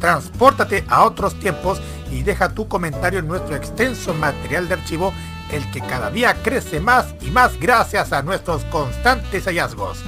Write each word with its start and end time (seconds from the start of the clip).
Transpórtate 0.00 0.84
a 0.88 1.04
otros 1.04 1.38
tiempos 1.38 1.80
y 2.10 2.22
deja 2.22 2.54
tu 2.54 2.66
comentario 2.66 3.20
en 3.20 3.28
nuestro 3.28 3.54
extenso 3.54 4.14
material 4.14 4.66
de 4.66 4.74
archivo, 4.74 5.12
el 5.52 5.70
que 5.70 5.80
cada 5.80 6.10
día 6.10 6.34
crece 6.42 6.80
más 6.80 7.14
y 7.20 7.30
más 7.30 7.58
gracias 7.60 8.12
a 8.12 8.22
nuestros 8.22 8.64
constantes 8.64 9.44
hallazgos. 9.44 9.98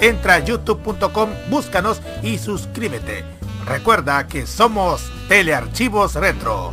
Entra 0.00 0.34
a 0.34 0.38
youtube.com, 0.40 1.30
búscanos 1.48 2.00
y 2.22 2.38
suscríbete. 2.38 3.24
Recuerda 3.66 4.26
que 4.26 4.46
somos 4.46 5.10
Telearchivos 5.28 6.14
Retro. 6.14 6.72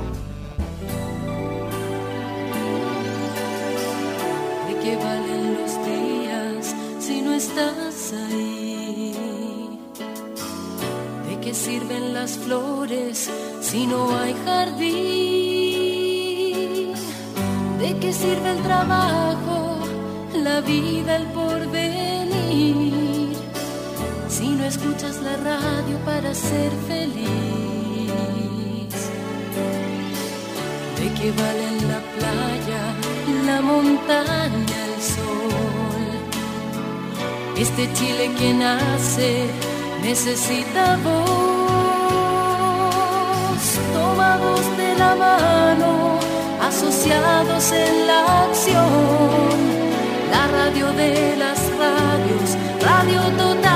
¿De 11.45 11.51
qué 11.51 11.57
sirven 11.57 12.11
las 12.11 12.39
flores 12.39 13.29
si 13.61 13.85
no 13.85 14.17
hay 14.17 14.33
jardín? 14.45 14.95
¿De 17.77 17.95
qué 17.99 18.11
sirve 18.11 18.49
el 18.49 18.63
trabajo, 18.63 19.77
la 20.33 20.61
vida, 20.61 21.17
el 21.17 21.27
porvenir? 21.27 23.35
Si 24.27 24.49
no 24.49 24.65
escuchas 24.65 25.21
la 25.21 25.37
radio 25.37 25.99
para 26.03 26.33
ser 26.33 26.71
feliz. 26.87 27.29
¿De 30.99 31.13
qué 31.13 31.31
valen 31.31 31.87
la 31.87 32.01
playa, 32.17 32.95
la 33.45 33.61
montaña, 33.61 34.85
el 34.87 34.99
sol? 34.99 36.09
Este 37.55 37.87
Chile 37.93 38.31
que 38.35 38.51
nace 38.51 39.74
necesita 40.05 40.97
voz, 40.97 41.15
tomados 43.91 44.61
de 44.77 44.95
la 44.99 45.15
mano, 45.15 46.19
asociados 46.61 47.71
en 47.71 48.07
la 48.07 48.43
acción. 48.43 49.57
La 50.29 50.47
radio 50.47 50.93
de 50.93 51.35
las 51.37 51.59
radios, 51.79 52.55
Radio 52.81 53.21
Total. 53.35 53.74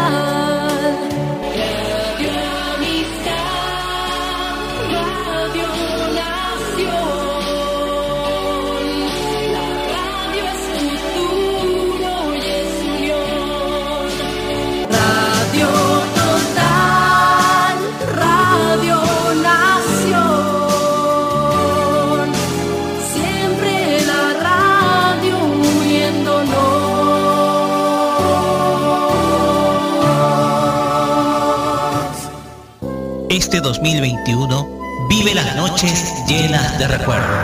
Este 33.52 33.62
2021 33.62 35.08
vive 35.10 35.34
las 35.34 35.56
noches 35.56 36.14
llenas 36.28 36.78
de 36.78 36.88
recuerdo. 36.88 37.36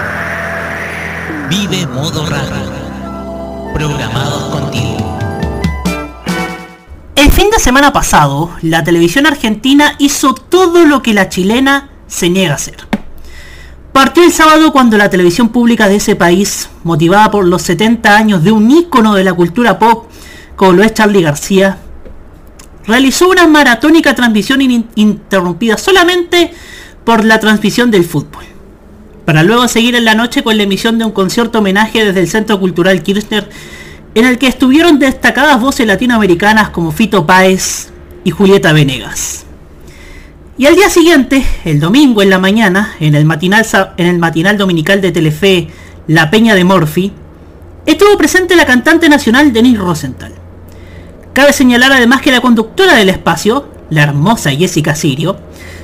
Vive 1.50 1.88
modo 1.88 2.28
radio. 2.28 3.74
Programados 3.74 4.44
contigo. 4.52 5.18
El 7.16 7.32
fin 7.32 7.50
de 7.50 7.58
semana 7.58 7.92
pasado, 7.92 8.52
la 8.62 8.84
televisión 8.84 9.26
argentina 9.26 9.96
hizo 9.98 10.36
todo 10.36 10.86
lo 10.86 11.02
que 11.02 11.16
la 11.16 11.28
chilena 11.28 11.90
se 12.06 12.30
niega 12.30 12.52
a 12.52 12.58
hacer. 12.58 12.88
Partió 13.92 14.24
el 14.24 14.32
sábado 14.32 14.72
cuando 14.72 15.00
la 15.00 15.10
televisión 15.10 15.50
pública 15.50 15.90
de 15.90 15.96
ese 15.96 16.16
país, 16.16 16.70
motivada 16.84 17.32
por 17.32 17.46
los 17.46 17.64
70 17.64 18.16
años 18.16 18.44
de 18.44 18.52
un 18.52 18.70
ícono 18.70 19.16
de 19.16 19.24
la 19.24 19.34
cultura 19.34 19.80
pop, 19.80 20.06
como 20.56 20.74
lo 20.74 20.84
es 20.84 20.94
Charlie 20.94 21.24
García, 21.24 21.80
realizó 22.88 23.30
una 23.30 23.48
maratónica 23.48 24.16
transmisión 24.16 24.62
ininterrumpida 24.62 25.78
solamente 25.78 26.52
por 27.04 27.24
la 27.24 27.40
transmisión 27.40 27.92
del 27.92 28.04
fútbol, 28.04 28.44
para 29.26 29.44
luego 29.44 29.68
seguir 29.68 29.96
en 29.96 30.06
la 30.06 30.16
noche 30.16 30.44
con 30.44 30.58
la 30.58 30.64
emisión 30.64 30.98
de 30.98 31.06
un 31.06 31.12
concierto 31.12 31.60
homenaje 31.60 32.04
desde 32.04 32.20
el 32.20 32.28
Centro 32.28 32.60
Cultural 32.60 33.02
Kirchner, 33.04 33.50
en 34.16 34.26
el 34.26 34.38
que 34.38 34.48
estuvieron 34.48 34.98
destacadas 34.98 35.60
voces 35.60 35.86
latinoamericanas 35.86 36.70
como 36.70 36.92
Fito 36.92 37.26
Páez 37.26 37.90
y 38.24 38.32
Julieta 38.32 38.72
Venegas. 38.74 39.46
Y 40.58 40.68
al 40.68 40.76
día 40.76 40.90
siguiente, 40.90 41.46
el 41.66 41.82
domingo 41.82 42.22
en 42.22 42.30
la 42.30 42.40
mañana, 42.40 42.96
en 43.02 43.14
el 43.14 43.26
matinal, 43.26 43.66
en 43.98 44.08
el 44.08 44.20
matinal 44.20 44.58
dominical 44.58 45.02
de 45.02 45.12
Telefe 45.12 45.68
La 46.08 46.32
Peña 46.32 46.56
de 46.56 46.64
Morphy, 46.64 47.12
estuvo 47.86 48.18
presente 48.18 48.56
la 48.56 48.66
cantante 48.66 49.10
nacional 49.10 49.52
Denise 49.52 49.80
Rosenthal. 49.80 50.45
Cabe 51.36 51.52
señalar 51.52 51.92
además 51.92 52.22
que 52.22 52.32
la 52.32 52.40
conductora 52.40 52.96
del 52.96 53.10
espacio, 53.10 53.68
la 53.90 54.04
hermosa 54.04 54.52
Jessica 54.52 54.96
Sirio, 54.96 55.36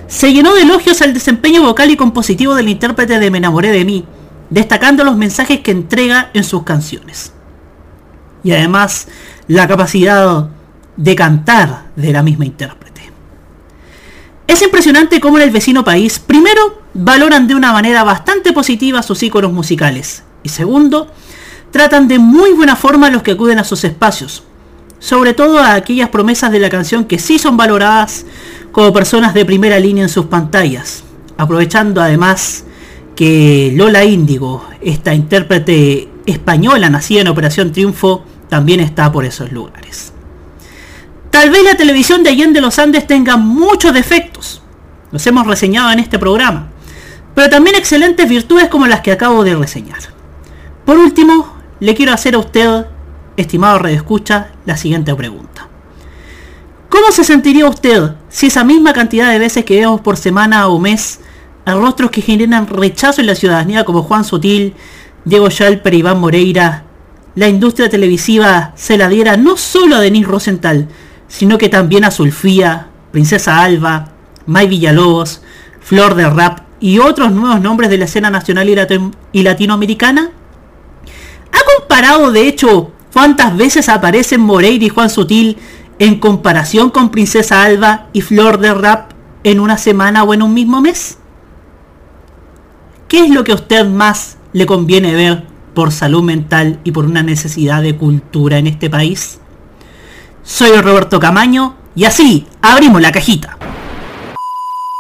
se 0.08 0.32
llenó 0.32 0.54
de 0.54 0.62
elogios 0.62 1.02
al 1.02 1.14
desempeño 1.14 1.62
vocal 1.62 1.92
y 1.92 1.98
compositivo 1.98 2.56
del 2.56 2.70
intérprete 2.70 3.20
de 3.20 3.30
Me 3.30 3.40
enamoré 3.40 3.70
de 3.74 3.84
mí, 3.84 4.06
destacando 4.50 5.04
los 5.04 5.18
mensajes 5.18 5.60
que 5.60 5.72
entrega 5.72 6.32
en 6.34 6.46
sus 6.46 6.64
canciones. 6.64 7.34
Y 8.46 8.54
además 8.54 9.10
la 9.50 9.68
capacidad 9.68 10.48
de 10.96 11.16
cantar 11.16 11.88
de 11.98 12.14
la 12.14 12.24
misma 12.24 12.46
intérprete. 12.46 13.12
Es 14.48 14.62
impresionante 14.62 15.20
cómo 15.20 15.36
en 15.38 15.44
el 15.44 15.52
vecino 15.52 15.84
país, 15.84 16.18
primero, 16.18 16.82
valoran 16.94 17.50
de 17.50 17.56
una 17.56 17.74
manera 17.74 18.06
bastante 18.06 18.54
positiva 18.54 19.04
sus 19.04 19.22
íconos 19.22 19.52
musicales, 19.52 20.24
y 20.44 20.50
segundo, 20.50 21.12
tratan 21.72 22.08
de 22.08 22.20
muy 22.20 22.54
buena 22.54 22.78
forma 22.78 23.08
a 23.08 23.12
los 23.12 23.22
que 23.22 23.32
acuden 23.32 23.60
a 23.60 23.66
sus 23.66 23.84
espacios, 23.84 24.46
sobre 25.02 25.34
todo 25.34 25.60
a 25.60 25.74
aquellas 25.74 26.10
promesas 26.10 26.52
de 26.52 26.60
la 26.60 26.70
canción 26.70 27.06
que 27.06 27.18
sí 27.18 27.40
son 27.40 27.58
valoradas 27.58 28.26
como 28.72 28.94
personas 28.94 29.34
de 29.34 29.44
primera 29.44 29.80
línea 29.80 30.04
en 30.04 30.10
sus 30.10 30.28
pantallas, 30.28 31.04
aprovechando 31.38 32.02
además 32.02 32.66
que 33.16 33.74
Lola 33.76 34.06
Índigo, 34.06 34.64
esta 34.80 35.14
intérprete 35.14 36.08
española 36.28 36.90
nacida 36.90 37.22
en 37.22 37.28
Operación 37.30 37.72
Triunfo, 37.72 38.24
también 38.48 38.80
está 38.80 39.12
por 39.12 39.26
esos 39.26 39.52
lugares. 39.52 40.14
Tal 41.32 41.50
vez 41.50 41.64
la 41.64 41.76
televisión 41.76 42.22
de 42.24 42.30
Allende 42.30 42.62
los 42.62 42.78
Andes 42.78 43.08
tenga 43.08 43.38
muchos 43.38 43.94
defectos, 43.96 44.62
los 45.12 45.26
hemos 45.26 45.48
reseñado 45.48 45.92
en 45.92 45.98
este 45.98 46.20
programa, 46.20 46.70
pero 47.34 47.50
también 47.50 47.76
excelentes 47.76 48.30
virtudes 48.30 48.70
como 48.70 48.86
las 48.86 49.02
que 49.02 49.12
acabo 49.12 49.44
de 49.44 49.56
reseñar. 49.56 50.00
Por 50.86 51.00
último, 51.00 51.56
le 51.80 51.96
quiero 51.96 52.14
hacer 52.14 52.36
a 52.36 52.40
usted, 52.40 52.86
estimado 53.38 53.80
redescucha, 53.80 54.52
la 54.66 54.78
siguiente 54.78 55.14
pregunta. 55.16 55.68
¿Cómo 56.90 57.12
se 57.12 57.24
sentiría 57.24 57.68
usted 57.68 58.16
si 58.30 58.48
esa 58.48 58.64
misma 58.64 58.94
cantidad 58.94 59.32
de 59.32 59.40
veces 59.40 59.64
que 59.64 59.80
vemos 59.80 60.02
por 60.02 60.18
semana 60.18 60.68
o 60.68 60.78
mes 60.80 61.20
a 61.66 61.74
rostros 61.74 62.12
que 62.12 62.22
generan 62.22 62.68
rechazo 62.68 63.22
en 63.22 63.28
la 63.28 63.36
ciudadanía 63.36 63.86
como 63.86 64.04
Juan 64.04 64.26
Sutil, 64.26 64.74
Diego 65.24 65.50
Schalper, 65.50 65.94
Iván 65.94 66.20
Moreira, 66.20 66.84
la 67.36 67.48
industria 67.48 67.90
televisiva 67.90 68.74
se 68.76 68.98
la 68.98 69.08
diera 69.08 69.38
no 69.38 69.56
solo 69.56 69.96
a 69.96 70.02
Denise 70.02 70.28
Rosenthal, 70.28 70.90
sino 71.28 71.58
que 71.58 71.70
también 71.70 72.04
a 72.04 72.12
Sulfía, 72.12 72.90
Princesa 73.12 73.64
Alba, 73.64 74.10
May 74.46 74.68
Villalobos, 74.68 75.42
Flor 75.80 76.16
de 76.16 76.30
Rap 76.30 76.60
y 76.82 77.00
otros 77.00 77.32
nuevos 77.32 77.62
nombres 77.62 77.90
de 77.90 77.98
la 77.98 78.06
escena 78.06 78.30
nacional 78.30 78.70
y, 79.32 79.44
latinoamericana? 79.44 80.32
¿Ha 81.52 81.80
comparado 81.80 82.32
de 82.32 82.48
hecho 82.48 82.92
cuántas 83.14 83.56
veces 83.58 83.90
aparecen 83.90 84.42
Moreira 84.42 84.86
y 84.86 84.90
Juan 84.90 85.10
Sutil 85.10 85.58
en 86.00 86.20
comparación 86.20 86.90
con 86.90 87.10
Princesa 87.10 87.64
Alba 87.64 88.08
y 88.14 88.22
Flor 88.22 88.58
de 88.60 88.74
Rap 88.74 89.12
en 89.44 89.60
una 89.60 89.78
semana 89.78 90.24
o 90.24 90.34
en 90.34 90.42
un 90.42 90.54
mismo 90.54 90.82
mes? 90.82 91.18
¿Qué 93.08 93.26
es 93.26 93.30
lo 93.30 93.44
que 93.44 93.52
a 93.52 93.56
usted 93.56 93.86
más 93.86 94.38
le 94.54 94.66
conviene 94.66 95.14
ver 95.14 95.46
por 95.74 95.92
salud 95.92 96.24
mental 96.24 96.80
y 96.84 96.92
por 96.92 97.06
una 97.06 97.24
necesidad 97.24 97.82
de 97.82 97.98
cultura 97.98 98.58
en 98.58 98.68
este 98.68 98.90
país? 98.90 99.40
Soy 100.44 100.80
Roberto 100.82 101.20
Camaño 101.20 101.76
y 101.96 102.06
así 102.06 102.48
abrimos 102.62 103.02
la 103.02 103.12
cajita. 103.12 103.58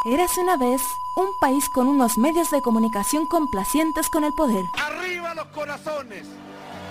Eras 0.05 0.37
una 0.37 0.57
vez 0.57 0.81
un 1.15 1.27
país 1.39 1.69
con 1.69 1.87
unos 1.87 2.17
medios 2.17 2.51
de 2.51 2.61
comunicación 2.61 3.25
complacientes 3.25 4.09
con 4.09 4.23
el 4.23 4.33
poder. 4.33 4.65
¡Arriba 4.73 5.33
los 5.35 5.45
corazones! 5.47 6.27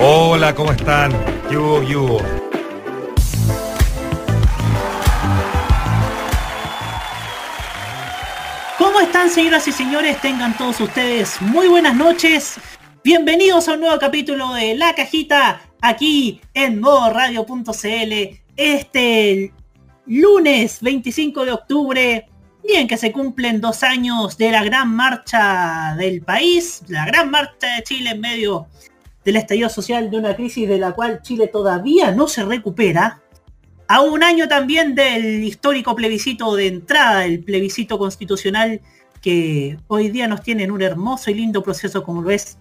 Hola, 0.00 0.54
¿cómo 0.54 0.70
están? 0.70 1.10
Yugo, 1.50 1.82
yugo. 1.82 2.22
¿Cómo 8.78 9.00
están 9.00 9.28
señoras 9.28 9.66
y 9.66 9.72
señores? 9.72 10.20
Tengan 10.20 10.56
todos 10.56 10.80
ustedes 10.80 11.42
muy 11.42 11.66
buenas 11.66 11.96
noches. 11.96 12.60
Bienvenidos 13.02 13.66
a 13.66 13.72
un 13.72 13.80
nuevo 13.80 13.98
capítulo 13.98 14.54
de 14.54 14.76
La 14.76 14.94
Cajita 14.94 15.62
aquí 15.80 16.40
en 16.54 16.80
modoradio.cl 16.80 18.12
este 18.56 19.52
lunes 20.06 20.78
25 20.80 21.44
de 21.44 21.50
octubre, 21.50 22.28
bien 22.62 22.86
que 22.86 22.96
se 22.96 23.10
cumplen 23.10 23.60
dos 23.60 23.82
años 23.82 24.38
de 24.38 24.52
la 24.52 24.62
gran 24.62 24.94
marcha 24.94 25.96
del 25.98 26.22
país, 26.22 26.82
la 26.86 27.04
gran 27.04 27.32
marcha 27.32 27.66
de 27.74 27.82
Chile 27.82 28.10
en 28.10 28.20
medio 28.20 28.68
del 29.28 29.36
estallido 29.36 29.68
social 29.68 30.10
de 30.10 30.16
una 30.16 30.34
crisis 30.34 30.66
de 30.66 30.78
la 30.78 30.92
cual 30.92 31.20
Chile 31.20 31.48
todavía 31.48 32.12
no 32.12 32.28
se 32.28 32.46
recupera, 32.46 33.20
a 33.86 34.00
un 34.00 34.22
año 34.22 34.48
también 34.48 34.94
del 34.94 35.44
histórico 35.44 35.94
plebiscito 35.94 36.56
de 36.56 36.68
entrada, 36.68 37.26
el 37.26 37.44
plebiscito 37.44 37.98
constitucional 37.98 38.80
que 39.20 39.76
hoy 39.86 40.08
día 40.08 40.28
nos 40.28 40.40
tiene 40.40 40.62
en 40.62 40.70
un 40.70 40.80
hermoso 40.80 41.30
y 41.30 41.34
lindo 41.34 41.62
proceso 41.62 42.02
como 42.02 42.22
lo 42.22 42.30
es 42.30 42.56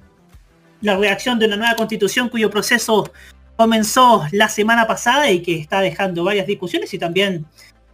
la 0.82 0.98
reacción 0.98 1.40
de 1.40 1.46
una 1.46 1.56
nueva 1.56 1.78
constitución 1.78 2.28
cuyo 2.28 2.50
proceso 2.50 3.14
comenzó 3.56 4.26
la 4.34 4.50
semana 4.50 4.86
pasada 4.88 5.32
y 5.32 5.42
que 5.42 5.58
está 5.60 5.80
dejando 5.80 6.26
varias 6.26 6.48
discusiones 6.48 6.94
y 6.94 7.00
también 7.00 7.46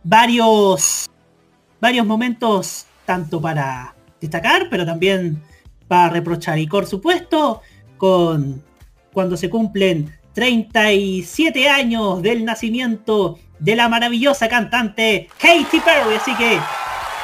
varios, 0.03 1.11
varios 1.79 2.07
momentos 2.07 2.87
tanto 3.05 3.39
para 3.39 3.93
destacar, 4.19 4.67
pero 4.71 4.83
también 4.83 5.43
para 5.87 6.09
reprochar. 6.09 6.57
Y 6.57 6.65
por 6.65 6.87
supuesto, 6.87 7.61
con 8.03 8.61
cuando 9.13 9.37
se 9.37 9.49
cumplen 9.49 10.13
37 10.33 11.69
años 11.69 12.21
del 12.21 12.43
nacimiento 12.43 13.39
de 13.59 13.77
la 13.77 13.87
maravillosa 13.87 14.49
cantante 14.49 15.29
Katy 15.37 15.79
Perry. 15.79 16.15
Así 16.15 16.35
que 16.35 16.59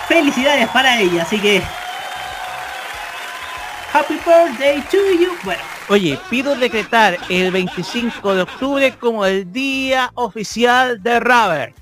felicidades 0.07 0.69
para 0.69 0.97
ella. 1.01 1.23
Así 1.23 1.37
que 1.37 1.61
Happy 3.91 4.13
Birthday 4.25 4.81
to 4.89 4.97
you. 5.19 5.35
Bueno. 5.43 5.61
Oye, 5.89 6.17
pido 6.29 6.55
decretar 6.55 7.17
el 7.27 7.51
25 7.51 8.35
de 8.35 8.41
octubre 8.43 8.93
como 8.93 9.25
el 9.25 9.51
día 9.51 10.11
oficial 10.13 11.03
de 11.03 11.19
Rubber. 11.19 11.73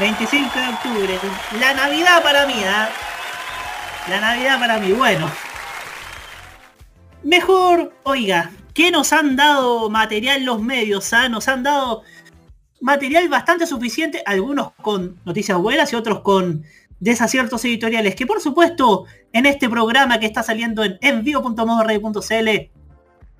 25 0.00 0.58
de 0.58 0.68
octubre. 0.68 1.20
La 1.60 1.74
Navidad 1.74 2.24
para 2.24 2.44
mí, 2.44 2.54
¿eh? 2.54 2.88
La 4.10 4.20
Navidad 4.20 4.58
para 4.58 4.78
mí. 4.78 4.90
Bueno, 4.90 5.30
Mejor, 7.24 7.92
oiga, 8.04 8.52
¿qué 8.74 8.90
nos 8.90 9.12
han 9.12 9.34
dado 9.34 9.90
material 9.90 10.44
los 10.44 10.62
medios? 10.62 11.12
Ah? 11.12 11.28
Nos 11.28 11.48
han 11.48 11.62
dado 11.62 12.02
material 12.80 13.28
bastante 13.28 13.66
suficiente, 13.66 14.22
algunos 14.24 14.72
con 14.82 15.16
noticias 15.24 15.58
buenas 15.58 15.92
y 15.92 15.96
otros 15.96 16.20
con 16.20 16.62
desaciertos 17.00 17.64
editoriales, 17.64 18.14
que 18.14 18.26
por 18.26 18.40
supuesto 18.40 19.04
en 19.32 19.46
este 19.46 19.68
programa 19.68 20.20
que 20.20 20.26
está 20.26 20.42
saliendo 20.42 20.84
en 20.84 20.98
envío.modoradio.cl, 21.00 22.48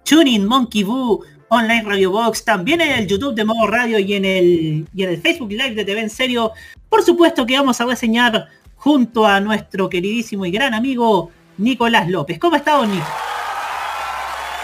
Tuning, 0.05 0.45
Monkey 0.45 0.83
Boo, 0.83 1.25
Online 1.49 1.83
Radio 1.83 2.11
Box, 2.11 2.45
también 2.45 2.81
en 2.81 2.93
el 2.93 3.07
YouTube 3.07 3.35
de 3.35 3.45
Modo 3.45 3.67
Radio 3.69 3.99
y 3.99 4.15
en 4.15 4.25
el, 4.25 4.87
y 4.93 5.03
en 5.03 5.11
el 5.11 5.21
Facebook 5.21 5.51
Live 5.51 5.75
de 5.75 5.85
TV 5.85 6.01
en 6.01 6.11
serio, 6.11 6.53
por 6.89 7.03
supuesto 7.03 7.47
que 7.47 7.57
vamos 7.57 7.81
a 7.81 7.87
reseñar 7.87 8.49
junto 8.77 9.25
a 9.25 9.41
nuestro 9.41 9.89
queridísimo 9.89 10.45
y 10.45 10.51
gran 10.51 10.75
amigo 10.75 11.31
Nicolás 11.59 12.09
López. 12.09 12.39
¿Cómo 12.39 12.57
está, 12.57 12.85
Nico? 12.85 13.07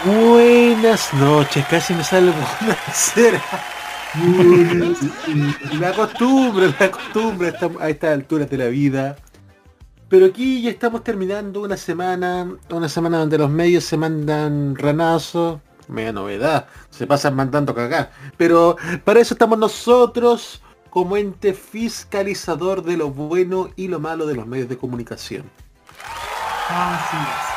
Buenas 0.03 1.13
noches, 1.13 1.65
casi 1.67 1.93
me 1.93 2.03
sale 2.03 2.33
hacer 2.87 3.39
La 5.79 5.93
costumbre, 5.93 6.73
la 6.79 6.91
costumbre 6.91 7.53
a 7.79 7.89
estas 7.89 8.11
alturas 8.11 8.49
de 8.49 8.57
la 8.57 8.67
vida. 8.67 9.15
Pero 10.09 10.27
aquí 10.27 10.61
ya 10.61 10.69
estamos 10.69 11.03
terminando 11.03 11.61
una 11.61 11.77
semana, 11.77 12.47
una 12.69 12.89
semana 12.89 13.19
donde 13.19 13.37
los 13.37 13.49
medios 13.49 13.85
se 13.85 13.97
mandan 13.97 14.75
ranazos, 14.75 15.59
media 15.87 16.11
novedad, 16.11 16.67
se 16.89 17.07
pasan 17.07 17.35
mandando 17.35 17.73
cagar. 17.73 18.11
Pero 18.37 18.77
para 19.03 19.21
eso 19.21 19.33
estamos 19.33 19.57
nosotros 19.57 20.61
como 20.89 21.17
ente 21.17 21.53
fiscalizador 21.53 22.83
de 22.83 22.97
lo 22.97 23.09
bueno 23.09 23.69
y 23.75 23.87
lo 23.87 23.99
malo 23.99 24.25
de 24.27 24.35
los 24.35 24.45
medios 24.45 24.69
de 24.69 24.77
comunicación. 24.77 25.49
Así 26.69 27.17
es. 27.17 27.54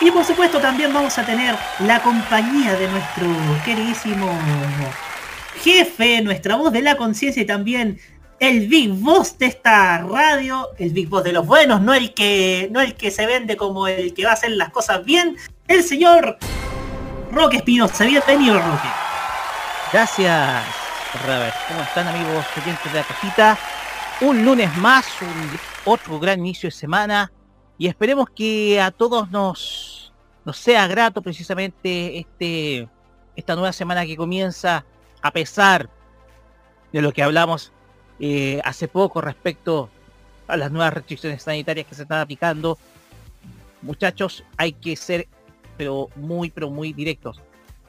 Y 0.00 0.10
por 0.10 0.24
supuesto 0.24 0.58
también 0.58 0.92
vamos 0.92 1.16
a 1.18 1.24
tener 1.24 1.56
la 1.80 2.02
compañía 2.02 2.74
de 2.74 2.88
nuestro 2.88 3.26
queridísimo 3.64 4.28
jefe, 5.62 6.20
nuestra 6.22 6.56
voz 6.56 6.72
de 6.72 6.82
la 6.82 6.96
conciencia 6.96 7.42
y 7.42 7.46
también 7.46 7.98
el 8.40 8.66
Big 8.66 8.90
Boss 8.90 9.38
de 9.38 9.46
esta 9.46 9.98
radio, 9.98 10.70
el 10.78 10.90
Big 10.90 11.08
Boss 11.08 11.24
de 11.24 11.32
los 11.32 11.46
buenos, 11.46 11.80
no 11.80 11.94
el 11.94 12.12
que 12.12 12.68
no 12.72 12.80
el 12.80 12.94
que 12.94 13.10
se 13.10 13.24
vende 13.24 13.56
como 13.56 13.86
el 13.86 14.12
que 14.12 14.24
va 14.24 14.32
a 14.32 14.34
hacer 14.34 14.50
las 14.50 14.70
cosas 14.70 15.04
bien, 15.04 15.36
el 15.68 15.82
señor 15.82 16.38
Roque 17.30 17.58
Espinosa. 17.58 18.04
Bienvenido, 18.04 18.56
Roque. 18.56 18.88
Gracias, 19.92 20.64
Robert. 21.24 21.54
¿Cómo 21.68 21.82
están 21.82 22.08
amigos 22.08 22.44
oyentes 22.60 22.92
de 22.92 22.98
la 22.98 23.04
cajita? 23.04 23.58
Un 24.20 24.44
lunes 24.44 24.76
más, 24.76 25.06
un 25.22 25.58
otro 25.84 26.18
gran 26.18 26.40
inicio 26.40 26.66
de 26.66 26.72
semana 26.72 27.30
y 27.78 27.88
esperemos 27.88 28.30
que 28.30 28.80
a 28.80 28.90
todos 28.90 29.30
nos, 29.30 30.12
nos 30.44 30.56
sea 30.56 30.86
grato 30.86 31.22
precisamente 31.22 32.18
este, 32.18 32.88
esta 33.36 33.54
nueva 33.54 33.72
semana 33.72 34.06
que 34.06 34.16
comienza 34.16 34.84
a 35.22 35.30
pesar 35.30 35.88
de 36.92 37.02
lo 37.02 37.12
que 37.12 37.22
hablamos 37.22 37.72
eh, 38.20 38.60
hace 38.64 38.86
poco 38.86 39.20
respecto 39.20 39.90
a 40.46 40.56
las 40.56 40.70
nuevas 40.70 40.94
restricciones 40.94 41.42
sanitarias 41.42 41.86
que 41.86 41.94
se 41.94 42.02
están 42.02 42.20
aplicando. 42.20 42.78
Muchachos, 43.82 44.44
hay 44.56 44.72
que 44.72 44.94
ser 44.94 45.26
pero 45.76 46.08
muy, 46.14 46.50
pero 46.50 46.70
muy 46.70 46.92
directos. 46.92 47.40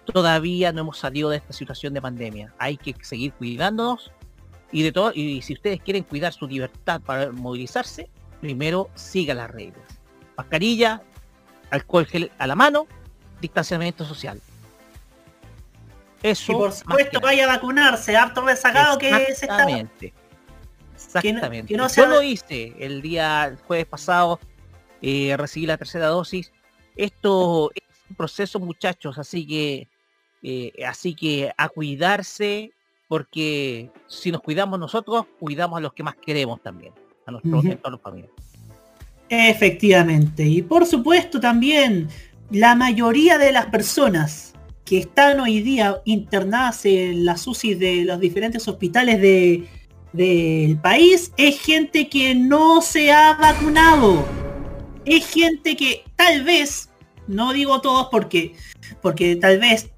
todavía 0.06 0.72
no 0.72 0.82
hemos 0.82 1.00
salido 1.00 1.30
de 1.30 1.38
esta 1.38 1.54
situación 1.54 1.94
de 1.94 2.02
pandemia. 2.02 2.54
Hay 2.58 2.78
que 2.78 2.96
seguir 3.02 3.34
cuidándonos 3.34 4.12
y 4.72 4.84
de 4.84 4.92
todo, 4.92 5.12
y 5.14 5.42
si 5.42 5.54
ustedes 5.54 5.82
quieren 5.82 6.04
cuidar 6.04 6.34
su 6.34 6.48
libertad 6.48 7.02
para 7.02 7.32
movilizarse, 7.32 8.10
primero 8.46 8.92
sigan 8.94 9.38
las 9.38 9.50
reglas. 9.50 9.84
Mascarilla, 10.38 11.02
alcohol 11.72 12.06
gel 12.06 12.32
a 12.38 12.46
la 12.46 12.56
mano, 12.56 12.86
distanciamiento 13.42 14.06
social. 14.06 14.40
Eso. 16.22 16.52
Y 16.52 16.56
por 16.56 16.72
supuesto 16.72 17.20
vaya 17.20 17.46
a 17.46 17.48
vacunarse, 17.48 18.16
harto 18.16 18.42
rezagado 18.46 19.00
que 19.00 19.10
está. 19.10 19.24
Exactamente. 19.24 20.14
Exactamente. 20.94 21.74
Que 21.74 21.78
no, 21.78 21.88
Yo 21.88 22.06
lo 22.06 22.22
hice 22.22 22.76
el 22.78 23.02
día 23.02 23.46
el 23.46 23.58
jueves 23.58 23.88
pasado, 23.88 24.40
eh, 25.02 25.36
recibí 25.38 25.66
la 25.66 25.78
tercera 25.78 26.06
dosis. 26.08 26.52
Esto 26.96 27.72
es 27.74 27.84
un 28.12 28.16
proceso, 28.16 28.60
muchachos, 28.60 29.18
así 29.18 29.48
que 29.48 29.88
eh, 30.44 30.72
así 30.86 31.16
que 31.16 31.52
a 31.58 31.70
cuidarse, 31.70 32.72
porque 33.08 33.90
si 34.06 34.32
nos 34.32 34.42
cuidamos 34.42 34.78
nosotros, 34.78 35.26
cuidamos 35.40 35.78
a 35.78 35.82
los 35.82 35.94
que 35.94 36.04
más 36.04 36.16
queremos 36.16 36.62
también, 36.62 36.94
a 37.26 37.32
nuestros 37.32 37.66
uh 37.66 37.98
familiares. 37.98 38.36
Efectivamente. 39.30 40.44
Y 40.44 40.62
por 40.62 40.86
supuesto 40.86 41.40
también 41.40 42.08
la 42.52 42.76
mayoría 42.76 43.38
de 43.38 43.52
las 43.52 43.68
personas 43.68 44.54
que 44.84 45.00
están 45.00 45.40
hoy 45.40 45.62
día 45.62 46.02
internadas 46.06 46.86
en 46.86 47.26
las 47.26 47.48
UCI 47.48 47.74
de 47.74 48.06
los 48.06 48.20
diferentes 48.20 48.68
hospitales 48.68 49.20
de, 49.20 49.68
del 50.14 50.78
país 50.78 51.32
es 51.38 51.60
gente 51.60 52.08
que 52.08 52.36
no 52.36 52.82
se 52.82 53.12
ha 53.12 53.34
vacunado. 53.34 54.26
Es 55.04 55.28
gente 55.28 55.76
que 55.76 56.04
tal 56.16 56.44
vez, 56.44 56.90
no 57.28 57.52
digo 57.52 57.82
todos 57.82 58.08
porque, 58.12 58.54
porque 59.02 59.36
tal 59.36 59.60
vez 59.60 59.92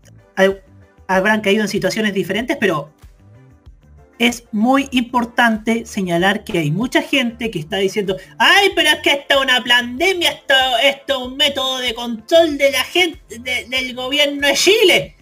habrán 1.07 1.41
caído 1.41 1.63
en 1.63 1.67
situaciones 1.67 2.13
diferentes, 2.13 2.57
pero 2.57 2.89
es 4.19 4.45
muy 4.51 4.87
importante 4.91 5.85
señalar 5.85 6.43
que 6.43 6.57
hay 6.57 6.71
mucha 6.71 7.01
gente 7.01 7.51
que 7.51 7.59
está 7.59 7.77
diciendo, 7.77 8.17
ay, 8.37 8.71
pero 8.75 8.89
es 8.89 8.99
que 9.03 9.11
esto 9.11 9.35
es 9.35 9.41
una 9.41 9.63
pandemia, 9.63 10.31
esto, 10.31 10.53
esto 10.83 11.13
es 11.19 11.27
un 11.27 11.37
método 11.37 11.77
de 11.79 11.93
control 11.93 12.57
de 12.57 12.71
la 12.71 12.83
gente, 12.83 13.39
del 13.39 13.93
gobierno 13.93 14.47
de 14.47 14.53
Chile. 14.53 15.15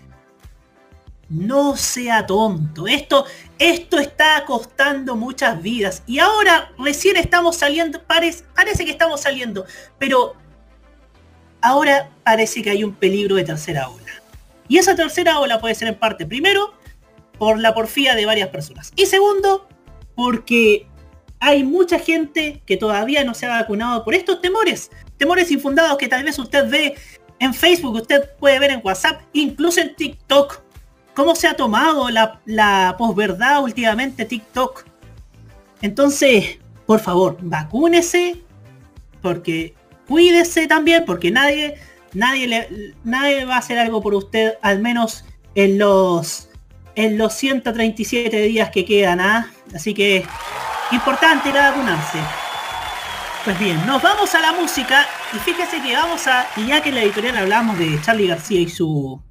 No 1.28 1.76
sea 1.76 2.26
tonto, 2.26 2.88
esto, 2.88 3.26
esto 3.60 4.00
está 4.00 4.46
costando 4.46 5.16
muchas 5.16 5.62
vidas. 5.62 6.04
Y 6.06 6.20
ahora 6.20 6.72
recién 6.78 7.18
estamos 7.18 7.58
saliendo, 7.58 8.02
parece, 8.04 8.46
parece 8.56 8.86
que 8.86 8.92
estamos 8.92 9.22
saliendo, 9.22 9.66
pero 9.98 10.36
ahora 11.62 12.12
parece 12.24 12.62
que 12.62 12.70
hay 12.70 12.84
un 12.84 12.94
peligro 12.94 13.36
de 13.36 13.44
tercera 13.44 13.90
ola. 13.90 14.06
Y 14.68 14.78
esa 14.78 14.96
tercera 14.96 15.40
ola 15.40 15.60
puede 15.60 15.76
ser 15.76 15.90
en 15.90 15.96
parte, 15.96 16.26
primero, 16.26 16.74
por 17.38 17.60
la 17.60 17.74
porfía 17.74 18.16
de 18.16 18.26
varias 18.26 18.50
personas. 18.50 18.92
Y 18.96 19.06
segundo, 19.06 19.68
porque 20.16 20.88
hay 21.40 21.64
mucha 21.64 22.00
gente 22.00 22.62
que 22.66 22.78
todavía 22.78 23.24
no 23.24 23.34
se 23.34 23.46
ha 23.46 23.50
vacunado 23.50 24.04
por 24.04 24.16
estos 24.16 24.42
temores. 24.42 24.90
Temores 25.18 25.52
infundados 25.52 25.98
que 25.98 26.08
tal 26.08 26.24
vez 26.24 26.40
usted 26.40 26.70
ve 26.70 26.96
en 27.40 27.54
Facebook, 27.54 27.96
usted 27.96 28.30
puede 28.40 28.60
ver 28.60 28.72
en 28.72 28.82
WhatsApp, 28.84 29.22
incluso 29.34 29.82
en 29.82 29.96
TikTok. 29.96 30.62
Cómo 31.14 31.36
se 31.36 31.48
ha 31.48 31.56
tomado 31.56 32.10
la, 32.10 32.42
la 32.46 32.96
posverdad 32.98 33.64
últimamente 33.64 34.26
TikTok. 34.26 34.86
Entonces, 35.82 36.58
por 36.86 37.00
favor, 37.00 37.38
vacúnese. 37.42 38.42
Porque 39.22 39.74
cuídese 40.08 40.68
también, 40.68 41.04
porque 41.06 41.32
nadie, 41.32 41.76
nadie, 42.14 42.48
le, 42.48 42.94
nadie 43.04 43.46
va 43.46 43.56
a 43.56 43.60
hacer 43.60 43.80
algo 43.80 44.02
por 44.02 44.14
usted, 44.14 44.56
al 44.62 44.80
menos 44.80 45.26
en 45.56 45.78
los 45.80 46.50
en 46.96 47.18
los 47.18 47.34
137 47.34 48.42
días 48.44 48.70
que 48.70 48.86
quedan, 48.86 49.20
¿ah? 49.20 49.52
Así 49.74 49.94
que 49.94 50.24
importante 50.92 51.50
ir 51.50 51.58
a 51.58 51.72
vacunarse. 51.72 52.20
Pues 53.44 53.60
bien, 53.60 53.86
nos 53.86 54.02
vamos 54.02 54.34
a 54.34 54.42
la 54.42 54.54
música 54.54 55.06
y 55.34 55.38
fíjese 55.38 55.82
que 55.82 55.94
vamos 55.94 56.26
a, 56.28 56.48
y 56.58 56.68
ya 56.68 56.82
que 56.82 56.90
en 56.90 56.96
la 56.96 57.04
editorial 57.04 57.38
hablamos 57.38 57.78
de 57.78 58.00
Charlie 58.02 58.28
García 58.28 58.60
y 58.60 58.70
su 58.70 59.22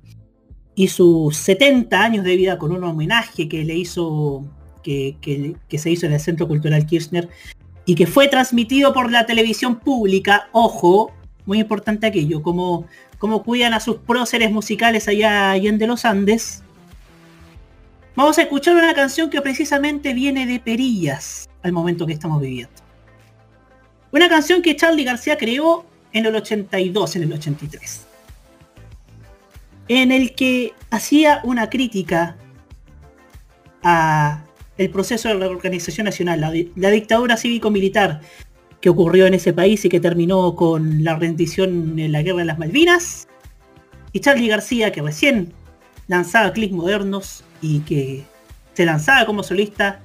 y 0.77 0.89
sus 0.89 1.37
70 1.37 2.03
años 2.03 2.25
de 2.25 2.37
vida 2.37 2.59
con 2.59 2.73
un 2.73 2.83
homenaje 2.83 3.49
que 3.49 3.65
le 3.65 3.75
hizo, 3.75 4.45
que, 4.83 5.17
que 5.69 5.79
se 5.79 5.91
hizo 5.91 6.07
en 6.07 6.15
el 6.15 6.21
Centro 6.21 6.49
Cultural 6.49 6.85
Kirchner 6.85 7.29
y 7.87 7.95
que 7.95 8.07
fue 8.07 8.29
transmitido 8.29 8.93
por 8.93 9.11
la 9.11 9.27
televisión 9.27 9.79
pública, 9.79 10.49
ojo, 10.53 11.13
muy 11.47 11.61
importante 11.61 12.07
aquello, 12.07 12.43
como, 12.43 12.87
como 13.19 13.43
cuidan 13.43 13.75
a 13.75 13.81
sus 13.81 13.97
próceres 13.97 14.51
musicales 14.51 15.07
allá, 15.09 15.53
allá 15.53 15.69
en 15.69 15.79
de 15.79 15.87
los 15.87 16.05
Andes, 16.05 16.64
Vamos 18.17 18.39
a 18.39 18.43
escuchar 18.43 18.77
una 18.77 18.95
canción 18.95 19.29
que 19.29 19.41
precisamente 19.43 20.15
viene 20.15 20.47
de 20.47 20.61
perillas 20.61 21.49
al 21.63 21.73
momento 21.73 22.07
que 22.07 22.13
estamos 22.13 22.41
viviendo. 22.41 22.75
Una 24.13 24.29
canción 24.29 24.63
que 24.63 24.77
Charlie 24.77 25.03
García 25.03 25.37
creó 25.37 25.85
en 26.13 26.27
el 26.27 26.37
82, 26.37 27.17
en 27.17 27.23
el 27.25 27.33
83. 27.33 28.07
En 29.89 30.13
el 30.13 30.35
que 30.37 30.73
hacía 30.91 31.41
una 31.43 31.69
crítica 31.69 32.37
a 33.83 34.45
el 34.79 34.91
proceso 34.91 35.29
de 35.29 35.35
reorganización 35.35 36.05
nacional, 36.05 36.41
la, 36.41 36.53
la 36.77 36.91
dictadura 36.91 37.37
cívico-militar 37.37 38.21
que 38.81 38.91
ocurrió 38.91 39.27
en 39.27 39.35
ese 39.35 39.53
país 39.53 39.85
y 39.85 39.89
que 39.89 39.99
terminó 39.99 40.55
con 40.55 41.03
la 41.03 41.17
rendición 41.17 41.99
en 41.99 42.13
la 42.13 42.23
guerra 42.23 42.39
de 42.39 42.45
las 42.45 42.59
Malvinas. 42.59 43.27
Y 44.13 44.21
Charlie 44.21 44.47
García, 44.47 44.93
que 44.93 45.03
recién 45.03 45.53
lanzaba 46.07 46.53
clics 46.53 46.73
modernos 46.73 47.45
y 47.61 47.81
que 47.81 48.25
se 48.75 48.85
lanzaba 48.85 49.27
como 49.27 49.43
solista, 49.43 50.01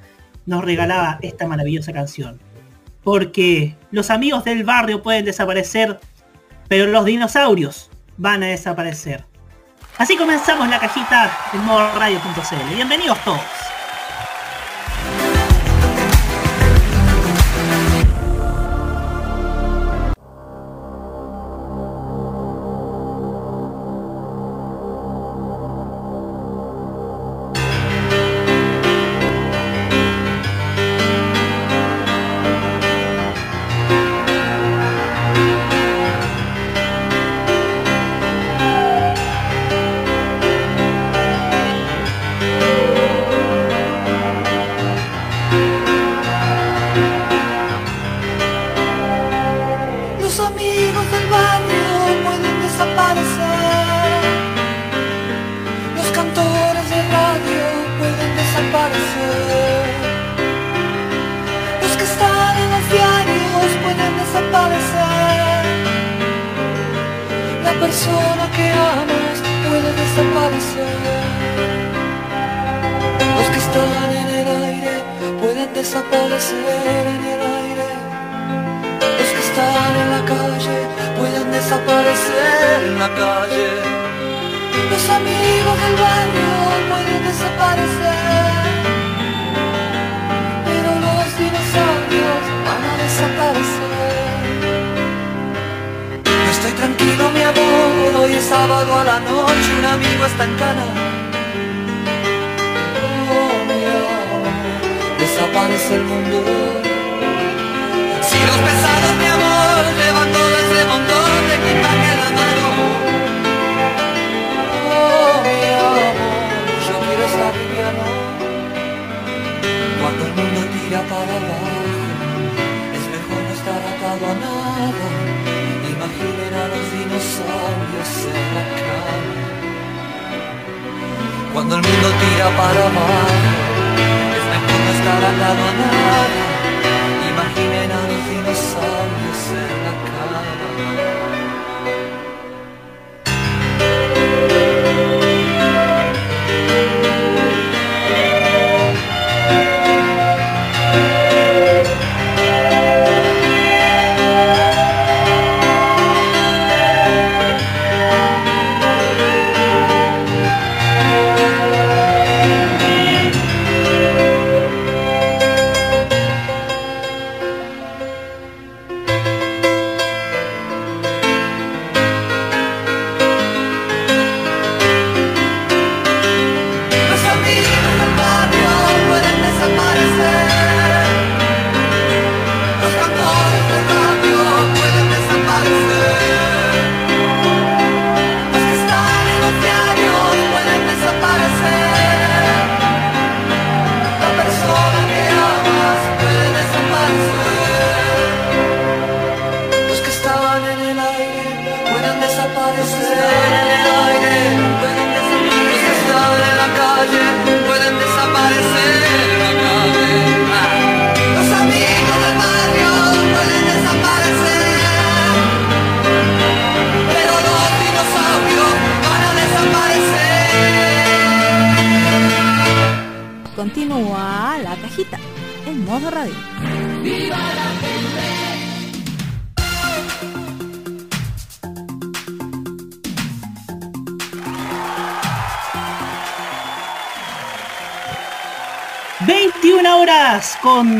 nos 0.46 0.64
regalaba 0.64 1.20
esta 1.22 1.48
maravillosa 1.48 1.94
canción. 1.94 2.40
Porque 3.04 3.76
los 3.92 4.10
amigos 4.10 4.44
del 4.44 4.64
barrio 4.64 5.02
pueden 5.02 5.26
desaparecer, 5.26 6.00
pero 6.68 6.88
los 6.88 7.06
dinosaurios 7.06 7.90
van 8.18 8.44
a 8.44 8.48
desaparecer. 8.48 9.26
Así 9.98 10.16
comenzamos 10.16 10.70
la 10.70 10.80
cajita 10.80 11.32
en 11.54 11.64
modo 11.66 11.92
radio.cl. 11.98 12.76
Bienvenidos 12.76 13.18
todos. 13.24 13.69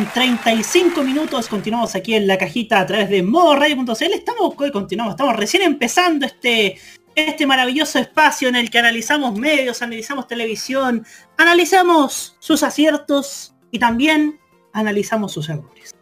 Con 0.10 0.24
35 0.24 1.04
minutos. 1.04 1.48
Continuamos 1.48 1.96
aquí 1.96 2.16
en 2.16 2.28
la 2.28 2.38
cajita 2.38 2.80
a 2.80 2.86
través 2.86 3.10
de 3.10 3.24
modoradio.cl. 3.24 4.14
Estamos, 4.14 4.54
hoy 4.58 4.72
continuamos, 4.72 5.14
estamos 5.14 5.36
recién 5.36 5.64
empezando 5.64 6.26
este, 6.26 6.78
este 7.16 7.46
maravilloso 7.46 8.00
espacio 8.00 8.48
en 8.48 8.56
el 8.56 8.70
que 8.70 8.80
analizamos 8.80 9.38
medios, 9.38 9.82
analizamos 9.82 10.28
televisión, 10.28 11.06
analizamos 11.38 12.36
sus 12.40 12.64
aciertos 12.64 13.54
y 13.72 13.80
también 13.80 14.40
analizamos 14.74 15.34
sus 15.34 15.50
errores. 15.50 15.96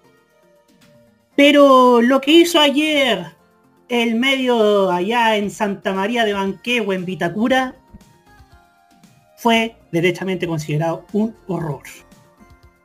Pero 1.36 2.02
lo 2.02 2.22
que 2.22 2.32
hizo 2.32 2.60
ayer 2.60 3.36
el 3.90 4.16
medio 4.16 4.92
allá 4.92 5.38
en 5.38 5.50
Santa 5.50 5.94
María 5.94 6.26
de 6.26 6.34
Banqueo, 6.34 6.94
en 6.94 7.06
Vitacura, 7.06 7.76
fue 9.38 9.76
derechamente 9.92 10.48
considerado 10.48 11.06
un 11.14 11.36
horror. 11.48 11.84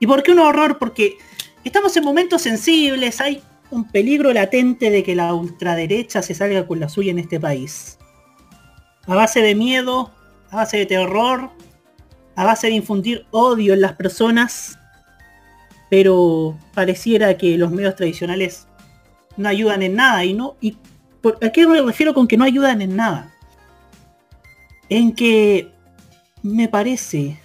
¿Y 0.03 0.07
por 0.09 0.25
qué 0.25 0.33
un 0.33 0.41
horror? 0.41 0.79
Porque 0.79 1.17
estamos 1.63 1.97
en 1.97 2.03
momentos 2.03 2.43
sensibles, 2.43 3.21
hay 3.21 3.41
un 3.71 3.85
peligro 3.85 4.33
latente 4.33 4.91
de 4.91 5.05
que 5.05 5.15
la 5.15 5.33
ultraderecha 5.33 6.23
se 6.23 6.35
salga 6.35 6.67
con 6.67 6.81
la 6.81 6.89
suya 6.89 7.13
en 7.13 7.21
este 7.21 7.39
país. 7.39 7.99
A 9.07 9.15
base 9.15 9.43
de 9.43 9.55
miedo, 9.55 10.11
a 10.51 10.57
base 10.57 10.79
de 10.79 10.87
terror, 10.87 11.51
a 12.35 12.45
base 12.45 12.67
de 12.67 12.73
infundir 12.73 13.27
odio 13.31 13.75
en 13.75 13.81
las 13.81 13.93
personas, 13.93 14.77
pero 15.89 16.59
pareciera 16.75 17.39
que 17.39 17.57
los 17.57 17.71
medios 17.71 17.95
tradicionales 17.95 18.67
no 19.37 19.49
ayudan 19.49 19.83
en 19.83 19.95
nada 19.95 20.25
y 20.25 20.35
no 20.35 20.57
y 20.61 20.77
¿a 21.41 21.51
qué 21.51 21.65
me 21.65 21.81
refiero 21.81 22.13
con 22.13 22.27
que 22.27 22.37
no 22.37 22.43
ayudan 22.43 22.83
en 22.83 22.97
nada? 22.97 23.33
En 24.89 25.15
que 25.15 25.71
me 26.43 26.67
parece 26.67 27.39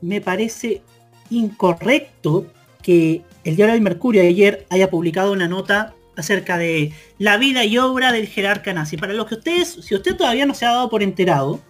me 0.00 0.20
parece 0.20 0.80
incorrecto 1.30 2.46
que 2.82 3.22
el 3.44 3.56
diario 3.56 3.74
del 3.74 3.82
Mercurio 3.82 4.22
de 4.22 4.28
ayer 4.28 4.66
haya 4.70 4.90
publicado 4.90 5.32
una 5.32 5.48
nota 5.48 5.94
acerca 6.16 6.58
de 6.58 6.92
la 7.18 7.36
vida 7.36 7.64
y 7.64 7.78
obra 7.78 8.12
del 8.12 8.26
jerarca 8.26 8.72
nazi. 8.72 8.96
Para 8.96 9.12
los 9.12 9.26
que 9.26 9.36
ustedes, 9.36 9.68
si 9.82 9.94
usted 9.94 10.16
todavía 10.16 10.46
no 10.46 10.54
se 10.54 10.66
ha 10.66 10.70
dado 10.72 10.90
por 10.90 11.02
enterado, 11.02 11.60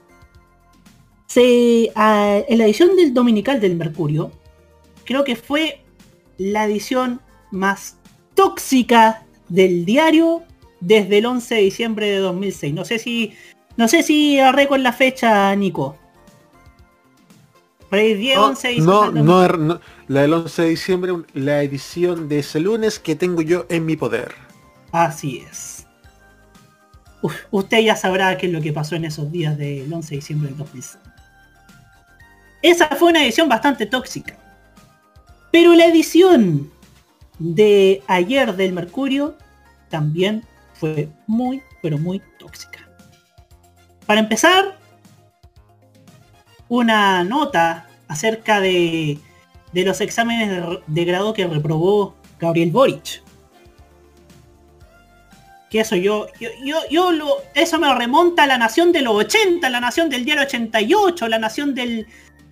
se, 1.27 1.91
a- 1.95 2.39
en 2.49 2.59
la 2.59 2.65
edición 2.65 2.97
del 2.97 3.13
Dominical 3.13 3.61
del 3.61 3.77
Mercurio, 3.77 4.33
creo 5.05 5.25
que 5.25 5.37
fue 5.37 5.81
la 6.39 6.65
edición 6.65 7.21
más 7.51 7.97
tóxica 8.35 9.25
del 9.49 9.85
diario 9.85 10.43
desde 10.81 11.19
el 11.19 11.27
11 11.27 11.55
de 11.57 11.61
diciembre 11.63 12.07
de 12.07 12.19
2006. 12.19 12.73
No 12.75 12.85
sé 12.85 12.99
si, 12.99 13.33
no 13.77 13.89
sé 13.89 14.03
si 14.03 14.39
arreglo 14.39 14.77
en 14.77 14.83
la 14.83 14.93
fecha, 14.93 15.55
Nico. 15.57 15.97
Por 17.91 17.99
ahí 17.99 18.15
10, 18.15 18.37
No, 18.37 18.47
11 18.47 18.69
de 18.69 18.77
no, 18.81 19.01
diciembre. 19.11 19.23
no, 19.23 19.49
no, 19.59 19.81
la 20.09 20.21
del 20.23 20.33
11 20.35 20.63
de 20.63 20.69
diciembre, 20.69 21.13
la 21.35 21.63
edición 21.63 22.29
de 22.29 22.41
ese 22.41 22.61
lunes 22.61 22.99
que 22.99 23.15
tengo 23.17 23.41
yo 23.43 23.67
en 23.71 23.87
mi 23.87 23.97
poder. 23.97 24.35
Así 24.93 25.45
es. 25.51 25.87
Uf, 27.23 27.35
usted 27.51 27.81
ya 27.81 27.97
sabrá 27.97 28.37
qué 28.39 28.47
es 28.47 28.53
lo 28.53 28.61
que 28.61 28.73
pasó 28.73 28.95
en 28.95 29.05
esos 29.05 29.33
días 29.33 29.57
del 29.59 29.93
11 29.93 30.11
de 30.11 30.17
diciembre 30.17 30.49
del 30.51 30.59
2006. 30.59 30.99
Esa 32.63 32.89
fue 32.89 33.11
una 33.11 33.23
edición 33.25 33.49
bastante 33.49 33.87
tóxica. 33.87 34.37
Pero 35.51 35.75
la 35.75 35.87
edición 35.87 36.71
de 37.39 38.03
ayer 38.07 38.55
del 38.55 38.73
Mercurio 38.73 39.37
también 39.89 40.45
fue 40.75 41.09
muy, 41.27 41.63
pero 41.83 41.99
muy 41.99 42.21
tóxica. 42.39 42.89
Para 44.07 44.21
empezar, 44.21 44.78
una 46.69 47.25
nota 47.25 47.87
acerca 48.09 48.61
de, 48.61 49.19
de 49.73 49.85
los 49.85 50.01
exámenes 50.01 50.81
de, 50.87 51.05
grado 51.05 51.33
que 51.33 51.47
reprobó 51.47 52.15
Gabriel 52.39 52.71
Boric. 52.71 53.23
Que 55.71 55.81
eso 55.81 55.97
yo, 55.97 56.29
yo, 56.41 56.79
yo, 56.91 57.13
lo, 57.13 57.37
eso 57.55 57.79
me 57.79 57.95
remonta 57.95 58.45
a 58.45 58.47
la 58.47 58.57
nación 58.57 58.91
de 58.91 59.03
los 59.03 59.15
80, 59.15 59.69
la 59.69 59.81
nación 59.81 60.09
del 60.09 60.25
diario 60.25 60.45
88, 60.45 61.29
la 61.29 61.39
nación 61.39 61.75
del, 61.75 62.07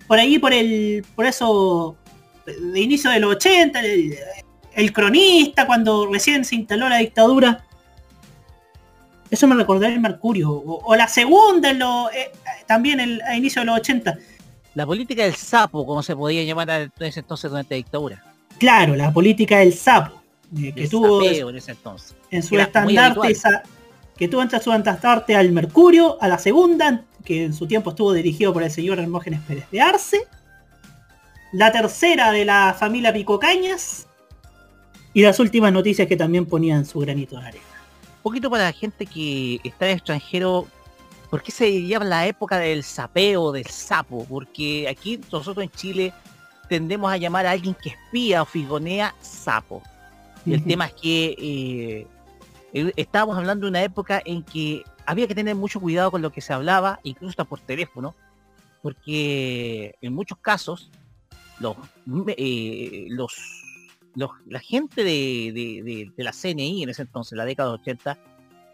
por 0.07 0.19
ahí 0.19 0.37
por 0.37 0.53
el, 0.53 1.03
por 1.15 1.25
eso, 1.25 1.97
de 2.45 2.79
inicio 2.79 3.09
de 3.09 3.19
los 3.19 3.35
80, 3.35 3.79
el, 3.79 4.15
el 4.75 4.93
cronista, 4.93 5.65
cuando 5.65 6.05
recién 6.11 6.45
se 6.45 6.55
instaló 6.55 6.87
la 6.87 6.97
dictadura. 6.97 7.66
Eso 9.29 9.47
me 9.47 9.55
recordó 9.55 9.85
el 9.85 9.99
Mercurio. 9.99 10.51
O, 10.51 10.83
o 10.85 10.95
la 10.95 11.07
segunda, 11.07 11.69
en 11.71 11.79
lo, 11.79 12.09
eh, 12.11 12.31
también 12.65 12.99
el, 12.99 13.21
a 13.23 13.35
inicio 13.35 13.61
de 13.61 13.65
los 13.67 13.77
80. 13.79 14.17
La 14.75 14.85
política 14.85 15.23
del 15.23 15.35
sapo, 15.35 15.85
como 15.85 16.03
se 16.03 16.15
podía 16.15 16.43
llamar 16.43 16.69
en 16.69 16.91
ese 16.99 17.19
entonces 17.21 17.49
durante 17.49 17.73
la 17.75 17.77
dictadura. 17.77 18.23
Claro, 18.59 18.95
la 18.95 19.11
política 19.11 19.59
del 19.59 19.73
sapo. 19.73 20.21
eh, 20.57 20.71
que 20.73 20.83
El 20.83 20.89
tuvo 20.89 21.21
sapeo 21.23 21.49
en 21.49 21.55
ese 21.57 21.71
entonces. 21.71 22.15
en 22.31 22.41
su 22.43 22.55
Era 22.55 22.65
estandarte 22.65 23.31
esa- 23.31 23.63
que 24.15 24.27
tuvo 24.27 24.41
entre 24.41 24.59
su 24.61 24.71
estandarte 24.71 25.35
al 25.35 25.51
Mercurio, 25.51 26.17
a 26.21 26.27
la 26.27 26.37
segunda, 26.39 27.03
que 27.25 27.43
en 27.45 27.53
su 27.53 27.67
tiempo 27.67 27.89
estuvo 27.91 28.13
dirigido 28.13 28.53
por 28.53 28.63
el 28.63 28.71
señor 28.71 28.97
Hermógenes 28.99 29.41
Pérez 29.41 29.69
de 29.71 29.81
Arce, 29.81 30.21
la 31.51 31.71
tercera 31.71 32.31
de 32.31 32.45
la 32.45 32.75
familia 32.77 33.11
Picocañas, 33.13 34.07
y 35.13 35.21
las 35.21 35.39
últimas 35.39 35.71
noticias 35.73 36.07
que 36.07 36.15
también 36.17 36.45
ponían 36.45 36.85
su 36.85 36.99
granito 36.99 37.39
de 37.39 37.45
arena. 37.47 37.63
Un 38.27 38.31
poquito 38.33 38.49
para 38.49 38.65
la 38.65 38.73
gente 38.73 39.05
que 39.05 39.61
está 39.63 39.87
en 39.87 39.95
extranjero, 39.95 40.67
¿por 41.29 41.41
qué 41.41 41.49
se 41.49 41.87
llama 41.87 42.03
la 42.03 42.27
época 42.27 42.57
del 42.57 42.83
sapeo, 42.83 43.53
del 43.53 43.67
sapo? 43.67 44.25
Porque 44.27 44.85
aquí 44.89 45.17
nosotros 45.31 45.63
en 45.63 45.71
Chile 45.71 46.13
tendemos 46.67 47.09
a 47.09 47.15
llamar 47.15 47.45
a 47.45 47.51
alguien 47.51 47.73
que 47.73 47.91
espía 47.91 48.41
o 48.41 48.45
figonea 48.45 49.15
sapo. 49.21 49.81
Y 50.45 50.55
el 50.55 50.63
tema 50.65 50.87
es 50.87 50.93
que 51.01 51.35
eh, 51.39 52.07
Eh, 52.73 52.91
Estábamos 52.97 53.37
hablando 53.37 53.65
de 53.65 53.69
una 53.69 53.83
época 53.83 54.21
en 54.25 54.43
que 54.43 54.83
había 55.05 55.27
que 55.27 55.35
tener 55.35 55.55
mucho 55.55 55.79
cuidado 55.79 56.11
con 56.11 56.21
lo 56.21 56.31
que 56.31 56.41
se 56.41 56.51
hablaba, 56.51 56.99
incluso 57.03 57.29
hasta 57.29 57.45
por 57.45 57.61
teléfono, 57.61 58.13
porque 58.81 59.95
en 60.01 60.13
muchos 60.13 60.37
casos 60.39 60.91
los, 61.59 61.77
eh, 62.37 63.05
los, 63.09 63.33
los- 64.17 64.31
la 64.47 64.59
gente 64.59 65.03
de, 65.03 65.51
de- 65.53 65.81
de- 65.83 66.11
de 66.17 66.23
la 66.23 66.33
CNI 66.33 66.83
en 66.83 66.89
ese 66.89 67.03
entonces, 67.03 67.37
la 67.37 67.45
década 67.45 67.69
de 67.69 67.75
80, 67.75 68.17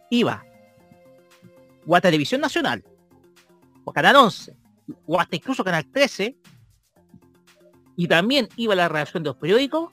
iba 0.10 0.44
o 1.86 1.96
a 1.96 2.02
Televisión 2.02 2.40
Nacional, 2.42 2.84
o 3.84 3.92
a 3.92 3.94
Canal 3.94 4.16
11, 4.16 4.56
o 5.06 5.20
hasta 5.20 5.36
incluso 5.36 5.64
Canal 5.64 5.86
13, 5.86 6.36
y 7.96 8.08
también 8.08 8.48
iba 8.56 8.74
a 8.74 8.78
la 8.78 8.88
redacción 8.90 9.22
de 9.22 9.30
los 9.30 9.38
periódicos 9.38 9.92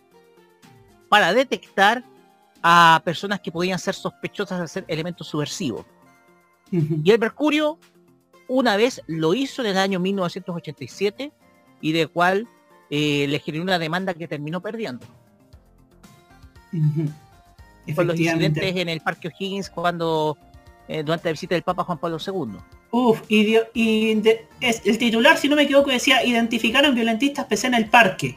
para 1.09 1.35
detectar 1.35 2.05
a 2.63 3.03
personas 3.05 3.41
que 3.41 3.51
podían 3.51 3.79
ser 3.79 3.95
sospechosas 3.95 4.61
de 4.61 4.69
ser 4.69 4.85
elementos 4.87 5.27
subversivos. 5.27 5.85
Y 7.05 7.11
el 7.11 7.19
Mercurio 7.19 7.79
una 8.47 8.77
vez 8.77 9.03
lo 9.09 9.35
hizo 9.35 9.63
en 9.63 9.69
el 9.71 9.79
año 9.79 9.99
1987 9.99 11.33
y 11.81 11.93
de 11.93 12.07
cual 12.07 12.47
eh, 12.91 13.27
le 13.29 13.39
generó 13.41 13.63
una 13.65 13.79
demanda 13.79 14.15
que 14.15 14.29
terminó 14.29 14.61
perdiendo. 14.61 15.05
Por 17.95 18.05
los 18.07 18.17
incidentes 18.35 18.77
en 18.77 18.89
el 18.89 19.01
Parque 19.01 19.29
O'Higgins 19.29 19.71
cuando 19.71 20.37
eh, 20.89 21.03
durante 21.03 21.29
la 21.29 21.33
visita 21.33 21.55
del 21.55 21.63
Papa 21.63 21.85
Juan 21.85 21.99
Pablo 21.99 22.19
II. 22.25 22.59
Uf, 22.93 23.23
y, 23.29 23.45
dio- 23.45 23.67
y 23.75 24.15
de- 24.15 24.47
es- 24.61 24.83
el 24.85 24.99
titular, 24.99 25.37
si 25.39 25.49
no 25.49 25.57
me 25.57 25.63
equivoco, 25.63 25.91
decía 25.91 26.25
identificaron 26.25 26.95
violentistas 26.95 27.47
PC 27.47 27.69
en 27.69 27.75
el 27.75 27.89
parque. 27.89 28.37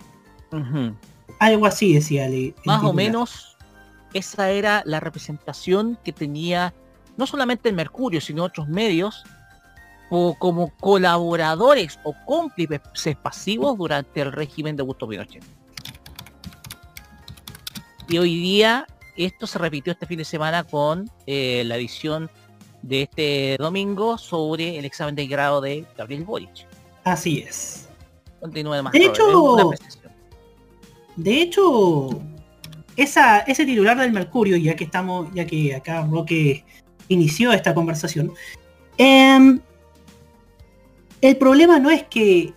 Algo 1.39 1.65
así 1.65 1.93
decía 1.93 2.25
el, 2.27 2.33
el 2.33 2.53
Más 2.65 2.83
o 2.83 2.93
menos 2.93 3.57
esa 4.13 4.51
era 4.51 4.83
la 4.85 4.99
representación 4.99 5.97
que 6.03 6.13
tenía 6.13 6.73
no 7.17 7.25
solamente 7.25 7.69
el 7.69 7.75
Mercurio, 7.75 8.21
sino 8.21 8.43
otros 8.43 8.67
medios 8.67 9.23
o 10.11 10.35
como 10.37 10.69
colaboradores 10.79 11.99
o 12.03 12.13
cómplices 12.27 13.15
pasivos 13.21 13.75
durante 13.77 14.21
el 14.21 14.31
régimen 14.31 14.75
de 14.75 14.81
Augusto 14.81 15.07
Pinochet. 15.07 15.43
Y 18.09 18.17
hoy 18.17 18.35
día 18.35 18.85
esto 19.15 19.47
se 19.47 19.59
repitió 19.59 19.93
este 19.93 20.05
fin 20.05 20.17
de 20.17 20.25
semana 20.25 20.63
con 20.63 21.09
eh, 21.25 21.63
la 21.65 21.77
edición 21.77 22.29
de 22.81 23.03
este 23.03 23.55
domingo 23.59 24.17
sobre 24.17 24.77
el 24.77 24.85
examen 24.85 25.15
de 25.15 25.27
grado 25.27 25.61
de 25.61 25.85
Gabriel 25.97 26.23
Boric. 26.25 26.67
Así 27.03 27.39
es. 27.39 27.87
Continúa 28.39 28.81
más. 28.81 28.93
De 28.93 29.05
hecho-. 29.05 29.71
De 31.15 31.41
hecho, 31.41 32.09
esa, 32.95 33.39
ese 33.41 33.65
titular 33.65 33.97
del 33.97 34.11
Mercurio, 34.11 34.57
ya 34.57 34.75
que 34.75 34.83
estamos, 34.83 35.29
ya 35.33 35.45
que 35.45 35.75
acá 35.75 36.05
Roque 36.09 36.65
inició 37.07 37.53
esta 37.53 37.73
conversación, 37.73 38.33
em, 38.97 39.59
el 41.21 41.37
problema 41.37 41.79
no 41.79 41.89
es 41.91 42.03
que 42.03 42.53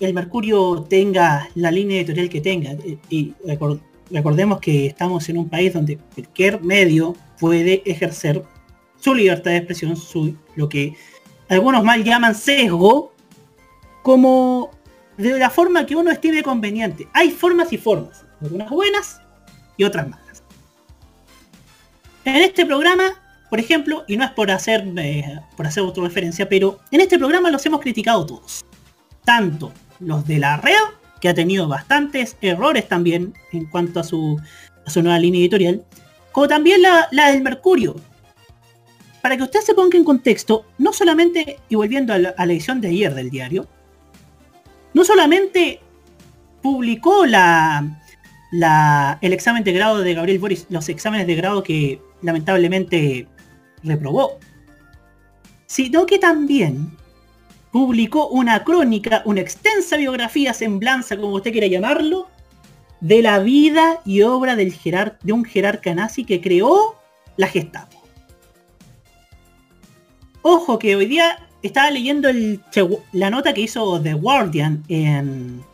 el 0.00 0.14
Mercurio 0.14 0.86
tenga 0.88 1.48
la 1.54 1.70
línea 1.70 1.98
editorial 1.98 2.28
que 2.30 2.40
tenga, 2.40 2.72
eh, 2.72 2.98
y 3.10 3.32
recor- 3.46 3.80
recordemos 4.12 4.60
que 4.60 4.86
estamos 4.86 5.28
en 5.28 5.38
un 5.38 5.48
país 5.48 5.72
donde 5.72 5.98
cualquier 6.14 6.62
medio 6.62 7.16
puede 7.38 7.82
ejercer 7.90 8.42
su 9.00 9.14
libertad 9.14 9.50
de 9.50 9.56
expresión, 9.58 9.96
su, 9.96 10.36
lo 10.54 10.68
que 10.68 10.94
algunos 11.48 11.82
mal 11.82 12.04
llaman 12.04 12.34
sesgo, 12.34 13.12
como 14.02 14.70
de 15.16 15.38
la 15.38 15.50
forma 15.50 15.86
que 15.86 15.96
uno 15.96 16.10
estime 16.10 16.42
conveniente. 16.42 17.08
Hay 17.12 17.30
formas 17.30 17.72
y 17.72 17.78
formas, 17.78 18.24
algunas 18.40 18.70
buenas 18.70 19.20
y 19.76 19.84
otras 19.84 20.08
malas. 20.08 20.42
En 22.24 22.36
este 22.36 22.64
programa, 22.64 23.20
por 23.50 23.58
ejemplo, 23.58 24.04
y 24.06 24.16
no 24.16 24.24
es 24.24 24.30
por 24.30 24.50
hacer 24.50 24.86
eh, 24.96 25.40
por 25.56 25.66
hacer 25.66 25.82
autorreferencia, 25.82 26.48
pero 26.48 26.78
en 26.90 27.00
este 27.00 27.18
programa 27.18 27.50
los 27.50 27.64
hemos 27.66 27.80
criticado 27.80 28.24
todos. 28.24 28.64
Tanto 29.24 29.72
los 30.00 30.26
de 30.26 30.38
la 30.38 30.56
red, 30.56 30.74
que 31.22 31.28
ha 31.28 31.34
tenido 31.34 31.68
bastantes 31.68 32.36
errores 32.40 32.88
también 32.88 33.32
en 33.52 33.66
cuanto 33.66 34.00
a 34.00 34.04
su, 34.04 34.40
su 34.88 35.02
nueva 35.02 35.20
línea 35.20 35.40
editorial, 35.40 35.84
como 36.32 36.48
también 36.48 36.82
la, 36.82 37.08
del 37.30 37.42
Mercurio. 37.42 37.94
Para 39.22 39.36
que 39.36 39.44
usted 39.44 39.60
se 39.60 39.72
ponga 39.72 39.96
en 39.96 40.02
contexto, 40.02 40.66
no 40.78 40.92
solamente, 40.92 41.60
y 41.68 41.76
volviendo 41.76 42.12
a 42.12 42.18
la, 42.18 42.34
edición 42.38 42.80
de 42.80 42.88
ayer 42.88 43.14
del 43.14 43.30
diario, 43.30 43.68
no 44.94 45.04
solamente 45.04 45.78
publicó 46.60 47.24
el 47.24 47.32
examen 49.32 49.62
de 49.62 49.72
grado 49.72 50.00
de 50.00 50.14
Gabriel 50.14 50.40
Boris, 50.40 50.66
los 50.70 50.88
exámenes 50.88 51.28
de 51.28 51.36
grado 51.36 51.62
que 51.62 52.00
lamentablemente 52.20 53.28
reprobó, 53.84 54.40
sino 55.66 56.04
que 56.04 56.18
también 56.18 56.96
publicó 57.72 58.28
una 58.28 58.62
crónica, 58.64 59.22
una 59.24 59.40
extensa 59.40 59.96
biografía, 59.96 60.52
semblanza, 60.52 61.16
como 61.16 61.34
usted 61.34 61.52
quiera 61.52 61.66
llamarlo, 61.66 62.28
de 63.00 63.22
la 63.22 63.38
vida 63.40 64.00
y 64.04 64.22
obra 64.22 64.54
de 64.54 65.32
un 65.32 65.44
jerarca 65.44 65.94
nazi 65.94 66.24
que 66.24 66.40
creó 66.40 66.94
la 67.36 67.48
Gestapo. 67.48 68.00
Ojo 70.42 70.78
que 70.78 70.94
hoy 70.94 71.06
día 71.06 71.48
estaba 71.62 71.90
leyendo 71.90 72.28
la 73.12 73.30
nota 73.30 73.54
que 73.54 73.62
hizo 73.62 74.00
The 74.00 74.14
Guardian 74.14 74.84
en, 74.88 75.64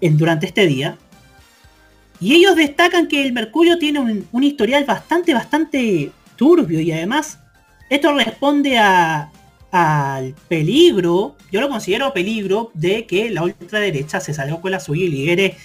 durante 0.00 0.46
este 0.46 0.66
día. 0.66 0.96
Y 2.18 2.34
ellos 2.34 2.56
destacan 2.56 3.08
que 3.08 3.22
el 3.22 3.32
Mercurio 3.34 3.78
tiene 3.78 4.24
un 4.32 4.42
historial 4.42 4.84
bastante, 4.84 5.34
bastante 5.34 6.10
turbio 6.36 6.80
y 6.80 6.90
además 6.92 7.38
esto 7.90 8.14
responde 8.14 8.78
a- 8.78 9.30
al 9.76 10.34
peligro, 10.48 11.36
yo 11.52 11.60
lo 11.60 11.68
considero 11.68 12.12
peligro, 12.12 12.70
de 12.74 13.06
que 13.06 13.30
la 13.30 13.42
ultraderecha 13.42 14.20
se 14.20 14.34
salga 14.34 14.60
con 14.60 14.70
la 14.70 14.80
suya 14.80 15.04
y 15.04 15.08
lidere 15.08 15.56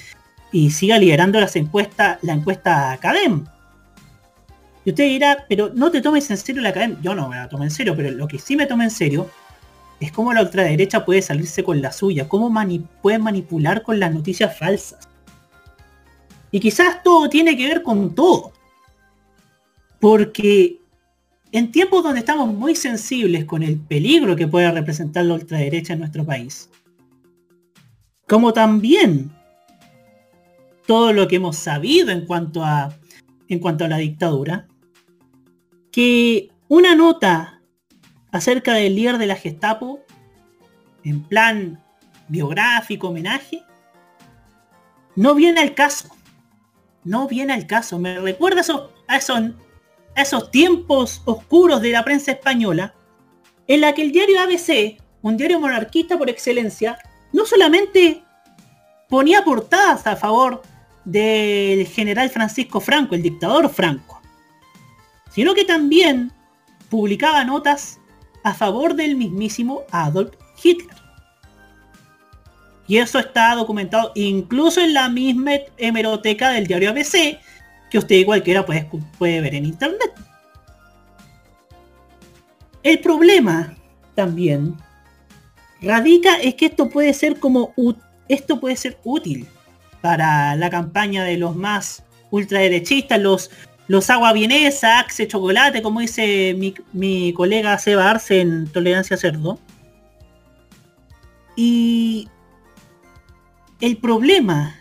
y 0.52 0.72
siga 0.72 0.98
liderando 0.98 1.40
las 1.40 1.56
encuestas, 1.56 2.20
la 2.22 2.34
encuesta 2.34 2.92
Academ. 2.92 3.46
Y 4.84 4.90
usted 4.90 5.06
dirá, 5.06 5.46
pero 5.48 5.72
no 5.74 5.92
te 5.92 6.02
tomes 6.02 6.30
en 6.30 6.38
serio 6.38 6.62
la 6.62 6.70
academia. 6.70 6.98
Yo 7.02 7.16
no 7.16 7.30
me 7.30 7.36
la 7.36 7.48
tomo 7.48 7.64
en 7.64 7.72
serio, 7.72 7.96
pero 7.96 8.12
lo 8.12 8.28
que 8.28 8.40
sí 8.40 8.56
me 8.56 8.66
tomo 8.66 8.84
en 8.84 8.92
serio 8.92 9.30
es 10.00 10.12
cómo 10.12 10.34
la 10.34 10.42
ultraderecha 10.42 11.06
puede 11.06 11.22
salirse 11.22 11.64
con 11.64 11.82
la 11.82 11.92
suya, 11.92 12.28
cómo 12.28 12.50
mani- 12.50 12.86
puede 13.02 13.20
manipular 13.20 13.84
con 13.84 14.00
las 14.00 14.12
noticias 14.14 14.58
falsas. 14.58 15.08
Y 16.50 16.60
quizás 16.60 17.04
todo 17.04 17.30
tiene 17.30 17.56
que 17.56 17.68
ver 17.68 17.84
con 17.84 18.14
todo. 18.14 18.52
Porque 20.00 20.81
en 21.52 21.72
tiempos 21.72 22.04
donde 22.04 22.20
estamos 22.20 22.54
muy 22.54 22.76
sensibles 22.76 23.46
con 23.46 23.64
el 23.64 23.78
peligro 23.80 24.36
que 24.36 24.48
puede 24.48 24.72
representar 24.72 25.26
la 25.26 25.34
ultraderecha 25.36 25.94
en 25.94 26.00
nuestro 26.00 26.26
país, 26.26 26.70
como 28.28 28.54
también 28.54 29.32
todo 30.88 31.14
lo 31.14 31.28
que 31.28 31.36
hemos 31.38 31.58
sabido 31.58 32.10
en 32.12 32.26
cuanto 32.26 32.64
a 32.64 32.94
en 33.50 33.60
cuanto 33.60 33.84
a 33.84 33.90
la 33.90 33.98
dictadura, 33.98 34.66
que 35.92 36.50
una 36.70 36.96
nota 36.96 37.62
acerca 38.32 38.74
del 38.74 38.96
líder 38.96 39.18
de 39.18 39.28
la 39.28 39.36
Gestapo, 39.36 40.00
en 41.04 41.22
plan 41.22 41.84
biográfico, 42.30 43.10
homenaje, 43.10 43.62
no 45.18 45.36
viene 45.36 45.60
al 45.60 45.74
caso. 45.76 46.10
No 47.04 47.28
viene 47.28 47.52
al 47.52 47.68
caso. 47.68 48.00
Me 48.00 48.20
recuerda 48.20 48.62
a 48.62 48.90
a 49.14 49.18
esos, 49.18 49.52
a 50.16 50.22
esos 50.22 50.52
tiempos 50.52 51.22
oscuros 51.26 51.82
de 51.82 51.92
la 51.92 52.04
prensa 52.04 52.32
española, 52.32 52.94
en 53.68 53.82
la 53.82 53.94
que 53.94 54.02
el 54.02 54.12
diario 54.12 54.40
ABC, 54.42 55.02
un 55.22 55.38
diario 55.38 55.60
monarquista 55.60 56.18
por 56.18 56.30
excelencia, 56.30 56.98
no 57.32 57.46
solamente 57.46 58.24
ponía 59.10 59.44
portadas 59.44 60.06
a 60.08 60.16
favor 60.16 60.62
del 61.06 61.86
general 61.88 62.30
Francisco 62.30 62.80
Franco, 62.80 63.16
el 63.16 63.22
dictador 63.22 63.70
Franco, 63.70 64.22
sino 65.32 65.54
que 65.54 65.66
también 65.66 66.32
publicaba 66.90 67.44
notas 67.44 68.00
a 68.44 68.54
favor 68.54 68.96
del 68.96 69.16
mismísimo 69.16 69.84
Adolf 69.92 70.36
Hitler. 70.62 70.98
Y 72.88 72.98
eso 72.98 73.20
está 73.20 73.56
documentado 73.56 74.12
incluso 74.16 74.82
en 74.82 74.94
la 74.94 75.08
misma 75.08 75.52
hemeroteca 75.78 76.50
del 76.50 76.68
diario 76.68 76.90
ABC, 76.90 77.40
que 77.92 78.00
usted 78.00 78.26
cualquiera 78.26 78.66
puede, 78.66 78.90
escu- 78.90 79.06
puede 79.20 79.42
ver 79.42 79.54
en 79.54 79.66
internet. 79.66 80.12
El 82.82 83.00
problema 83.00 83.76
también 84.16 84.76
radica 85.82 86.38
es 86.38 86.56
que 86.56 86.68
esto 86.68 86.90
puede 86.90 87.14
ser 87.14 87.40
como 87.40 87.76
esto 88.28 88.60
puede 88.60 88.76
ser 88.76 88.98
útil 89.04 89.46
para 90.02 90.56
la 90.56 90.70
campaña 90.70 91.24
de 91.24 91.38
los 91.38 91.56
más 91.56 92.04
ultraderechistas, 92.32 93.20
los, 93.20 93.52
los 93.88 94.10
agua 94.10 94.32
vienesa, 94.34 95.00
Axe 95.00 95.28
Chocolate, 95.28 95.82
como 95.82 96.00
dice 96.00 96.56
mi, 96.58 96.74
mi 96.94 97.34
colega 97.34 97.78
Seba 97.78 98.10
Arce 98.10 98.42
en 98.42 98.68
Tolerancia 98.68 99.18
Cerdo. 99.18 99.60
Y 101.56 102.30
el 103.82 103.98
problema 103.98 104.78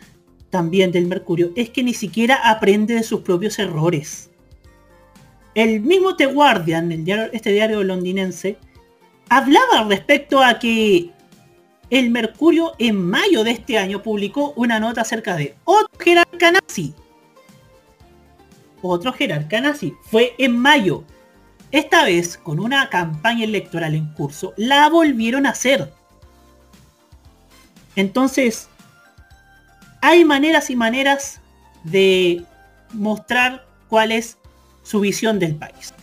también 0.51 0.93
del 0.93 1.07
Mercurio 1.07 1.53
es 1.57 1.71
que 1.71 1.83
ni 1.83 1.95
siquiera 1.95 2.51
aprende 2.51 2.95
de 2.95 3.03
sus 3.03 3.21
propios 3.21 3.59
errores. 3.59 4.31
El 5.55 5.81
mismo 5.81 6.17
The 6.17 6.27
Guardian, 6.27 6.93
el 6.93 7.05
diario, 7.05 7.31
este 7.33 7.53
diario 7.53 7.83
londinense, 7.83 8.59
hablaba 9.29 9.85
respecto 9.89 10.43
a 10.43 10.59
que 10.59 11.11
el 11.91 12.11
Mercurio 12.11 12.73
en 12.79 13.05
mayo 13.05 13.43
de 13.43 13.51
este 13.53 13.79
año 13.79 14.03
publicó 14.03 14.53
una 14.57 14.79
nota 14.79 15.01
acerca 15.01 15.37
de 15.37 15.57
otro 15.65 15.99
jerarca 15.99 16.53
nazi. 16.53 16.95
Otro 18.81 19.13
jerarca 19.13 19.61
nazi. 19.61 19.93
Fue 20.05 20.35
en 20.39 20.57
mayo. 20.57 21.05
Esta 21.73 22.05
vez, 22.05 22.39
con 22.39 22.59
una 22.59 22.89
campaña 22.89 23.45
electoral 23.45 23.95
en 23.95 24.13
curso, 24.15 24.55
la 24.57 24.89
volvieron 24.89 25.47
a 25.47 25.51
hacer. 25.51 25.93
Entonces, 27.97 28.70
hay 30.01 30.25
maneras 30.25 30.71
y 30.71 30.77
maneras 30.77 31.41
de 31.85 32.45
mostrar 32.93 33.67
cuál 33.89 34.13
es 34.13 34.39
su 34.83 35.01
visión 35.01 35.39
del 35.39 35.57
país. 35.57 35.95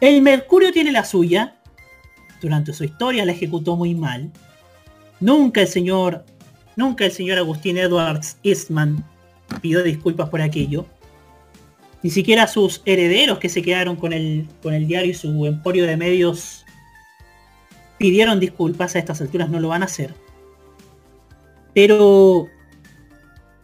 El 0.00 0.22
Mercurio 0.22 0.72
tiene 0.72 0.92
la 0.92 1.04
suya. 1.04 1.56
Durante 2.40 2.72
su 2.72 2.84
historia 2.84 3.24
la 3.24 3.32
ejecutó 3.32 3.76
muy 3.76 3.94
mal. 3.94 4.30
Nunca 5.20 5.60
el 5.60 5.68
señor, 5.68 6.24
nunca 6.76 7.04
el 7.04 7.12
señor 7.12 7.38
Agustín 7.38 7.76
Edwards 7.76 8.38
Eastman 8.42 9.04
pidió 9.60 9.82
disculpas 9.82 10.30
por 10.30 10.40
aquello. 10.40 10.86
Ni 12.02 12.08
siquiera 12.08 12.46
sus 12.46 12.80
herederos 12.86 13.38
que 13.38 13.50
se 13.50 13.60
quedaron 13.60 13.96
con 13.96 14.14
el, 14.14 14.48
con 14.62 14.72
el 14.72 14.86
diario 14.86 15.10
y 15.10 15.14
su 15.14 15.44
emporio 15.44 15.84
de 15.86 15.98
medios 15.98 16.64
pidieron 17.98 18.40
disculpas. 18.40 18.96
A 18.96 19.00
estas 19.00 19.20
alturas 19.20 19.50
no 19.50 19.60
lo 19.60 19.68
van 19.68 19.82
a 19.82 19.86
hacer. 19.86 20.14
Pero 21.74 22.48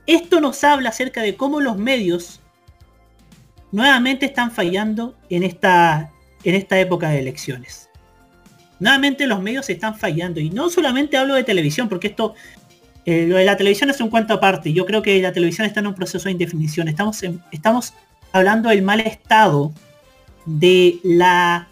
esto 0.06 0.40
nos 0.40 0.62
habla 0.64 0.90
acerca 0.90 1.22
de 1.22 1.36
cómo 1.36 1.60
los 1.60 1.76
medios 1.76 2.40
nuevamente 3.72 4.26
están 4.26 4.50
fallando 4.50 5.16
en 5.28 5.42
esta, 5.42 6.10
en 6.44 6.54
esta 6.54 6.78
época 6.78 7.10
de 7.10 7.18
elecciones. 7.18 7.90
Nuevamente 8.78 9.26
los 9.26 9.42
medios 9.42 9.68
están 9.70 9.96
fallando. 9.96 10.40
Y 10.40 10.50
no 10.50 10.70
solamente 10.70 11.16
hablo 11.16 11.34
de 11.34 11.44
televisión, 11.44 11.88
porque 11.88 12.08
esto, 12.08 12.34
eh, 13.04 13.26
lo 13.26 13.36
de 13.36 13.44
la 13.44 13.56
televisión 13.56 13.90
es 13.90 14.00
un 14.00 14.10
cuento 14.10 14.34
aparte. 14.34 14.72
Yo 14.72 14.86
creo 14.86 15.02
que 15.02 15.20
la 15.20 15.32
televisión 15.32 15.66
está 15.66 15.80
en 15.80 15.88
un 15.88 15.94
proceso 15.94 16.24
de 16.24 16.32
indefinición. 16.32 16.88
Estamos, 16.88 17.22
estamos 17.50 17.94
hablando 18.32 18.68
del 18.68 18.82
mal 18.82 19.00
estado 19.00 19.72
de 20.44 20.98
la 21.02 21.68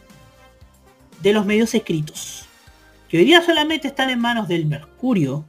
de 1.22 1.32
los 1.32 1.46
medios 1.46 1.74
escritos. 1.74 2.46
Que 3.08 3.18
hoy 3.18 3.24
día 3.24 3.40
solamente 3.42 3.88
están 3.88 4.10
en 4.10 4.20
manos 4.20 4.46
del 4.46 4.66
Mercurio, 4.66 5.44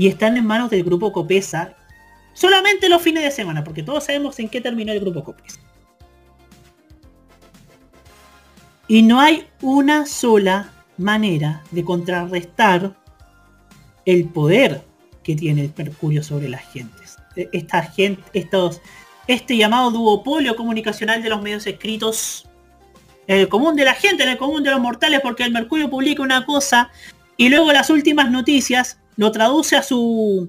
y 0.00 0.08
están 0.08 0.38
en 0.38 0.46
manos 0.46 0.70
del 0.70 0.82
grupo 0.82 1.12
Copesa 1.12 1.76
solamente 2.32 2.88
los 2.88 3.02
fines 3.02 3.22
de 3.22 3.30
semana, 3.30 3.62
porque 3.62 3.82
todos 3.82 4.04
sabemos 4.04 4.38
en 4.38 4.48
qué 4.48 4.58
terminó 4.58 4.92
el 4.92 5.00
grupo 5.00 5.22
Copesa. 5.22 5.60
Y 8.88 9.02
no 9.02 9.20
hay 9.20 9.46
una 9.60 10.06
sola 10.06 10.72
manera 10.96 11.62
de 11.70 11.84
contrarrestar 11.84 12.96
el 14.06 14.24
poder 14.24 14.80
que 15.22 15.36
tiene 15.36 15.64
el 15.64 15.72
Mercurio 15.76 16.22
sobre 16.22 16.48
las 16.48 16.62
gentes. 16.72 17.18
E, 17.36 17.50
esta 17.52 17.82
gente, 17.82 18.22
estos, 18.32 18.80
este 19.26 19.58
llamado 19.58 19.90
duopolio 19.90 20.56
comunicacional 20.56 21.22
de 21.22 21.28
los 21.28 21.42
medios 21.42 21.66
escritos 21.66 22.48
en 23.26 23.40
el 23.40 23.50
común 23.50 23.76
de 23.76 23.84
la 23.84 23.92
gente, 23.92 24.22
en 24.22 24.30
el 24.30 24.38
común 24.38 24.62
de 24.62 24.70
los 24.70 24.80
mortales, 24.80 25.20
porque 25.22 25.42
el 25.42 25.52
Mercurio 25.52 25.90
publica 25.90 26.22
una 26.22 26.46
cosa 26.46 26.90
y 27.36 27.50
luego 27.50 27.70
las 27.70 27.90
últimas 27.90 28.30
noticias 28.30 28.99
lo 29.20 29.30
traduce 29.30 29.76
a 29.76 29.82
su 29.82 30.48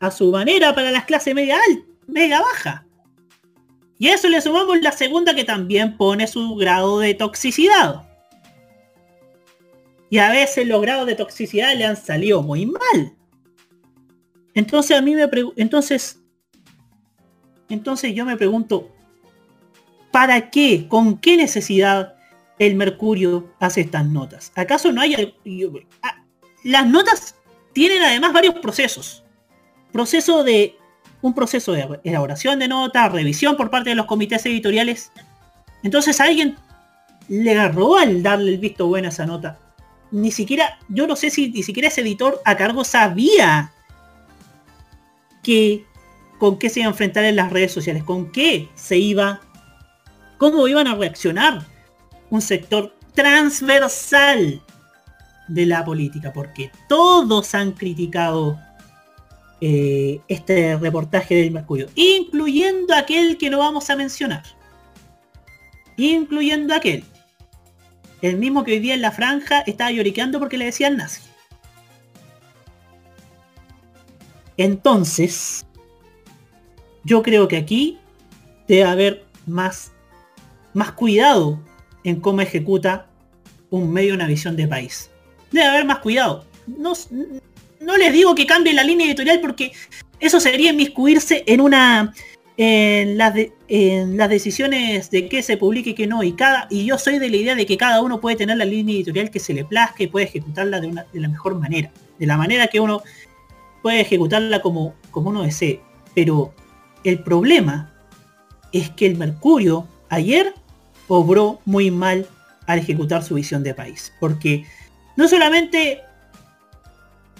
a 0.00 0.10
su 0.10 0.30
manera 0.30 0.74
para 0.74 0.90
las 0.90 1.04
clases 1.04 1.34
media 1.34 1.58
alta, 1.68 1.84
media 2.06 2.40
baja. 2.40 2.86
Y 3.98 4.08
a 4.08 4.14
eso 4.14 4.30
le 4.30 4.40
sumamos 4.40 4.80
la 4.80 4.92
segunda 4.92 5.34
que 5.34 5.44
también 5.44 5.98
pone 5.98 6.26
su 6.26 6.54
grado 6.54 7.00
de 7.00 7.12
toxicidad. 7.12 8.08
Y 10.08 10.16
a 10.18 10.30
veces 10.30 10.66
los 10.66 10.80
grados 10.80 11.06
de 11.06 11.16
toxicidad 11.16 11.76
le 11.76 11.84
han 11.84 11.98
salido 11.98 12.42
muy 12.42 12.64
mal. 12.64 13.14
Entonces 14.54 14.96
a 14.96 15.02
mí 15.02 15.14
me 15.14 15.28
entonces 15.56 16.22
entonces 17.68 18.14
yo 18.14 18.24
me 18.24 18.38
pregunto 18.38 18.90
¿para 20.12 20.48
qué? 20.48 20.88
¿Con 20.88 21.18
qué 21.18 21.36
necesidad 21.36 22.16
el 22.58 22.74
Mercurio 22.74 23.52
hace 23.60 23.82
estas 23.82 24.06
notas? 24.06 24.50
¿Acaso 24.54 24.92
no 24.92 25.02
hay 25.02 25.34
ah, 26.02 26.24
las 26.64 26.86
notas 26.86 27.34
tienen 27.78 28.02
además 28.02 28.32
varios 28.32 28.56
procesos. 28.56 29.22
Proceso 29.92 30.42
de 30.42 30.76
un 31.22 31.32
proceso 31.32 31.70
de 31.70 32.00
elaboración 32.02 32.58
de 32.58 32.66
notas, 32.66 33.12
revisión 33.12 33.56
por 33.56 33.70
parte 33.70 33.90
de 33.90 33.94
los 33.94 34.06
comités 34.06 34.44
editoriales. 34.46 35.12
Entonces 35.84 36.20
alguien 36.20 36.56
le 37.28 37.52
agarró 37.52 37.94
al 37.94 38.20
darle 38.20 38.50
el 38.50 38.58
visto 38.58 38.88
bueno 38.88 39.06
a 39.06 39.10
esa 39.10 39.26
nota. 39.26 39.60
Ni 40.10 40.32
siquiera, 40.32 40.80
yo 40.88 41.06
no 41.06 41.14
sé 41.14 41.30
si 41.30 41.50
ni 41.50 41.62
siquiera 41.62 41.86
ese 41.86 42.00
editor 42.00 42.42
a 42.44 42.56
cargo 42.56 42.82
sabía 42.82 43.70
que 45.44 45.86
con 46.40 46.58
qué 46.58 46.70
se 46.70 46.80
iba 46.80 46.88
a 46.88 46.90
enfrentar 46.90 47.22
en 47.26 47.36
las 47.36 47.52
redes 47.52 47.70
sociales, 47.70 48.02
con 48.02 48.32
qué 48.32 48.68
se 48.74 48.98
iba, 48.98 49.40
cómo 50.36 50.66
iban 50.66 50.88
a 50.88 50.96
reaccionar 50.96 51.64
un 52.28 52.42
sector 52.42 52.96
transversal 53.14 54.60
de 55.48 55.66
la 55.66 55.84
política, 55.84 56.32
porque 56.32 56.70
todos 56.88 57.54
han 57.54 57.72
criticado 57.72 58.58
eh, 59.60 60.20
este 60.28 60.76
reportaje 60.76 61.34
del 61.34 61.50
Mercurio, 61.50 61.88
incluyendo 61.94 62.94
aquel 62.94 63.38
que 63.38 63.50
no 63.50 63.58
vamos 63.58 63.90
a 63.90 63.96
mencionar. 63.96 64.44
Incluyendo 65.96 66.74
aquel. 66.74 67.04
El 68.22 68.36
mismo 68.36 68.62
que 68.62 68.72
hoy 68.72 68.78
día 68.78 68.94
en 68.94 69.00
la 69.00 69.10
franja 69.10 69.60
estaba 69.60 69.90
lloriqueando 69.90 70.38
porque 70.38 70.58
le 70.58 70.66
decían 70.66 70.96
nazi. 70.96 71.22
Entonces, 74.56 75.66
yo 77.04 77.22
creo 77.22 77.48
que 77.48 77.56
aquí 77.56 77.98
debe 78.66 78.84
haber 78.84 79.24
más, 79.46 79.92
más 80.74 80.92
cuidado 80.92 81.60
en 82.04 82.20
cómo 82.20 82.40
ejecuta 82.40 83.06
un 83.70 83.92
medio 83.92 84.14
una 84.14 84.26
visión 84.26 84.56
de 84.56 84.66
país 84.66 85.10
debe 85.50 85.66
haber 85.66 85.84
más 85.84 85.98
cuidado. 85.98 86.44
No, 86.66 86.94
les 87.96 88.12
digo 88.12 88.34
que 88.34 88.46
cambien 88.46 88.76
la 88.76 88.84
línea 88.84 89.06
editorial 89.06 89.40
porque 89.40 89.72
eso 90.20 90.40
sería 90.40 90.70
inmiscuirse 90.70 91.44
en 91.46 91.60
una 91.60 92.12
en 92.56 93.16
las, 93.16 93.34
en 93.68 94.16
las 94.16 94.28
decisiones 94.28 95.10
de 95.12 95.28
qué 95.28 95.44
se 95.44 95.56
publique 95.56 95.90
y 95.90 95.94
qué 95.94 96.08
no. 96.08 96.24
Y 96.24 96.32
cada 96.32 96.66
y 96.70 96.84
yo 96.84 96.98
soy 96.98 97.20
de 97.20 97.30
la 97.30 97.36
idea 97.36 97.54
de 97.54 97.66
que 97.66 97.76
cada 97.76 98.02
uno 98.02 98.20
puede 98.20 98.36
tener 98.36 98.56
la 98.56 98.64
línea 98.64 98.96
editorial 98.96 99.30
que 99.30 99.38
se 99.38 99.54
le 99.54 99.64
plazca 99.64 100.02
y 100.02 100.08
puede 100.08 100.26
ejecutarla 100.26 100.80
de, 100.80 100.88
una, 100.88 101.06
de 101.12 101.20
la 101.20 101.28
mejor 101.28 101.54
manera. 101.54 101.92
De 102.18 102.26
la 102.26 102.36
manera 102.36 102.66
que 102.66 102.80
uno 102.80 103.02
puede 103.80 104.00
ejecutarla 104.00 104.60
como, 104.60 104.94
como 105.12 105.30
uno 105.30 105.42
desee. 105.42 105.80
Pero 106.14 106.52
el 107.04 107.22
problema 107.22 107.92
es 108.72 108.90
que 108.90 109.06
el 109.06 109.16
Mercurio 109.16 109.86
ayer 110.08 110.52
obró 111.06 111.60
muy 111.64 111.92
mal 111.92 112.26
al 112.66 112.80
ejecutar 112.80 113.22
su 113.22 113.34
visión 113.34 113.62
de 113.62 113.72
país. 113.72 114.12
Porque 114.18 114.64
no 115.18 115.26
solamente 115.26 116.04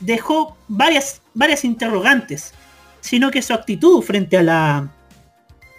dejó 0.00 0.56
varias, 0.66 1.22
varias 1.32 1.64
interrogantes, 1.64 2.52
sino 3.00 3.30
que 3.30 3.40
su 3.40 3.54
actitud 3.54 4.02
frente 4.02 4.36
a 4.36 4.42
la 4.42 4.92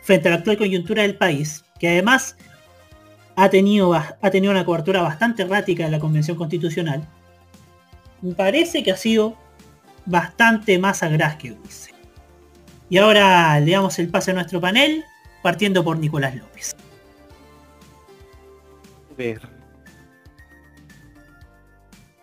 frente 0.03 0.29
a 0.29 0.31
la 0.31 0.37
actual 0.37 0.57
coyuntura 0.57 1.01
del 1.01 1.17
país, 1.17 1.65
que 1.77 1.89
además 1.89 2.37
ha 3.35 3.49
tenido, 3.49 3.93
ha 3.93 4.31
tenido 4.31 4.51
una 4.51 4.63
cobertura 4.63 5.01
bastante 5.01 5.43
errática 5.43 5.85
en 5.85 5.91
la 5.91 5.99
Convención 5.99 6.37
Constitucional, 6.37 7.05
me 8.21 8.33
parece 8.33 8.81
que 8.81 8.93
ha 8.93 8.97
sido 8.97 9.37
bastante 10.05 10.79
más 10.79 11.03
agraz 11.03 11.35
que 11.35 11.51
dice. 11.51 11.91
Y 12.89 12.97
ahora 12.97 13.59
le 13.59 13.73
damos 13.73 13.99
el 13.99 14.07
pase 14.07 14.31
a 14.31 14.35
nuestro 14.35 14.61
panel, 14.61 15.03
partiendo 15.43 15.83
por 15.83 15.99
Nicolás 15.99 16.33
López. 16.33 16.73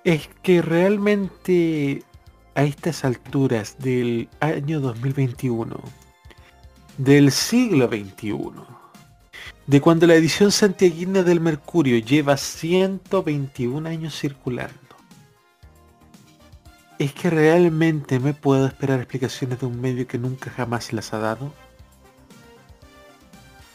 Es 0.06 0.28
que 0.40 0.62
realmente 0.62 2.04
a 2.54 2.62
estas 2.62 3.04
alturas 3.04 3.76
del 3.80 4.28
año 4.38 4.78
2021, 4.78 5.80
del 6.96 7.32
siglo 7.32 7.88
XXI, 7.88 8.38
de 9.66 9.80
cuando 9.80 10.06
la 10.06 10.14
edición 10.14 10.52
santiaguina 10.52 11.24
del 11.24 11.40
Mercurio 11.40 11.98
lleva 11.98 12.36
121 12.36 13.88
años 13.88 14.16
circulando, 14.16 14.78
¿es 17.00 17.12
que 17.12 17.28
realmente 17.28 18.20
me 18.20 18.32
puedo 18.32 18.64
esperar 18.64 19.00
explicaciones 19.00 19.58
de 19.58 19.66
un 19.66 19.80
medio 19.80 20.06
que 20.06 20.18
nunca 20.18 20.52
jamás 20.52 20.92
las 20.92 21.12
ha 21.14 21.18
dado? 21.18 21.52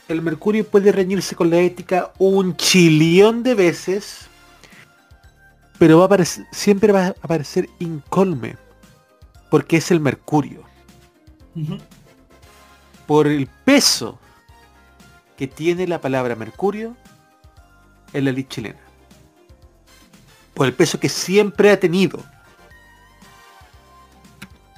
El 0.08 0.22
Mercurio 0.22 0.65
puede 0.65 0.94
reñirse 0.94 1.36
con 1.36 1.50
la 1.50 1.60
ética 1.60 2.13
un 2.20 2.56
chillón 2.56 3.44
de 3.44 3.54
veces, 3.54 4.31
pero 5.82 5.98
va 5.98 6.15
a 6.15 6.26
siempre 6.26 6.91
va 6.94 7.08
a 7.08 7.15
aparecer 7.24 7.67
incolme. 7.80 8.56
porque 9.50 9.78
es 9.78 9.89
el 9.89 10.00
mercurio. 10.00 10.62
Por 13.08 13.26
el 13.26 13.48
peso 13.48 14.20
que 15.36 15.48
tiene 15.48 15.88
la 15.88 16.00
palabra 16.00 16.36
mercurio 16.36 16.96
en 18.13 18.26
la 18.26 18.32
ley 18.32 18.44
chilena. 18.44 18.80
Por 20.54 20.67
el 20.67 20.74
peso 20.74 21.00
que 21.00 21.10
siempre 21.10 21.72
ha 21.72 21.80
tenido. 21.80 22.20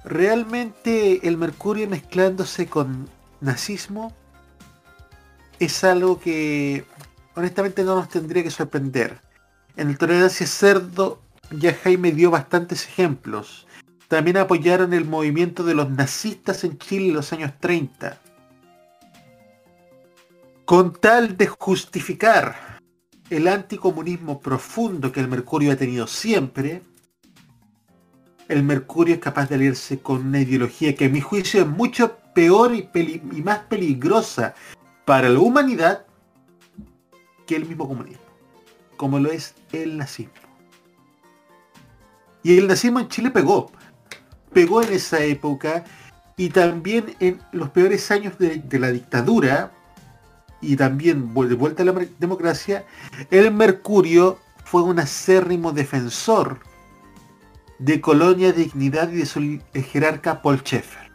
Realmente 0.06 1.28
el 1.28 1.36
mercurio 1.36 1.90
mezclándose 1.90 2.68
con 2.68 3.10
nazismo 3.42 4.14
es 5.60 5.84
algo 5.84 6.18
que 6.18 6.86
honestamente 7.36 7.84
no 7.84 7.96
nos 7.96 8.08
tendría 8.08 8.42
que 8.42 8.52
sorprender. 8.52 9.33
En 9.76 9.90
el 9.90 9.98
Tolerancia 9.98 10.46
Cerdo 10.46 11.22
ya 11.52 11.74
Jaime 11.74 12.12
dio 12.12 12.32
bastantes 12.32 12.86
ejemplos. 12.86 13.68
También 14.08 14.38
apoyaron 14.38 14.94
el 14.94 15.06
movimiento 15.06 15.64
de 15.64 15.74
los 15.74 15.90
nazistas 15.90 16.64
en 16.64 16.78
Chile 16.78 17.08
en 17.08 17.16
los 17.16 17.34
años 17.34 17.54
30. 17.60 18.20
Con 20.66 20.94
tal 20.94 21.36
de 21.38 21.48
justificar 21.48 22.80
el 23.30 23.48
anticomunismo 23.48 24.40
profundo 24.40 25.12
que 25.12 25.20
el 25.20 25.28
Mercurio 25.28 25.72
ha 25.72 25.76
tenido 25.76 26.06
siempre, 26.08 26.82
el 28.48 28.64
Mercurio 28.64 29.16
es 29.16 29.22
capaz 29.22 29.50
de 29.50 29.56
aliarse 29.56 30.00
con 30.00 30.28
una 30.28 30.42
ideología 30.42 30.96
que 30.96 31.06
a 31.06 31.10
mi 31.10 31.22
juicio 31.22 31.62
es 31.62 31.68
mucho 31.68 32.18
peor 32.36 32.76
y, 32.76 32.90
y 32.94 33.42
más 33.42 33.60
peligrosa 33.60 34.54
para 35.06 35.30
la 35.30 35.40
humanidad 35.40 36.06
que 37.46 37.56
el 37.56 37.66
mismo 37.66 37.88
comunismo, 37.88 38.23
como 39.04 39.20
lo 39.20 39.34
es 39.34 39.54
el 39.74 39.98
nazismo. 39.98 40.32
Y 42.42 42.58
el 42.58 42.68
nazismo 42.68 43.02
en 43.02 43.10
Chile 43.10 43.32
pegó, 43.32 43.70
pegó 44.54 44.82
en 44.82 44.94
esa 44.94 45.22
época 45.22 45.84
y 46.38 46.48
también 46.48 47.14
en 47.20 47.42
los 47.52 47.70
peores 47.72 48.10
años 48.12 48.38
de, 48.38 48.64
la 48.80 48.92
dictadura 48.92 49.74
y 50.62 50.78
también 50.78 51.34
de 51.34 51.56
vuelta 51.56 51.84
a 51.84 51.86
la 51.86 52.08
democracia, 52.18 52.86
el 53.30 53.52
Mercurio 53.52 54.40
fue 54.64 54.84
un 54.84 54.98
acérrimo 55.00 55.74
defensor 55.74 56.62
de 57.80 58.00
Colonia 58.00 58.54
Dignidad 58.54 59.12
y 59.12 59.18
de 59.18 59.26
su 59.26 59.60
jerarca 59.74 60.42
Paul 60.42 60.60
Schaeffer. 60.60 61.12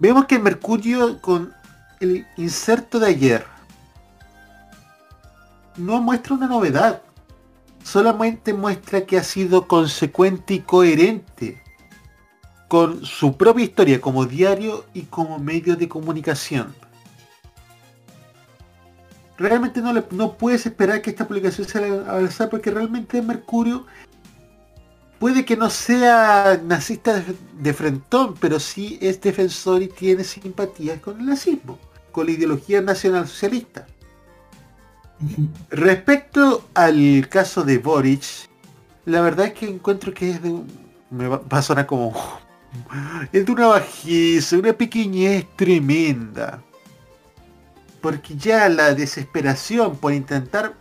Vemos 0.00 0.24
que 0.24 0.40
Mercurio 0.40 1.20
con 1.20 1.54
el 2.00 2.26
inserto 2.36 2.98
de 2.98 3.06
ayer 3.06 3.55
no 5.76 6.00
muestra 6.00 6.34
una 6.34 6.46
novedad, 6.46 7.02
solamente 7.82 8.52
muestra 8.52 9.06
que 9.06 9.18
ha 9.18 9.24
sido 9.24 9.66
consecuente 9.68 10.54
y 10.54 10.60
coherente 10.60 11.62
con 12.68 13.04
su 13.04 13.36
propia 13.36 13.64
historia 13.64 14.00
como 14.00 14.26
diario 14.26 14.84
y 14.92 15.02
como 15.02 15.38
medio 15.38 15.76
de 15.76 15.88
comunicación. 15.88 16.74
Realmente 19.38 19.80
no, 19.82 19.92
le, 19.92 20.04
no 20.10 20.32
puedes 20.32 20.66
esperar 20.66 21.02
que 21.02 21.10
esta 21.10 21.28
publicación 21.28 21.68
sea 21.68 21.84
avanzada 21.84 22.50
porque 22.50 22.70
realmente 22.70 23.20
Mercurio 23.20 23.86
puede 25.18 25.44
que 25.44 25.56
no 25.56 25.70
sea 25.70 26.60
nazista 26.64 27.22
de, 27.58 27.74
frentón, 27.74 28.34
pero 28.40 28.58
sí 28.60 28.98
es 29.00 29.20
defensor 29.20 29.82
y 29.82 29.88
tiene 29.88 30.24
simpatías 30.24 31.00
con 31.00 31.20
el 31.20 31.26
nazismo, 31.26 31.78
con 32.12 32.26
la 32.26 32.32
ideología 32.32 32.80
nacional 32.80 33.26
socialista. 33.26 33.86
Respecto 35.70 36.68
al 36.74 37.28
caso 37.28 37.64
de 37.64 37.78
Boric, 37.78 38.24
la 39.06 39.20
verdad 39.22 39.46
es 39.46 39.54
que 39.54 39.68
encuentro 39.68 40.12
que 40.12 40.30
es 40.30 40.42
de 40.42 40.50
un, 40.50 40.66
me 41.10 41.28
va, 41.28 41.40
a 41.48 41.62
sonar 41.62 41.86
como 41.86 42.14
es 43.32 43.46
de 43.46 43.52
una 43.52 43.68
bajeza, 43.68 44.56
una 44.56 44.72
pequeñez 44.72 45.46
tremenda. 45.56 46.62
Porque 48.00 48.36
ya 48.36 48.68
la 48.68 48.94
desesperación 48.94 49.96
por 49.96 50.12
intentar 50.12 50.74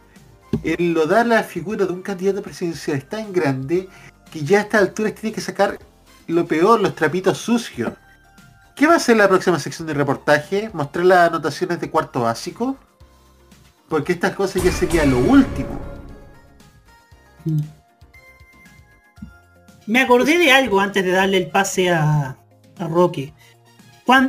enlodar 0.64 1.26
la 1.26 1.44
figura 1.44 1.86
de 1.86 1.94
un 1.94 2.02
candidato 2.02 2.42
presidencial 2.42 2.98
es 2.98 3.10
tan 3.10 3.32
grande 3.32 3.90
que 4.32 4.44
ya 4.44 4.60
a 4.60 4.62
esta 4.62 4.80
altura 4.80 5.12
tiene 5.12 5.34
que 5.34 5.42
sacar 5.42 5.80
lo 6.28 6.46
peor, 6.46 6.82
los 6.82 6.96
trapitos 6.96 7.38
sucios. 7.38 7.94
¿Qué 8.76 8.88
va 8.88 8.96
a 8.96 9.00
ser 9.00 9.18
la 9.18 9.30
próxima 9.30 9.60
sección 9.60 9.88
de 9.88 9.94
reportaje? 9.94 10.70
¿Mostrar 10.74 11.06
las 11.06 11.30
anotaciones 11.30 11.80
de 11.80 11.90
cuarto 11.90 12.22
básico? 12.22 12.78
Porque 13.88 14.14
estas 14.14 14.36
cosas 14.36 14.64
ya 14.64 14.72
sería 14.72 15.06
lo 15.06 15.20
último. 15.20 15.80
Me 19.86 20.02
acordé 20.02 20.38
de 20.38 20.52
algo 20.52 20.80
antes 20.80 21.04
de 21.04 21.12
darle 21.12 21.38
el 21.38 21.48
pase 21.48 21.92
a, 21.92 22.38
Roque. 22.80 23.34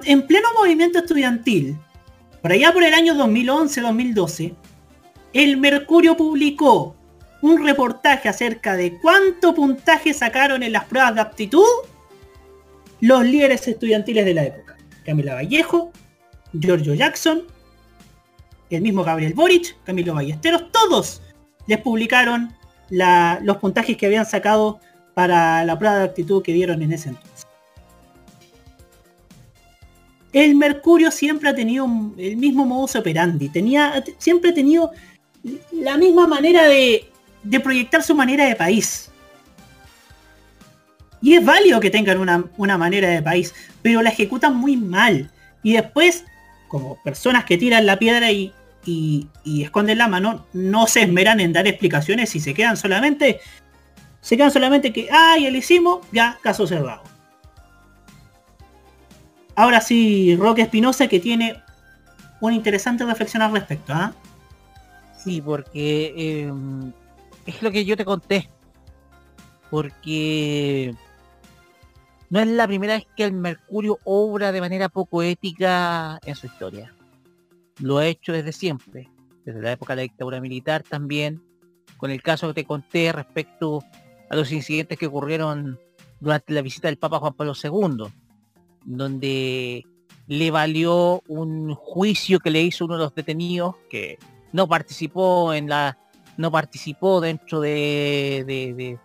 En 0.04 0.26
pleno 0.26 0.48
movimiento 0.54 0.98
estudiantil, 1.00 1.76
por 2.42 2.52
allá 2.52 2.72
por 2.72 2.84
el 2.84 2.94
año 2.94 3.14
2011-2012, 3.14 4.54
el 5.32 5.56
Mercurio 5.56 6.16
publicó 6.16 6.94
un 7.42 7.64
reportaje 7.64 8.28
acerca 8.28 8.76
de 8.76 8.98
cuánto 9.00 9.54
puntaje 9.54 10.14
sacaron 10.14 10.62
en 10.62 10.72
las 10.72 10.84
pruebas 10.84 11.14
de 11.14 11.20
aptitud 11.20 11.66
los 13.00 13.24
líderes 13.24 13.66
estudiantiles 13.66 14.24
de 14.24 14.34
la 14.34 14.44
época. 14.44 14.76
Camila 15.04 15.34
Vallejo, 15.34 15.92
Giorgio 16.52 16.94
Jackson, 16.94 17.42
el 18.70 18.82
mismo 18.82 19.04
Gabriel 19.04 19.34
Boric, 19.34 19.76
Camilo 19.84 20.14
Ballesteros, 20.14 20.70
todos 20.72 21.22
les 21.66 21.78
publicaron 21.78 22.54
la, 22.90 23.40
los 23.42 23.56
puntajes 23.58 23.96
que 23.96 24.06
habían 24.06 24.26
sacado 24.26 24.80
para 25.14 25.64
la 25.64 25.78
prueba 25.78 25.98
de 25.98 26.04
actitud 26.04 26.42
que 26.42 26.52
dieron 26.52 26.82
en 26.82 26.92
ese 26.92 27.10
entonces. 27.10 27.46
El 30.32 30.54
Mercurio 30.54 31.10
siempre 31.10 31.48
ha 31.48 31.54
tenido 31.54 31.86
el 32.18 32.36
mismo 32.36 32.66
modus 32.66 32.96
operandi, 32.96 33.48
tenía, 33.48 34.04
siempre 34.18 34.50
ha 34.50 34.54
tenido 34.54 34.92
la 35.72 35.96
misma 35.96 36.26
manera 36.26 36.64
de, 36.64 37.10
de 37.42 37.60
proyectar 37.60 38.02
su 38.02 38.14
manera 38.14 38.44
de 38.44 38.54
país. 38.56 39.10
Y 41.22 41.34
es 41.34 41.44
válido 41.44 41.80
que 41.80 41.90
tengan 41.90 42.18
una, 42.18 42.44
una, 42.56 42.76
manera 42.76 43.08
de 43.08 43.22
país, 43.22 43.54
pero 43.82 44.02
la 44.02 44.10
ejecutan 44.10 44.54
muy 44.54 44.76
mal. 44.76 45.30
Y 45.62 45.72
después, 45.72 46.24
como 46.68 46.96
personas 47.02 47.44
que 47.44 47.58
tiran 47.58 47.86
la 47.86 47.98
piedra 47.98 48.30
y, 48.32 48.52
y, 48.84 49.28
y, 49.44 49.62
esconden 49.62 49.98
la 49.98 50.08
mano, 50.08 50.46
no 50.52 50.86
se 50.86 51.02
esmeran 51.02 51.40
en 51.40 51.52
dar 51.52 51.66
explicaciones 51.66 52.34
y 52.34 52.40
se 52.40 52.54
quedan 52.54 52.76
solamente 52.76 53.40
se 54.26 54.36
quedan 54.36 54.50
solamente 54.50 54.92
que, 54.92 55.04
ya 55.04 55.36
lo 55.38 55.56
hicimos, 55.56 56.04
ya, 56.10 56.36
caso 56.42 56.66
cerrado. 56.66 57.00
Ahora 59.54 59.80
sí, 59.80 60.34
Roque 60.34 60.62
Espinosa 60.62 61.06
que 61.06 61.20
tiene 61.20 61.62
una 62.40 62.56
interesante 62.56 63.04
reflexión 63.04 63.42
al 63.42 63.52
respecto, 63.52 63.92
¿ah? 63.92 64.12
Sí, 65.16 65.40
porque 65.40 66.12
eh, 66.16 66.52
es 67.46 67.62
lo 67.62 67.70
que 67.70 67.84
yo 67.84 67.96
te 67.96 68.04
conté. 68.04 68.50
Porque 69.70 70.92
no 72.30 72.40
es 72.40 72.46
la 72.48 72.66
primera 72.66 72.94
vez 72.94 73.06
que 73.16 73.24
el 73.24 73.32
Mercurio 73.32 73.98
obra 74.04 74.52
de 74.52 74.60
manera 74.60 74.88
poco 74.88 75.22
ética 75.22 76.18
en 76.24 76.34
su 76.34 76.46
historia. 76.46 76.92
Lo 77.80 77.98
ha 77.98 78.06
hecho 78.06 78.32
desde 78.32 78.52
siempre, 78.52 79.10
desde 79.44 79.62
la 79.62 79.72
época 79.72 79.94
de 79.94 79.96
la 79.96 80.02
dictadura 80.02 80.40
militar 80.40 80.82
también, 80.82 81.42
con 81.96 82.10
el 82.10 82.22
caso 82.22 82.48
que 82.48 82.54
te 82.54 82.64
conté 82.64 83.12
respecto 83.12 83.84
a 84.28 84.36
los 84.36 84.50
incidentes 84.52 84.98
que 84.98 85.06
ocurrieron 85.06 85.78
durante 86.20 86.52
la 86.52 86.62
visita 86.62 86.88
del 86.88 86.98
Papa 86.98 87.18
Juan 87.18 87.34
Pablo 87.34 87.52
II, 87.62 88.06
donde 88.84 89.86
le 90.26 90.50
valió 90.50 91.22
un 91.28 91.74
juicio 91.74 92.40
que 92.40 92.50
le 92.50 92.62
hizo 92.62 92.84
uno 92.84 92.94
de 92.94 93.04
los 93.04 93.14
detenidos 93.14 93.76
que 93.88 94.18
no 94.52 94.66
participó 94.66 95.54
en 95.54 95.68
la 95.68 95.98
no 96.36 96.50
participó 96.50 97.20
dentro 97.20 97.60
de, 97.60 98.44
de, 98.46 98.74
de, 98.74 98.98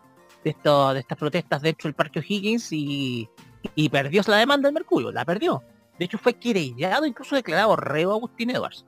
de, 0.44 0.50
esto, 0.50 0.94
de 0.94 1.00
estas 1.02 1.18
protestas 1.18 1.62
dentro 1.62 1.88
del 1.88 1.96
Parque 1.96 2.20
O'Higgins 2.20 2.72
y, 2.72 3.30
y, 3.76 3.90
perdió 3.90 4.22
la 4.28 4.38
demanda 4.38 4.68
del 4.68 4.74
Mercurio, 4.74 5.12
la 5.12 5.26
perdió. 5.26 5.64
De 6.00 6.06
hecho 6.06 6.18
fue 6.18 6.34
querellado, 6.34 7.06
incluso 7.06 7.36
declarado 7.36 7.76
reo 7.76 8.14
Agustín 8.14 8.50
Edwards. 8.50 8.86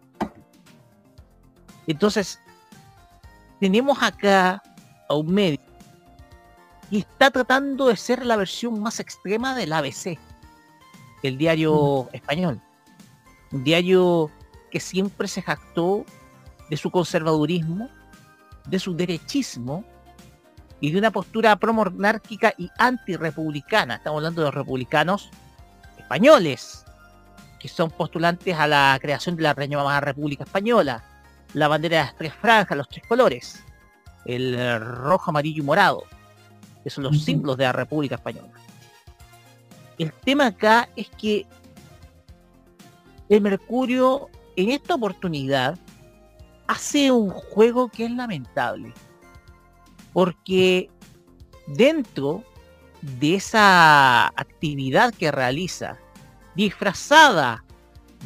Entonces, 1.86 2.40
tenemos 3.60 4.02
acá 4.02 4.62
a 5.10 5.16
un 5.16 5.32
médico 5.32 5.64
y 6.90 7.00
está 7.00 7.32
tratando 7.32 7.88
de 7.88 7.98
ser 7.98 8.26
la 8.26 8.36
versión 8.36 8.80
más 8.82 9.00
extrema 9.00 9.56
del 9.56 9.74
ABC, 9.74 10.18
el 11.24 11.38
diario 11.38 12.04
mm. 12.04 12.16
español. 12.16 12.62
Un 13.52 13.64
diario 13.64 14.32
que 14.72 14.80
siempre 14.80 15.28
se 15.28 15.42
jactó 15.42 16.06
de 16.70 16.78
su 16.78 16.90
conservadurismo, 16.90 17.90
de 18.68 18.80
su 18.80 18.96
derechismo 18.96 19.84
y 20.84 20.92
de 20.92 21.00
una 21.00 21.12
postura 21.12 21.56
promonárquica 21.56 22.54
y 22.58 22.70
antirepublicana. 22.78 23.96
Estamos 23.96 24.18
hablando 24.18 24.42
de 24.42 24.48
los 24.48 24.54
republicanos 24.54 25.30
españoles, 25.98 26.84
que 27.58 27.70
son 27.70 27.90
postulantes 27.90 28.54
a 28.58 28.68
la 28.68 29.00
creación 29.02 29.38
de 29.38 29.44
la 29.44 29.54
llamada 29.54 30.02
República 30.02 30.44
Española, 30.44 31.02
la 31.54 31.70
bandera 31.70 32.00
de 32.00 32.04
las 32.04 32.16
tres 32.18 32.34
franjas, 32.34 32.78
los 32.78 32.90
tres 32.90 33.08
colores, 33.08 33.64
el 34.26 34.78
rojo, 34.82 35.32
amarillo 35.32 35.64
y 35.64 35.66
morado 35.66 36.04
que 36.84 36.90
son 36.90 37.06
los 37.06 37.24
símbolos 37.24 37.56
de 37.56 37.64
la 37.64 37.72
República 37.72 38.16
Española. 38.16 38.52
El 39.98 40.12
tema 40.12 40.48
acá 40.48 40.90
es 40.98 41.10
que 41.12 41.46
el 43.30 43.40
Mercurio 43.40 44.30
en 44.58 44.72
esta 44.72 44.96
oportunidad 44.96 45.80
hace 46.68 47.10
un 47.10 47.30
juego 47.30 47.88
que 47.88 48.04
es 48.04 48.12
lamentable. 48.12 48.94
Porque 50.14 50.90
dentro 51.68 52.44
de 53.02 53.36
esa 53.36 54.28
actividad 54.28 55.14
que 55.14 55.32
realiza, 55.32 55.98
disfrazada 56.56 57.64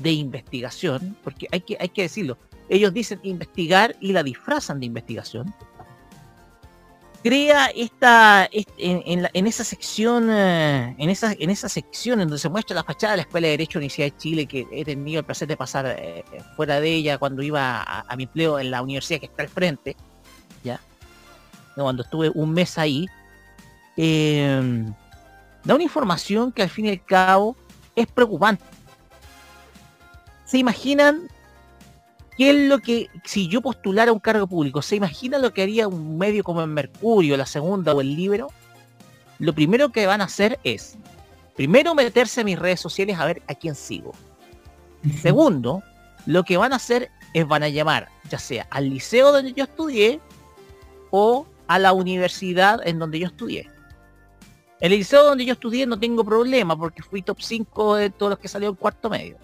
de 0.01 0.11
investigación, 0.11 1.17
porque 1.23 1.47
hay 1.51 1.61
que, 1.61 1.77
hay 1.79 1.89
que 1.89 2.03
decirlo, 2.03 2.37
ellos 2.69 2.93
dicen 2.93 3.19
investigar 3.23 3.95
y 4.01 4.11
la 4.11 4.23
disfrazan 4.23 4.79
de 4.79 4.85
investigación, 4.85 5.53
crea 7.23 7.67
esta, 7.75 8.49
en, 8.51 9.47
esa 9.47 9.63
sección, 9.63 10.29
eh, 10.31 10.95
en 10.97 11.09
esa, 11.09 11.33
en 11.37 11.49
esa 11.49 11.67
sección 11.67 12.21
en 12.21 12.27
donde 12.27 12.39
se 12.39 12.49
muestra 12.49 12.75
la 12.75 12.83
fachada 12.83 13.13
de 13.13 13.17
la 13.17 13.23
Escuela 13.23 13.47
de 13.47 13.51
Derecho 13.51 13.79
de 13.79 13.85
Universidad 13.85 14.07
de 14.07 14.17
Chile, 14.17 14.45
que 14.45 14.67
he 14.71 14.85
tenido 14.85 15.19
el 15.19 15.25
placer 15.25 15.47
de 15.47 15.57
pasar 15.57 15.85
eh, 15.97 16.23
fuera 16.55 16.79
de 16.79 16.89
ella 16.89 17.17
cuando 17.17 17.41
iba 17.41 17.81
a, 17.83 18.15
mi 18.15 18.23
empleo 18.23 18.59
en 18.59 18.71
la 18.71 18.81
universidad 18.81 19.19
que 19.19 19.25
está 19.25 19.43
al 19.43 19.49
frente, 19.49 19.95
cuando 21.83 22.03
estuve 22.03 22.31
un 22.33 22.51
mes 22.51 22.77
ahí, 22.77 23.07
eh, 23.95 24.85
da 25.63 25.75
una 25.75 25.83
información 25.83 26.51
que 26.51 26.63
al 26.63 26.69
fin 26.69 26.85
y 26.85 26.89
al 26.89 27.03
cabo 27.03 27.55
es 27.95 28.07
preocupante. 28.07 28.63
¿Se 30.45 30.57
imaginan 30.57 31.27
¿Qué 32.37 32.51
es 32.51 32.69
lo 32.69 32.77
que, 32.79 33.09
si 33.23 33.47
yo 33.47 33.61
postulara 33.61 34.13
un 34.13 34.19
cargo 34.19 34.45
público, 34.45 34.83
se 34.83 34.95
imagina 34.95 35.39
lo 35.39 35.53
que 35.53 35.63
haría 35.63 35.87
un 35.87 36.19
medio 36.19 36.43
como 36.43 36.61
el 36.61 36.67
Mercurio, 36.67 37.35
la 37.35 37.47
Segunda 37.47 37.95
o 37.95 38.01
el 38.01 38.15
Libro? 38.15 38.49
Lo 39.39 39.53
primero 39.53 39.91
que 39.91 40.05
van 40.05 40.21
a 40.21 40.25
hacer 40.25 40.59
es, 40.63 40.97
primero 41.55 41.95
meterse 41.95 42.41
en 42.41 42.45
mis 42.45 42.59
redes 42.59 42.79
sociales 42.79 43.17
a 43.17 43.25
ver 43.25 43.41
a 43.47 43.55
quién 43.55 43.73
sigo. 43.73 44.13
Segundo, 45.19 45.81
lo 46.27 46.43
que 46.43 46.57
van 46.57 46.73
a 46.73 46.75
hacer 46.75 47.09
es 47.33 47.47
van 47.47 47.63
a 47.63 47.69
llamar 47.69 48.09
ya 48.29 48.39
sea 48.39 48.67
al 48.69 48.89
liceo 48.89 49.31
donde 49.31 49.53
yo 49.53 49.63
estudié 49.63 50.19
o 51.11 51.45
a 51.67 51.79
la 51.79 51.93
universidad 51.93 52.85
en 52.85 52.99
donde 52.99 53.19
yo 53.19 53.27
estudié. 53.27 53.69
El 54.79 54.91
liceo 54.91 55.23
donde 55.23 55.45
yo 55.45 55.53
estudié 55.53 55.85
no 55.85 55.99
tengo 55.99 56.23
problema 56.23 56.77
porque 56.77 57.01
fui 57.01 57.21
top 57.21 57.41
5 57.41 57.95
de 57.95 58.09
todos 58.09 58.31
los 58.31 58.39
que 58.39 58.47
salieron 58.47 58.75
cuarto 58.75 59.09
medio. 59.09 59.37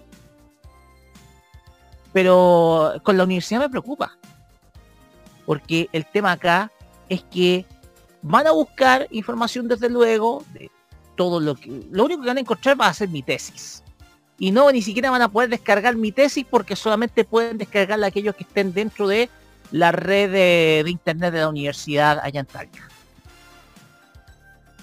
Pero 2.12 2.94
con 3.02 3.16
la 3.16 3.24
universidad 3.24 3.60
me 3.60 3.68
preocupa. 3.68 4.16
Porque 5.44 5.88
el 5.92 6.06
tema 6.06 6.32
acá 6.32 6.70
es 7.08 7.24
que 7.24 7.66
van 8.22 8.46
a 8.46 8.52
buscar 8.52 9.08
información 9.10 9.66
desde 9.68 9.90
luego 9.90 10.44
de 10.52 10.70
todo 11.16 11.40
lo 11.40 11.56
que... 11.56 11.86
Lo 11.90 12.04
único 12.04 12.22
que 12.22 12.28
van 12.28 12.36
a 12.38 12.40
encontrar 12.40 12.80
va 12.80 12.86
a 12.86 12.94
ser 12.94 13.08
mi 13.08 13.22
tesis. 13.22 13.82
Y 14.38 14.52
no, 14.52 14.70
ni 14.70 14.82
siquiera 14.82 15.10
van 15.10 15.22
a 15.22 15.28
poder 15.28 15.50
descargar 15.50 15.96
mi 15.96 16.12
tesis 16.12 16.46
porque 16.48 16.76
solamente 16.76 17.24
pueden 17.24 17.58
descargarla 17.58 18.06
aquellos 18.06 18.36
que 18.36 18.44
estén 18.44 18.72
dentro 18.72 19.08
de 19.08 19.28
la 19.74 19.90
red 19.90 20.30
de, 20.30 20.88
internet 20.88 21.32
de 21.32 21.40
la 21.40 21.48
universidad 21.48 22.20
allá 22.22 22.38
en 22.38 22.46
Talca. 22.46 22.88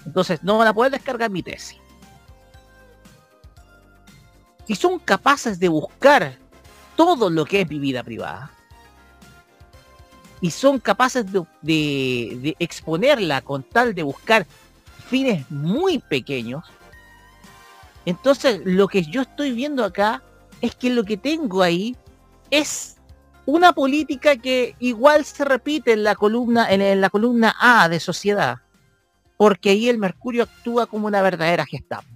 Entonces, 0.04 0.42
no 0.42 0.58
van 0.58 0.68
a 0.68 0.74
poder 0.74 0.92
descargar 0.92 1.30
mi 1.30 1.42
tesis. 1.42 1.78
Si 4.66 4.74
son 4.74 4.98
capaces 4.98 5.58
de 5.58 5.68
buscar 5.68 6.36
todo 6.94 7.30
lo 7.30 7.46
que 7.46 7.62
es 7.62 7.70
mi 7.70 7.78
vida 7.78 8.02
privada 8.02 8.50
y 10.42 10.50
son 10.50 10.78
capaces 10.78 11.24
de, 11.62 12.56
exponerla 12.58 13.40
con 13.40 13.62
tal 13.62 13.94
de 13.94 14.02
buscar 14.02 14.46
fines 15.08 15.50
muy 15.50 16.00
pequeños, 16.00 16.66
entonces 18.04 18.60
lo 18.66 18.88
que 18.88 19.04
yo 19.04 19.22
estoy 19.22 19.52
viendo 19.52 19.86
acá 19.86 20.22
es 20.60 20.74
que 20.74 20.90
lo 20.90 21.02
que 21.02 21.16
tengo 21.16 21.62
ahí 21.62 21.96
es 22.50 22.98
una 23.46 23.72
política 23.72 24.36
que 24.36 24.76
igual 24.78 25.24
se 25.24 25.44
repite 25.44 25.92
en 25.92 26.04
la 26.04 26.14
columna, 26.14 26.70
en, 26.70 27.00
la 27.00 27.10
columna 27.10 27.54
A 27.58 27.88
de 27.88 28.00
sociedad, 28.00 28.58
porque 29.36 29.70
ahí 29.70 29.88
el 29.88 29.98
Mercurio 29.98 30.44
actúa 30.44 30.86
como 30.86 31.06
una 31.06 31.22
verdadera 31.22 31.66
Gestapo. 31.66 32.08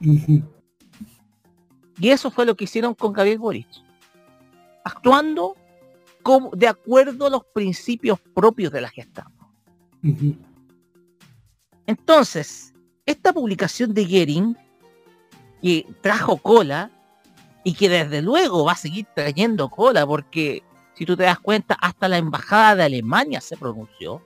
Y 0.00 2.10
eso 2.10 2.30
fue 2.30 2.46
lo 2.46 2.56
que 2.56 2.64
hicieron 2.64 2.94
con 2.94 3.12
Gabriel 3.12 3.38
Boric. 3.38 3.68
Actuando 4.84 5.56
como, 6.22 6.50
de 6.50 6.68
acuerdo 6.68 7.26
a 7.26 7.30
los 7.30 7.44
principios 7.44 8.18
propios 8.34 8.72
de 8.72 8.80
la 8.80 8.88
Gestapo. 8.88 9.30
Entonces, 11.86 12.74
esta 13.06 13.32
publicación 13.32 13.92
de 13.92 14.06
Gering, 14.06 14.56
que 15.60 15.86
trajo 16.00 16.38
cola, 16.38 16.90
y 17.64 17.74
que 17.74 17.88
desde 17.88 18.22
luego 18.22 18.64
va 18.64 18.72
a 18.72 18.76
seguir 18.76 19.06
trayendo 19.14 19.68
cola, 19.68 20.06
porque 20.06 20.62
si 20.94 21.06
tú 21.06 21.16
te 21.16 21.24
das 21.24 21.38
cuenta, 21.38 21.74
hasta 21.74 22.08
la 22.08 22.18
embajada 22.18 22.76
de 22.76 22.84
Alemania 22.84 23.40
se 23.40 23.56
pronunció. 23.56 24.22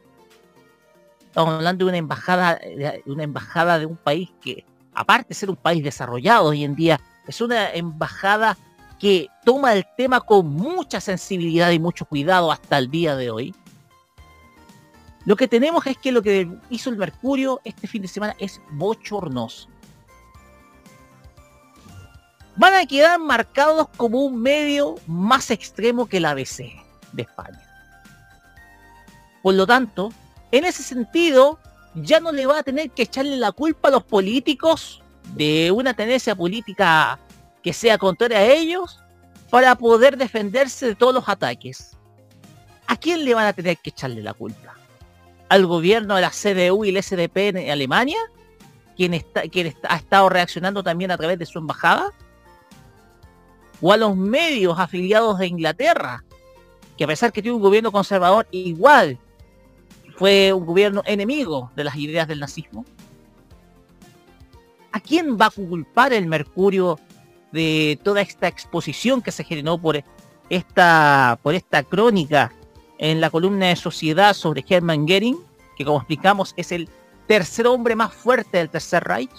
Estamos 1.21 1.55
hablando 1.55 1.85
de 1.85 1.91
una 1.91 1.99
embajada, 1.99 2.55
de 2.57 3.03
una 3.07 3.25
embajada 3.25 3.79
de 3.79 3.87
un 3.87 3.97
país 3.97 4.31
que, 4.41 4.65
aparte 4.95 5.29
de 5.29 5.35
ser 5.35 5.51
un 5.51 5.57
país 5.57 5.85
desarrollado 5.85 6.47
hoy 6.47 6.65
en 6.65 6.75
día, 6.75 7.01
es 7.27 7.41
una 7.41 7.71
embajada 7.71 8.57
que 8.99 9.29
toma 9.45 9.75
el 9.75 9.87
tema 9.97 10.21
con 10.21 10.47
mucha 10.47 11.01
sensibilidad 11.01 11.71
y 11.71 11.79
mucho 11.79 12.07
cuidado 12.07 12.51
hasta 12.51 12.79
el 12.79 12.91
día 12.91 13.17
de 13.17 13.31
hoy. 13.31 13.55
Lo 15.27 15.37
que 15.37 15.49
tenemos 15.49 15.87
es 15.87 15.99
que 15.99 16.13
lo 16.13 16.23
que 16.23 16.49
hizo 16.71 16.89
el 16.89 16.97
Mercurio 16.97 17.61
este 17.65 17.87
fin 17.87 18.01
de 18.01 18.09
semana 18.09 18.35
es 18.39 18.61
bochornoso. 18.71 19.69
Van 22.57 22.75
a 22.75 22.87
quedar 22.87 23.19
marcados 23.19 23.89
como 23.97 24.25
un 24.25 24.41
medio 24.41 24.95
más 25.07 25.51
extremo 25.51 26.07
que 26.07 26.21
la 26.21 26.31
ABC 26.31 26.73
de 27.13 27.23
España. 27.23 27.61
Por 29.43 29.55
lo 29.55 29.67
tanto, 29.67 30.13
en 30.53 30.65
ese 30.65 30.83
sentido, 30.83 31.59
ya 31.95 32.19
no 32.19 32.33
le 32.33 32.47
va 32.47 32.59
a 32.59 32.63
tener 32.63 32.91
que 32.91 33.03
echarle 33.03 33.37
la 33.37 33.53
culpa 33.53 33.89
a 33.89 33.93
los 33.93 34.05
políticos 34.05 35.03
de 35.35 35.71
una 35.71 35.95
tendencia 35.95 36.35
política 36.35 37.19
que 37.63 37.73
sea 37.73 37.99
contraria 37.99 38.39
a 38.39 38.45
ellos 38.45 39.01
para 39.51 39.75
poder 39.75 40.17
defenderse 40.17 40.87
de 40.87 40.95
todos 40.95 41.15
los 41.15 41.29
ataques. 41.29 41.97
¿A 42.87 42.97
quién 42.97 43.25
le 43.25 43.35
van 43.35 43.47
a 43.47 43.53
tener 43.53 43.77
que 43.79 43.91
echarle 43.91 44.23
la 44.23 44.33
culpa? 44.33 44.75
¿Al 45.49 45.67
gobierno 45.67 46.15
de 46.17 46.23
la 46.23 46.31
CDU 46.31 46.85
y 46.85 46.89
el 46.89 47.03
SDP 47.03 47.37
en 47.49 47.71
Alemania? 47.71 48.19
¿Quien, 48.97 49.15
está, 49.15 49.43
quien 49.43 49.75
ha 49.89 49.97
estado 49.97 50.29
reaccionando 50.29 50.83
también 50.83 51.11
a 51.11 51.17
través 51.17 51.39
de 51.39 51.47
su 51.47 51.59
embajada? 51.59 52.13
¿O 53.81 53.93
a 53.93 53.97
los 53.97 54.17
medios 54.17 54.79
afiliados 54.79 55.39
de 55.39 55.47
Inglaterra? 55.47 56.25
Que 56.97 57.05
a 57.05 57.07
pesar 57.07 57.33
que 57.33 57.43
tiene 57.43 57.57
un 57.57 57.63
gobierno 57.63 57.93
conservador, 57.93 58.47
igual 58.51 59.19
fue 60.17 60.53
un 60.53 60.65
gobierno 60.65 61.03
enemigo 61.05 61.71
de 61.77 61.85
las 61.85 61.97
ideas 61.97 62.27
del 62.27 62.41
nazismo. 62.41 62.85
¿A 64.93 65.01
quién 65.01 65.37
va 65.37 65.47
a 65.47 65.51
culpar 65.51 66.15
el 66.15 66.27
Mercurio 66.27 66.99
de 67.53 67.99
toda 68.03 68.23
esta 68.23 68.49
exposición 68.49 69.21
que 69.21 69.31
se 69.31 69.45
generó 69.45 69.79
por 69.79 70.03
esta, 70.49 71.39
por 71.43 71.55
esta 71.55 71.83
crónica 71.83 72.53
en 72.99 73.21
la 73.21 73.31
columna 73.31 73.67
de 73.67 73.77
Sociedad 73.77 74.33
sobre 74.33 74.65
Hermann 74.67 75.07
Goering, 75.07 75.39
que 75.77 75.85
como 75.85 75.99
explicamos 75.99 76.55
es 76.57 76.73
el 76.73 76.89
tercer 77.27 77.67
hombre 77.67 77.95
más 77.95 78.15
fuerte 78.15 78.57
del 78.57 78.71
Tercer 78.71 79.05
Reich? 79.05 79.31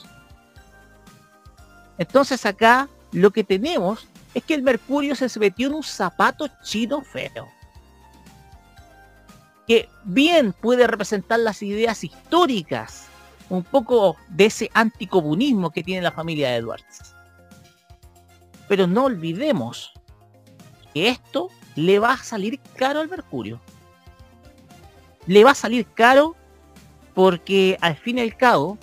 Entonces 1.98 2.46
acá 2.46 2.88
lo 3.12 3.32
que 3.32 3.44
tenemos 3.44 4.08
es 4.38 4.44
que 4.44 4.54
el 4.54 4.62
Mercurio 4.62 5.16
se 5.16 5.40
metió 5.40 5.68
en 5.68 5.74
un 5.74 5.84
zapato 5.84 6.48
chino 6.62 7.02
feo. 7.02 7.50
Que 9.66 9.90
bien 10.04 10.54
puede 10.54 10.86
representar 10.86 11.40
las 11.40 11.64
ideas 11.64 12.04
históricas 12.04 13.08
un 13.50 13.64
poco 13.64 14.16
de 14.30 14.46
ese 14.46 14.70
anticomunismo 14.76 15.72
que 15.72 15.84
tiene 15.84 16.04
la 16.04 16.12
familia 16.12 16.56
Edwards. 16.56 17.16
Pero 18.68 18.86
no 18.86 19.06
olvidemos 19.06 19.94
que 20.94 21.10
esto 21.10 21.50
le 21.76 21.98
va 21.98 22.14
a 22.14 22.18
salir 22.18 22.60
caro 22.76 23.00
al 23.00 23.10
Mercurio. 23.10 23.60
Le 25.26 25.44
va 25.44 25.52
a 25.52 25.56
salir 25.56 25.88
caro 25.96 26.36
porque 27.16 27.76
al 27.82 27.96
fin 27.96 28.20
y 28.20 28.22
al 28.22 28.38
cabo, 28.38 28.78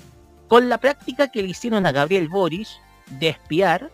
con 0.49 0.69
la 0.69 0.79
práctica 0.79 1.29
que 1.29 1.43
le 1.43 1.51
hicieron 1.51 1.87
a 1.87 1.93
Gabriel 1.93 2.29
Boris 2.29 2.77
de 3.21 3.29
espiar 3.29 3.93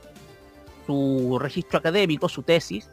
su 0.90 1.38
registro 1.40 1.78
académico, 1.78 2.28
su 2.28 2.42
tesis, 2.42 2.88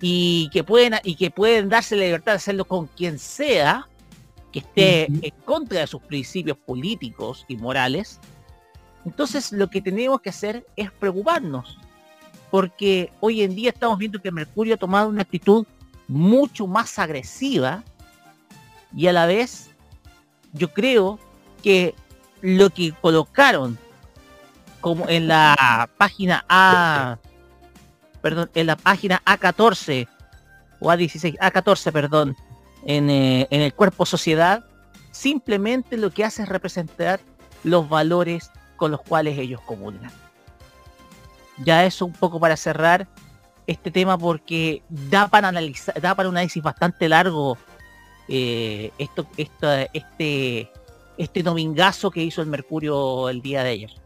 y 0.00 0.48
que 0.50 0.64
pueden, 0.64 0.94
y 1.04 1.14
que 1.14 1.30
pueden 1.30 1.68
darse 1.68 1.94
la 1.94 2.04
libertad 2.04 2.32
de 2.32 2.36
hacerlo 2.36 2.64
con 2.64 2.86
quien 2.86 3.18
sea, 3.18 3.86
que 4.50 4.60
esté 4.60 5.04
en 5.04 5.34
contra 5.44 5.80
de 5.80 5.86
sus 5.86 6.00
principios 6.00 6.56
políticos 6.56 7.44
y 7.48 7.56
morales, 7.56 8.18
entonces 9.04 9.52
lo 9.52 9.68
que 9.68 9.82
tenemos 9.82 10.20
que 10.22 10.30
hacer 10.30 10.66
es 10.76 10.90
preocuparnos, 10.90 11.78
porque 12.50 13.10
hoy 13.20 13.42
en 13.42 13.54
día 13.54 13.70
estamos 13.70 13.98
viendo 13.98 14.22
que 14.22 14.30
Mercurio 14.30 14.74
ha 14.74 14.78
tomado 14.78 15.08
una 15.08 15.22
actitud 15.22 15.66
mucho 16.08 16.66
más 16.66 16.98
agresiva 16.98 17.82
y 18.96 19.06
a 19.06 19.12
la 19.12 19.26
vez 19.26 19.70
yo 20.52 20.72
creo 20.72 21.18
que 21.62 21.94
lo 22.40 22.70
que 22.70 22.92
colocaron 23.00 23.78
como 24.84 25.08
en 25.08 25.28
la 25.28 25.88
página 25.96 26.44
A, 26.46 27.16
perdón, 28.20 28.50
en 28.54 28.66
la 28.66 28.76
página 28.76 29.22
A14 29.24 30.06
o 30.78 30.88
A16, 30.88 31.38
A14, 31.38 31.90
perdón, 31.90 32.36
en, 32.84 33.08
eh, 33.08 33.48
en 33.50 33.62
el 33.62 33.72
cuerpo 33.72 34.04
sociedad, 34.04 34.62
simplemente 35.10 35.96
lo 35.96 36.10
que 36.10 36.22
hace 36.22 36.42
es 36.42 36.50
representar 36.50 37.18
los 37.62 37.88
valores 37.88 38.50
con 38.76 38.90
los 38.90 39.00
cuales 39.00 39.38
ellos 39.38 39.62
comulgan. 39.62 40.12
Ya 41.64 41.86
eso 41.86 42.04
un 42.04 42.12
poco 42.12 42.38
para 42.38 42.58
cerrar 42.58 43.08
este 43.66 43.90
tema 43.90 44.18
porque 44.18 44.82
da 44.90 45.28
para 45.28 45.48
analizar, 45.48 45.98
da 45.98 46.14
para 46.14 46.28
un 46.28 46.36
análisis 46.36 46.62
bastante 46.62 47.08
largo 47.08 47.56
eh, 48.28 48.90
esto, 48.98 49.26
este, 49.38 50.70
este 51.16 51.42
domingazo 51.42 52.10
que 52.10 52.22
hizo 52.22 52.42
el 52.42 52.48
Mercurio 52.48 53.30
el 53.30 53.40
día 53.40 53.64
de 53.64 53.70
ayer. 53.70 54.03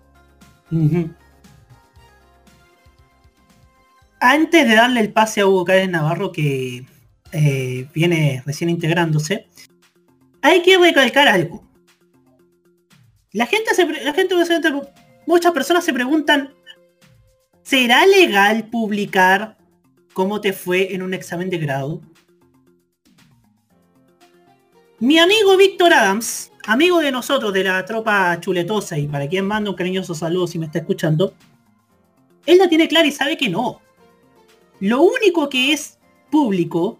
Antes 4.20 4.68
de 4.68 4.74
darle 4.74 5.00
el 5.00 5.12
pase 5.12 5.40
a 5.40 5.46
Hugo 5.46 5.64
Cárez 5.64 5.88
Navarro, 5.88 6.32
que 6.32 6.84
eh, 7.32 7.88
viene 7.94 8.42
recién 8.44 8.70
integrándose, 8.70 9.46
hay 10.42 10.62
que 10.62 10.78
recalcar 10.78 11.28
algo. 11.28 11.64
La 13.32 13.46
gente, 13.46 13.70
la 14.02 14.14
gente, 14.14 14.34
muchas 15.26 15.52
personas 15.52 15.84
se 15.84 15.92
preguntan, 15.92 16.54
¿será 17.62 18.06
legal 18.06 18.68
publicar 18.70 19.58
cómo 20.14 20.40
te 20.40 20.52
fue 20.52 20.94
en 20.94 21.02
un 21.02 21.14
examen 21.14 21.50
de 21.50 21.58
grado? 21.58 22.00
Mi 25.00 25.16
amigo 25.20 25.56
Víctor 25.56 25.94
Adams, 25.94 26.50
amigo 26.66 26.98
de 26.98 27.12
nosotros, 27.12 27.52
de 27.52 27.62
la 27.62 27.84
tropa 27.84 28.36
chuletosa, 28.40 28.98
y 28.98 29.06
para 29.06 29.28
quien 29.28 29.46
manda 29.46 29.70
un 29.70 29.76
cariñoso 29.76 30.12
saludo 30.12 30.48
si 30.48 30.58
me 30.58 30.66
está 30.66 30.80
escuchando, 30.80 31.34
él 32.46 32.58
la 32.58 32.68
tiene 32.68 32.88
clara 32.88 33.06
y 33.06 33.12
sabe 33.12 33.36
que 33.36 33.48
no. 33.48 33.80
Lo 34.80 35.02
único 35.02 35.48
que 35.48 35.72
es 35.72 35.98
público, 36.32 36.98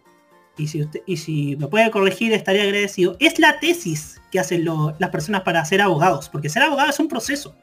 y 0.57 0.69
si, 0.69 0.83
usted, 0.83 1.03
y 1.07 1.17
si 1.17 1.57
me 1.57 1.67
puede 1.67 1.91
corregir 1.91 2.33
estaría 2.33 2.63
agradecido, 2.63 3.17
es 3.19 3.41
la 3.41 3.59
tesis 3.59 4.21
que 4.31 4.39
hacen 4.39 4.65
las 4.65 5.11
personas 5.11 5.43
para 5.43 5.65
ser 5.65 5.83
abogados, 5.83 6.29
porque 6.29 6.49
ser 6.49 6.63
abogado 6.63 6.91
es 6.91 7.01
un 7.01 7.09
proceso. 7.09 7.57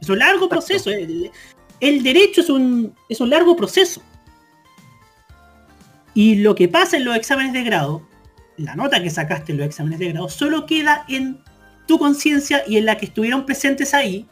Es 0.00 0.08
un 0.08 0.18
largo 0.18 0.48
proceso. 0.48 0.90
El, 0.90 1.30
el, 1.78 2.02
derecho 2.02 2.40
es 2.40 2.50
un, 2.50 2.92
es 3.08 3.20
un 3.20 3.30
largo 3.30 3.54
proceso. 3.54 4.02
Y 6.12 6.36
lo 6.36 6.56
que 6.56 6.66
pasa 6.66 6.96
en 6.96 7.04
los 7.04 7.14
exámenes 7.14 7.52
de 7.52 7.62
grado 7.62 8.02
la 8.56 8.74
nota 8.74 9.02
que 9.02 9.10
sacaste 9.10 9.52
en 9.52 9.58
los 9.58 9.66
exámenes 9.66 9.98
de 9.98 10.08
grado 10.08 10.28
solo 10.28 10.66
queda 10.66 11.04
en 11.08 11.38
tu 11.86 11.98
conciencia 11.98 12.62
y 12.66 12.76
en 12.76 12.86
la 12.86 12.96
que 12.96 13.06
estuvieron 13.06 13.46
presentes 13.46 13.94
ahí 13.94 14.26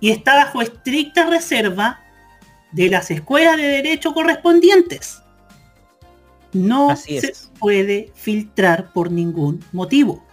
y 0.00 0.10
está 0.10 0.34
bajo 0.34 0.62
estricta 0.62 1.26
reserva 1.26 2.00
de 2.72 2.90
las 2.90 3.10
escuelas 3.10 3.56
de 3.56 3.62
derecho 3.62 4.12
correspondientes. 4.12 5.22
No 6.52 6.94
se 6.96 7.32
puede 7.58 8.12
filtrar 8.14 8.92
por 8.92 9.10
ningún 9.10 9.64
motivo. 9.72 10.24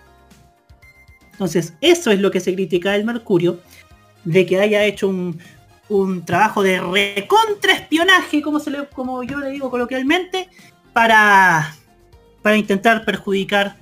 Entonces, 1.32 1.74
eso 1.82 2.12
es 2.12 2.20
lo 2.20 2.30
que 2.30 2.40
se 2.40 2.54
critica 2.54 2.92
del 2.92 3.06
Mercurio, 3.06 3.62
de 4.26 4.46
que 4.46 4.60
haya 4.60 4.84
hecho 4.84 5.08
un, 5.08 5.40
un 5.90 6.24
trabajo 6.26 6.62
de 6.62 6.80
recontraespionaje, 6.80 8.42
como, 8.42 8.60
se 8.60 8.72
le, 8.72 8.86
como 8.88 9.24
yo 9.24 9.40
le 9.40 9.50
digo 9.50 9.72
coloquialmente, 9.72 10.50
para 10.94 11.76
para 12.42 12.58
intentar 12.58 13.06
perjudicar 13.06 13.76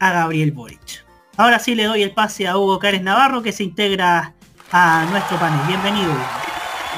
a 0.00 0.12
Gabriel 0.12 0.52
Boric. 0.52 1.04
Ahora 1.36 1.58
sí 1.58 1.74
le 1.74 1.84
doy 1.84 2.02
el 2.02 2.12
pase 2.12 2.46
a 2.46 2.56
Hugo 2.58 2.78
Cárez 2.78 3.02
Navarro 3.02 3.42
que 3.42 3.52
se 3.52 3.62
integra 3.62 4.34
a 4.70 5.06
nuestro 5.10 5.38
panel. 5.38 5.60
Bienvenido. 5.66 6.12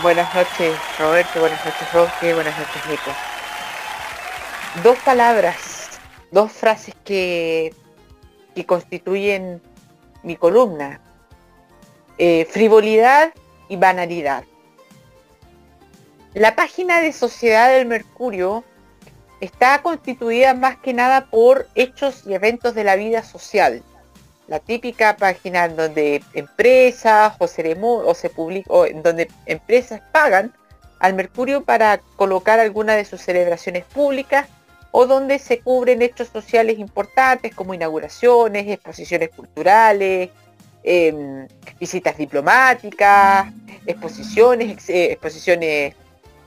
Buenas 0.02 0.34
noches 0.34 0.76
Roberto, 0.98 1.40
buenas 1.40 1.64
noches 1.64 1.92
Roque, 1.92 2.34
buenas 2.34 2.58
noches 2.58 2.82
Nico. 2.90 3.10
Dos 4.82 4.98
palabras, 4.98 5.88
dos 6.32 6.50
frases 6.50 6.94
que, 7.04 7.74
que 8.54 8.66
constituyen 8.66 9.62
mi 10.24 10.36
columna. 10.36 11.00
Eh, 12.18 12.46
frivolidad 12.50 13.32
y 13.68 13.76
banalidad. 13.76 14.44
La 16.34 16.56
página 16.56 17.00
de 17.00 17.12
Sociedad 17.12 17.68
del 17.68 17.86
Mercurio 17.86 18.64
está 19.44 19.82
constituida 19.82 20.54
más 20.54 20.76
que 20.76 20.92
nada 20.92 21.26
por 21.26 21.68
hechos 21.74 22.22
y 22.26 22.34
eventos 22.34 22.74
de 22.74 22.84
la 22.84 22.96
vida 22.96 23.22
social. 23.22 23.82
La 24.46 24.60
típica 24.60 25.16
página 25.16 25.64
en 25.64 25.76
donde 25.76 26.22
empresas 26.34 27.34
o, 27.38 27.44
o 27.44 28.14
se 28.14 28.30
publica, 28.30 28.72
o 28.72 28.86
en 28.86 29.02
donde 29.02 29.30
empresas 29.46 30.02
pagan 30.12 30.52
al 30.98 31.14
Mercurio 31.14 31.64
para 31.64 31.98
colocar 32.16 32.58
alguna 32.58 32.94
de 32.94 33.04
sus 33.04 33.20
celebraciones 33.20 33.84
públicas 33.84 34.48
o 34.90 35.06
donde 35.06 35.38
se 35.38 35.60
cubren 35.60 36.02
hechos 36.02 36.28
sociales 36.28 36.78
importantes 36.78 37.54
como 37.54 37.74
inauguraciones, 37.74 38.68
exposiciones 38.68 39.30
culturales, 39.30 40.30
em, 40.82 41.48
visitas 41.80 42.16
diplomáticas, 42.16 43.52
exposiciones, 43.86 44.88
eh, 44.88 45.12
exposiciones 45.12 45.94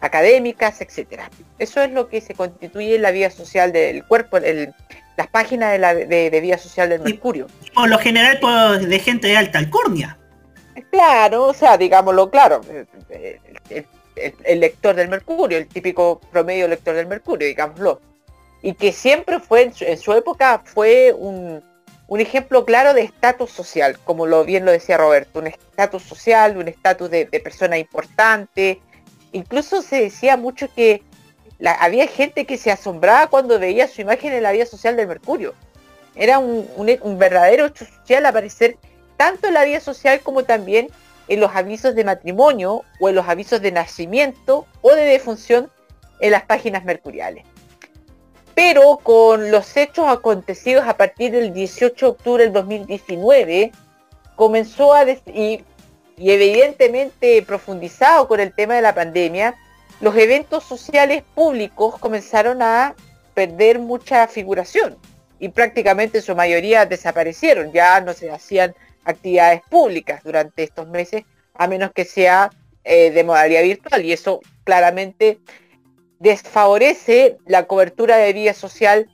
académicas, 0.02 0.82
etcétera. 0.82 1.30
Eso 1.60 1.82
es 1.82 1.92
lo 1.92 2.08
que 2.08 2.22
se 2.22 2.34
constituye 2.34 3.00
la 3.00 3.12
vida 3.12 3.30
social 3.30 3.72
del 3.72 4.04
cuerpo, 4.04 4.38
el, 4.38 4.74
las 5.18 5.28
páginas 5.28 5.72
de, 5.72 5.80
la, 5.80 5.94
de, 5.96 6.42
vida 6.42 6.58
social 6.58 6.90
del 6.90 7.02
Mercurio. 7.02 7.48
por 7.74 7.90
lo 7.90 7.98
general 7.98 8.40
de 8.88 9.00
gente 9.00 9.28
de 9.28 9.38
alta 9.38 9.58
alcurnia. 9.58 10.18
Claro, 10.92 11.46
o 11.46 11.54
sea, 11.54 11.78
digámoslo 11.78 12.30
claro, 12.30 12.62
el, 13.10 14.60
lector 14.60 14.96
del 14.96 15.10
Mercurio, 15.10 15.58
el 15.58 15.68
típico 15.68 16.22
promedio 16.32 16.68
lector 16.68 16.96
del 16.96 17.08
Mercurio, 17.08 17.48
digámoslo. 17.48 18.00
Y 18.62 18.74
que 18.74 18.92
siempre 18.92 19.40
fue, 19.40 19.72
en 19.80 19.98
su, 19.98 20.14
época, 20.14 20.62
fue 20.66 21.14
un, 21.14 21.64
un, 22.08 22.20
ejemplo 22.20 22.66
claro 22.66 22.94
de 22.94 23.02
estatus 23.02 23.52
social, 23.52 23.98
como 24.04 24.28
lo 24.28 24.46
bien 24.46 24.66
lo 24.66 24.72
decía 24.72 24.98
Roberto, 24.98 25.40
un 25.40 25.48
estatus 25.48 26.04
social, 26.04 26.58
un 26.58 26.68
estatus 26.68 27.10
de, 27.10 27.26
de 27.26 27.40
persona 27.40 27.78
importante, 27.78 28.82
Incluso 29.32 29.82
se 29.82 30.02
decía 30.02 30.38
mucho 30.38 30.68
que 30.74 31.04
había 31.66 32.08
gente 32.08 32.46
que 32.46 32.58
se 32.58 32.72
asombraba 32.72 33.28
cuando 33.28 33.60
veía 33.60 33.88
su 33.88 34.02
imagen 34.02 34.34
en 34.34 34.44
la 34.44 34.52
vida 34.52 34.66
social 34.66 34.96
del 34.96 35.08
Mercurio. 35.08 35.54
Era 36.16 36.40
un, 36.40 37.18
verdadero 37.18 37.68
hecho 37.68 37.86
social 37.86 38.26
aparecer 38.26 38.78
tanto 39.18 39.48
en 39.48 39.54
la 39.54 39.66
vida 39.66 39.80
social 39.80 40.22
como 40.22 40.44
también 40.44 40.90
en 41.28 41.40
los 41.40 41.56
avisos 41.56 41.96
de 41.96 42.04
matrimonio 42.04 42.84
o 43.00 43.10
en 43.10 43.16
los 43.16 43.28
avisos 43.28 43.62
de 43.62 43.72
nacimiento 43.72 44.66
o 44.82 44.94
de 44.94 45.04
defunción 45.04 45.70
en 46.20 46.32
las 46.32 46.44
páginas 46.44 46.86
mercuriales. 46.86 47.44
Pero 48.56 48.98
con 49.04 49.52
los 49.52 49.78
hechos 49.78 50.08
acontecidos 50.08 50.88
a 50.88 50.98
partir 50.98 51.32
del 51.32 51.54
18 51.54 52.06
de 52.06 52.12
octubre 52.12 52.44
del 52.44 52.54
2019, 52.54 53.72
comenzó 54.36 54.94
a, 54.94 55.04
y 55.04 55.64
y 56.18 56.32
evidentemente 56.32 57.42
profundizado 57.44 58.28
con 58.28 58.40
el 58.40 58.54
tema 58.54 58.76
de 58.76 58.82
la 58.82 58.96
pandemia, 58.96 59.56
los 60.02 60.16
eventos 60.18 60.64
sociales 60.64 61.24
públicos 61.36 61.98
comenzaron 62.00 62.62
a 62.62 62.96
perder 63.34 63.80
mucha 63.80 64.28
figuración 64.28 64.98
y 65.40 65.50
prácticamente 65.50 66.22
su 66.22 66.36
mayoría 66.36 66.88
desaparecieron, 66.88 67.72
ya 67.72 68.02
no 68.02 68.14
se 68.14 68.32
hacían 68.32 68.74
actividades 69.06 69.62
públicas 69.70 70.24
durante 70.24 70.64
estos 70.64 70.88
meses, 70.88 71.24
a 71.54 71.68
menos 71.68 71.92
que 71.94 72.04
sea 72.04 72.50
eh, 72.84 73.12
de 73.12 73.24
modalidad 73.24 73.62
virtual 73.62 74.04
y 74.04 74.12
eso 74.12 74.42
claramente 74.64 75.40
desfavorece 76.20 77.38
la 77.46 77.68
cobertura 77.68 78.18
de 78.18 78.34
vida 78.34 78.54
social 78.54 79.08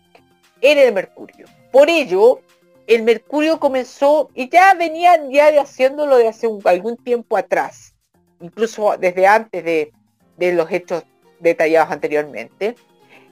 en 0.61 0.77
el 0.77 0.93
Mercurio. 0.93 1.47
Por 1.71 1.89
ello, 1.89 2.39
el 2.87 3.03
Mercurio 3.03 3.59
comenzó 3.59 4.29
y 4.33 4.49
ya 4.49 4.73
venían 4.73 5.31
ya 5.31 5.51
de 5.51 5.59
haciéndolo 5.59 6.17
de 6.17 6.27
hace 6.27 6.47
algún 6.65 6.97
tiempo 6.97 7.37
atrás, 7.37 7.93
incluso 8.41 8.97
desde 8.97 9.25
antes 9.25 9.63
de, 9.63 9.91
los 10.37 10.69
hechos 10.71 11.03
detallados 11.39 11.91
anteriormente. 11.91 12.75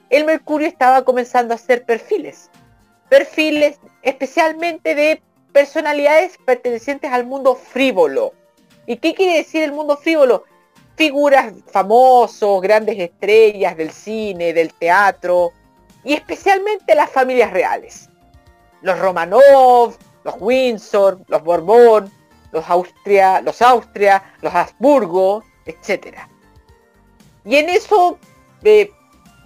El 0.08 0.24
Mercurio 0.24 0.66
estaba 0.66 1.04
comenzando 1.04 1.52
a 1.52 1.56
hacer 1.56 1.84
perfiles, 1.84 2.50
perfiles 3.08 3.78
especialmente 4.02 4.94
de 4.94 5.22
personalidades 5.52 6.38
pertenecientes 6.44 7.12
al 7.12 7.26
mundo 7.26 7.54
frívolo. 7.54 8.32
¿Y 8.86 8.96
qué 8.96 9.14
quiere 9.14 9.36
decir 9.38 9.62
el 9.62 9.72
mundo 9.72 9.96
frívolo? 9.96 10.44
Figuras 10.96 11.52
famosos, 11.66 12.60
grandes 12.62 12.98
estrellas 12.98 13.76
del 13.76 13.90
cine, 13.90 14.52
del 14.52 14.72
teatro 14.72 15.52
y 16.04 16.14
especialmente 16.14 16.94
las 16.94 17.10
familias 17.10 17.52
reales 17.52 18.08
los 18.82 18.98
Romanov, 18.98 19.96
los 20.24 20.34
Windsor, 20.38 21.20
los 21.28 21.42
Borbón, 21.42 22.10
los 22.52 22.68
Austria, 22.68 23.40
los 23.40 23.62
Austria, 23.62 24.22
los 24.40 24.54
Habsburgo, 24.54 25.42
etc. 25.66 26.18
Y 27.44 27.56
en 27.56 27.68
eso 27.70 28.18
eh, 28.62 28.90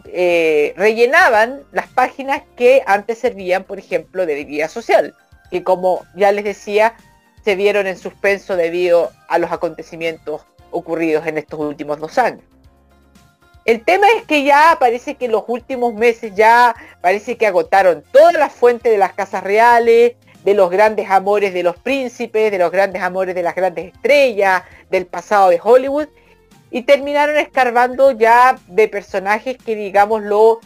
eh, 0.06 0.74
rellenaban 0.76 1.62
las 1.72 1.88
páginas 1.88 2.42
que 2.56 2.82
antes 2.86 3.18
servían, 3.18 3.64
por 3.64 3.78
ejemplo, 3.78 4.26
de 4.26 4.44
vida 4.44 4.68
social. 4.68 5.14
que 5.50 5.62
como 5.62 6.04
ya 6.16 6.32
les 6.32 6.44
decía, 6.44 6.96
se 7.44 7.54
vieron 7.54 7.86
en 7.86 7.96
suspenso 7.96 8.56
debido 8.56 9.12
a 9.28 9.38
los 9.38 9.52
acontecimientos 9.52 10.44
ocurridos 10.72 11.26
en 11.26 11.38
estos 11.38 11.60
últimos 11.60 12.00
dos 12.00 12.18
años. 12.18 12.42
El 13.66 13.84
tema 13.84 14.06
es 14.16 14.24
que 14.26 14.44
ya 14.44 14.76
parece 14.78 15.16
que 15.16 15.24
en 15.24 15.32
los 15.32 15.42
últimos 15.48 15.92
meses 15.92 16.32
ya 16.36 16.76
parece 17.00 17.36
que 17.36 17.48
agotaron 17.48 18.04
todas 18.12 18.34
las 18.34 18.52
fuentes 18.52 18.92
de 18.92 18.96
las 18.96 19.12
casas 19.12 19.42
reales, 19.42 20.14
de 20.44 20.54
los 20.54 20.70
grandes 20.70 21.10
amores 21.10 21.52
de 21.52 21.64
los 21.64 21.76
príncipes, 21.76 22.52
de 22.52 22.58
los 22.58 22.70
grandes 22.70 23.02
amores 23.02 23.34
de 23.34 23.42
las 23.42 23.56
grandes 23.56 23.92
estrellas, 23.92 24.62
del 24.88 25.06
pasado 25.06 25.48
de 25.48 25.58
Hollywood, 25.60 26.06
y 26.70 26.82
terminaron 26.82 27.36
escarbando 27.38 28.12
ya 28.12 28.56
de 28.68 28.86
personajes 28.86 29.58
que 29.58 29.74
digámoslo 29.74 30.60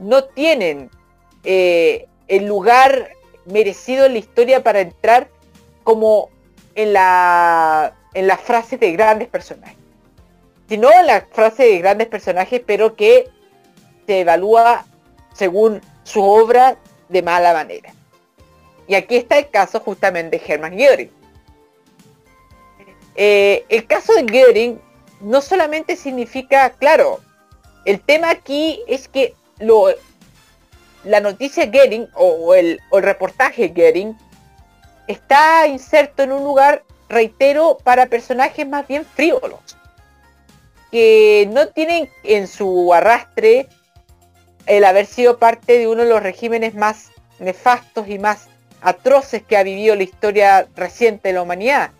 no 0.00 0.24
tienen 0.24 0.90
eh, 1.44 2.06
el 2.26 2.46
lugar 2.46 3.10
merecido 3.44 4.06
en 4.06 4.14
la 4.14 4.18
historia 4.18 4.64
para 4.64 4.80
entrar 4.80 5.28
como 5.84 6.28
en 6.74 6.92
la 6.92 7.94
en 8.14 8.26
las 8.26 8.40
frases 8.40 8.80
de 8.80 8.90
grandes 8.92 9.28
personajes 9.28 9.81
sino 10.72 10.88
la 11.02 11.26
frase 11.30 11.64
de 11.64 11.78
grandes 11.80 12.08
personajes 12.08 12.62
pero 12.64 12.96
que 12.96 13.28
se 14.06 14.20
evalúa 14.20 14.86
según 15.34 15.82
su 16.02 16.22
obra 16.22 16.78
de 17.10 17.20
mala 17.20 17.52
manera. 17.52 17.92
Y 18.86 18.94
aquí 18.94 19.16
está 19.16 19.36
el 19.36 19.50
caso 19.50 19.80
justamente 19.80 20.38
de 20.38 20.50
Hermann 20.50 20.78
Göring. 20.78 21.10
Eh, 23.16 23.66
el 23.68 23.86
caso 23.86 24.14
de 24.14 24.22
Göring 24.22 24.80
no 25.20 25.42
solamente 25.42 25.94
significa 25.94 26.70
claro 26.70 27.20
el 27.84 28.00
tema 28.00 28.30
aquí 28.30 28.82
es 28.88 29.08
que 29.08 29.34
la 31.04 31.20
noticia 31.20 31.70
Getting 31.70 32.08
o, 32.14 32.54
el, 32.54 32.80
reportaje 32.90 33.70
Getting 33.76 34.16
está 35.06 35.66
inserto 35.66 36.22
en 36.22 36.32
un 36.32 36.44
lugar, 36.44 36.82
reitero, 37.10 37.76
para 37.84 38.06
personajes 38.06 38.66
más 38.66 38.88
bien 38.88 39.04
frívolos, 39.04 39.60
que 40.92 41.48
no 41.50 41.68
tienen 41.68 42.10
en 42.22 42.46
su 42.46 42.92
arrastre 42.92 43.66
el 44.66 44.84
haber 44.84 45.06
sido 45.06 45.38
parte 45.38 45.78
de 45.78 45.88
uno 45.88 46.02
de 46.02 46.08
los 46.08 46.22
regímenes 46.22 46.74
más 46.74 47.10
nefastos 47.38 48.06
y 48.08 48.18
más 48.18 48.48
atroces 48.82 49.42
que 49.42 49.56
ha 49.56 49.62
vivido 49.62 49.96
la 49.96 50.02
historia 50.02 50.68
reciente 50.76 51.28
de 51.28 51.34
la 51.34 51.42
humanidad 51.42 51.92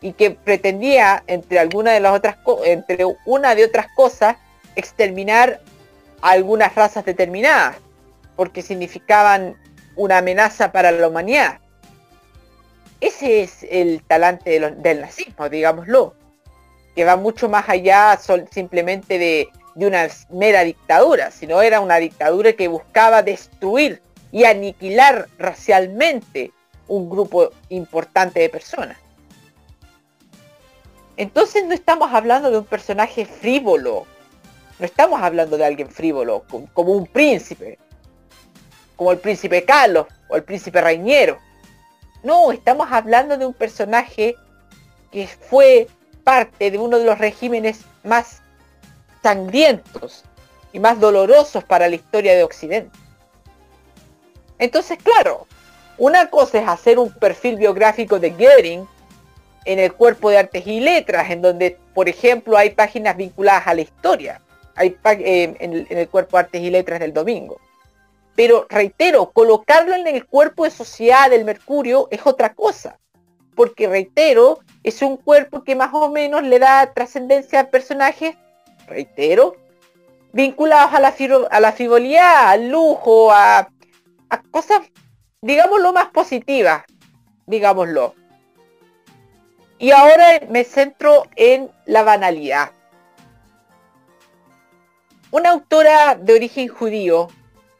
y 0.00 0.14
que 0.14 0.30
pretendía 0.30 1.22
entre 1.26 1.58
alguna 1.58 1.92
de 1.92 2.00
las 2.00 2.16
otras 2.16 2.38
entre 2.64 3.04
una 3.26 3.54
de 3.54 3.66
otras 3.66 3.88
cosas 3.94 4.36
exterminar 4.74 5.60
algunas 6.22 6.74
razas 6.74 7.04
determinadas, 7.04 7.76
porque 8.36 8.62
significaban 8.62 9.56
una 9.96 10.18
amenaza 10.18 10.72
para 10.72 10.90
la 10.92 11.08
humanidad. 11.08 11.58
Ese 13.00 13.42
es 13.42 13.66
el 13.70 14.02
talante 14.02 14.58
del 14.60 15.00
nazismo, 15.00 15.48
digámoslo, 15.50 16.14
que 17.00 17.06
va 17.06 17.16
mucho 17.16 17.48
más 17.48 17.66
allá 17.66 18.20
simplemente 18.50 19.18
de, 19.18 19.48
una 19.74 20.06
mera 20.28 20.64
dictadura, 20.64 21.30
sino 21.30 21.62
era 21.62 21.80
una 21.80 21.96
dictadura 21.96 22.52
que 22.52 22.68
buscaba 22.68 23.22
destruir 23.22 24.02
y 24.30 24.44
aniquilar 24.44 25.26
racialmente 25.38 26.52
un 26.88 27.08
grupo 27.08 27.52
importante 27.70 28.40
de 28.40 28.50
personas. 28.50 28.98
Entonces 31.16 31.64
no 31.64 31.72
estamos 31.72 32.12
hablando 32.12 32.50
de 32.50 32.58
un 32.58 32.66
personaje 32.66 33.24
frívolo, 33.24 34.04
no 34.78 34.84
estamos 34.84 35.22
hablando 35.22 35.56
de 35.56 35.64
alguien 35.64 35.88
frívolo, 35.88 36.44
como 36.74 36.92
un 36.92 37.06
príncipe, 37.06 37.78
como 38.94 39.10
el 39.12 39.18
príncipe 39.20 39.64
Carlos 39.64 40.06
o 40.28 40.36
el 40.36 40.42
príncipe 40.42 40.82
Reñero. 40.82 41.38
No, 42.22 42.52
estamos 42.52 42.88
hablando 42.92 43.38
de 43.38 43.46
un 43.46 43.54
personaje 43.54 44.36
que 45.10 45.26
fue 45.26 45.88
parte 46.20 46.70
de 46.70 46.78
uno 46.78 46.98
de 46.98 47.04
los 47.04 47.18
regímenes 47.18 47.82
más 48.04 48.42
sangrientos 49.22 50.24
y 50.72 50.78
más 50.78 51.00
dolorosos 51.00 51.64
para 51.64 51.88
la 51.88 51.96
historia 51.96 52.34
de 52.34 52.44
Occidente. 52.44 52.96
Entonces, 54.58 54.98
claro, 55.02 55.46
una 55.98 56.30
cosa 56.30 56.60
es 56.60 56.68
hacer 56.68 56.98
un 56.98 57.12
perfil 57.12 57.56
biográfico 57.56 58.18
de 58.18 58.30
Goering 58.30 58.86
en 59.64 59.78
el 59.78 59.92
cuerpo 59.92 60.30
de 60.30 60.38
artes 60.38 60.66
y 60.66 60.80
letras, 60.80 61.30
en 61.30 61.42
donde, 61.42 61.78
por 61.94 62.08
ejemplo, 62.08 62.56
hay 62.56 62.70
páginas 62.70 63.16
vinculadas 63.16 63.66
a 63.66 63.74
la 63.74 63.80
historia 63.82 64.40
hay, 64.80 64.96
eh, 65.04 65.54
en, 65.58 65.98
el 65.98 66.08
cuerpo 66.08 66.38
Artes 66.38 66.62
y 66.62 66.70
Letras 66.70 67.00
del 67.00 67.12
domingo. 67.12 67.60
Pero 68.34 68.66
reitero, 68.70 69.30
colocarlo 69.30 69.94
en 69.94 70.06
el 70.06 70.26
cuerpo 70.26 70.64
de 70.64 70.70
sociedad 70.70 71.28
del 71.28 71.44
Mercurio 71.44 72.08
es 72.10 72.20
otra 72.24 72.54
cosa. 72.54 72.98
Porque 73.60 73.88
reitero, 73.88 74.60
es 74.82 75.02
un 75.02 75.18
cuerpo 75.18 75.64
que 75.64 75.76
más 75.76 75.92
o 75.92 76.08
menos 76.08 76.42
le 76.44 76.58
da 76.58 76.94
trascendencia 76.94 77.60
a 77.60 77.68
personajes, 77.68 78.34
reitero, 78.86 79.54
vinculados 80.32 80.94
a 80.94 80.98
la, 80.98 81.08
a 81.68 81.72
frivolidad, 81.72 82.48
al 82.48 82.70
lujo, 82.70 83.30
a, 83.30 83.68
a 84.30 84.42
cosas, 84.50 84.80
digámoslo, 85.42 85.92
más 85.92 86.06
positivas, 86.06 86.84
digámoslo. 87.44 88.14
Y 89.78 89.90
ahora 89.90 90.40
me 90.48 90.64
centro 90.64 91.24
en 91.36 91.70
la 91.84 92.02
banalidad. 92.02 92.70
Una 95.32 95.50
autora 95.50 96.14
de 96.14 96.32
origen 96.32 96.68
judío, 96.68 97.28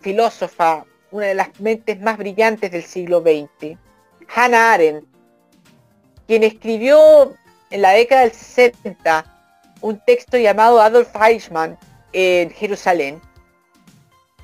filósofa, 0.02 0.84
una 1.10 1.28
de 1.28 1.34
las 1.36 1.58
mentes 1.58 1.98
más 2.02 2.18
brillantes 2.18 2.70
del 2.70 2.82
siglo 2.82 3.22
XX, 3.22 3.78
Hannah 4.28 4.74
Arendt, 4.74 5.09
quien 6.30 6.44
escribió 6.44 7.34
en 7.70 7.82
la 7.82 7.90
década 7.90 8.20
del 8.20 8.30
60 8.30 9.24
un 9.80 9.98
texto 9.98 10.38
llamado 10.38 10.80
Adolf 10.80 11.10
Eichmann 11.20 11.76
en 12.12 12.50
Jerusalén, 12.50 13.20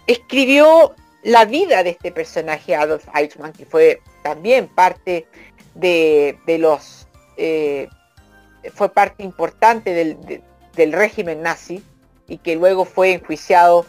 escribió 0.09 0.97
la 1.23 1.45
vida 1.45 1.85
de 1.85 1.91
este 1.91 2.11
personaje 2.11 2.75
Adolf 2.75 3.07
Eichmann, 3.15 3.53
que 3.53 3.67
fue 3.67 4.01
también 4.25 4.67
parte 4.67 5.29
de, 5.77 6.37
los, 6.59 7.07
eh, 7.37 7.87
fue 8.75 8.93
parte 8.93 9.23
importante 9.23 9.95
del 10.75 10.93
régimen 10.93 11.41
nazi, 11.41 11.85
y 12.27 12.39
que 12.39 12.57
luego 12.57 12.85
fue 12.85 13.13
enjuiciado 13.13 13.87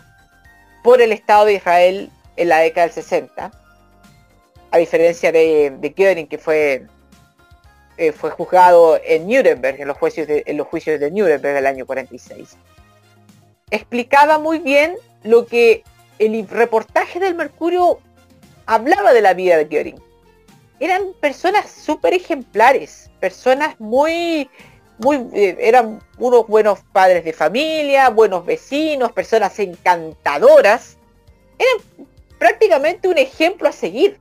por 0.83 1.01
el 1.01 1.11
Estado 1.11 1.45
de 1.45 1.53
Israel 1.55 2.11
en 2.35 2.49
la 2.49 2.59
década 2.59 2.85
del 2.85 2.93
60, 2.93 3.51
a 4.69 4.77
diferencia 4.77 5.31
de, 5.31 5.75
de 5.79 6.27
que 6.27 6.37
fue, 6.37 6.85
eh, 7.97 8.11
fue 8.11 8.29
juzgado 8.29 8.99
en 9.03 9.27
Nuremberg, 9.27 9.81
en 9.81 9.87
los, 9.87 9.97
juicios 9.97 10.27
de, 10.27 10.43
en 10.45 10.57
los 10.57 10.67
juicios 10.67 10.99
de 10.99 11.11
Nuremberg 11.11 11.55
del 11.55 11.65
año 11.65 11.85
46. 11.85 12.57
Explicaba 13.71 14.37
muy 14.37 14.59
bien 14.59 14.95
lo 15.23 15.45
que 15.45 15.83
el 16.19 16.47
reportaje 16.47 17.19
del 17.19 17.35
Mercurio 17.35 17.99
hablaba 18.65 19.13
de 19.13 19.21
la 19.21 19.33
vida 19.33 19.57
de 19.57 19.65
Göring. 19.65 20.01
Eran 20.79 21.13
personas 21.19 21.69
súper 21.69 22.13
ejemplares, 22.13 23.09
personas 23.19 23.79
muy 23.79 24.49
muy, 24.99 25.27
eh, 25.33 25.57
eran 25.59 26.01
unos 26.17 26.47
buenos 26.47 26.79
padres 26.91 27.23
de 27.23 27.33
familia, 27.33 28.09
buenos 28.09 28.45
vecinos, 28.45 29.11
personas 29.11 29.59
encantadoras. 29.59 30.97
Eran 31.59 32.07
prácticamente 32.39 33.07
un 33.07 33.17
ejemplo 33.17 33.69
a 33.69 33.71
seguir. 33.71 34.19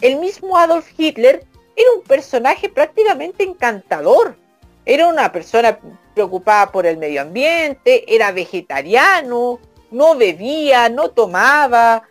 El 0.00 0.16
mismo 0.16 0.56
Adolf 0.56 0.88
Hitler 0.96 1.44
era 1.76 1.90
un 1.96 2.02
personaje 2.02 2.68
prácticamente 2.68 3.44
encantador. 3.44 4.36
Era 4.84 5.08
una 5.08 5.30
persona 5.30 5.78
preocupada 6.14 6.72
por 6.72 6.86
el 6.86 6.96
medio 6.96 7.22
ambiente, 7.22 8.04
era 8.12 8.32
vegetariano, 8.32 9.58
no 9.90 10.16
bebía, 10.16 10.88
no 10.88 11.10
tomaba, 11.10 12.02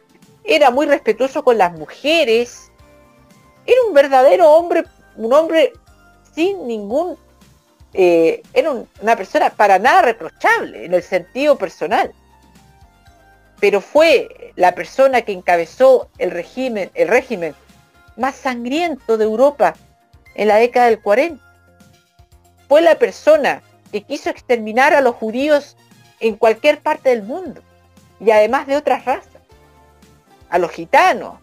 era 0.43 0.71
muy 0.71 0.85
respetuoso 0.85 1.43
con 1.43 1.57
las 1.57 1.73
mujeres. 1.73 2.71
Era 3.65 3.81
un 3.87 3.93
verdadero 3.93 4.49
hombre, 4.51 4.85
un 5.15 5.33
hombre 5.33 5.73
sin 6.33 6.67
ningún 6.67 7.17
eh, 7.93 8.43
era 8.53 8.71
una 9.01 9.15
persona 9.15 9.49
para 9.49 9.79
nada 9.79 10.03
reprochable 10.03 10.85
en 10.85 10.93
el 10.93 11.03
sentido 11.03 11.57
personal. 11.57 12.13
Pero 13.59 13.81
fue 13.81 14.53
la 14.55 14.73
persona 14.73 15.21
que 15.21 15.33
encabezó 15.33 16.09
el 16.17 16.31
régimen, 16.31 16.91
el 16.93 17.07
régimen 17.07 17.55
más 18.19 18.35
sangriento 18.35 19.17
de 19.17 19.25
Europa 19.25 19.75
en 20.35 20.47
la 20.47 20.57
década 20.57 20.87
del 20.87 21.01
40. 21.01 21.43
Fue 22.67 22.81
la 22.81 22.95
persona 22.95 23.63
que 23.91 24.01
quiso 24.01 24.29
exterminar 24.29 24.93
a 24.93 25.01
los 25.01 25.15
judíos 25.15 25.75
en 26.19 26.35
cualquier 26.35 26.81
parte 26.81 27.09
del 27.09 27.23
mundo 27.23 27.61
y 28.19 28.29
además 28.29 28.67
de 28.67 28.77
otras 28.77 29.05
razas, 29.05 29.41
a 30.49 30.57
los 30.59 30.71
gitanos, 30.71 31.39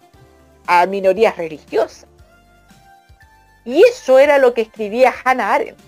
a 0.66 0.86
minorías 0.86 1.36
religiosas. 1.36 2.06
Y 3.64 3.82
eso 3.82 4.18
era 4.18 4.38
lo 4.38 4.54
que 4.54 4.62
escribía 4.62 5.12
Hannah 5.24 5.54
Arendt 5.54 5.86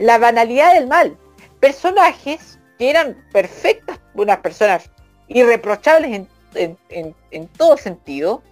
la 0.00 0.18
banalidad 0.18 0.74
del 0.74 0.88
mal. 0.88 1.16
Personajes 1.60 2.58
que 2.78 2.90
eran 2.90 3.16
perfectas, 3.32 4.00
unas 4.14 4.38
personas 4.38 4.90
irreprochables 5.28 6.26
en, 6.54 7.48
todo 7.56 7.76
sentido, 7.76 8.42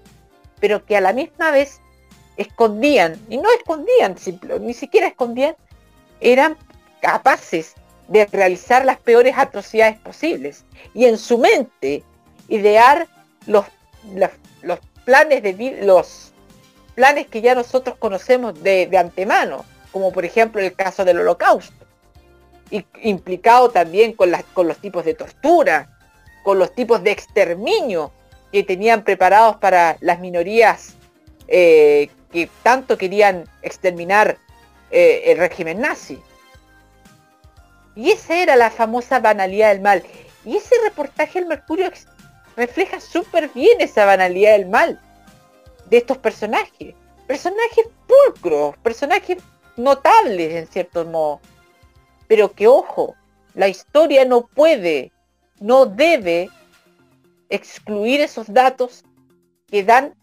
pero 0.61 0.85
que 0.85 0.97
a 0.97 1.01
la 1.01 1.13
misma 1.13 1.51
vez 1.51 1.81
escondían, 2.37 3.21
y 3.29 3.39
no 3.39 3.49
escondían, 3.59 4.17
ni 4.61 4.75
siquiera 4.75 5.09
escondían, 5.09 5.57
eran 6.21 6.57
capaces 7.01 7.75
de 8.09 8.27
realizar 8.27 8.85
las 8.85 8.99
peores 8.99 9.35
atrocidades 9.37 9.99
posibles. 9.99 10.65
Y 10.95 11.05
en 11.05 11.19
su 11.19 11.39
mente, 11.39 12.03
idear 12.49 13.07
los, 13.47 13.67
los, 14.63 14.79
planes 15.05 15.43
de 15.43 15.79
los 15.83 16.33
planes 16.95 17.27
que 17.29 17.41
ya 17.41 17.55
nosotros 17.55 17.97
conocemos 17.99 18.63
de, 18.63 18.91
antemano, 18.99 19.65
como 19.93 20.13
por 20.13 20.25
ejemplo 20.25 20.61
el 20.61 20.75
caso 20.75 21.05
del 21.05 21.21
holocausto, 21.21 21.87
y, 22.71 22.85
implicado 23.03 23.71
también 23.71 24.13
con, 24.13 24.31
con 24.53 24.69
los 24.69 24.79
tipos 24.79 25.05
de 25.05 25.15
tortura, 25.15 25.89
con 26.43 26.59
los 26.59 26.73
tipos 26.73 27.03
de 27.03 27.11
exterminio 27.11 28.13
que 28.53 28.63
tenían 28.63 29.05
preparados 29.05 29.57
para 29.57 29.97
las 30.01 30.21
minorías 30.21 30.95
eh, 31.49 32.11
que 32.33 32.49
tanto 32.63 32.99
querían 32.99 33.45
exterminar 33.63 34.39
eh, 34.91 35.23
el 35.27 35.39
régimen 35.39 35.81
nazi. 35.81 36.21
Y 37.95 38.11
esa 38.11 38.37
era 38.37 38.57
la 38.57 38.71
famosa 38.71 39.19
banalidad 39.19 39.71
del 39.71 39.81
mal. 39.81 40.03
Y 40.45 40.57
ese 40.57 40.75
reportaje 40.85 41.41
del 41.41 41.49
Mercurio 41.49 41.91
refleja 42.57 43.01
súper 43.01 43.49
bien 43.51 43.81
esa 43.81 44.05
banalidad 44.05 44.53
del 44.53 44.69
mal 44.69 45.01
de 45.87 45.99
estos 45.99 46.19
personajes. 46.19 46.95
Personajes 47.27 47.87
pulcros, 48.07 48.77
personajes 48.79 49.39
notables 49.77 50.55
en 50.55 50.67
cierto 50.67 51.05
modo. 51.05 51.41
Pero 52.27 52.53
que 52.53 52.67
ojo, 52.67 53.15
la 53.55 53.69
historia 53.69 54.25
no 54.25 54.47
puede, 54.47 55.13
no 55.61 55.87
debe 55.87 56.51
excluir 57.49 58.21
esos 58.21 58.53
datos 58.53 59.05
que 59.67 59.85
dan, 59.85 60.15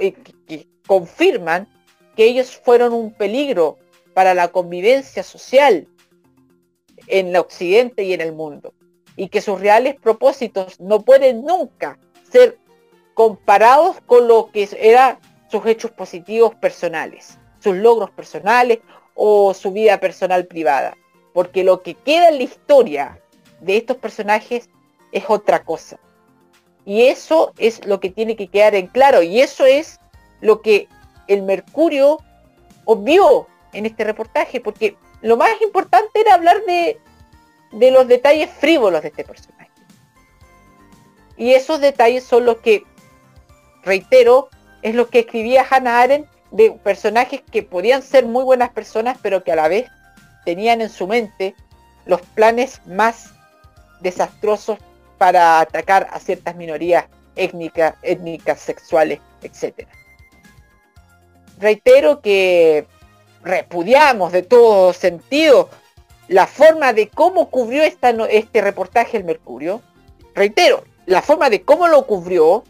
eh, 0.00 0.12
que 0.46 0.66
confirman 0.86 1.68
que 2.16 2.24
ellos 2.24 2.56
fueron 2.56 2.92
un 2.92 3.12
peligro 3.12 3.78
para 4.14 4.34
la 4.34 4.48
convivencia 4.48 5.22
social 5.22 5.86
en 7.06 7.28
el 7.28 7.36
occidente 7.36 8.02
y 8.04 8.12
en 8.12 8.20
el 8.20 8.32
mundo. 8.32 8.72
Y 9.16 9.28
que 9.28 9.40
sus 9.40 9.60
reales 9.60 9.96
propósitos 9.96 10.80
no 10.80 11.02
pueden 11.02 11.44
nunca 11.44 11.98
ser 12.30 12.58
comparados 13.14 13.96
con 14.06 14.28
lo 14.28 14.50
que 14.50 14.68
eran 14.78 15.18
sus 15.50 15.64
hechos 15.66 15.90
positivos 15.90 16.54
personales, 16.56 17.38
sus 17.60 17.76
logros 17.76 18.10
personales 18.10 18.80
o 19.14 19.54
su 19.54 19.72
vida 19.72 20.00
personal 20.00 20.46
privada. 20.46 20.96
Porque 21.32 21.64
lo 21.64 21.82
que 21.82 21.94
queda 21.94 22.28
en 22.28 22.38
la 22.38 22.44
historia 22.44 23.20
de 23.60 23.76
estos 23.76 23.96
personajes 23.96 24.68
es 25.12 25.24
otra 25.28 25.64
cosa. 25.64 25.98
Y 26.86 27.08
eso 27.08 27.52
es 27.58 27.84
lo 27.84 27.98
que 28.00 28.10
tiene 28.10 28.36
que 28.36 28.46
quedar 28.46 28.76
en 28.76 28.86
claro. 28.86 29.20
Y 29.20 29.40
eso 29.40 29.66
es 29.66 30.00
lo 30.40 30.62
que 30.62 30.88
el 31.26 31.42
Mercurio 31.42 32.18
obvió 32.84 33.48
en 33.72 33.84
este 33.84 34.04
reportaje, 34.04 34.60
porque 34.60 34.96
lo 35.20 35.36
más 35.36 35.50
importante 35.60 36.20
era 36.20 36.34
hablar 36.34 36.62
de, 36.64 36.98
de 37.72 37.90
los 37.90 38.06
detalles 38.06 38.48
frívolos 38.50 39.02
de 39.02 39.08
este 39.08 39.24
personaje. 39.24 39.70
Y 41.36 41.52
esos 41.52 41.80
detalles 41.80 42.22
son 42.22 42.46
los 42.46 42.58
que, 42.58 42.84
reitero, 43.82 44.48
es 44.82 44.94
lo 44.94 45.08
que 45.08 45.20
escribía 45.20 45.66
Hannah 45.68 46.00
Arendt 46.00 46.28
de 46.52 46.70
personajes 46.70 47.42
que 47.50 47.64
podían 47.64 48.02
ser 48.02 48.26
muy 48.26 48.44
buenas 48.44 48.70
personas, 48.70 49.18
pero 49.20 49.42
que 49.42 49.50
a 49.50 49.56
la 49.56 49.66
vez 49.66 49.90
tenían 50.44 50.80
en 50.80 50.88
su 50.88 51.08
mente 51.08 51.56
los 52.04 52.20
planes 52.22 52.80
más 52.86 53.34
desastrosos 54.00 54.78
para 55.18 55.60
atacar 55.60 56.08
a 56.12 56.20
ciertas 56.20 56.56
minorías 56.56 57.06
étnicas, 57.34 57.94
étnicas 58.02 58.60
sexuales, 58.60 59.20
etc 59.42 59.86
reitero 61.58 62.20
que 62.20 62.86
repudiamos 63.42 64.32
de 64.32 64.42
todo 64.42 64.92
sentido 64.92 65.68
la 66.28 66.46
forma 66.46 66.92
de 66.92 67.08
cómo 67.08 67.50
cubrió 67.50 67.82
este 67.84 68.60
reportaje 68.60 69.16
el 69.16 69.24
Mercurio. 69.24 69.80
Reitero, 70.34 70.82
la 71.06 71.22
forma 71.22 71.50
de 71.50 71.62
cómo 71.62 71.86
lo 71.86 72.04
cubrió, 72.06 72.64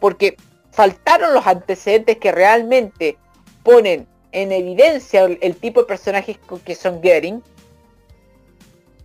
porque 0.00 0.36
faltaron 0.70 1.32
los 1.32 1.46
antecedentes 1.46 2.18
que 2.18 2.30
realmente 2.30 3.16
ponen 3.62 4.06
en 4.32 4.52
evidencia 4.52 5.24
el, 5.24 5.56
tipo 5.56 5.80
de 5.80 5.86
personajes 5.86 6.38
que 6.64 6.74
son 6.74 7.00
Goering. 7.00 7.42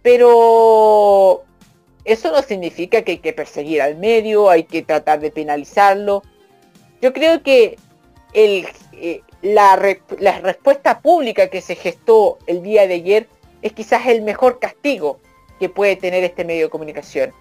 Pero 0.01 1.45
eso 2.12 2.32
no 2.32 2.41
significa 2.41 3.03
que 3.03 3.14
hay 3.14 3.18
que 3.20 3.34
perseguir 3.34 3.82
al 3.82 3.95
medio, 3.95 4.49
hay 4.49 4.64
que 4.64 4.82
tratar 4.82 5.20
de 5.20 5.30
penalizarlo. 5.30 6.24
Yo 7.01 7.14
creo 7.14 7.43
que 7.43 7.78
eh, 8.34 9.22
la, 9.41 9.76
respuesta 9.76 11.01
pública 11.01 11.49
que 11.49 11.62
se 11.62 11.76
gestó 11.76 12.39
el 12.47 12.64
día 12.64 12.88
de 12.88 12.95
ayer 12.95 13.28
es 13.62 13.74
quizás 13.74 14.07
el 14.07 14.24
mejor 14.24 14.60
castigo 14.60 15.20
que 15.60 15.70
puede 15.70 15.95
tener 15.95 16.24
este 16.24 16.45
medio 16.45 16.66
de 16.66 16.70
comunicación. 16.70 17.32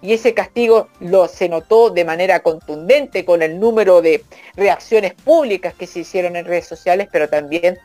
Y 0.00 0.14
ese 0.14 0.32
castigo 0.32 0.88
lo 1.00 1.28
se 1.28 1.48
notó 1.48 1.90
de 1.90 2.04
manera 2.04 2.40
contundente 2.40 3.24
con 3.24 3.42
el 3.42 3.60
número 3.60 4.00
de 4.00 4.24
reacciones 4.54 5.12
públicas 5.12 5.74
que 5.74 5.86
se 5.86 6.00
hicieron 6.00 6.36
en 6.36 6.46
redes 6.46 6.66
sociales, 6.66 7.08
pero 7.10 7.28
también 7.28 7.78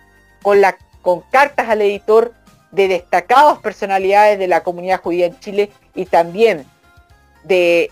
con 1.02 1.22
cartas 1.32 1.68
al 1.70 1.82
editor 1.82 2.34
de 2.74 2.88
destacadas 2.88 3.60
personalidades 3.60 4.38
de 4.40 4.48
la 4.48 4.64
comunidad 4.64 5.02
judía 5.02 5.28
en 5.28 5.40
Chile 5.40 5.72
y 5.96 6.06
también 6.06 6.66
em, 7.48 7.86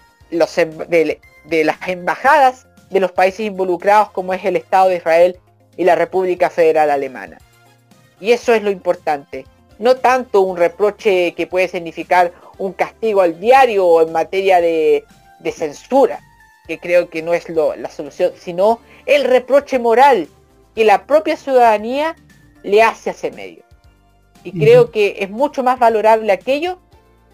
de 1.46 1.64
las 1.64 1.88
embajadas 1.88 2.68
de 2.90 3.00
los 3.00 3.12
países 3.12 3.42
involucrados 3.42 4.10
como 4.10 4.34
es 4.34 4.44
el 4.44 4.58
Estado 4.58 4.90
de 4.90 4.98
Israel 4.98 5.40
y 5.78 5.86
la 5.86 5.96
República 5.96 6.50
Federal 6.50 6.92
Alemana. 6.92 7.38
Y 8.20 8.34
eso 8.34 8.54
es 8.54 8.62
lo 8.62 8.70
importante. 8.70 9.46
No 9.80 9.96
tanto 9.96 10.42
un 10.42 10.58
reproche 10.58 11.34
que 11.34 11.48
puede 11.48 11.68
significar 11.68 12.34
un 12.58 12.74
castigo 12.74 13.22
al 13.22 13.40
diario 13.40 13.88
o 13.88 14.02
en 14.02 14.12
materia 14.12 14.62
de, 14.62 15.04
censura, 15.56 16.20
que 16.68 16.80
creo 16.80 17.10
que 17.10 17.24
no 17.24 17.34
es 17.34 17.50
la 17.50 17.90
solución, 17.90 18.34
sino 18.38 18.80
el 19.06 19.24
reproche 19.24 19.80
moral 19.80 20.28
que 20.76 20.86
la 20.86 21.06
propia 21.06 21.36
ciudadanía 21.36 22.16
le 22.64 22.84
hace 22.84 23.10
a 23.10 23.14
ese 23.14 23.32
medio. 23.32 23.64
Y 24.44 24.58
creo 24.58 24.92
que 24.92 25.18
es 25.20 25.30
mucho 25.30 25.64
más 25.64 25.78
valorable 25.78 26.32
aquello 26.32 26.80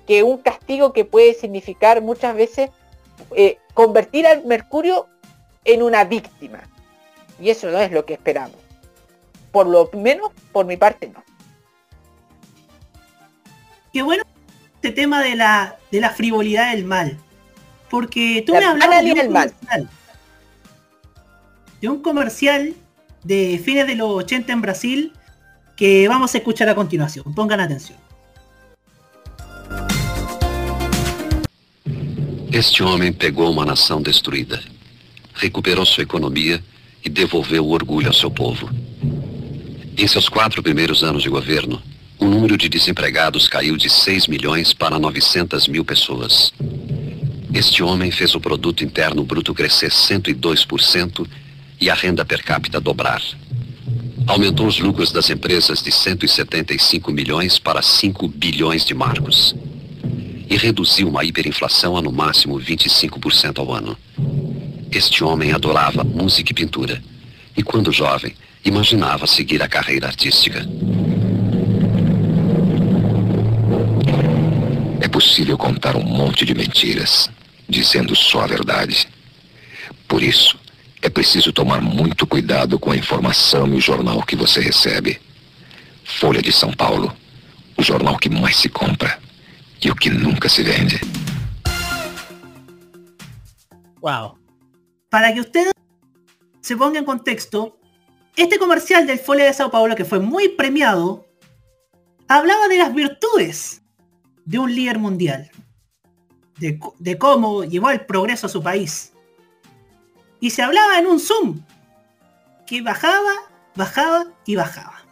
que 0.06 0.24
un 0.24 0.38
castigo 0.38 0.94
que 0.94 1.06
puede 1.06 1.34
significar 1.34 2.02
muchas 2.02 2.36
veces 2.36 2.70
eh, 3.36 3.58
convertir 3.74 4.28
al 4.28 4.46
Mercurio 4.46 5.08
en 5.66 5.84
una 5.84 6.04
víctima. 6.04 6.64
Y 7.40 7.50
eso 7.50 7.70
no 7.70 7.80
es 7.80 7.92
lo 7.92 8.06
que 8.06 8.14
esperamos. 8.14 8.58
Por 9.52 9.68
lo 9.68 9.90
menos, 9.94 10.32
por 10.52 10.66
mi 10.66 10.78
parte, 10.78 11.10
no. 11.10 11.24
Qué 13.94 14.02
bueno 14.02 14.24
este 14.76 14.92
tema 14.92 15.24
de 15.24 15.36
la, 15.36 15.78
de 15.92 16.02
la 16.02 16.12
frivolidad 16.12 16.72
del 16.72 16.86
mal. 16.86 17.18
Porque 17.90 18.44
tú 18.46 18.54
me 18.54 18.64
hablas 18.64 19.04
de 19.04 19.12
un, 19.12 19.28
comercial, 19.28 19.90
de 21.82 21.90
un 21.90 22.02
comercial 22.02 22.76
de 23.24 23.62
fines 23.64 23.88
de 23.88 23.96
los 23.96 24.10
80 24.10 24.54
en 24.54 24.62
Brasil 24.62 25.14
que 25.78 26.08
vamos 26.08 26.34
a 26.34 26.40
escuchar 26.40 26.68
a 26.68 26.76
continuación. 26.76 27.34
Pongan 27.34 27.62
atención. 27.62 28.00
Este 32.52 32.82
homem 32.82 33.14
pegou 33.14 33.52
uma 33.52 33.66
nação 33.66 34.02
destruída, 34.02 34.60
recuperou 35.36 35.86
sua 35.86 36.04
economia 36.04 36.64
e 37.06 37.10
devolveu 37.10 37.64
o 37.64 37.72
orgulho 37.72 38.08
ao 38.08 38.14
seu 38.14 38.32
povo. 38.32 38.68
Em 39.96 40.08
seus 40.08 40.28
quatro 40.28 40.64
primeiros 40.64 41.04
anos 41.04 41.22
de 41.22 41.30
governo, 41.30 41.82
o 42.18 42.26
número 42.26 42.58
de 42.58 42.68
desempregados 42.68 43.48
caiu 43.48 43.78
de 43.78 43.90
6 43.90 44.28
milhões 44.28 44.74
para 44.74 44.98
900 44.98 45.68
mil 45.68 45.86
pessoas. 45.86 46.52
Este 47.54 47.84
homem 47.84 48.10
fez 48.10 48.34
o 48.34 48.40
produto 48.40 48.84
interno 48.84 49.24
bruto 49.24 49.54
crescer 49.54 49.92
102% 49.92 51.28
e 51.80 51.90
a 51.90 51.94
renda 51.94 52.26
per 52.26 52.44
capita 52.44 52.80
dobrar. 52.80 53.22
Aumentou 54.28 54.68
os 54.68 54.78
lucros 54.78 55.12
das 55.12 55.30
empresas 55.30 55.82
de 55.82 55.90
175 55.90 57.12
milhões 57.14 57.58
para 57.58 57.82
5 57.82 58.28
bilhões 58.28 58.84
de 58.84 58.94
marcos. 58.94 59.56
E 60.50 60.58
reduziu 60.58 61.08
uma 61.08 61.24
hiperinflação 61.24 61.96
a 61.96 62.02
no 62.02 62.12
máximo 62.12 62.60
25% 62.60 63.60
ao 63.60 63.74
ano. 63.74 63.98
Este 64.92 65.24
homem 65.24 65.54
adorava 65.54 66.04
música 66.04 66.52
e 66.52 66.56
pintura. 66.56 67.02
E 67.56 67.64
quando 67.64 67.92
jovem, 67.92 68.36
imaginava 68.66 69.26
seguir 69.26 69.64
a 69.64 69.68
carreira 69.68 70.08
artística. 70.08 70.68
É 75.00 75.08
possível 75.08 75.58
contar 75.58 75.96
um 75.96 76.04
monte 76.04 76.46
de 76.46 76.54
mentiras, 76.54 77.30
dizendo 77.68 78.14
só 78.14 78.42
a 78.42 78.48
verdade. 78.48 79.08
Por 80.06 80.22
isso, 80.22 80.60
é 81.02 81.10
preciso 81.10 81.52
tomar 81.54 81.82
muito 81.82 82.26
cuidado 82.26 82.80
com 82.80 82.92
a 82.92 82.98
informação 82.98 83.68
e 83.68 83.78
o 83.78 83.82
jornal 83.82 84.22
que 84.24 84.36
você 84.36 84.62
recebe. 84.62 85.20
Folha 86.04 86.42
de 86.42 86.52
São 86.52 86.74
Paulo, 86.74 87.16
o 87.78 87.84
jornal 87.84 88.18
que 88.18 88.30
mais 88.30 88.58
se 88.58 88.70
compra 88.70 89.20
e 89.84 89.92
o 89.92 89.96
que 89.96 90.10
nunca 90.10 90.50
se 90.50 90.64
vende. 90.64 91.00
Wow. 94.02 94.38
para 95.10 95.34
que 95.34 95.40
ustedes 95.40 95.72
se 96.62 96.76
ponga 96.76 97.00
en 97.00 97.06
contexto, 97.06 97.80
este 98.36 98.60
comercial 98.60 99.08
del 99.08 99.20
Fole 99.20 99.44
de 99.44 99.54
Sao 99.54 99.72
Paulo, 99.72 99.96
que 99.96 100.06
fue 100.06 100.20
muy 100.20 100.50
premiado, 100.50 101.26
hablaba 102.28 102.68
de 102.68 102.78
las 102.78 102.94
virtudes 102.94 103.82
de 104.46 104.60
un 104.60 104.74
líder 104.74 105.00
mundial, 105.00 105.50
de, 106.60 106.80
de 107.00 107.18
cómo 107.18 107.64
llevó 107.64 107.90
el 107.90 108.06
progreso 108.06 108.48
a 108.48 108.50
su 108.50 108.62
país. 108.62 109.14
Y 110.40 110.52
se 110.52 110.62
hablaba 110.62 111.00
en 111.00 111.08
un 111.08 111.20
Zoom, 111.20 111.62
que 112.66 112.82
bajaba, 112.82 113.34
bajaba 113.76 114.26
y 114.46 114.56
bajaba. 114.56 115.04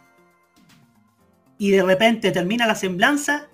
Y 1.58 1.70
de 1.70 1.82
repente 1.82 2.30
termina 2.30 2.66
la 2.66 2.74
semblanza 2.74 3.46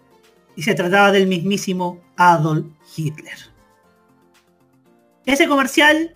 y 0.57 0.63
se 0.63 0.75
trataba 0.75 1.13
del 1.13 1.27
mismísimo 1.27 2.01
Adolf 2.17 2.67
Hitler. 2.97 3.39
Ese 5.25 5.47
comercial 5.47 6.15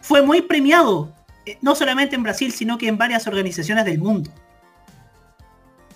fue 0.00 0.22
muy 0.22 0.42
premiado, 0.42 1.14
eh, 1.44 1.58
no 1.60 1.74
solamente 1.74 2.16
en 2.16 2.22
Brasil, 2.22 2.52
sino 2.52 2.78
que 2.78 2.88
en 2.88 2.96
varias 2.96 3.26
organizaciones 3.26 3.84
del 3.84 3.98
mundo. 3.98 4.30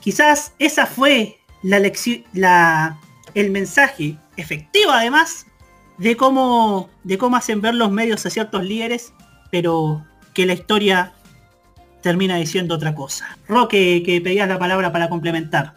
Quizás 0.01 0.53
esa 0.59 0.87
fue 0.87 1.39
la 1.63 2.99
el 3.35 3.51
mensaje 3.51 4.19
efectivo 4.37 4.91
además 4.91 5.47
de 6.01 6.17
cómo, 6.17 6.89
de 7.05 7.19
cómo 7.19 7.37
hacen 7.37 7.61
ver 7.61 7.75
los 7.75 7.91
medios 7.91 8.25
a 8.25 8.31
ciertos 8.31 8.65
líderes, 8.65 9.13
pero 9.51 10.05
que 10.33 10.47
la 10.47 10.55
historia 10.55 11.13
termina 12.01 12.37
diciendo 12.37 12.75
otra 12.75 12.95
cosa. 12.95 13.37
Roque, 13.47 14.03
que 14.05 14.21
pedías 14.23 14.49
la 14.49 14.59
palabra 14.59 14.91
para 14.93 15.11
complementar. 15.11 15.75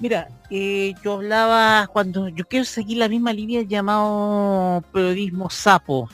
Mira, 0.00 0.28
eh, 0.50 0.92
yo 1.02 1.14
hablaba 1.14 1.86
cuando 1.86 2.28
yo 2.28 2.44
quiero 2.44 2.66
seguir 2.66 2.98
la 2.98 3.08
misma 3.08 3.32
línea 3.32 3.62
llamado 3.62 4.82
periodismo 4.92 5.48
sapo, 5.48 6.10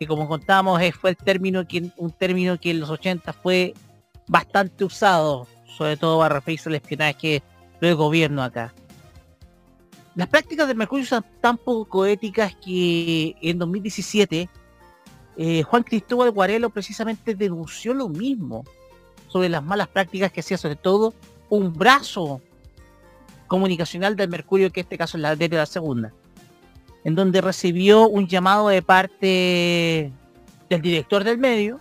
que 0.00 0.06
como 0.06 0.26
contábamos 0.26 0.80
eh, 0.80 0.92
fue 0.92 1.10
el 1.10 1.16
término 1.16 1.66
un 1.96 2.12
término 2.12 2.58
que 2.58 2.70
en 2.70 2.80
los 2.80 2.88
80 2.88 3.30
fue 3.34 3.74
bastante 4.26 4.84
usado, 4.84 5.46
sobre 5.76 5.98
todo 5.98 6.20
para 6.20 6.36
referirse 6.36 6.70
al 6.70 6.76
espionaje 6.76 7.42
del 7.80 7.94
gobierno 7.94 8.42
acá. 8.42 8.72
Las 10.14 10.28
prácticas 10.28 10.68
del 10.68 10.76
Mercurio 10.76 11.04
son 11.04 11.24
tan 11.40 11.58
poco 11.58 12.06
éticas 12.06 12.54
que 12.56 13.34
en 13.42 13.58
2017 13.58 14.48
eh, 15.36 15.62
Juan 15.64 15.82
Cristóbal 15.82 16.30
Guarelo 16.30 16.70
precisamente 16.70 17.34
denunció 17.34 17.92
lo 17.94 18.08
mismo 18.08 18.64
sobre 19.26 19.48
las 19.48 19.64
malas 19.64 19.88
prácticas 19.88 20.30
que 20.30 20.40
hacía 20.40 20.56
sobre 20.56 20.76
todo 20.76 21.12
un 21.48 21.72
brazo 21.72 22.40
comunicacional 23.48 24.14
del 24.14 24.28
Mercurio, 24.28 24.70
que 24.70 24.80
en 24.80 24.84
este 24.84 24.98
caso 24.98 25.16
es 25.16 25.22
la 25.22 25.34
de 25.34 25.48
la 25.48 25.66
segunda, 25.66 26.12
en 27.02 27.14
donde 27.16 27.40
recibió 27.40 28.08
un 28.08 28.28
llamado 28.28 28.68
de 28.68 28.82
parte 28.82 30.12
del 30.70 30.80
director 30.80 31.24
del 31.24 31.38
medio 31.38 31.80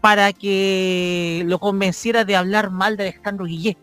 para 0.00 0.32
que 0.32 1.42
lo 1.46 1.58
convenciera 1.58 2.24
de 2.24 2.36
hablar 2.36 2.70
mal 2.70 2.96
de 2.96 3.04
Alejandro 3.04 3.46
Guillé, 3.46 3.76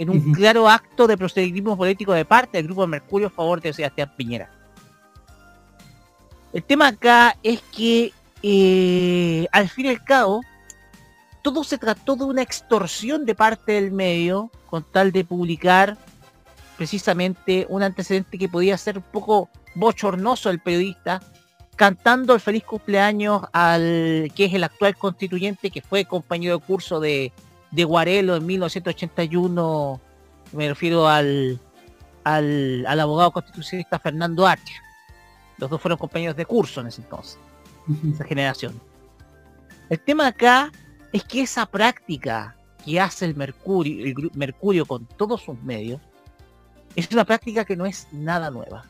en 0.00 0.08
un 0.08 0.32
claro 0.32 0.66
acto 0.66 1.06
de 1.06 1.18
proselitismo 1.18 1.76
político 1.76 2.14
de 2.14 2.24
parte 2.24 2.56
del 2.56 2.64
grupo 2.64 2.80
de 2.80 2.86
Mercurio 2.86 3.26
a 3.26 3.30
favor 3.30 3.60
de 3.60 3.74
Sebastián 3.74 4.10
Piñera. 4.16 4.50
El 6.54 6.64
tema 6.64 6.88
acá 6.88 7.36
es 7.42 7.60
que 7.76 8.14
eh, 8.42 9.46
al 9.52 9.68
fin 9.68 9.86
y 9.86 9.88
al 9.90 10.02
cabo, 10.02 10.40
todo 11.42 11.64
se 11.64 11.76
trató 11.76 12.16
de 12.16 12.24
una 12.24 12.40
extorsión 12.40 13.26
de 13.26 13.34
parte 13.34 13.72
del 13.72 13.92
medio 13.92 14.50
con 14.70 14.84
tal 14.90 15.12
de 15.12 15.22
publicar 15.22 15.98
precisamente 16.78 17.66
un 17.68 17.82
antecedente 17.82 18.38
que 18.38 18.48
podía 18.48 18.78
ser 18.78 18.96
un 18.96 19.04
poco 19.04 19.50
bochornoso 19.74 20.48
el 20.48 20.60
periodista, 20.60 21.20
cantando 21.76 22.32
el 22.32 22.40
feliz 22.40 22.64
cumpleaños 22.64 23.42
al 23.52 24.32
que 24.34 24.46
es 24.46 24.54
el 24.54 24.64
actual 24.64 24.96
constituyente, 24.96 25.70
que 25.70 25.82
fue 25.82 26.06
compañero 26.06 26.58
de 26.58 26.64
curso 26.64 27.00
de, 27.00 27.34
de 27.70 27.84
Guarelo 27.84 28.36
en 28.36 28.46
1981, 28.46 30.00
me 30.52 30.68
refiero 30.68 31.06
al, 31.08 31.60
al, 32.24 32.84
al 32.86 33.00
abogado 33.00 33.30
constitucionalista 33.32 33.98
Fernando 33.98 34.46
Archer. 34.46 34.76
Los 35.58 35.70
dos 35.70 35.80
fueron 35.80 35.98
compañeros 35.98 36.36
de 36.36 36.46
curso 36.46 36.80
en 36.80 36.88
ese 36.88 37.02
entonces, 37.02 37.38
esa 38.12 38.24
generación. 38.24 38.80
El 39.88 40.00
tema 40.00 40.28
acá 40.28 40.72
es 41.12 41.24
que 41.24 41.42
esa 41.42 41.66
práctica 41.66 42.56
que 42.84 43.00
hace 43.00 43.26
el 43.26 43.34
Mercurio, 43.36 44.06
el 44.06 44.30
Mercurio 44.34 44.86
con 44.86 45.06
todos 45.06 45.42
sus 45.42 45.60
medios, 45.62 46.00
es 46.96 47.10
una 47.12 47.24
práctica 47.24 47.64
que 47.64 47.76
no 47.76 47.86
es 47.86 48.08
nada 48.12 48.50
nueva. 48.50 48.84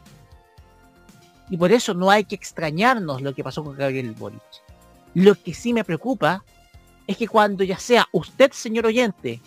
Y 1.50 1.56
por 1.56 1.72
eso 1.72 1.94
no 1.94 2.10
hay 2.10 2.24
que 2.24 2.36
extrañarnos 2.36 3.20
lo 3.20 3.34
que 3.34 3.42
pasó 3.42 3.64
con 3.64 3.76
Gabriel 3.76 4.12
Boric. 4.12 4.40
Lo 5.14 5.34
que 5.34 5.52
sí 5.52 5.72
me 5.72 5.84
preocupa 5.84 6.44
es 7.10 7.16
que 7.16 7.26
cuando 7.26 7.64
ya 7.64 7.76
sea 7.76 8.06
usted, 8.12 8.52
señor 8.52 8.86
oyente, 8.86 9.40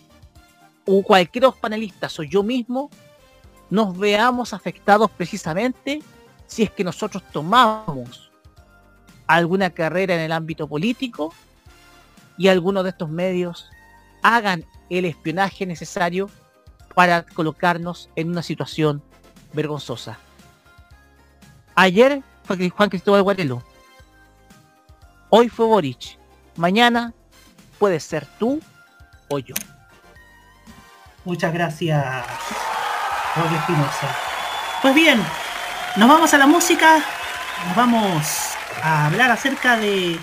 o 0.86 1.02
cualquier 1.02 1.46
panelista, 1.62 2.10
o 2.20 2.24
yo 2.24 2.44
mismo, 2.44 2.90
nos 3.70 3.98
veamos 3.98 4.52
afectados 4.52 5.10
precisamente 5.10 6.04
si 6.46 6.64
es 6.64 6.72
que 6.72 6.84
nosotros 6.84 7.24
tomamos 7.32 8.30
alguna 9.28 9.70
carrera 9.70 10.14
en 10.14 10.20
el 10.20 10.34
ámbito 10.34 10.68
político 10.68 11.34
y 12.38 12.50
algunos 12.50 12.84
de 12.84 12.90
estos 12.90 13.10
medios 13.10 13.70
hagan 14.24 14.66
el 14.90 15.06
espionaje 15.06 15.66
necesario 15.66 16.30
para 16.94 17.24
colocarnos 17.24 18.10
en 18.18 18.30
una 18.30 18.44
situación 18.44 19.02
vergonzosa. 19.54 20.20
Ayer 21.76 22.22
fue 22.44 22.70
Juan 22.70 22.90
Cristóbal 22.90 23.24
Guarelo. 23.24 23.64
Hoy 25.30 25.48
fue 25.48 25.66
Boric. 25.66 26.20
Mañana 26.58 27.14
puede 27.84 28.00
ser 28.00 28.26
tú 28.40 28.62
o 29.28 29.40
yo. 29.40 29.56
Muchas 31.26 31.54
gracias, 31.54 32.02
Roque 33.36 33.56
Espinosa. 33.58 34.16
Pues 34.82 34.96
bien, 34.96 35.22
nos 35.98 36.08
vamos 36.08 36.34
a 36.34 36.38
la 36.38 36.48
música, 36.48 37.04
nos 37.68 37.76
vamos 37.76 38.26
a 38.82 39.08
hablar 39.08 39.32
acerca 39.32 39.76
de, 39.76 40.18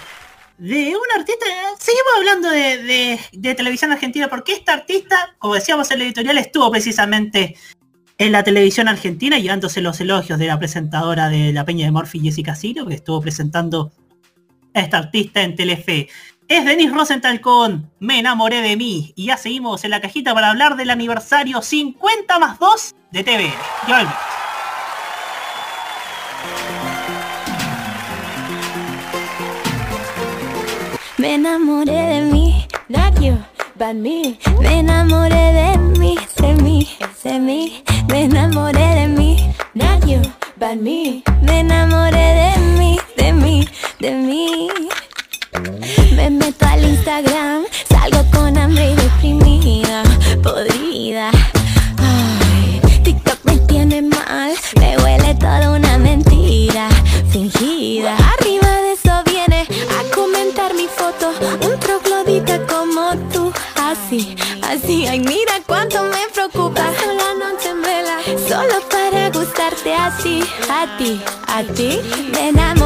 de 0.56 0.96
un 0.96 1.20
artista, 1.20 1.44
seguimos 1.78 2.12
hablando 2.16 2.48
de, 2.48 3.20
de, 3.30 3.54
televisión 3.54 3.92
argentina, 3.92 4.28
porque 4.28 4.54
esta 4.54 4.72
artista, 4.72 5.36
como 5.36 5.52
decíamos 5.52 5.90
en 5.90 5.98
la 5.98 6.04
editorial, 6.06 6.38
estuvo 6.38 6.70
precisamente 6.70 7.58
en 8.16 8.32
la 8.32 8.42
televisión 8.42 8.88
argentina, 8.88 9.38
llevándose 9.38 9.82
los 9.82 10.00
elogios 10.00 10.38
de 10.38 10.46
la 10.46 10.58
presentadora 10.58 11.28
de 11.28 11.52
La 11.52 11.66
Peña 11.66 11.84
de 11.84 11.92
Morphy, 11.92 12.20
Jessica 12.20 12.56
Ciro, 12.56 12.86
que 12.86 12.94
estuvo 12.94 13.20
presentando 13.20 13.92
a 14.72 14.80
esta 14.80 14.96
artista 14.96 15.42
en 15.42 15.56
Telefe. 15.56 16.08
Es 16.50 16.64
Denise 16.64 16.92
Rosenthal 16.92 17.40
con 17.40 17.92
Me 18.00 18.18
enamoré 18.18 18.60
de 18.60 18.76
mí. 18.76 19.12
Y 19.14 19.26
ya 19.26 19.36
seguimos 19.36 19.84
en 19.84 19.92
la 19.92 20.00
cajita 20.00 20.34
para 20.34 20.50
hablar 20.50 20.74
del 20.74 20.90
aniversario 20.90 21.62
50 21.62 22.40
más 22.40 22.58
2 22.58 22.96
de 23.12 23.22
TV. 23.22 23.52
Ya 23.86 24.12
Me 31.18 31.34
enamoré 31.34 31.92
de 31.92 32.20
mí, 32.22 32.66
not 32.88 33.20
you, 33.20 33.38
but 33.76 33.94
me. 33.94 34.36
Me 34.58 34.80
enamoré 34.80 35.52
de 35.52 35.78
mí, 35.78 36.18
de 36.36 36.54
mí, 36.54 36.88
de 37.22 37.38
mí. 37.38 37.84
Me 38.08 38.24
enamoré 38.24 38.86
de 38.96 39.06
mí, 39.06 39.54
not 39.74 40.04
you, 40.04 40.20
but 40.56 40.74
me. 40.74 41.22
Me 41.42 41.60
enamoré 41.60 42.18
de 42.18 42.58
mí, 42.76 42.98
de 43.16 43.32
mí, 43.32 43.68
de 44.00 44.10
mí. 44.10 44.68
Me 46.20 46.28
meto 46.28 46.66
al 46.66 46.84
Instagram, 46.84 47.64
salgo 47.88 48.22
con 48.30 48.54
hambre 48.58 48.90
y 48.90 48.94
deprimida, 48.94 50.02
podrida. 50.42 51.30
Ay, 51.96 52.78
TikTok 53.02 53.38
me 53.44 53.56
tiene 53.60 54.02
mal, 54.02 54.52
me 54.78 54.98
huele 54.98 55.34
toda 55.36 55.70
una 55.70 55.96
mentira 55.96 56.90
fingida. 57.32 58.14
Arriba 58.34 58.70
de 58.82 58.92
eso 58.92 59.12
viene 59.24 59.66
a 59.98 60.14
comentar 60.14 60.74
mi 60.74 60.88
foto, 60.88 61.32
un 61.66 61.80
troglodita 61.80 62.66
como 62.66 63.16
tú, 63.32 63.50
así, 63.76 64.36
así. 64.60 65.06
Ay, 65.06 65.20
mira 65.20 65.54
cuánto 65.66 66.02
me 66.02 66.28
preocupa 66.34 66.82
la 66.82 67.32
noche 67.42 67.70
en 67.70 67.80
vela, 67.80 68.18
solo 68.46 68.74
para 68.90 69.30
gustarte 69.30 69.94
así, 69.94 70.44
a 70.68 70.98
ti, 70.98 71.18
a 71.46 71.62
ti. 71.62 71.98
Me 72.34 72.50
enamoré 72.50 72.79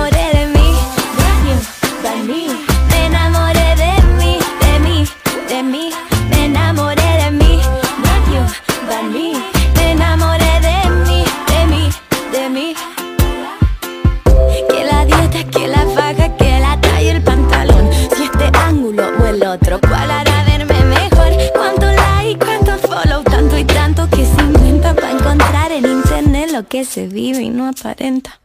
que 26.75 26.85
se 26.85 27.07
vive 27.07 27.41
y 27.41 27.51
no 27.51 27.69
aparenta. 27.69 28.41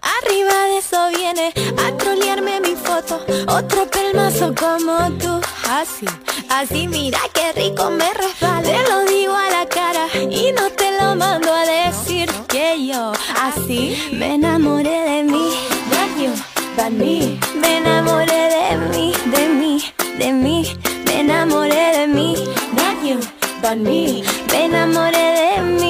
Arriba 0.00 0.56
de 0.70 0.78
eso 0.78 0.96
viene 1.14 1.52
a 1.84 1.94
trolearme 1.98 2.58
mi 2.62 2.74
foto. 2.74 3.20
Otro 3.48 3.86
pelmazo 3.90 4.54
como 4.54 4.94
tú. 5.18 5.38
Así, 5.68 6.06
así 6.48 6.88
mira 6.88 7.18
qué 7.34 7.52
rico 7.52 7.90
me 7.90 8.08
resbala. 8.14 8.62
Te 8.62 8.78
lo 8.90 9.04
digo 9.04 9.34
a 9.34 9.50
la 9.50 9.66
cara 9.68 10.06
y 10.14 10.52
no 10.52 10.70
te 10.70 10.88
lo 10.98 11.16
mando 11.16 11.52
a 11.52 11.66
decir 11.84 12.30
que 12.48 12.86
yo 12.86 13.12
así 13.42 13.94
me 14.10 14.36
enamoré 14.36 14.98
de 15.10 15.22
mí. 15.24 15.50
Not 15.92 16.12
you, 16.18 16.32
but 16.78 16.92
me. 16.92 17.38
Me 17.60 17.76
enamoré 17.76 18.42
de 18.56 18.76
mí, 18.88 19.12
de 19.34 19.48
mí, 19.50 19.84
de 20.18 20.32
mí. 20.32 20.78
Me 21.04 21.20
enamoré 21.20 21.84
de 21.98 22.06
mí. 22.06 22.36
Not 22.72 23.04
you, 23.04 23.18
but 23.60 23.76
me. 23.76 24.24
Me 24.50 24.64
enamoré 24.64 25.26
de 25.40 25.60
mí, 25.60 25.85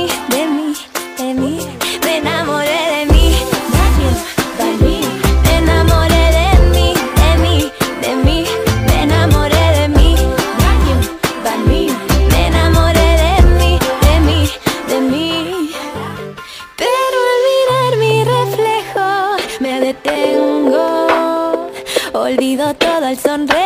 al 23.06 23.16
sonreír 23.18 23.65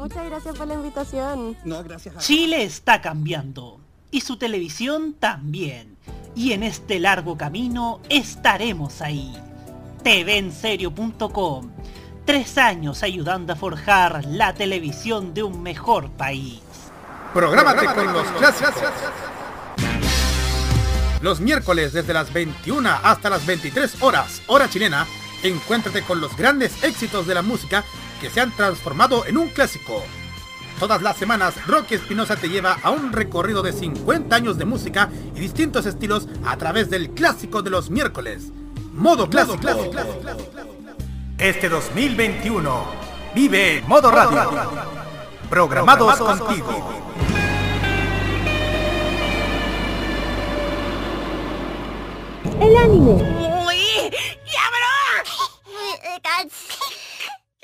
Muchas 0.00 0.24
gracias 0.24 0.56
por 0.56 0.66
la 0.66 0.72
invitación. 0.72 1.58
No, 1.62 1.84
gracias 1.84 2.16
a 2.16 2.18
Chile 2.20 2.62
está 2.62 3.02
cambiando 3.02 3.80
y 4.10 4.22
su 4.22 4.38
televisión 4.38 5.12
también. 5.12 5.98
Y 6.34 6.52
en 6.52 6.62
este 6.62 6.98
largo 6.98 7.36
camino 7.36 8.00
estaremos 8.08 9.02
ahí. 9.02 9.36
TVenserio.com. 10.02 11.70
Tres 12.24 12.56
años 12.56 13.02
ayudando 13.02 13.52
a 13.52 13.56
forjar 13.56 14.24
la 14.24 14.54
televisión 14.54 15.34
de 15.34 15.42
un 15.42 15.62
mejor 15.62 16.10
país. 16.12 16.62
Prográmate 17.34 17.84
con 17.84 18.10
los 18.10 18.26
clásicos. 18.28 18.74
Los 21.20 21.40
miércoles 21.40 21.92
desde 21.92 22.14
las 22.14 22.32
21 22.32 22.88
hasta 23.02 23.28
las 23.28 23.44
23 23.44 24.02
horas, 24.02 24.40
hora 24.46 24.70
chilena, 24.70 25.06
encuéntrate 25.42 26.00
con 26.04 26.22
los 26.22 26.34
grandes 26.38 26.82
éxitos 26.82 27.26
de 27.26 27.34
la 27.34 27.42
música 27.42 27.84
que 28.20 28.30
se 28.30 28.40
han 28.40 28.54
transformado 28.54 29.24
en 29.26 29.38
un 29.38 29.48
clásico. 29.48 30.02
Todas 30.78 31.02
las 31.02 31.16
semanas, 31.16 31.54
Rocky 31.66 31.94
Espinosa 31.94 32.36
te 32.36 32.48
lleva 32.48 32.78
a 32.82 32.90
un 32.90 33.12
recorrido 33.12 33.62
de 33.62 33.72
50 33.72 34.34
años 34.34 34.56
de 34.56 34.64
música 34.64 35.10
y 35.34 35.40
distintos 35.40 35.86
estilos 35.86 36.28
a 36.44 36.56
través 36.56 36.88
del 36.90 37.10
clásico 37.10 37.62
de 37.62 37.70
los 37.70 37.90
miércoles. 37.90 38.52
Modo 38.92 39.28
clásico. 39.28 39.58
Este 41.38 41.68
2021, 41.68 42.84
vive 43.34 43.82
Modo 43.86 44.10
Radio. 44.10 44.70
Programados 45.48 46.16
contigo. 46.18 47.02
El 52.60 52.76
anime, 52.76 53.40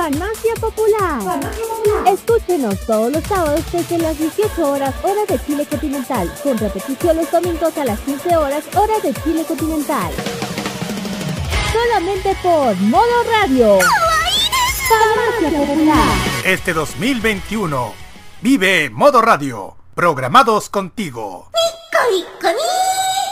Farmacia 0.00 0.54
Popular. 0.60 1.40
Escúchenos 2.06 2.78
todos 2.86 3.10
los 3.10 3.24
sábados 3.24 3.64
desde 3.72 3.98
las 3.98 4.16
18 4.16 4.70
horas 4.70 4.94
hora 5.02 5.24
de 5.28 5.44
Chile 5.44 5.66
continental, 5.66 6.32
con 6.44 6.56
repetición 6.56 7.16
los 7.16 7.28
domingos 7.32 7.76
a 7.76 7.84
las 7.84 7.98
15 8.00 8.36
horas 8.36 8.64
hora 8.76 8.96
de 9.02 9.12
Chile 9.24 9.44
continental. 9.44 10.12
Solamente 11.72 12.36
por 12.44 12.76
Modo 12.76 13.24
Radio. 13.28 13.78
Farmacia 14.88 15.58
Popular. 15.58 16.08
Este 16.44 16.72
2021, 16.72 17.92
vive 18.40 18.90
Modo 18.90 19.20
Radio. 19.20 19.76
Programados 19.96 20.70
contigo. 20.70 21.50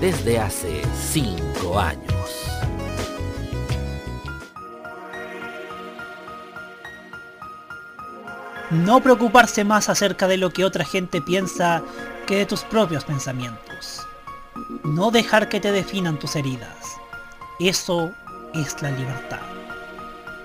desde 0.00 0.38
hace 0.38 0.82
5 1.12 1.78
años. 1.78 2.10
No 8.70 9.00
preocuparse 9.02 9.64
más 9.64 9.88
acerca 9.88 10.28
de 10.28 10.36
lo 10.36 10.50
que 10.50 10.64
otra 10.64 10.84
gente 10.84 11.20
piensa 11.20 11.82
que 12.26 12.36
de 12.36 12.46
tus 12.46 12.62
propios 12.62 13.04
pensamientos. 13.04 14.06
No 14.84 15.10
dejar 15.10 15.48
que 15.48 15.60
te 15.60 15.72
definan 15.72 16.18
tus 16.18 16.36
heridas. 16.36 16.96
Eso 17.58 18.12
es 18.54 18.80
la 18.80 18.92
libertad. 18.92 19.40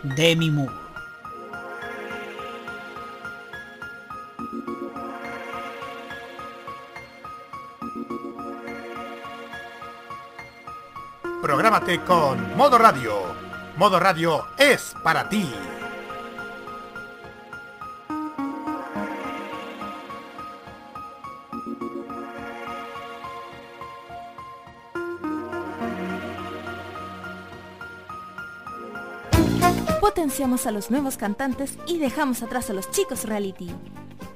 Demi 0.03 0.49
Moore. 0.49 0.84
prográmate 11.45 11.99
con 12.01 12.57
Modo 12.57 12.79
Radio. 12.79 13.13
Modo 13.77 13.99
Radio 13.99 14.47
es 14.57 14.95
para 15.03 15.29
ti. 15.29 15.47
Potenciamos 30.01 30.65
a 30.65 30.71
los 30.71 30.89
nuevos 30.89 31.15
cantantes 31.15 31.77
y 31.85 31.99
dejamos 31.99 32.41
atrás 32.41 32.71
a 32.71 32.73
los 32.73 32.89
chicos 32.89 33.23
reality. 33.25 33.69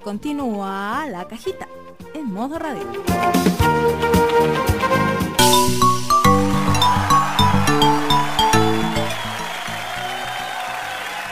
Continúa 0.03 1.07
la 1.10 1.28
cajita 1.28 1.68
en 2.14 2.32
modo 2.32 2.60
radio. 2.60 2.86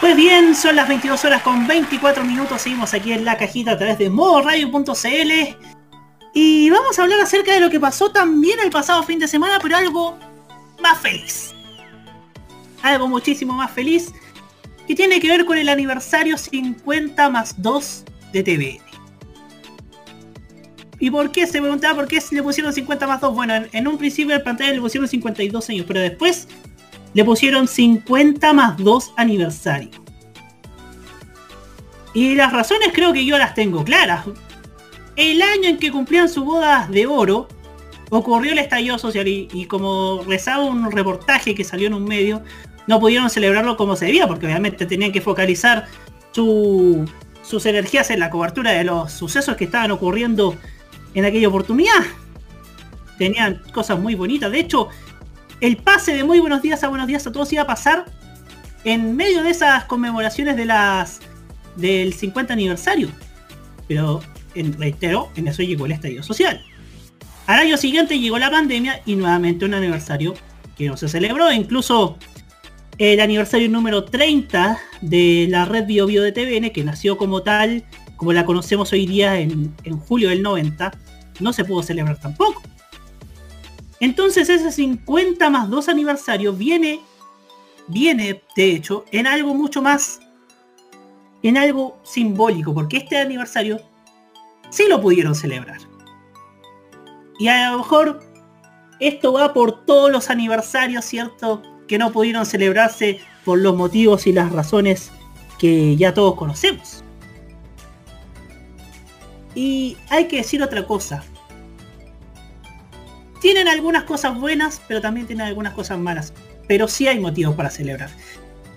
Pues 0.08 0.16
bien, 0.16 0.55
son 0.55 0.78
las 0.78 0.88
22 0.88 1.26
horas 1.26 1.41
con 1.41 1.68
24 1.68 2.24
minutos, 2.24 2.62
seguimos 2.62 2.93
aquí 2.93 3.12
en 3.12 3.26
la 3.26 3.38
cajita 3.38 3.72
a 3.72 3.78
través 3.78 3.97
de 3.97 4.10
modoradio.cl 4.10 5.58
y 6.34 6.70
vamos 6.70 6.97
a 6.97 7.03
hablar 7.03 7.20
acerca 7.20 7.53
de 7.53 7.60
lo 7.60 7.70
que 7.70 7.78
pasó 7.78 8.10
también 8.10 8.58
el 8.64 8.70
pasado 8.70 9.03
fin 9.03 9.20
de 9.20 9.28
semana, 9.28 9.60
pero 9.62 9.76
algo 9.76 10.18
más 10.82 10.97
feliz. 11.01 11.53
Algo 12.84 13.10
muchísimo 13.10 13.51
más 13.51 13.70
feliz 13.70 14.14
que 14.88 14.95
tiene 14.95 15.20
que 15.20 15.28
ver 15.28 15.43
con 15.43 15.58
el 15.58 15.68
aniversario 15.68 16.38
50 16.38 17.30
más 17.30 17.62
2 17.62 18.05
de 18.32 18.43
TVN. 18.43 18.80
¿Y 20.99 21.12
por 21.12 21.34
qué? 21.34 21.47
Se 21.47 21.60
preguntaba 21.60 21.95
por 21.95 22.08
qué 22.08 22.24
le 22.32 22.43
pusieron 22.43 22.72
50 22.72 23.08
más 23.08 23.20
2. 23.20 23.36
Bueno, 23.36 23.55
en, 23.55 23.70
en 23.74 23.88
un 23.89 23.97
principio 23.97 24.34
en 24.34 24.41
pantalla 24.41 24.72
le 24.72 24.80
pusieron 24.80 25.10
52 25.10 25.70
años, 25.70 25.86
pero 25.86 25.99
después 25.99 26.47
le 27.18 27.26
pusieron 27.26 27.68
50 27.68 28.53
más 28.53 28.78
2 28.78 29.13
aniversario. 29.18 29.89
Y 32.13 32.36
las 32.36 32.53
razones 32.53 32.89
creo 32.93 33.11
que 33.11 33.26
yo 33.26 33.39
las 33.39 33.55
tengo 33.55 33.84
claras. 33.84 34.28
El 35.15 35.41
año 35.41 35.68
en 35.68 35.80
que 35.80 35.91
cumplían 35.91 36.30
su 36.30 36.45
boda 36.45 36.88
de 36.91 37.07
oro, 37.07 37.47
ocurrió 38.11 38.51
el 38.51 38.59
estallido 38.59 38.99
social 38.99 39.28
y, 39.28 39.65
como 39.65 40.22
rezaba 40.28 40.63
un 40.65 40.91
reportaje 40.91 41.55
que 41.55 41.63
salió 41.63 41.88
en 41.88 41.95
un 41.95 42.03
medio, 42.03 42.43
no 42.86 42.99
pudieron 42.99 43.32
celebrarlo 43.32 43.78
como 43.78 43.95
se 43.95 44.05
debía, 44.05 44.28
porque 44.28 44.45
obviamente 44.45 44.86
tenían 44.86 45.11
que 45.11 45.20
focalizar 45.20 45.88
su, 46.34 47.09
sus 47.41 47.65
energías 47.65 48.11
en 48.11 48.20
la 48.20 48.30
cobertura 48.30 48.74
de 48.74 48.84
los 48.84 49.11
sucesos 49.11 49.55
que 49.55 49.63
estaban 49.63 49.89
ocurriendo 49.89 50.55
en 51.15 51.26
aquella 51.26 51.47
oportunidad. 51.47 52.03
Tenían 53.18 53.63
cosas 53.74 53.97
muy 53.97 54.13
bonitas. 54.13 54.51
De 54.51 54.59
hecho, 54.59 54.89
el 55.62 55.78
pase 55.78 56.14
de 56.14 56.24
muy 56.24 56.39
buenos 56.39 56.62
días 56.62 56.84
a 56.84 56.88
buenos 56.88 57.08
días 57.08 57.26
a 57.26 57.32
todos 57.32 57.51
iba 57.51 57.64
a 57.64 57.68
pasar 57.68 58.05
en 58.84 59.16
medio 59.16 59.43
de 59.43 59.49
esas 59.49 59.86
conmemoraciones 59.86 60.55
de 60.55 60.66
las 60.66 61.20
del 61.76 62.14
50 62.14 62.53
aniversario. 62.53 63.10
Pero 63.88 64.22
en, 64.55 64.78
reitero, 64.78 65.30
en 65.36 65.47
eso 65.47 65.64
llegó 65.64 65.86
el 65.86 65.93
estallido 65.93 66.24
social. 66.24 66.62
Al 67.47 67.60
año 67.60 67.78
siguiente 67.78 68.20
llegó 68.20 68.38
la 68.38 68.51
pandemia 68.51 69.01
y 69.05 69.16
nuevamente 69.16 69.66
un 69.66 69.74
aniversario 69.74 70.34
que 70.78 70.88
no 70.88 70.97
se 70.97 71.08
celebró. 71.08 71.51
Incluso 71.51 72.18
el 72.97 73.20
aniversario 73.20 73.70
número 73.70 74.03
30 74.03 74.78
de 75.01 75.47
la 75.49 75.66
red 75.66 75.86
Bio 75.86 76.05
Bio 76.05 76.24
de 76.24 76.32
TVN, 76.32 76.72
que 76.72 76.84
nació 76.84 77.18
como 77.18 77.41
tal, 77.41 77.84
como 78.16 78.34
la 78.34 78.45
conocemos 78.45 78.91
hoy 78.93 79.05
día 79.05 79.39
en 79.39 79.99
julio 80.08 80.30
del 80.30 80.41
90, 80.41 80.91
no 81.39 81.53
se 81.53 81.66
pudo 81.66 81.84
celebrar 81.84 82.20
tampoco. 82.20 82.62
Entonces 84.00 84.50
ese 84.50 84.72
50 84.72 85.50
más 85.50 85.70
2 85.70 85.89
aniversario 85.89 86.54
viene, 86.54 87.00
viene 87.88 88.43
de 88.56 88.72
hecho 88.72 89.06
en 89.12 89.28
algo 89.28 89.54
mucho 89.54 89.82
más, 89.82 90.20
en 91.43 91.58
algo 91.58 92.00
simbólico, 92.04 92.74
porque 92.74 92.98
este 92.98 93.18
aniversario 93.18 93.80
sí 94.70 94.86
lo 94.88 95.02
pudieron 95.02 95.34
celebrar. 95.34 95.80
Y 97.39 97.48
a 97.48 97.72
lo 97.72 97.80
mejor 97.80 98.20
esto 99.00 99.34
va 99.34 99.54
por 99.54 99.86
todos 99.86 100.12
los 100.12 100.30
aniversarios, 100.30 101.06
¿cierto? 101.06 101.62
Que 101.88 101.98
no 101.98 102.12
pudieron 102.12 102.45
celebrarse 102.45 103.20
por 103.45 103.60
los 103.60 103.76
motivos 103.76 104.28
y 104.28 104.34
las 104.34 104.52
razones 104.52 105.12
que 105.60 105.95
ya 105.95 106.14
todos 106.14 106.36
conocemos. 106.36 107.04
Y 109.56 109.98
hay 110.10 110.28
que 110.28 110.38
decir 110.38 110.62
otra 110.62 110.86
cosa. 110.86 111.24
Tienen 113.42 113.68
algunas 113.68 114.04
cosas 114.04 114.40
buenas, 114.40 114.82
pero 114.88 115.02
también 115.02 115.28
tienen 115.28 115.46
algunas 115.46 115.74
cosas 115.74 115.98
malas. 116.00 116.34
Pero 116.68 116.88
sí 116.88 117.08
hay 117.08 117.20
motivos 117.20 117.56
para 117.56 117.70
celebrar. 117.70 118.10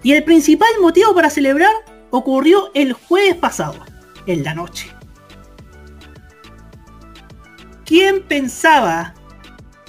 Y 0.03 0.13
el 0.13 0.25
principal 0.25 0.71
motivo 0.81 1.15
para 1.15 1.31
celebrar 1.31 1.73
ocurrió 2.11 2.71
el 2.75 2.93
jueves 2.93 3.37
pasado, 3.37 3.85
en 4.27 4.45
la 4.45 4.55
noche. 4.55 4.91
¿Quién 7.85 8.23
pensaba, 8.23 9.15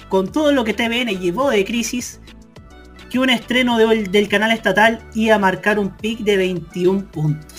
con 0.08 0.30
todo 0.30 0.52
lo 0.52 0.64
que 0.64 0.74
TVN 0.74 1.20
llevó 1.20 1.50
de 1.50 1.64
crisis, 1.64 2.20
que 3.10 3.18
un 3.18 3.30
estreno 3.30 3.78
de, 3.78 4.04
del 4.04 4.28
canal 4.28 4.50
estatal 4.52 5.00
iba 5.14 5.36
a 5.36 5.38
marcar 5.38 5.78
un 5.78 5.90
pic 5.96 6.20
de 6.20 6.36
21 6.36 7.06
puntos? 7.10 7.51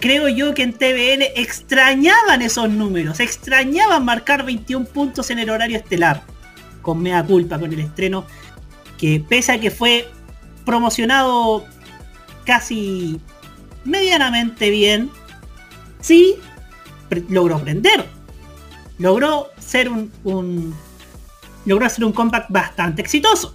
Creo 0.00 0.28
yo 0.28 0.54
que 0.54 0.62
en 0.62 0.72
TVN 0.72 1.22
extrañaban 1.36 2.40
esos 2.40 2.70
números, 2.70 3.20
extrañaban 3.20 4.02
marcar 4.04 4.46
21 4.46 4.86
puntos 4.86 5.30
en 5.30 5.38
el 5.38 5.50
horario 5.50 5.76
estelar, 5.76 6.22
con 6.80 7.02
mea 7.02 7.22
culpa, 7.22 7.58
con 7.58 7.70
el 7.70 7.80
estreno, 7.80 8.24
que 8.96 9.20
pese 9.20 9.52
a 9.52 9.60
que 9.60 9.70
fue 9.70 10.08
promocionado 10.64 11.66
casi 12.46 13.20
medianamente 13.84 14.70
bien, 14.70 15.10
sí 16.00 16.36
logró 17.28 17.58
prender. 17.58 18.06
Logró 18.98 19.48
ser 19.58 19.90
un, 19.90 20.74
logró 21.66 21.84
hacer 21.86 22.04
un 22.06 22.12
compact 22.12 22.50
bastante 22.50 23.02
exitoso. 23.02 23.54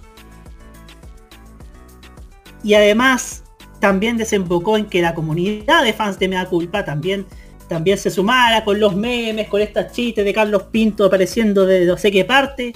Y 2.62 2.74
además 2.74 3.42
también 3.80 4.16
desembocó 4.16 4.76
en 4.76 4.86
que 4.86 5.02
la 5.02 5.14
comunidad 5.14 5.82
de 5.84 5.92
fans 5.92 6.18
de 6.18 6.28
Mea 6.28 6.46
Culpa 6.46 6.84
también, 6.84 7.26
también 7.68 7.98
se 7.98 8.10
sumara 8.10 8.64
con 8.64 8.80
los 8.80 8.96
memes, 8.96 9.48
con 9.48 9.60
estas 9.60 9.92
chistes 9.92 10.24
de 10.24 10.32
Carlos 10.32 10.64
Pinto 10.64 11.04
apareciendo 11.04 11.66
de 11.66 11.84
no 11.84 11.96
sé 11.96 12.10
qué 12.10 12.24
parte. 12.24 12.72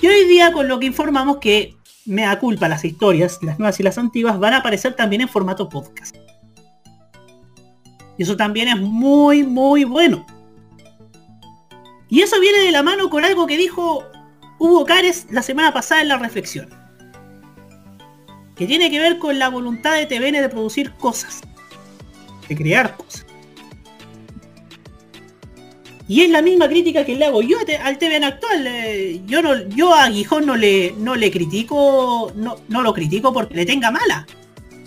Y 0.00 0.06
hoy 0.06 0.26
día 0.26 0.52
con 0.52 0.68
lo 0.68 0.78
que 0.78 0.86
informamos 0.86 1.38
que 1.38 1.76
Mea 2.06 2.38
Culpa, 2.38 2.68
las 2.68 2.84
historias, 2.84 3.38
las 3.42 3.58
nuevas 3.58 3.78
y 3.80 3.82
las 3.82 3.98
antiguas, 3.98 4.38
van 4.38 4.54
a 4.54 4.58
aparecer 4.58 4.94
también 4.94 5.22
en 5.22 5.28
formato 5.28 5.68
podcast. 5.68 6.16
Y 8.16 8.22
eso 8.22 8.36
también 8.36 8.68
es 8.68 8.78
muy, 8.78 9.42
muy 9.42 9.84
bueno. 9.84 10.26
Y 12.08 12.22
eso 12.22 12.40
viene 12.40 12.58
de 12.58 12.72
la 12.72 12.82
mano 12.82 13.08
con 13.08 13.24
algo 13.24 13.46
que 13.46 13.56
dijo 13.56 14.04
Hugo 14.58 14.84
Cares 14.84 15.26
la 15.30 15.42
semana 15.42 15.72
pasada 15.72 16.02
en 16.02 16.08
la 16.08 16.18
reflexión. 16.18 16.79
Que 18.60 18.66
tiene 18.66 18.90
que 18.90 19.00
ver 19.00 19.18
con 19.18 19.38
la 19.38 19.48
voluntad 19.48 19.96
de 19.96 20.04
TVN 20.04 20.42
de 20.42 20.48
producir 20.50 20.92
cosas. 20.92 21.40
De 22.46 22.54
crear 22.54 22.94
cosas. 22.94 23.24
Y 26.06 26.20
es 26.20 26.30
la 26.30 26.42
misma 26.42 26.68
crítica 26.68 27.06
que 27.06 27.16
le 27.16 27.24
hago 27.24 27.40
yo 27.40 27.56
al 27.82 27.96
TVN 27.96 28.24
actual. 28.24 28.66
Eh, 28.66 29.22
yo 29.24 29.40
no, 29.40 29.66
yo 29.70 29.94
a 29.94 30.10
Guijón 30.10 30.44
no 30.44 30.56
le, 30.56 30.92
no 30.98 31.16
le 31.16 31.30
critico, 31.30 32.34
no, 32.36 32.58
no 32.68 32.82
lo 32.82 32.92
critico 32.92 33.32
porque 33.32 33.54
le 33.54 33.64
tenga 33.64 33.90
mala. 33.90 34.26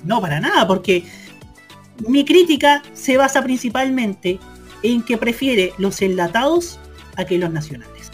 No, 0.03 0.21
para 0.21 0.39
nada, 0.39 0.67
porque 0.67 1.05
mi 2.07 2.23
crítica 2.25 2.83
se 2.93 3.17
basa 3.17 3.41
principalmente 3.41 4.37
en 4.83 5.01
que 5.01 5.17
prefiere 5.17 5.73
los 5.79 5.99
enlatados 6.03 6.77
a 7.15 7.25
que 7.25 7.39
los 7.39 7.51
nacionales. 7.51 8.11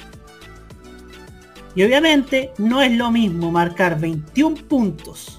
Y 1.75 1.83
obviamente 1.83 2.51
no 2.57 2.81
es 2.81 2.93
lo 2.93 3.11
mismo 3.11 3.51
marcar 3.51 3.99
21 3.99 4.55
puntos 4.69 5.38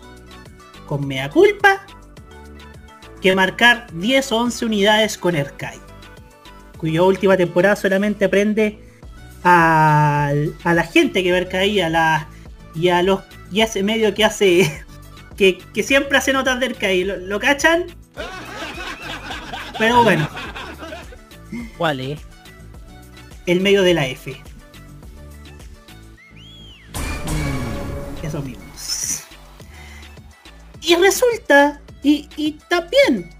con 0.91 1.07
mea 1.07 1.31
culpa 1.31 1.87
que 3.23 3.37
marcar 3.37 3.87
10 3.93 4.33
o 4.33 4.39
11 4.39 4.65
unidades 4.65 5.17
con 5.19 5.37
Erkai, 5.37 5.79
cuya 6.79 7.05
última 7.05 7.37
temporada 7.37 7.77
solamente 7.77 8.29
prende 8.29 8.81
a, 9.45 10.33
a 10.65 10.75
la 10.75 10.83
gente 10.83 11.23
que 11.23 11.31
ve 11.31 11.39
Erkai 11.39 11.81
a 11.81 11.89
la, 11.89 12.29
y 12.75 12.89
a 12.89 13.03
los 13.05 13.21
y 13.53 13.61
a 13.61 13.67
ese 13.67 13.85
medio 13.85 14.13
que 14.15 14.25
hace 14.25 14.85
que, 15.37 15.59
que 15.59 15.85
siempre 15.85 16.19
hace 16.19 16.33
notas 16.33 16.59
de 16.59 16.67
Erkai. 16.67 17.05
¿Lo, 17.05 17.19
¿Lo 17.19 17.39
cachan? 17.39 17.87
Pero 19.79 20.03
bueno. 20.03 20.29
¿Cuál 21.79 22.01
es? 22.01 22.21
El 23.47 23.61
medio 23.61 23.83
de 23.83 23.95
la 23.95 24.09
F. 24.09 24.37
Esos 28.25 28.45
mismos. 28.45 28.60
Y 30.83 30.95
resulta, 30.97 31.81
y, 32.03 32.29
y 32.37 32.53
también, 32.69 33.31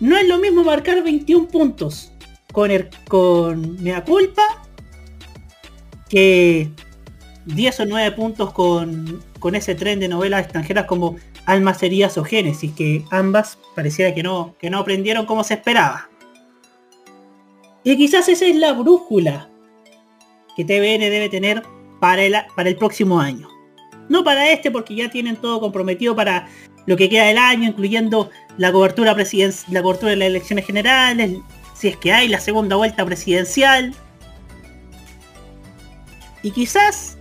no 0.00 0.16
es 0.16 0.28
lo 0.28 0.38
mismo 0.38 0.64
marcar 0.64 1.02
21 1.02 1.48
puntos 1.48 2.12
con, 2.52 2.70
el, 2.70 2.88
con 3.08 3.82
Mea 3.82 4.04
Culpa 4.04 4.42
que 6.08 6.70
10 7.46 7.80
o 7.80 7.86
9 7.86 8.12
puntos 8.12 8.52
con, 8.52 9.22
con 9.38 9.54
ese 9.54 9.74
tren 9.74 10.00
de 10.00 10.08
novelas 10.08 10.42
extranjeras 10.42 10.86
como 10.86 11.16
Almas 11.46 11.82
Heridas 11.82 12.16
o 12.18 12.24
Génesis, 12.24 12.72
que 12.72 13.04
ambas 13.10 13.58
pareciera 13.74 14.14
que 14.14 14.22
no, 14.22 14.54
que 14.58 14.70
no 14.70 14.78
aprendieron 14.78 15.26
como 15.26 15.44
se 15.44 15.54
esperaba. 15.54 16.08
Y 17.82 17.96
quizás 17.96 18.28
esa 18.28 18.46
es 18.46 18.56
la 18.56 18.72
brújula 18.72 19.50
que 20.56 20.64
TVN 20.64 21.00
debe 21.00 21.28
tener 21.28 21.62
para 22.00 22.22
el, 22.22 22.34
para 22.56 22.68
el 22.68 22.76
próximo 22.76 23.20
año. 23.20 23.48
No 24.08 24.24
para 24.24 24.50
este 24.50 24.70
porque 24.70 24.94
ya 24.94 25.10
tienen 25.10 25.36
todo 25.36 25.60
comprometido 25.60 26.14
para 26.14 26.48
lo 26.86 26.96
que 26.96 27.08
queda 27.08 27.24
del 27.24 27.38
año, 27.38 27.68
incluyendo 27.68 28.30
la 28.58 28.72
cobertura 28.72 29.14
la 29.14 29.82
cobertura 29.82 30.10
de 30.10 30.16
las 30.16 30.28
elecciones 30.28 30.66
generales, 30.66 31.38
si 31.74 31.88
es 31.88 31.96
que 31.96 32.12
hay 32.12 32.28
la 32.28 32.40
segunda 32.40 32.76
vuelta 32.76 33.04
presidencial. 33.04 33.94
Y 36.42 36.50
quizás 36.50 37.16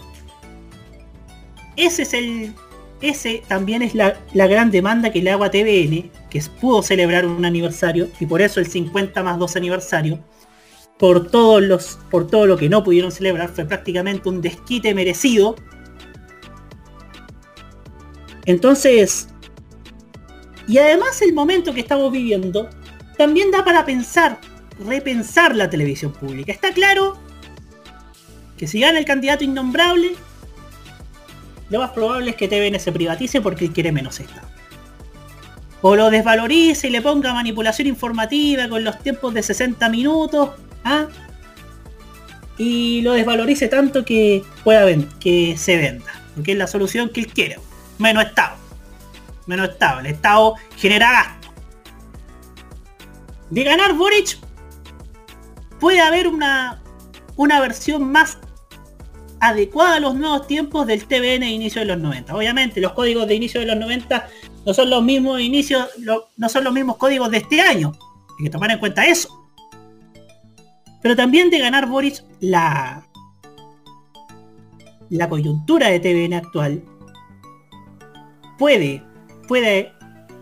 ese 1.76 2.04
es 2.04 2.14
el 2.14 2.54
ese 3.02 3.44
también 3.50 3.82
es 3.82 3.94
la, 3.96 4.18
la, 4.34 4.48
gran 4.48 4.72
demanda 4.72 5.12
que 5.12 5.22
le 5.22 5.30
hago 5.30 5.44
a 5.44 5.52
TVN, 5.52 6.10
que 6.30 6.42
pudo 6.62 6.82
celebrar 6.82 7.26
un 7.26 7.44
aniversario, 7.44 8.08
y 8.18 8.26
por 8.26 8.42
eso 8.42 8.62
el 8.62 8.68
50 8.68 9.22
más 9.24 9.38
2 9.38 9.58
aniversario, 9.58 10.20
por 10.98 11.30
todos 11.30 11.62
los. 11.62 12.00
por 12.10 12.28
todo 12.28 12.46
lo 12.46 12.56
que 12.56 12.70
no 12.70 12.82
pudieron 12.84 13.12
celebrar, 13.12 13.50
fue 13.50 13.66
prácticamente 13.66 14.30
un 14.30 14.42
desquite 14.42 14.94
merecido. 14.94 15.56
Entonces. 18.46 19.28
Y 20.68 20.78
además 20.78 21.22
el 21.22 21.34
momento 21.34 21.74
que 21.74 21.82
estamos 21.82 22.12
viviendo 22.12 22.70
también 23.18 23.52
da 23.52 23.64
para 23.64 23.86
pensar, 23.86 24.40
repensar 24.86 25.56
la 25.56 25.70
televisión 25.70 26.12
pública. 26.14 26.52
Está 26.52 26.72
claro 26.72 27.18
que 28.58 28.68
si 28.68 28.80
gana 28.80 29.00
el 29.00 29.06
candidato 29.06 29.44
innombrable, 29.44 30.16
lo 31.70 31.80
más 31.80 31.92
probable 31.92 32.32
es 32.32 32.36
que 32.36 32.48
TVN 32.48 32.80
se 32.80 32.92
privatice 32.92 33.42
porque 33.42 33.72
quiere 33.72 33.92
menos 33.92 34.20
Estado. 34.20 34.48
O 35.82 35.96
lo 35.96 36.10
desvalorice 36.10 36.88
y 36.88 36.92
le 36.92 37.02
ponga 37.02 37.34
manipulación 37.34 37.88
informativa 37.88 38.70
con 38.70 38.84
los 38.84 39.00
tiempos 39.00 39.34
de 39.34 39.44
60 39.44 39.90
minutos. 39.90 40.52
¿ah? 40.86 41.08
Y 42.58 43.02
lo 43.02 43.14
desvalorice 43.14 43.68
tanto 43.68 44.06
que 44.06 44.44
pueda 44.64 44.86
que 45.20 45.58
se 45.58 45.76
venda. 45.76 46.22
Porque 46.36 46.54
es 46.54 46.58
la 46.58 46.68
solución 46.68 47.10
que 47.10 47.22
él 47.22 47.28
quiere. 47.28 47.58
Menos 47.98 48.24
Estado. 48.24 48.63
Menos 49.48 49.70
Estado. 49.70 50.00
El 50.00 50.08
Estado 50.08 50.56
genera 50.78 51.12
gasto. 51.12 51.50
De 53.50 53.64
ganar 53.64 53.94
Boric 53.94 54.38
puede 55.80 56.00
haber 56.00 56.28
una, 56.28 56.82
una 57.36 57.60
versión 57.60 58.12
más 58.12 58.38
adecuada 59.40 59.98
a 59.98 60.00
los 60.00 60.16
nuevos 60.16 60.48
tiempos 60.48 60.88
del 60.88 61.06
TVN 61.06 61.42
de 61.42 61.50
inicio 61.50 61.82
de 61.82 61.88
los 61.88 61.98
90. 61.98 62.36
Obviamente 62.36 62.80
los 62.80 62.94
códigos 62.94 63.28
de 63.28 63.36
inicio 63.36 63.60
de 63.60 63.68
los 63.68 63.76
90 63.76 64.28
no 64.66 64.74
son 64.74 64.90
los 64.90 65.04
mismos 65.04 65.42
inicios, 65.42 65.90
no 66.38 66.50
son 66.50 66.64
los 66.64 66.74
mismos 66.74 66.98
códigos 66.98 67.30
de 67.30 67.38
este 67.38 67.60
año. 67.60 67.92
Hay 68.40 68.46
que 68.46 68.50
tomar 68.50 68.72
en 68.72 68.80
cuenta 68.80 69.06
eso. 69.06 69.44
Pero 71.02 71.18
también 71.18 71.50
de 71.50 71.60
ganar 71.60 71.88
Boris 71.88 72.24
la, 72.40 73.06
la 75.10 75.30
coyuntura 75.30 75.90
de 75.90 76.00
TVN 76.00 76.34
actual 76.34 76.82
puede, 78.58 79.04
puede 79.48 79.94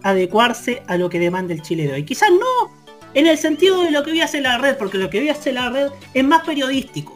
adecuarse 0.04 0.84
a 0.88 0.98
lo 0.98 1.10
que 1.10 1.20
demanda 1.20 1.54
el 1.54 1.62
Chile 1.62 1.88
de 1.88 1.94
hoy. 1.94 2.06
Quizás 2.06 2.30
no 2.32 2.82
en 3.14 3.28
el 3.28 3.38
sentido 3.38 3.84
de 3.84 3.92
lo 3.92 4.04
que 4.04 4.12
voy 4.12 4.22
a 4.22 4.26
hacer 4.26 4.44
la 4.44 4.58
red, 4.58 4.78
porque 4.78 4.98
lo 4.98 5.10
que 5.10 5.20
voy 5.20 5.30
a 5.30 5.34
hacer 5.34 5.54
la 5.54 5.70
red 5.70 5.90
es 6.14 6.24
más 6.24 6.46
periodístico 6.46 7.14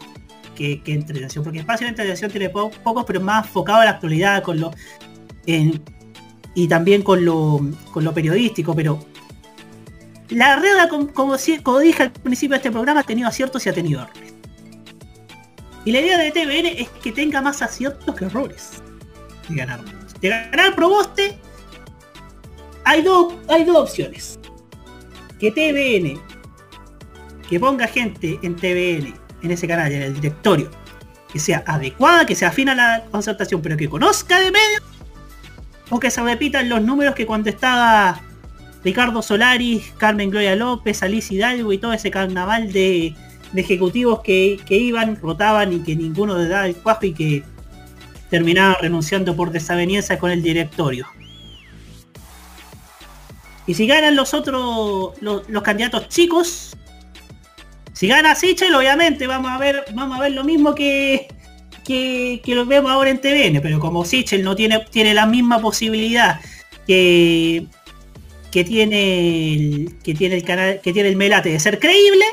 que, 0.54 0.82
que 0.82 0.92
entretención, 0.92 1.42
porque 1.42 1.60
espacio 1.60 1.86
de 1.86 1.90
entretención 1.90 2.30
tiene 2.30 2.50
pocos, 2.50 3.04
pero 3.06 3.20
más 3.20 3.46
enfocado 3.46 3.80
a 3.80 3.84
la 3.84 3.90
actualidad 3.92 4.42
con 4.42 4.60
lo 4.60 4.72
y 6.54 6.68
también 6.68 7.02
con 7.02 7.24
lo, 7.24 7.60
con 7.92 8.02
lo 8.02 8.12
periodístico, 8.12 8.74
pero 8.74 8.98
la 10.30 10.56
red, 10.56 10.88
como, 10.88 11.12
como, 11.12 11.78
dije 11.78 12.02
al 12.02 12.12
principio 12.12 12.54
de 12.54 12.56
este 12.56 12.70
programa, 12.72 13.00
ha 13.00 13.04
tenido 13.04 13.28
aciertos 13.28 13.64
y 13.66 13.68
ha 13.68 13.72
tenido 13.72 14.02
errores. 14.02 14.34
Y 15.84 15.92
la 15.92 16.00
idea 16.00 16.18
de 16.18 16.32
TVN 16.32 16.66
es 16.80 16.88
que 16.88 17.12
tenga 17.12 17.40
más 17.40 17.62
aciertos 17.62 18.12
que 18.16 18.24
errores. 18.24 18.82
De 19.48 19.54
ganar. 19.54 19.80
De 20.20 20.28
ganar 20.28 20.74
Proboste, 20.74 21.38
hay 22.86 23.02
dos, 23.02 23.34
hay 23.48 23.64
dos 23.64 23.76
opciones. 23.76 24.38
Que 25.40 25.50
TVN, 25.50 26.18
que 27.50 27.60
ponga 27.60 27.86
gente 27.88 28.38
en 28.42 28.54
TVN, 28.54 29.12
en 29.42 29.50
ese 29.50 29.66
canal, 29.66 29.92
en 29.92 30.02
el 30.02 30.14
directorio, 30.14 30.70
que 31.32 31.40
sea 31.40 31.64
adecuada, 31.66 32.24
que 32.24 32.36
sea 32.36 32.48
afina 32.48 32.72
a 32.72 32.74
la 32.76 33.04
concertación, 33.10 33.60
pero 33.60 33.76
que 33.76 33.88
conozca 33.88 34.40
de 34.40 34.52
medio, 34.52 34.78
o 35.90 35.98
que 35.98 36.10
se 36.12 36.22
repitan 36.22 36.68
los 36.68 36.80
números 36.80 37.16
que 37.16 37.26
cuando 37.26 37.50
estaba 37.50 38.20
Ricardo 38.84 39.20
Solari, 39.20 39.82
Carmen 39.98 40.30
Gloria 40.30 40.54
López, 40.54 41.02
Alice 41.02 41.34
Hidalgo 41.34 41.72
y 41.72 41.78
todo 41.78 41.92
ese 41.92 42.12
carnaval 42.12 42.72
de, 42.72 43.16
ejecutivos 43.56 44.20
que, 44.20 44.60
iban, 44.68 45.16
rotaban 45.16 45.72
y 45.72 45.80
que 45.80 45.96
ninguno 45.96 46.38
le 46.38 46.46
daba 46.46 46.66
el 46.66 46.76
cuajo 46.76 47.06
y 47.06 47.12
que 47.12 47.42
terminaba 48.30 48.78
renunciando 48.80 49.34
por 49.34 49.50
desaveniencia 49.50 50.20
con 50.20 50.30
el 50.30 50.40
directorio. 50.40 51.06
Y 53.66 53.74
si 53.74 53.86
ganan 53.86 54.14
los 54.14 54.32
otros, 54.32 55.14
los, 55.20 55.62
candidatos 55.62 56.08
chicos, 56.08 56.76
si 57.92 58.06
gana 58.06 58.34
Sichel, 58.34 58.74
obviamente 58.74 59.26
vamos 59.26 59.50
a 59.50 59.58
ver, 59.58 59.84
vamos 59.92 60.18
a 60.18 60.20
ver 60.20 60.32
lo 60.32 60.44
mismo 60.44 60.74
que, 60.74 61.28
que, 61.84 62.40
lo 62.46 62.64
vemos 62.64 62.90
ahora 62.90 63.10
en 63.10 63.20
TVN, 63.20 63.60
pero 63.60 63.80
como 63.80 64.04
Sichel 64.04 64.44
no 64.44 64.54
tiene, 64.54 64.84
tiene 64.90 65.14
la 65.14 65.26
misma 65.26 65.60
posibilidad 65.60 66.40
que, 66.86 67.66
que 68.52 68.64
tiene 68.64 69.54
el, 69.54 69.98
que 70.04 70.14
tiene 70.14 70.36
el 70.36 70.44
canal, 70.44 70.80
que 70.80 70.92
tiene 70.92 71.08
el 71.08 71.16
melate 71.16 71.48
de 71.48 71.58
ser 71.58 71.80
creíble, 71.80 72.24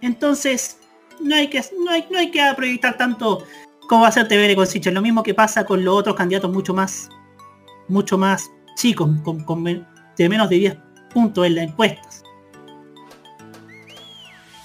entonces 0.00 0.78
no 1.20 1.34
hay 1.34 1.48
que, 1.48 1.62
no 1.84 1.90
hay, 1.90 2.06
no 2.10 2.18
hay 2.18 2.30
que 2.30 2.42
proyectar 2.56 2.96
tanto 2.96 3.44
como 3.88 4.02
va 4.02 4.08
a 4.08 4.12
ser 4.12 4.26
TVN 4.26 4.54
con 4.54 4.66
Sichel. 4.66 4.94
Lo 4.94 5.02
mismo 5.02 5.22
que 5.22 5.34
pasa 5.34 5.64
con 5.64 5.84
los 5.84 5.96
otros 5.96 6.16
candidatos 6.16 6.50
mucho 6.50 6.74
más, 6.74 7.08
mucho 7.88 8.16
más 8.18 8.50
chicos, 8.76 9.10
con, 9.24 9.64
de 9.64 10.28
menos 10.28 10.48
de 10.48 10.56
10 10.56 10.76
puntos 11.12 11.44
en 11.44 11.56
las 11.56 11.64
encuestas. 11.64 12.22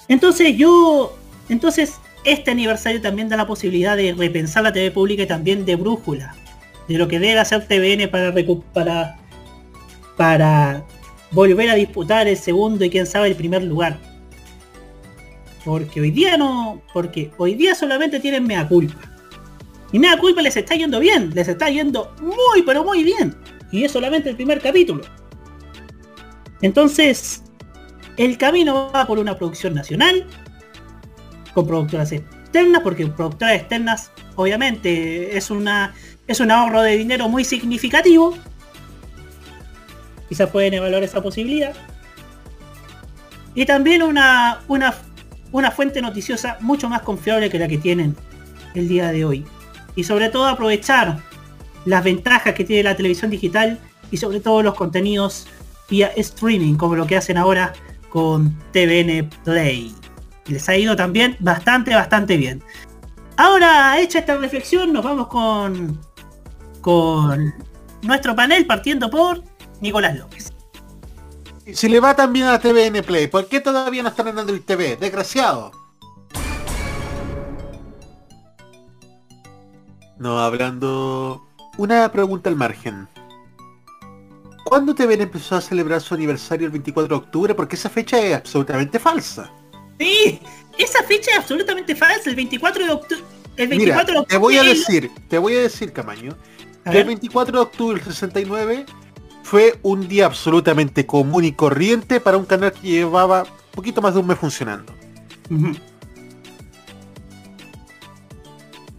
Entonces 0.07 0.55
yo, 0.55 1.17
entonces 1.49 1.95
este 2.23 2.51
aniversario 2.51 3.01
también 3.01 3.29
da 3.29 3.37
la 3.37 3.47
posibilidad 3.47 3.97
de 3.97 4.13
repensar 4.13 4.61
la 4.61 4.71
TV 4.71 4.91
pública 4.91 5.23
y 5.23 5.27
también 5.27 5.65
de 5.65 5.75
brújula, 5.75 6.35
de 6.87 6.97
lo 6.99 7.07
que 7.07 7.17
debe 7.17 7.39
hacer 7.39 7.67
TVN 7.67 8.09
para, 8.11 8.33
para 8.73 9.21
para 10.21 10.85
volver 11.31 11.67
a 11.69 11.73
disputar 11.73 12.27
el 12.27 12.37
segundo 12.37 12.85
y 12.85 12.91
quién 12.91 13.07
sabe 13.07 13.29
el 13.29 13.35
primer 13.35 13.63
lugar. 13.63 13.97
Porque 15.65 15.99
hoy 15.99 16.11
día 16.11 16.37
no, 16.37 16.79
porque 16.93 17.31
hoy 17.39 17.55
día 17.55 17.73
solamente 17.73 18.19
tienen 18.19 18.45
mea 18.45 18.67
culpa. 18.67 18.99
Y 19.91 19.97
mea 19.97 20.17
culpa 20.17 20.43
les 20.43 20.55
está 20.55 20.75
yendo 20.75 20.99
bien, 20.99 21.31
les 21.33 21.47
está 21.47 21.69
yendo 21.69 22.13
muy 22.21 22.61
pero 22.65 22.83
muy 22.83 23.03
bien. 23.03 23.35
Y 23.71 23.83
es 23.83 23.91
solamente 23.91 24.29
el 24.29 24.35
primer 24.35 24.59
capítulo. 24.61 25.03
Entonces, 26.61 27.43
el 28.17 28.37
camino 28.37 28.91
va 28.93 29.05
por 29.07 29.19
una 29.19 29.37
producción 29.37 29.73
nacional, 29.73 30.27
con 31.53 31.65
productoras 31.65 32.11
externas, 32.11 32.81
porque 32.83 33.07
productoras 33.07 33.55
externas 33.55 34.11
obviamente 34.35 35.37
es 35.37 35.49
una 35.49 35.93
es 36.27 36.39
un 36.39 36.51
ahorro 36.51 36.81
de 36.81 36.97
dinero 36.97 37.27
muy 37.27 37.43
significativo 37.43 38.37
quizás 40.31 40.49
pueden 40.49 40.73
evaluar 40.75 41.03
esa 41.03 41.21
posibilidad. 41.21 41.73
Y 43.53 43.65
también 43.65 44.01
una, 44.01 44.61
una, 44.69 44.95
una 45.51 45.71
fuente 45.71 46.01
noticiosa 46.01 46.55
mucho 46.61 46.87
más 46.87 47.01
confiable 47.01 47.49
que 47.49 47.59
la 47.59 47.67
que 47.67 47.77
tienen 47.77 48.15
el 48.73 48.87
día 48.87 49.11
de 49.11 49.25
hoy. 49.25 49.45
Y 49.93 50.05
sobre 50.05 50.29
todo 50.29 50.47
aprovechar 50.47 51.19
las 51.85 52.03
ventajas 52.03 52.53
que 52.53 52.63
tiene 52.63 52.83
la 52.83 52.95
televisión 52.95 53.31
digital 53.31 53.79
y 54.11 54.17
sobre 54.17 54.39
todo 54.39 54.61
los 54.61 54.75
contenidos 54.75 55.47
vía 55.89 56.07
streaming, 56.15 56.75
como 56.75 56.95
lo 56.95 57.05
que 57.05 57.17
hacen 57.17 57.37
ahora 57.37 57.73
con 58.09 58.57
TVN 58.71 59.29
Play. 59.43 59.93
Les 60.47 60.67
ha 60.69 60.75
ido 60.75 60.95
también 60.95 61.37
bastante, 61.39 61.93
bastante 61.93 62.37
bien. 62.37 62.63
Ahora, 63.37 63.99
hecha 63.99 64.19
esta 64.19 64.37
reflexión, 64.37 64.93
nos 64.93 65.03
vamos 65.03 65.27
con, 65.27 65.99
con 66.81 67.53
nuestro 68.01 68.35
panel 68.35 68.65
partiendo 68.65 69.09
por 69.09 69.43
Nicolás 69.79 70.17
López. 70.17 70.51
Si 71.73 71.87
le 71.87 71.99
va 71.99 72.15
también 72.15 72.47
a 72.47 72.59
TVN 72.59 73.03
Play, 73.03 73.27
¿por 73.27 73.47
qué 73.47 73.61
todavía 73.61 74.03
no 74.03 74.09
están 74.09 74.27
en 74.27 74.39
Android 74.39 74.61
TV? 74.61 74.97
Desgraciado. 74.97 75.71
No, 80.17 80.39
hablando... 80.39 81.50
Una 81.77 82.11
pregunta 82.11 82.49
al 82.49 82.55
margen. 82.55 83.07
¿Cuándo 84.65 84.93
TVN 84.93 85.21
empezó 85.21 85.55
a 85.55 85.61
celebrar 85.61 86.01
su 86.01 86.13
aniversario 86.13 86.65
el 86.65 86.71
24 86.71 87.07
de 87.07 87.23
octubre? 87.23 87.55
Porque 87.55 87.75
esa 87.75 87.89
fecha 87.89 88.19
es 88.19 88.35
absolutamente 88.35 88.99
falsa. 88.99 89.51
Sí, 89.99 90.39
esa 90.77 91.03
fecha 91.03 91.31
es 91.31 91.37
absolutamente 91.39 91.95
falsa. 91.95 92.29
El 92.29 92.35
24 92.35 92.85
de 92.85 92.91
octubre... 92.91 93.23
El 93.57 93.67
24 93.67 94.13
de 94.13 94.19
octubre 94.19 94.27
te 94.29 94.37
voy 94.37 94.57
a 94.57 94.63
decir, 94.63 95.11
te 95.27 95.37
voy 95.37 95.55
a 95.55 95.61
decir, 95.61 95.91
Camaño, 95.91 96.37
el 96.85 97.03
24 97.03 97.51
de 97.51 97.63
octubre 97.63 97.99
del 97.99 98.13
69 98.13 98.85
fue 99.43 99.77
un 99.81 100.07
día 100.07 100.25
absolutamente 100.25 101.05
común 101.05 101.43
y 101.43 101.51
corriente 101.51 102.21
para 102.21 102.37
un 102.37 102.45
canal 102.45 102.71
que 102.71 102.87
llevaba 102.87 103.45
poquito 103.71 104.01
más 104.01 104.13
de 104.13 104.21
un 104.21 104.27
mes 104.27 104.37
funcionando. 104.37 104.93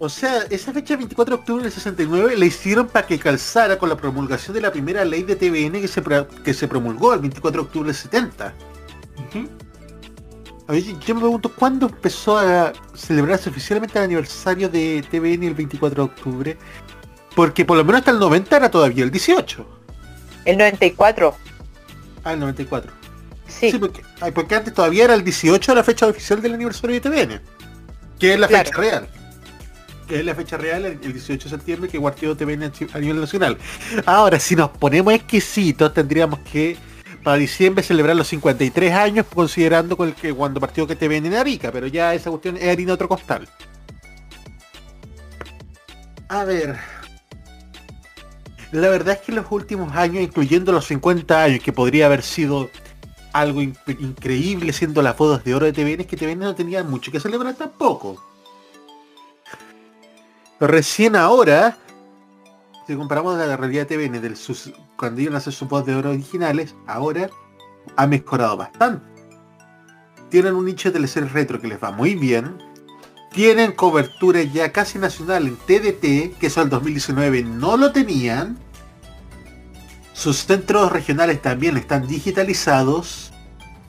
O 0.04 0.08
sea, 0.08 0.38
esa 0.50 0.72
fecha 0.72 0.96
24 0.96 1.36
de 1.36 1.40
octubre 1.40 1.62
del 1.62 1.70
69 1.72 2.36
la 2.36 2.44
hicieron 2.44 2.88
para 2.88 3.06
que 3.06 3.20
calzara 3.20 3.78
con 3.78 3.88
la 3.88 3.96
promulgación 3.96 4.52
de 4.52 4.60
la 4.60 4.72
primera 4.72 5.04
ley 5.04 5.22
de 5.22 5.36
TVN 5.36 5.80
que 5.80 5.86
se, 5.86 6.02
que 6.44 6.54
se 6.54 6.66
promulgó 6.66 7.14
el 7.14 7.20
24 7.20 7.62
de 7.62 7.66
octubre 7.68 7.86
del 7.86 7.94
70. 7.94 8.52
A 10.66 10.72
ver, 10.72 10.82
yo 10.82 11.14
me 11.14 11.20
pregunto, 11.20 11.52
¿cuándo 11.54 11.86
empezó 11.86 12.36
a 12.36 12.72
celebrarse 12.96 13.48
oficialmente 13.48 13.96
el 13.96 14.06
aniversario 14.06 14.68
de 14.68 15.04
TVN 15.08 15.44
el 15.44 15.54
24 15.54 15.94
de 16.04 16.10
octubre? 16.10 16.58
Porque 17.36 17.64
por 17.64 17.76
lo 17.76 17.84
menos 17.84 18.00
hasta 18.00 18.10
el 18.10 18.18
90 18.18 18.56
era 18.56 18.68
todavía 18.72 19.04
el 19.04 19.12
18. 19.12 19.64
El 20.46 20.58
94. 20.58 21.36
Ah, 22.24 22.32
el 22.32 22.40
94. 22.40 22.90
Sí. 23.46 23.70
porque, 23.78 24.02
ay, 24.20 24.32
porque 24.32 24.56
antes 24.56 24.74
todavía 24.74 25.04
era 25.04 25.14
el 25.14 25.22
18 25.22 25.76
la 25.76 25.84
fecha 25.84 26.08
oficial 26.08 26.42
del 26.42 26.54
aniversario 26.54 27.00
de 27.00 27.00
TVN. 27.00 27.40
Que 28.18 28.34
es 28.34 28.40
la 28.40 28.48
Claro. 28.48 28.64
fecha 28.64 28.78
real. 28.80 29.08
Es 30.18 30.24
la 30.24 30.34
fecha 30.34 30.56
real, 30.58 30.84
el 30.84 30.98
el 31.02 31.12
18 31.12 31.44
de 31.44 31.50
septiembre, 31.50 31.88
que 31.90 32.00
partió 32.00 32.36
TVN 32.36 32.70
a 32.92 32.98
nivel 32.98 33.20
nacional. 33.20 33.56
Ahora, 34.04 34.38
si 34.38 34.54
nos 34.54 34.70
ponemos 34.70 35.12
exquisitos, 35.14 35.94
tendríamos 35.94 36.40
que 36.40 36.76
para 37.22 37.36
diciembre 37.36 37.82
celebrar 37.82 38.16
los 38.16 38.28
53 38.28 38.92
años, 38.92 39.26
considerando 39.32 39.96
con 39.96 40.08
el 40.08 40.14
que 40.14 40.34
cuando 40.34 40.60
partió 40.60 40.86
que 40.86 40.96
TVN 40.96 41.26
en 41.26 41.34
Arica, 41.34 41.70
pero 41.72 41.86
ya 41.86 42.14
esa 42.14 42.30
cuestión 42.30 42.56
es 42.56 42.68
harina 42.68 42.92
otro 42.94 43.08
costal. 43.08 43.48
A 46.28 46.44
ver. 46.44 46.76
La 48.72 48.88
verdad 48.88 49.14
es 49.14 49.20
que 49.20 49.32
los 49.32 49.46
últimos 49.50 49.94
años, 49.94 50.22
incluyendo 50.22 50.72
los 50.72 50.86
50 50.86 51.42
años, 51.44 51.60
que 51.62 51.72
podría 51.72 52.06
haber 52.06 52.22
sido 52.22 52.70
algo 53.32 53.60
in- 53.62 53.76
increíble 54.00 54.72
siendo 54.72 55.00
las 55.02 55.16
bodas 55.16 55.44
de 55.44 55.54
oro 55.54 55.66
de 55.66 55.72
TVN, 55.72 56.00
es 56.02 56.06
que 56.06 56.16
TVN 56.16 56.38
no 56.40 56.54
tenía 56.54 56.82
mucho 56.82 57.12
que 57.12 57.20
celebrar 57.20 57.54
tampoco. 57.54 58.31
Recién 60.66 61.16
ahora, 61.16 61.76
si 62.86 62.94
comparamos 62.94 63.36
la 63.36 63.56
realidad 63.56 63.84
de 63.88 63.96
TVN 63.96 64.36
sus- 64.36 64.72
cuando 64.96 65.20
iban 65.20 65.34
a 65.34 65.38
hacer 65.38 65.52
sus 65.52 65.68
bodas 65.68 65.86
de 65.86 65.96
oro 65.96 66.10
originales, 66.10 66.76
ahora 66.86 67.28
ha 67.96 68.06
mejorado 68.06 68.56
bastante. 68.56 69.04
Tienen 70.30 70.54
un 70.54 70.64
nicho 70.64 70.88
de 70.88 70.92
teleseries 70.92 71.32
retro 71.32 71.60
que 71.60 71.66
les 71.66 71.82
va 71.82 71.90
muy 71.90 72.14
bien. 72.14 72.58
Tienen 73.32 73.72
cobertura 73.72 74.40
ya 74.42 74.70
casi 74.70 75.00
nacional 75.00 75.48
en 75.48 75.56
TDT, 75.56 76.38
que 76.38 76.46
eso 76.46 76.62
el 76.62 76.68
2019 76.68 77.42
no 77.42 77.76
lo 77.76 77.90
tenían. 77.90 78.56
Sus 80.12 80.44
centros 80.46 80.92
regionales 80.92 81.42
también 81.42 81.76
están 81.76 82.06
digitalizados. 82.06 83.31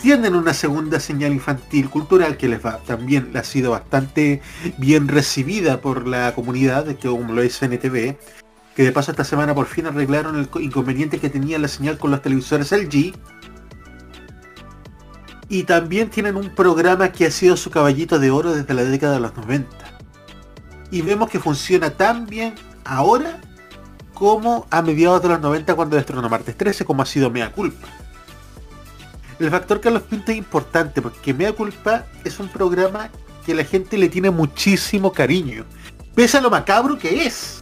Tienen 0.03 0.35
una 0.35 0.53
segunda 0.53 0.99
señal 0.99 1.31
infantil 1.31 1.89
cultural 1.89 2.35
que 2.35 2.49
les 2.49 2.63
va 2.63 2.79
también 2.79 3.31
ha 3.37 3.43
sido 3.45 3.71
bastante 3.71 4.41
bien 4.77 5.07
recibida 5.07 5.79
por 5.79 6.05
la 6.05 6.35
comunidad, 6.35 6.85
que 6.97 7.07
como 7.07 7.31
lo 7.33 7.41
es 7.41 7.61
NTV. 7.63 8.17
Que 8.75 8.83
de 8.83 8.91
paso 8.91 9.11
esta 9.11 9.23
semana 9.23 9.55
por 9.55 9.65
fin 9.65 9.85
arreglaron 9.85 10.37
el 10.37 10.49
co- 10.49 10.59
inconveniente 10.59 11.19
que 11.19 11.29
tenía 11.29 11.57
la 11.57 11.69
señal 11.69 11.97
con 11.97 12.11
los 12.11 12.21
televisores 12.21 12.73
LG. 12.73 13.13
Y 15.47 15.63
también 15.63 16.09
tienen 16.09 16.35
un 16.35 16.49
programa 16.53 17.13
que 17.13 17.27
ha 17.27 17.31
sido 17.31 17.55
su 17.55 17.69
caballito 17.71 18.19
de 18.19 18.29
oro 18.29 18.53
desde 18.53 18.73
la 18.73 18.83
década 18.83 19.13
de 19.13 19.19
los 19.21 19.33
90. 19.37 19.69
Y 20.91 21.01
vemos 21.01 21.29
que 21.29 21.39
funciona 21.39 21.91
tan 21.91 22.25
bien 22.25 22.55
ahora 22.83 23.39
como 24.13 24.67
a 24.69 24.81
mediados 24.81 25.21
de 25.21 25.29
los 25.29 25.39
90 25.39 25.75
cuando 25.75 25.97
estrenó 25.97 26.27
Martes 26.27 26.57
13, 26.57 26.83
como 26.83 27.03
ha 27.03 27.05
sido 27.05 27.29
Mea 27.29 27.53
Culpa. 27.53 27.87
El 29.43 29.51
factor 29.51 29.81
Carlos 29.81 30.03
Pinto 30.03 30.31
es 30.31 30.37
importante 30.37 31.01
porque 31.01 31.33
Mea 31.33 31.51
Culpa 31.51 32.05
es 32.23 32.39
un 32.39 32.47
programa 32.47 33.09
que 33.45 33.53
la 33.53 33.65
gente 33.65 33.97
le 33.97 34.07
tiene 34.07 34.31
muchísimo 34.31 35.11
cariño. 35.11 35.65
Pese 36.15 36.37
a 36.37 36.41
lo 36.41 36.49
macabro 36.49 36.97
que 36.97 37.25
es. 37.25 37.61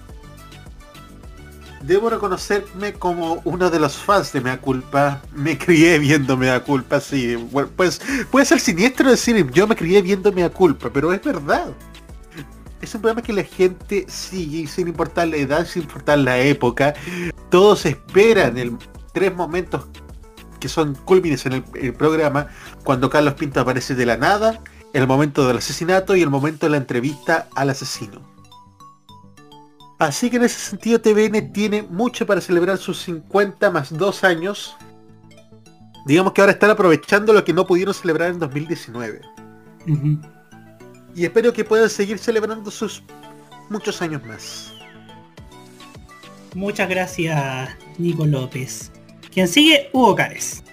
Debo 1.81 2.11
reconocerme 2.11 2.93
como 2.93 3.41
uno 3.45 3.71
de 3.71 3.79
los 3.79 3.95
fans 3.95 4.31
de 4.31 4.41
Mea 4.41 4.61
Culpa. 4.61 5.23
Me 5.33 5.57
crié 5.57 5.97
viendo 5.97 6.37
Mea 6.37 6.63
Culpa, 6.63 6.99
sí. 6.99 7.35
Pues 7.75 7.99
puede 8.29 8.45
ser 8.45 8.59
siniestro 8.59 9.09
decir 9.09 9.49
yo 9.49 9.65
me 9.65 9.75
crié 9.75 10.03
viendo 10.03 10.31
Mea 10.31 10.51
Culpa, 10.51 10.91
pero 10.93 11.11
es 11.11 11.23
verdad. 11.23 11.73
Es 12.79 12.93
un 12.93 13.01
programa 13.01 13.23
que 13.23 13.33
la 13.33 13.43
gente 13.43 14.05
sigue 14.07 14.67
sin 14.67 14.87
importar 14.87 15.29
la 15.29 15.37
edad, 15.37 15.65
sin 15.65 15.81
importar 15.81 16.19
la 16.19 16.37
época. 16.37 16.93
Todos 17.49 17.87
esperan 17.87 18.59
el 18.59 18.77
tres 19.13 19.35
momentos 19.35 19.87
que 20.61 20.69
son 20.69 20.95
culmines 20.95 21.45
en 21.45 21.53
el, 21.53 21.63
el 21.73 21.93
programa 21.93 22.47
cuando 22.85 23.09
Carlos 23.09 23.33
Pinto 23.33 23.59
aparece 23.59 23.95
de 23.95 24.05
la 24.05 24.15
nada, 24.15 24.61
el 24.93 25.07
momento 25.07 25.45
del 25.45 25.57
asesinato 25.57 26.15
y 26.15 26.21
el 26.21 26.29
momento 26.29 26.65
de 26.65 26.71
la 26.71 26.77
entrevista 26.77 27.49
al 27.55 27.71
asesino. 27.71 28.31
Así 30.01 30.31
que 30.31 30.37
en 30.37 30.45
ese 30.45 30.59
sentido 30.59 30.99
TVN 30.99 31.53
tiene 31.53 31.83
mucho 31.83 32.25
para 32.25 32.41
celebrar 32.41 32.79
sus 32.79 32.99
50 33.03 33.69
más 33.69 33.95
2 33.95 34.23
años. 34.23 34.75
Digamos 36.07 36.33
que 36.33 36.41
ahora 36.41 36.53
están 36.53 36.71
aprovechando 36.71 37.33
lo 37.33 37.43
que 37.43 37.53
no 37.53 37.67
pudieron 37.67 37.93
celebrar 37.93 38.31
en 38.31 38.39
2019. 38.39 39.21
Y 41.15 41.23
espero 41.23 41.53
que 41.53 41.63
puedan 41.63 41.87
seguir 41.87 42.17
celebrando 42.17 42.71
sus 42.71 43.03
muchos 43.69 44.01
años 44.01 44.23
más. 44.25 44.73
Muchas 46.55 46.89
gracias, 46.89 47.69
Nico 47.99 48.25
López. 48.25 48.91
Quien 49.33 49.47
sigue, 49.47 49.89
Hugo 49.93 50.15
Cares. 50.15 50.63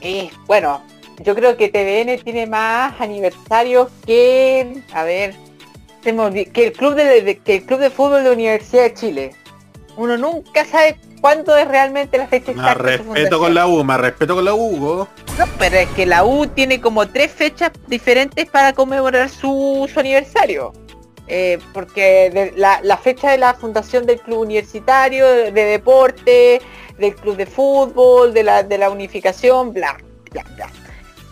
Eh, 0.00 0.30
bueno, 0.46 0.82
yo 1.24 1.34
creo 1.34 1.56
que 1.56 1.68
TVN 1.68 2.22
tiene 2.22 2.46
más 2.46 3.00
aniversarios 3.00 3.88
que, 4.06 4.82
a 4.92 5.02
ver, 5.04 5.34
que 6.02 6.66
el 6.66 6.72
club 6.72 6.94
de, 6.94 7.22
de- 7.22 7.38
que 7.38 7.56
el 7.56 7.66
club 7.66 7.80
de 7.80 7.90
fútbol 7.90 8.22
de 8.22 8.28
la 8.28 8.34
Universidad 8.34 8.84
de 8.84 8.94
Chile. 8.94 9.34
Uno 9.96 10.16
nunca 10.16 10.64
sabe 10.64 10.96
cuándo 11.20 11.56
es 11.56 11.66
realmente 11.66 12.16
la 12.18 12.28
fecha 12.28 12.52
Más 12.52 12.66
exacta. 12.76 12.90
de 12.92 12.98
su 12.98 13.12
respeto 13.12 13.38
con 13.40 13.52
la 13.54 13.66
U, 13.66 13.82
más 13.82 14.00
respeto 14.00 14.36
con 14.36 14.44
la 14.44 14.54
Hugo. 14.54 15.08
No, 15.36 15.44
pero 15.58 15.76
es 15.76 15.88
que 15.90 16.06
la 16.06 16.24
U 16.24 16.46
tiene 16.46 16.80
como 16.80 17.08
tres 17.08 17.32
fechas 17.32 17.72
diferentes 17.88 18.46
para 18.48 18.72
conmemorar 18.72 19.28
su, 19.28 19.90
su 19.92 19.98
aniversario. 20.00 20.72
Eh, 21.26 21.58
porque 21.74 22.30
de- 22.30 22.52
la, 22.56 22.80
la 22.82 22.96
fecha 22.96 23.30
de 23.32 23.38
la 23.38 23.54
fundación 23.54 24.06
del 24.06 24.20
club 24.20 24.38
universitario, 24.38 25.26
de, 25.28 25.50
de 25.52 25.64
deporte, 25.64 26.60
del 26.98 27.14
club 27.14 27.36
de 27.36 27.46
fútbol, 27.46 28.34
de 28.34 28.42
la, 28.42 28.62
de 28.62 28.78
la 28.78 28.90
unificación, 28.90 29.72
bla, 29.72 29.96
bla, 30.30 30.44
bla. 30.56 30.68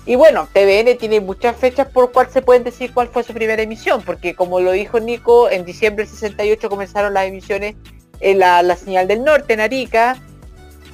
Y 0.06 0.14
bueno, 0.14 0.48
TVN 0.52 0.96
tiene 0.98 1.20
muchas 1.20 1.56
fechas 1.56 1.88
por 1.88 2.12
cual 2.12 2.28
se 2.30 2.40
pueden 2.40 2.62
decir 2.62 2.94
cuál 2.94 3.08
fue 3.08 3.24
su 3.24 3.34
primera 3.34 3.62
emisión, 3.62 4.02
porque 4.02 4.34
como 4.34 4.60
lo 4.60 4.70
dijo 4.70 5.00
Nico, 5.00 5.50
en 5.50 5.64
diciembre 5.64 6.04
del 6.04 6.12
68 6.12 6.68
comenzaron 6.68 7.12
las 7.12 7.26
emisiones 7.26 7.74
en 8.20 8.38
la, 8.38 8.62
la 8.62 8.76
señal 8.76 9.08
del 9.08 9.24
norte, 9.24 9.54
en 9.54 9.60
Arica, 9.60 10.16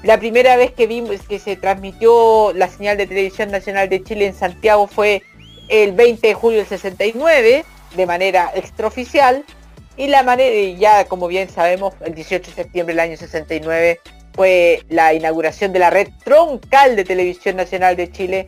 la 0.02 0.18
primera 0.18 0.56
vez 0.56 0.72
que 0.72 0.86
vimos 0.86 1.20
que 1.28 1.38
se 1.38 1.56
transmitió 1.56 2.52
la 2.54 2.68
señal 2.68 2.96
de 2.96 3.06
televisión 3.06 3.50
nacional 3.50 3.88
de 3.88 4.02
Chile 4.02 4.26
en 4.26 4.34
Santiago 4.34 4.88
fue 4.88 5.22
el 5.68 5.92
20 5.92 6.26
de 6.26 6.34
julio 6.34 6.58
del 6.58 6.66
69, 6.66 7.64
de 7.94 8.06
manera 8.06 8.50
extraoficial, 8.54 9.44
y 9.96 10.08
la 10.08 10.22
manera, 10.22 10.78
ya 10.78 11.04
como 11.04 11.28
bien 11.28 11.48
sabemos, 11.50 11.94
el 12.00 12.14
18 12.14 12.50
de 12.50 12.56
septiembre 12.56 12.94
del 12.94 13.00
año 13.00 13.16
69 13.16 14.00
fue 14.34 14.82
la 14.88 15.14
inauguración 15.14 15.72
de 15.72 15.78
la 15.78 15.90
red 15.90 16.09
troncal 16.24 16.96
de 16.96 17.04
televisión 17.04 17.56
nacional 17.56 17.96
de 17.96 18.10
Chile, 18.10 18.46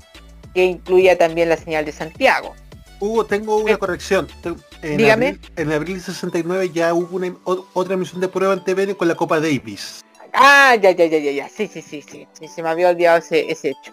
que 0.55 0.65
incluía 0.65 1.17
también 1.19 1.49
la 1.49 1.57
señal 1.57 1.85
de 1.85 1.93
Santiago. 1.93 2.55
Hugo, 3.01 3.27
tengo 3.27 3.57
una 3.59 3.77
corrección. 3.77 4.29
Te- 4.43 4.55
En 4.83 4.99
Dígame. 4.99 5.27
Abril, 5.29 5.41
en 5.57 5.73
abril 5.73 6.01
69 6.01 6.71
ya 6.73 6.95
hubo 6.95 7.17
una, 7.17 7.35
otra 7.45 7.95
emisión 7.95 8.21
de 8.21 8.29
prueba 8.29 8.55
en 8.55 8.63
TVN 8.65 8.95
con 8.95 9.09
la 9.09 9.15
Copa 9.15 9.41
Davis. 9.41 10.05
Ah, 10.33 10.77
ya, 10.81 10.91
ya, 10.93 11.07
ya, 11.07 11.19
ya, 11.19 11.31
ya. 11.33 11.49
Sí, 11.49 11.67
sí, 11.67 11.81
sí, 11.83 12.03
sí. 12.03 12.27
sí, 12.33 12.49
se 12.49 12.63
me 12.63 12.69
había 12.69 12.89
olvidado 12.91 13.19
ese, 13.19 13.51
ese 13.51 13.71
hecho. 13.71 13.93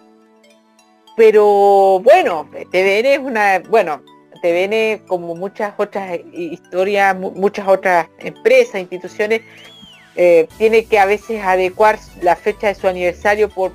Pero 1.16 2.00
bueno, 2.04 2.50
TVN 2.72 3.06
es 3.14 3.20
una, 3.20 3.60
bueno, 3.70 4.02
TVN 4.42 5.06
como 5.08 5.36
muchas 5.36 5.74
otras 5.78 6.18
hi- 6.34 6.54
historias, 6.54 7.16
mu- 7.16 7.32
muchas 7.32 7.68
otras 7.68 8.08
empresas, 8.20 8.82
instituciones, 8.82 9.42
eh, 10.16 10.48
tiene 10.58 10.86
que 10.86 11.00
a 11.00 11.06
veces 11.06 11.42
adecuar 11.44 12.00
la 12.22 12.36
fecha 12.36 12.68
de 12.68 12.76
su 12.76 12.88
aniversario 12.88 13.50
por, 13.50 13.72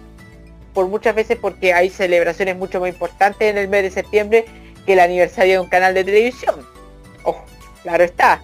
por 0.74 0.88
muchas 0.88 1.14
veces 1.14 1.38
porque 1.40 1.72
hay 1.72 1.88
celebraciones 1.88 2.56
mucho 2.56 2.80
más 2.80 2.90
importantes 2.90 3.50
en 3.50 3.58
el 3.58 3.68
mes 3.68 3.84
de 3.84 3.90
septiembre 3.90 4.44
que 4.84 4.92
el 4.92 5.00
aniversario 5.00 5.54
de 5.54 5.60
un 5.60 5.68
canal 5.68 5.94
de 5.94 6.04
televisión. 6.04 6.66
Ojo, 7.24 7.44
claro 7.82 8.04
está. 8.04 8.42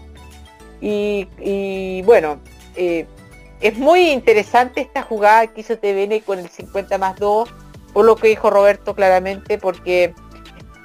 Y, 0.80 1.28
y 1.38 2.02
bueno, 2.02 2.40
eh, 2.76 3.06
es 3.60 3.76
muy 3.76 4.10
interesante 4.10 4.80
esta 4.80 5.02
jugada 5.02 5.46
que 5.46 5.60
hizo 5.60 5.78
TVN 5.78 6.20
con 6.20 6.38
el 6.38 6.48
50 6.48 6.98
más 6.98 7.16
2, 7.18 7.48
por 7.92 8.04
lo 8.04 8.16
que 8.16 8.28
dijo 8.28 8.50
Roberto 8.50 8.94
claramente, 8.94 9.58
porque 9.58 10.14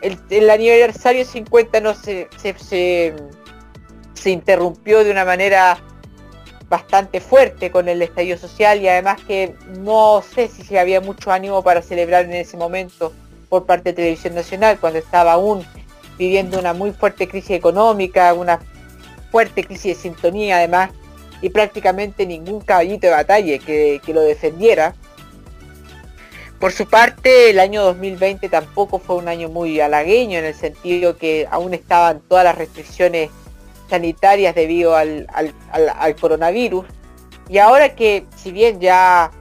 el, 0.02 0.20
el 0.30 0.50
aniversario 0.50 1.26
50 1.26 1.80
no 1.80 1.96
se, 1.96 2.28
se, 2.38 3.16
se 4.14 4.30
interrumpió 4.30 5.04
de 5.04 5.12
una 5.12 5.26
manera 5.26 5.80
bastante 6.70 7.22
fuerte 7.22 7.72
con 7.72 7.88
el 7.88 8.02
estallido 8.02 8.38
social 8.38 8.82
y 8.82 8.88
además 8.88 9.22
que 9.26 9.56
no 9.80 10.22
sé 10.22 10.50
si 10.50 10.78
había 10.78 11.00
mucho 11.00 11.32
ánimo 11.32 11.64
para 11.64 11.82
celebrar 11.82 12.26
en 12.26 12.34
ese 12.34 12.58
momento 12.58 13.14
por 13.50 13.66
parte 13.66 13.90
de 13.90 13.94
Televisión 13.94 14.36
Nacional 14.36 14.78
cuando 14.80 15.00
estaba 15.00 15.34
aún 15.34 15.66
viviendo 16.18 16.60
una 16.60 16.74
muy 16.74 16.92
fuerte 16.92 17.28
crisis 17.28 17.52
económica, 17.52 18.34
una 18.34 18.60
fuerte 19.32 19.64
crisis 19.64 19.96
de 19.96 20.02
sintonía 20.02 20.58
además 20.58 20.92
y 21.42 21.50
prácticamente 21.50 22.26
ningún 22.26 22.62
caballito 22.62 23.08
de 23.08 23.14
batalla 23.14 23.60
que, 23.60 24.02
que 24.06 24.14
lo 24.14 24.22
defendiera. 24.22 24.96
Por 26.60 26.72
su 26.72 26.88
parte, 26.88 27.52
el 27.52 27.60
año 27.60 27.84
2020 27.84 28.50
tampoco 28.50 28.98
fue 28.98 29.18
un 29.18 29.28
año 29.28 29.48
muy 29.48 29.80
halagueño 29.80 30.40
en 30.40 30.46
el 30.46 30.56
sentido 30.56 31.16
que 31.16 31.48
aún 31.52 31.76
estaban 31.76 32.20
todas 32.28 32.44
las 32.44 32.58
restricciones 32.58 33.30
sanitarias 33.90 34.56
debido 34.56 34.96
al, 34.96 35.28
al- 35.34 35.54
al- 35.72 35.90
al 35.90 36.16
coronavirus. 36.16 36.86
Y 37.50 37.58
ahora 37.60 37.96
que 37.96 38.26
si 38.36 38.52
bien 38.52 38.80
ya 38.80 39.32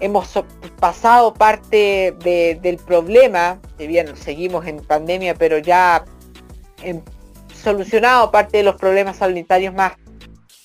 hemos 0.00 0.28
pasado 0.80 1.34
parte 1.34 2.14
de- 2.22 2.58
del 2.62 2.76
problema, 2.78 3.58
si 3.78 3.86
bien 3.86 4.16
seguimos 4.16 4.66
en 4.66 4.78
pandemia, 4.78 5.34
pero 5.34 5.58
ya 5.58 6.04
solucionado 7.54 8.30
parte 8.30 8.58
de 8.58 8.62
los 8.62 8.76
problemas 8.76 9.16
sanitarios 9.18 9.74
más, 9.74 9.94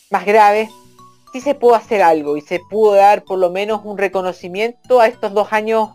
más 0.09 0.25
graves, 0.25 0.69
sí 1.33 1.41
se 1.41 1.55
pudo 1.55 1.75
hacer 1.75 2.01
algo 2.01 2.37
y 2.37 2.41
se 2.41 2.59
pudo 2.69 2.93
dar 2.93 3.23
por 3.23 3.39
lo 3.39 3.49
menos 3.49 3.81
un 3.83 3.97
reconocimiento 3.97 4.99
a 4.99 5.07
estos 5.07 5.33
dos 5.33 5.51
años 5.53 5.89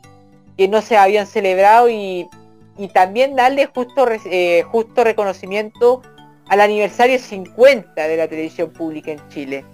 que 0.57 0.69
no 0.69 0.81
se 0.81 0.97
habían 0.97 1.27
celebrado 1.27 1.89
y, 1.91 2.27
y 2.79 2.89
también 2.89 3.37
darle 3.37 3.67
justo, 3.67 4.07
eh, 4.25 4.65
justo 4.71 5.05
reconocimiento 5.05 6.01
al 6.49 6.61
aniversario 6.61 7.19
50 7.19 8.07
de 8.07 8.17
la 8.17 8.29
televisión 8.29 8.71
pública 8.71 9.13
en 9.13 9.29
Chile, 9.29 9.65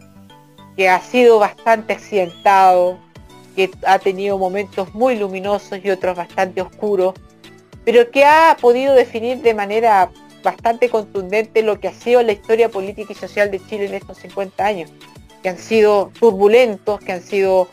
que 0.76 0.88
ha 0.88 1.00
sido 1.00 1.38
bastante 1.38 1.92
accidentado, 1.92 2.98
que 3.54 3.70
ha 3.86 3.98
tenido 3.98 4.38
momentos 4.38 4.94
muy 4.94 5.16
luminosos 5.16 5.80
y 5.84 5.90
otros 5.90 6.16
bastante 6.16 6.62
oscuros, 6.62 7.14
pero 7.84 8.10
que 8.10 8.24
ha 8.24 8.56
podido 8.60 8.94
definir 8.94 9.42
de 9.42 9.54
manera 9.54 10.10
bastante 10.42 10.88
contundente 10.88 11.62
lo 11.62 11.78
que 11.78 11.88
ha 11.88 11.92
sido 11.92 12.22
la 12.22 12.32
historia 12.32 12.68
política 12.68 13.12
y 13.12 13.16
social 13.16 13.50
de 13.50 13.64
Chile 13.66 13.86
en 13.86 13.94
estos 13.94 14.18
50 14.18 14.64
años, 14.64 14.90
que 15.42 15.50
han 15.50 15.58
sido 15.58 16.10
turbulentos, 16.18 17.00
que 17.00 17.12
han 17.12 17.22
sido 17.22 17.68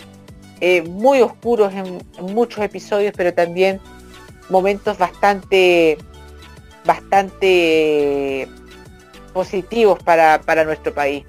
eh, 0.59 0.81
muy 0.81 1.21
oscuros 1.21 1.73
en, 1.73 2.03
en 2.17 2.33
muchos 2.33 2.63
episodios, 2.63 3.13
pero 3.15 3.33
también 3.33 3.79
momentos 4.49 4.97
bastante, 4.97 5.97
bastante 6.85 8.49
positivos 9.29 10.01
para, 10.03 10.41
para 10.41 10.63
nuestro 10.63 10.93
país. 10.93 11.25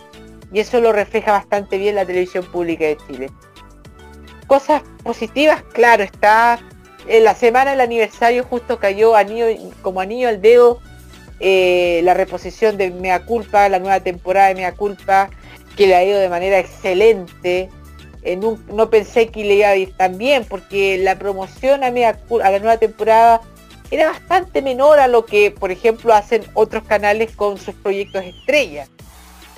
Y 0.52 0.60
eso 0.60 0.80
lo 0.80 0.92
refleja 0.92 1.32
bastante 1.32 1.78
bien 1.78 1.94
la 1.94 2.04
televisión 2.04 2.44
pública 2.44 2.84
de 2.84 2.96
Chile. 3.06 3.30
Cosas 4.46 4.82
positivas, 5.04 5.62
claro, 5.72 6.02
está 6.02 6.58
en 7.06 7.24
la 7.24 7.34
semana 7.34 7.72
del 7.72 7.80
aniversario 7.80 8.44
justo 8.44 8.78
cayó 8.78 9.16
anillo, 9.16 9.46
como 9.82 10.00
anillo 10.00 10.28
al 10.28 10.40
dedo 10.40 10.80
eh, 11.40 12.02
la 12.04 12.12
reposición 12.12 12.76
de 12.76 12.90
Mea 12.90 13.24
Culpa, 13.24 13.68
la 13.68 13.78
nueva 13.78 14.00
temporada 14.00 14.48
de 14.48 14.54
Mea 14.56 14.72
Culpa, 14.72 15.30
que 15.76 15.86
le 15.86 15.94
ha 15.94 16.04
ido 16.04 16.18
de 16.18 16.28
manera 16.28 16.58
excelente. 16.58 17.70
Eh, 18.22 18.36
no, 18.36 18.90
pensé 18.90 19.28
que 19.28 19.44
le 19.44 19.54
iba 19.54 19.68
a 19.68 19.76
ir 19.76 19.96
tan 19.96 20.18
bien, 20.18 20.44
porque 20.44 20.98
la 20.98 21.18
promoción 21.18 21.82
a, 21.82 21.90
Mea 21.90 22.18
a 22.42 22.50
la 22.50 22.58
nueva 22.58 22.76
temporada 22.76 23.40
era 23.90 24.10
bastante 24.10 24.62
menor 24.62 24.98
a 25.00 25.08
lo 25.08 25.24
que, 25.26 25.50
por 25.50 25.70
ejemplo, 25.70 26.14
hacen 26.14 26.42
otros 26.54 26.84
canales 26.84 27.34
con 27.34 27.58
sus 27.58 27.74
proyectos 27.74 28.24
estrella, 28.24 28.86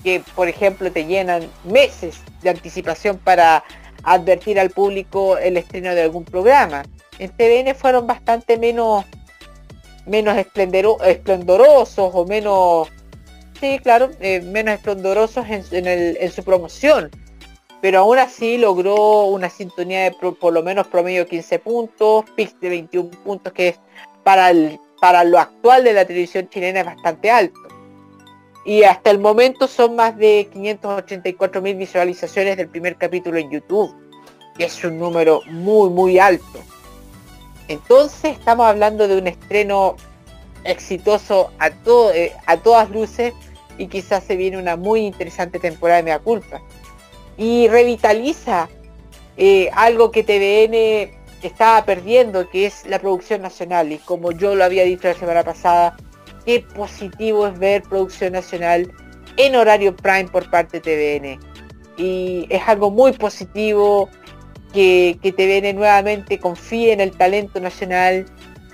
que, 0.02 0.22
por 0.34 0.48
ejemplo, 0.48 0.90
te 0.90 1.04
llenan 1.04 1.48
meses 1.64 2.20
de 2.42 2.50
anticipación 2.50 3.18
para 3.18 3.62
advertir 4.04 4.58
al 4.58 4.70
público 4.70 5.38
el 5.38 5.56
estreno 5.56 5.94
de 5.94 6.02
algún 6.02 6.24
programa. 6.24 6.82
En 7.18 7.30
TVN 7.30 7.74
fueron 7.74 8.06
bastante 8.06 8.56
menos 8.58 9.04
menos 10.04 10.36
esplendorosos 10.36 12.10
o 12.12 12.26
menos 12.26 12.88
sí 13.60 13.78
claro 13.80 14.10
eh, 14.18 14.40
menos 14.40 14.74
esplendorosos 14.74 15.44
en, 15.48 16.32
su- 16.32 16.42
promoción 16.42 17.08
pero 17.80 18.00
aún 18.00 18.18
así 18.18 18.58
logró 18.58 19.26
una 19.26 19.48
sintonía 19.48 20.02
de 20.02 20.10
por 20.10 20.52
lo 20.52 20.62
menos 20.64 20.88
promedio 20.88 21.24
15 21.28 21.58
puntos 21.60 22.24
pics 22.34 22.58
de 22.60 22.68
21 22.70 23.10
puntos 23.22 23.52
que 23.52 23.68
es 23.68 23.80
para 24.24 24.50
el 24.50 24.78
para 25.00 25.24
lo 25.24 25.38
actual 25.38 25.82
de 25.84 25.94
la 25.94 26.04
televisión 26.04 26.48
chilena 26.48 26.80
es 26.80 26.86
bastante 26.86 27.30
alto 27.30 27.58
y 28.64 28.84
hasta 28.84 29.10
el 29.10 29.18
momento 29.18 29.66
son 29.66 29.96
más 29.96 30.16
de 30.16 30.48
584 30.52 31.60
mil 31.60 31.76
visualizaciones 31.76 32.56
del 32.56 32.68
primer 32.68 32.96
capítulo 32.96 33.38
en 33.38 33.50
YouTube 33.50 33.92
que 34.56 34.64
es 34.64 34.84
un 34.84 34.98
número 34.98 35.40
muy 35.50 35.90
muy 35.90 36.18
alto 36.18 36.60
entonces 37.68 38.38
estamos 38.38 38.66
hablando 38.66 39.08
de 39.08 39.18
un 39.18 39.26
estreno 39.26 39.96
exitoso 40.64 41.50
a, 41.58 41.70
eh, 42.14 42.32
a 42.46 42.56
todas 42.58 42.90
luces 42.90 43.34
y 43.78 43.86
quizás 43.88 44.24
se 44.24 44.36
viene 44.36 44.58
una 44.58 44.76
muy 44.76 45.00
interesante 45.00 45.58
temporada 45.58 45.98
de 45.98 46.04
Mea 46.04 46.18
Culpa. 46.18 46.60
Y 47.36 47.68
revitaliza 47.68 48.68
eh, 49.36 49.70
algo 49.72 50.10
que 50.10 50.22
TVN 50.22 51.21
estaba 51.42 51.84
perdiendo, 51.84 52.48
que 52.48 52.66
es 52.66 52.86
la 52.86 52.98
producción 52.98 53.42
nacional. 53.42 53.92
Y 53.92 53.98
como 53.98 54.32
yo 54.32 54.54
lo 54.54 54.64
había 54.64 54.84
dicho 54.84 55.08
la 55.08 55.14
semana 55.14 55.42
pasada, 55.42 55.96
qué 56.44 56.60
positivo 56.60 57.46
es 57.46 57.58
ver 57.58 57.82
producción 57.82 58.32
nacional 58.32 58.92
en 59.36 59.56
horario 59.56 59.96
prime 59.96 60.28
por 60.28 60.50
parte 60.50 60.80
de 60.80 61.18
TVN. 61.20 61.40
Y 61.96 62.46
es 62.48 62.62
algo 62.66 62.90
muy 62.90 63.12
positivo 63.12 64.08
que, 64.72 65.18
que 65.22 65.32
TVN 65.32 65.76
nuevamente 65.76 66.38
confíe 66.38 66.92
en 66.92 67.00
el 67.00 67.12
talento 67.12 67.60
nacional 67.60 68.26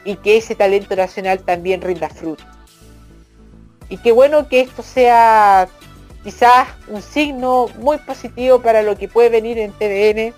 y 0.05 0.17
que 0.17 0.37
ese 0.37 0.55
talento 0.55 0.95
nacional 0.97 1.41
también 1.41 1.83
rinda 1.83 2.09
fruto. 2.09 2.45
Y 3.89 3.97
qué 3.99 4.13
bueno 4.13 4.49
que 4.49 4.61
esto 4.61 4.83
sea 4.83 5.69
quizás 6.23 6.69
un 6.89 7.01
signo 7.01 7.69
muy 7.79 7.99
positivo 7.99 8.61
para 8.61 8.83
lo 8.83 8.97
que 8.97 9.09
puede 9.09 9.31
venir 9.31 9.59
en 9.59 9.73
TVN. 9.73 10.35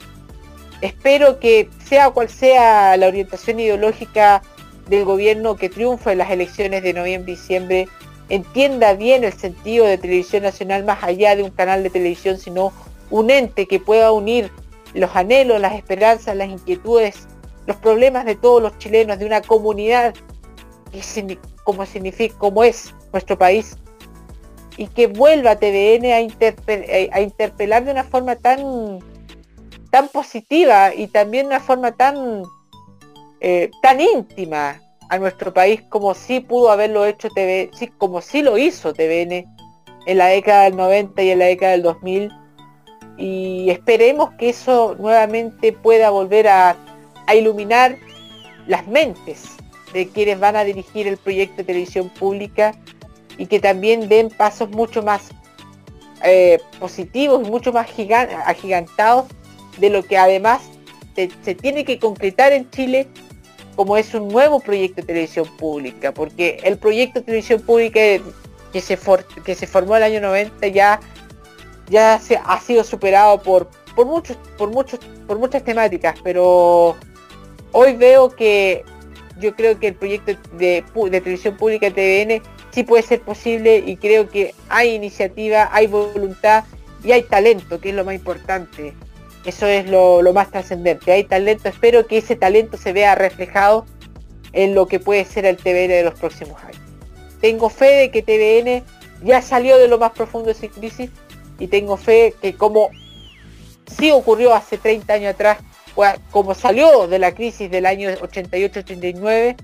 Espero 0.80 1.38
que 1.38 1.68
sea 1.84 2.10
cual 2.10 2.28
sea 2.28 2.96
la 2.96 3.08
orientación 3.08 3.60
ideológica 3.60 4.42
del 4.88 5.04
gobierno 5.04 5.56
que 5.56 5.68
triunfa 5.68 6.12
en 6.12 6.18
las 6.18 6.30
elecciones 6.30 6.82
de 6.82 6.94
noviembre 6.94 7.32
y 7.32 7.36
diciembre, 7.36 7.88
entienda 8.28 8.94
bien 8.94 9.24
el 9.24 9.32
sentido 9.32 9.86
de 9.86 9.98
televisión 9.98 10.42
nacional 10.42 10.84
más 10.84 11.02
allá 11.02 11.36
de 11.36 11.42
un 11.42 11.50
canal 11.50 11.82
de 11.82 11.90
televisión, 11.90 12.38
sino 12.38 12.72
un 13.10 13.30
ente 13.30 13.66
que 13.66 13.78
pueda 13.78 14.12
unir 14.12 14.50
los 14.94 15.14
anhelos, 15.14 15.60
las 15.60 15.74
esperanzas, 15.74 16.34
las 16.36 16.48
inquietudes, 16.48 17.28
los 17.66 17.76
problemas 17.76 18.24
de 18.24 18.34
todos 18.36 18.62
los 18.62 18.76
chilenos, 18.78 19.18
de 19.18 19.26
una 19.26 19.42
comunidad 19.42 20.14
que 20.90 21.38
como 22.38 22.64
es 22.64 22.94
nuestro 23.12 23.38
país, 23.38 23.76
y 24.76 24.86
que 24.86 25.08
vuelva 25.08 25.52
a 25.52 25.56
TVN 25.56 26.06
a 27.12 27.20
interpelar 27.20 27.84
de 27.84 27.92
una 27.92 28.04
forma 28.04 28.34
tan 28.36 29.00
tan 29.90 30.08
positiva 30.08 30.94
y 30.94 31.08
también 31.08 31.46
una 31.46 31.60
forma 31.60 31.92
tan 31.92 32.42
eh, 33.40 33.70
tan 33.82 34.00
íntima 34.00 34.80
a 35.08 35.18
nuestro 35.18 35.52
país 35.52 35.82
como 35.88 36.14
sí 36.14 36.40
pudo 36.40 36.70
haberlo 36.70 37.04
hecho 37.06 37.28
TV, 37.30 37.70
sí, 37.72 37.88
como 37.98 38.20
sí 38.20 38.42
lo 38.42 38.56
hizo 38.58 38.92
TVN 38.92 39.44
en 40.06 40.18
la 40.18 40.26
década 40.26 40.64
del 40.64 40.76
90 40.76 41.22
y 41.22 41.30
en 41.30 41.38
la 41.40 41.46
década 41.46 41.72
del 41.72 41.82
2000 41.82 42.30
y 43.18 43.68
esperemos 43.70 44.30
que 44.38 44.50
eso 44.50 44.94
nuevamente 44.98 45.72
pueda 45.72 46.10
volver 46.10 46.48
a, 46.48 46.76
a 47.26 47.34
iluminar 47.34 47.96
las 48.66 48.86
mentes 48.86 49.48
de 49.92 50.08
quienes 50.08 50.38
van 50.38 50.54
a 50.56 50.64
dirigir 50.64 51.08
el 51.08 51.16
proyecto 51.16 51.56
de 51.58 51.64
televisión 51.64 52.08
pública 52.10 52.72
y 53.36 53.46
que 53.46 53.58
también 53.58 54.08
den 54.08 54.28
pasos 54.28 54.70
mucho 54.70 55.02
más 55.02 55.30
eh, 56.22 56.60
positivos, 56.78 57.48
mucho 57.48 57.72
más 57.72 57.88
gigan- 57.88 58.28
agigantados 58.46 59.26
de 59.80 59.90
lo 59.90 60.02
que 60.02 60.18
además 60.18 60.62
se, 61.14 61.54
tiene 61.54 61.84
que 61.84 61.98
concretar 61.98 62.52
en 62.52 62.70
Chile 62.70 63.08
como 63.76 63.96
es 63.96 64.14
un 64.14 64.28
nuevo 64.28 64.60
proyecto 64.60 65.00
de 65.00 65.06
televisión 65.06 65.46
pública, 65.56 66.12
porque 66.12 66.58
el 66.64 66.76
proyecto 66.76 67.20
de 67.20 67.26
televisión 67.26 67.60
pública 67.62 68.00
que 68.72 68.80
se, 68.80 68.98
que 69.44 69.54
se 69.54 69.66
formó 69.66 69.96
el 69.96 70.02
año 70.02 70.20
90 70.20 70.68
ya, 70.68 71.00
ya 71.88 72.20
ha 72.44 72.60
sido 72.60 72.84
superado 72.84 73.42
por, 73.42 73.70
por, 73.96 74.06
muchos, 74.06 74.36
por, 74.58 74.70
muchos, 74.70 75.00
por 75.26 75.38
muchas 75.38 75.64
temáticas, 75.64 76.16
pero 76.22 76.96
hoy 77.72 77.94
veo 77.94 78.30
que 78.30 78.84
yo 79.38 79.56
creo 79.56 79.78
que 79.78 79.88
el 79.88 79.94
proyecto 79.94 80.32
de, 80.56 80.84
de 80.94 81.20
televisión 81.20 81.56
pública 81.56 81.90
TVN 81.90 82.42
sí 82.70 82.82
puede 82.84 83.02
ser 83.02 83.22
posible 83.22 83.78
y 83.78 83.96
creo 83.96 84.28
que 84.28 84.54
hay 84.68 84.94
iniciativa, 84.94 85.70
hay 85.72 85.86
voluntad 85.86 86.64
y 87.02 87.12
hay 87.12 87.22
talento, 87.22 87.80
que 87.80 87.90
es 87.90 87.94
lo 87.94 88.04
más 88.04 88.14
importante. 88.14 88.94
Eso 89.44 89.66
es 89.66 89.88
lo, 89.88 90.20
más 90.32 90.50
trascendente. 90.50 91.12
Hay 91.12 91.24
talento, 91.24 91.68
espero 91.68 92.06
que 92.06 92.18
ese 92.18 92.36
talento 92.36 92.76
se 92.76 92.92
vea 92.92 93.14
reflejado 93.14 93.86
en 94.52 94.74
lo 94.74 94.86
que 94.86 95.00
puede 95.00 95.24
ser 95.24 95.46
el 95.46 95.56
TVN 95.56 95.88
de 95.88 96.02
los 96.04 96.18
próximos 96.18 96.62
años. 96.62 96.80
Tengo 97.40 97.70
fe 97.70 97.86
de 97.86 98.10
que 98.10 98.22
TVN 98.22 98.84
ya 99.24 99.40
salió 99.40 99.78
de 99.78 99.88
lo 99.88 99.98
más 99.98 100.12
profundo 100.12 100.46
de 100.46 100.52
esa 100.52 100.68
crisis 100.68 101.10
y 101.58 101.68
tengo 101.68 101.96
fe 101.96 102.34
que 102.40 102.54
como 102.54 102.90
sí 103.86 104.10
ocurrió 104.10 104.54
hace 104.54 104.76
30 104.78 105.12
años 105.12 105.34
atrás, 105.34 105.58
como 106.30 106.54
salió 106.54 107.06
de 107.06 107.18
la 107.18 107.32
crisis 107.32 107.70
del 107.70 107.86
año 107.86 108.10
88-89, 108.10 109.56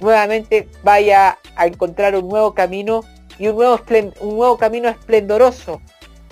nuevamente 0.00 0.68
vaya 0.82 1.38
a 1.56 1.66
encontrar 1.66 2.16
un 2.16 2.28
nuevo 2.28 2.54
camino 2.54 3.02
y 3.38 3.48
un 3.48 3.56
nuevo, 3.56 3.80
un 4.20 4.36
nuevo 4.36 4.56
camino 4.56 4.88
esplendoroso 4.88 5.80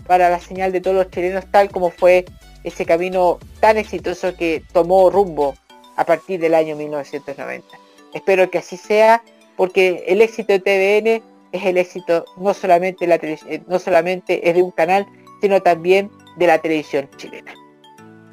para 0.06 0.30
la 0.30 0.40
señal 0.40 0.72
de 0.72 0.80
todos 0.80 0.96
los 0.96 1.10
chilenos, 1.10 1.44
tal 1.50 1.70
como 1.70 1.90
fue 1.90 2.24
ese 2.64 2.84
camino 2.84 3.38
tan 3.60 3.76
exitoso 3.76 4.34
que 4.36 4.62
tomó 4.72 5.10
rumbo 5.10 5.54
a 5.96 6.04
partir 6.04 6.40
del 6.40 6.54
año 6.54 6.76
1990. 6.76 7.66
Espero 8.14 8.50
que 8.50 8.58
así 8.58 8.76
sea, 8.76 9.22
porque 9.56 10.04
el 10.08 10.22
éxito 10.22 10.52
de 10.52 10.60
TVN 10.60 11.22
es 11.52 11.64
el 11.64 11.78
éxito 11.78 12.24
no 12.36 12.52
solamente, 12.54 13.06
la 13.06 13.16
eh, 13.16 13.62
no 13.68 13.78
solamente 13.78 14.48
es 14.48 14.54
de 14.54 14.62
un 14.62 14.72
canal, 14.72 15.06
sino 15.40 15.62
también 15.62 16.10
de 16.36 16.46
la 16.46 16.58
televisión 16.58 17.08
chilena. 17.16 17.54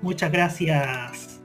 Muchas 0.01 0.31
gracias. 0.31 1.39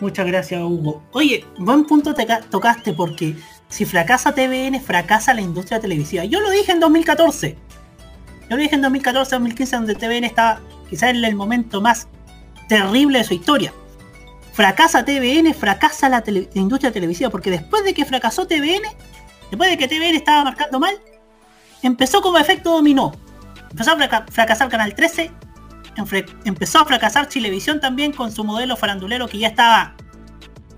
Muchas 0.00 0.26
gracias, 0.26 0.60
Hugo. 0.60 1.02
Oye, 1.12 1.44
buen 1.58 1.84
punto 1.86 2.14
te 2.14 2.26
tocaste 2.50 2.92
porque 2.92 3.34
si 3.68 3.84
fracasa 3.84 4.34
TVN, 4.34 4.80
fracasa 4.80 5.34
la 5.34 5.40
industria 5.40 5.80
televisiva. 5.80 6.24
Yo 6.24 6.40
lo 6.40 6.50
dije 6.50 6.72
en 6.72 6.80
2014. 6.80 7.56
Yo 8.48 8.56
lo 8.56 8.62
dije 8.62 8.76
en 8.76 8.82
2014-2015 8.82 9.70
donde 9.70 9.94
TVN 9.94 10.24
estaba 10.24 10.60
quizás 10.88 11.10
en 11.10 11.24
el 11.24 11.34
momento 11.34 11.80
más 11.80 12.08
terrible 12.68 13.18
de 13.18 13.24
su 13.24 13.34
historia. 13.34 13.72
Fracasa 14.52 15.04
TVN, 15.04 15.52
fracasa 15.54 16.08
la, 16.08 16.22
industria 16.54 16.90
televisiva, 16.90 17.30
porque 17.30 17.50
después 17.50 17.84
de 17.84 17.92
que 17.92 18.04
fracasó 18.04 18.46
TVN, 18.46 18.82
después 19.50 19.70
de 19.70 19.76
que 19.76 19.88
TVN 19.88 20.16
estaba 20.16 20.44
marcando 20.44 20.80
mal, 20.80 20.94
empezó 21.82 22.22
como 22.22 22.38
efecto 22.38 22.72
dominó. 22.72 23.12
Empezó 23.70 23.92
a 23.92 24.24
fracasar 24.30 24.68
Canal 24.70 24.94
13, 24.94 25.30
empezó 26.44 26.80
a 26.80 26.84
fracasar 26.84 27.28
Chilevisión 27.28 27.80
también 27.80 28.12
con 28.12 28.32
su 28.32 28.44
modelo 28.44 28.76
farandulero 28.76 29.28
que 29.28 29.38
ya 29.38 29.48
estaba 29.48 29.94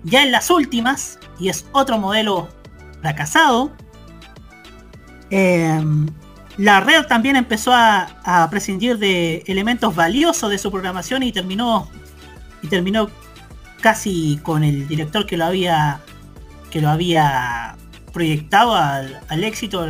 ya 0.03 0.23
en 0.23 0.31
las 0.31 0.49
últimas 0.49 1.19
y 1.39 1.49
es 1.49 1.65
otro 1.71 1.97
modelo 1.97 2.49
fracasado. 3.01 3.71
Em, 5.29 6.07
la 6.59 6.81
red 6.81 7.05
también 7.05 7.37
empezó 7.37 7.71
a, 7.73 8.47
prescindir 8.51 8.97
de 8.97 9.43
elementos 9.47 9.95
valiosos 9.95 10.51
de 10.51 10.57
su 10.57 10.69
programación 10.69 11.23
y 11.23 11.31
terminó 11.31 11.89
y 12.61 12.67
terminó 12.67 13.09
casi 13.79 14.41
con 14.43 14.65
el 14.65 14.85
director 14.85 15.25
que 15.25 15.37
lo 15.37 15.45
había 15.45 16.01
que 16.69 16.81
lo 16.81 16.89
había 16.89 17.77
proyectado 18.11 18.75
al, 18.75 19.21
al 19.29 19.43
éxito. 19.45 19.87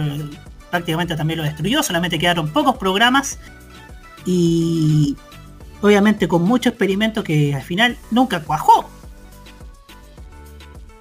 Prácticamente 0.70 1.16
también 1.16 1.40
lo 1.40 1.44
destruyó 1.44 1.82
solamente 1.82 2.20
quedaron 2.20 2.50
pocos 2.50 2.78
programas. 2.78 3.40
Y 4.28 5.18
obviamente 5.82 6.28
con 6.28 6.44
mucho 6.44 6.70
experimento 6.70 7.24
que 7.24 7.56
al 7.56 7.64
final 7.64 7.98
nunca 8.12 8.42
cuajó 8.42 8.88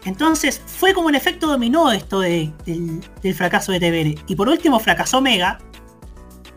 entonces 0.08 0.62
fue 0.64 0.94
como 0.94 1.08
un 1.08 1.14
efecto 1.14 1.46
dominó 1.46 1.92
esto 1.92 2.20
del, 2.20 2.52
fracaso 3.34 3.72
de 3.72 3.78
TVN. 3.78 4.24
Y 4.26 4.36
por 4.36 4.48
último 4.48 4.80
fracasó 4.80 5.20
Mega 5.20 5.58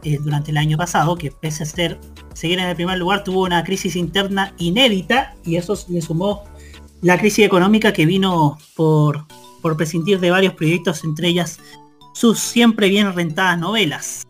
eh, 0.03 0.17
durante 0.21 0.51
el 0.51 0.57
año 0.57 0.77
pasado, 0.77 1.17
que 1.17 1.31
pese 1.31 1.63
a 1.63 1.65
ser, 1.65 1.99
seguir 2.33 2.59
en 2.59 2.69
el 2.69 2.75
primer 2.75 2.97
lugar, 2.97 3.25
tuvo 3.25 3.43
una 3.43 3.61
crisis 3.63 3.97
interna 3.97 4.53
inédita 4.57 5.35
y 5.43 5.57
eso 5.57 5.77
le 5.89 6.01
sumó 6.01 6.45
la 7.01 7.17
crisis 7.17 7.45
económica 7.45 7.91
que 7.91 8.05
vino 8.05 8.57
por, 8.75 9.25
por 9.61 9.75
prescindir 9.75 10.21
de 10.21 10.31
varios 10.31 10.53
proyectos, 10.53 11.03
entre 11.03 11.27
ellas 11.27 11.59
sus 12.13 12.39
siempre 12.39 12.87
bien 12.87 13.13
rentadas 13.13 13.59
novelas. 13.59 14.25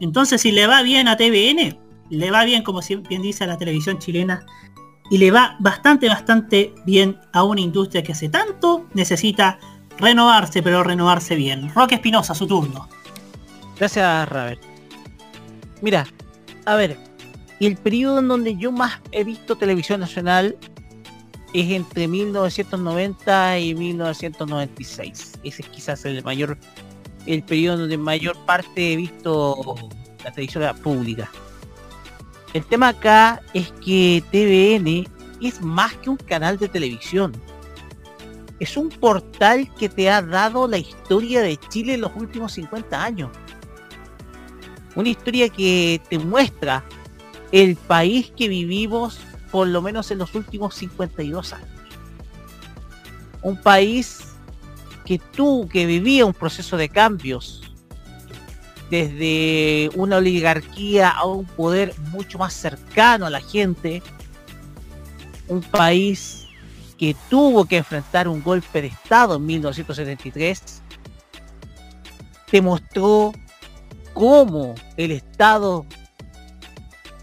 Entonces 0.00 0.42
si 0.42 0.52
le 0.52 0.66
va 0.66 0.82
bien 0.82 1.08
a 1.08 1.16
TVN, 1.16 1.78
le 2.10 2.30
va 2.30 2.44
bien 2.44 2.62
como 2.62 2.80
bien 3.08 3.22
dice 3.22 3.44
a 3.44 3.46
la 3.46 3.56
televisión 3.56 3.98
chilena 3.98 4.44
y 5.12 5.18
le 5.18 5.30
va 5.30 5.56
bastante, 5.58 6.08
bastante 6.08 6.72
bien 6.86 7.20
a 7.34 7.44
una 7.44 7.60
industria 7.60 8.02
que 8.02 8.12
hace 8.12 8.30
tanto 8.30 8.86
necesita 8.94 9.58
renovarse, 9.98 10.62
pero 10.62 10.82
renovarse 10.82 11.34
bien. 11.34 11.70
Roque 11.74 11.96
Espinosa, 11.96 12.34
su 12.34 12.46
turno. 12.46 12.88
Gracias, 13.78 14.26
Robert. 14.30 14.62
Mira, 15.82 16.06
a 16.64 16.76
ver, 16.76 16.96
el 17.60 17.76
periodo 17.76 18.20
en 18.20 18.28
donde 18.28 18.56
yo 18.56 18.72
más 18.72 19.00
he 19.10 19.22
visto 19.22 19.54
televisión 19.54 20.00
nacional 20.00 20.56
es 21.52 21.70
entre 21.70 22.08
1990 22.08 23.58
y 23.58 23.74
1996. 23.74 25.40
Ese 25.44 25.60
es 25.60 25.68
quizás 25.68 26.06
el 26.06 26.24
mayor, 26.24 26.56
el 27.26 27.42
periodo 27.42 27.80
donde 27.80 27.98
mayor 27.98 28.38
parte 28.46 28.94
he 28.94 28.96
visto 28.96 29.76
la 30.24 30.32
televisión 30.32 30.74
pública. 30.78 31.30
El 32.52 32.64
tema 32.66 32.88
acá 32.88 33.40
es 33.54 33.72
que 33.84 34.22
TVN 34.30 35.08
es 35.46 35.62
más 35.62 35.94
que 35.96 36.10
un 36.10 36.18
canal 36.18 36.58
de 36.58 36.68
televisión. 36.68 37.32
Es 38.60 38.76
un 38.76 38.90
portal 38.90 39.72
que 39.74 39.88
te 39.88 40.10
ha 40.10 40.20
dado 40.20 40.68
la 40.68 40.78
historia 40.78 41.40
de 41.40 41.56
Chile 41.56 41.94
en 41.94 42.02
los 42.02 42.12
últimos 42.14 42.52
50 42.52 43.02
años. 43.02 43.30
Una 44.94 45.08
historia 45.08 45.48
que 45.48 46.00
te 46.10 46.18
muestra 46.18 46.84
el 47.50 47.76
país 47.76 48.30
que 48.36 48.48
vivimos 48.48 49.18
por 49.50 49.66
lo 49.66 49.80
menos 49.82 50.10
en 50.10 50.18
los 50.18 50.34
últimos 50.34 50.74
52 50.74 51.54
años. 51.54 51.68
Un 53.42 53.60
país 53.60 54.20
que 55.04 55.18
tú, 55.18 55.68
que 55.72 55.86
vivía 55.86 56.26
un 56.26 56.34
proceso 56.34 56.76
de 56.76 56.88
cambios, 56.88 57.71
desde 58.92 59.88
una 59.94 60.18
oligarquía 60.18 61.08
a 61.08 61.24
un 61.24 61.46
poder 61.46 61.94
mucho 62.10 62.36
más 62.36 62.52
cercano 62.52 63.24
a 63.24 63.30
la 63.30 63.40
gente, 63.40 64.02
un 65.48 65.62
país 65.62 66.46
que 66.98 67.16
tuvo 67.30 67.64
que 67.64 67.78
enfrentar 67.78 68.28
un 68.28 68.42
golpe 68.42 68.82
de 68.82 68.88
Estado 68.88 69.36
en 69.36 69.46
1973, 69.46 70.82
demostró 72.52 73.32
cómo 74.12 74.74
el 74.98 75.12
Estado 75.12 75.86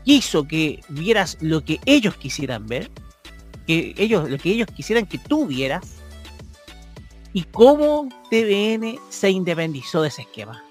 quiso 0.03 0.47
que 0.47 0.81
vieras 0.89 1.37
lo 1.39 1.63
que 1.63 1.79
ellos 1.85 2.15
quisieran 2.15 2.65
ver, 2.65 2.89
que 3.67 3.93
ellos, 3.95 4.27
lo 4.27 4.39
que 4.39 4.49
ellos 4.49 4.69
quisieran 4.75 5.05
que 5.05 5.19
tú 5.19 5.45
vieras, 5.45 5.85
y 7.31 7.43
cómo 7.43 8.09
TVN 8.31 8.97
se 9.11 9.29
independizó 9.29 10.01
de 10.01 10.07
ese 10.07 10.23
esquema. 10.23 10.63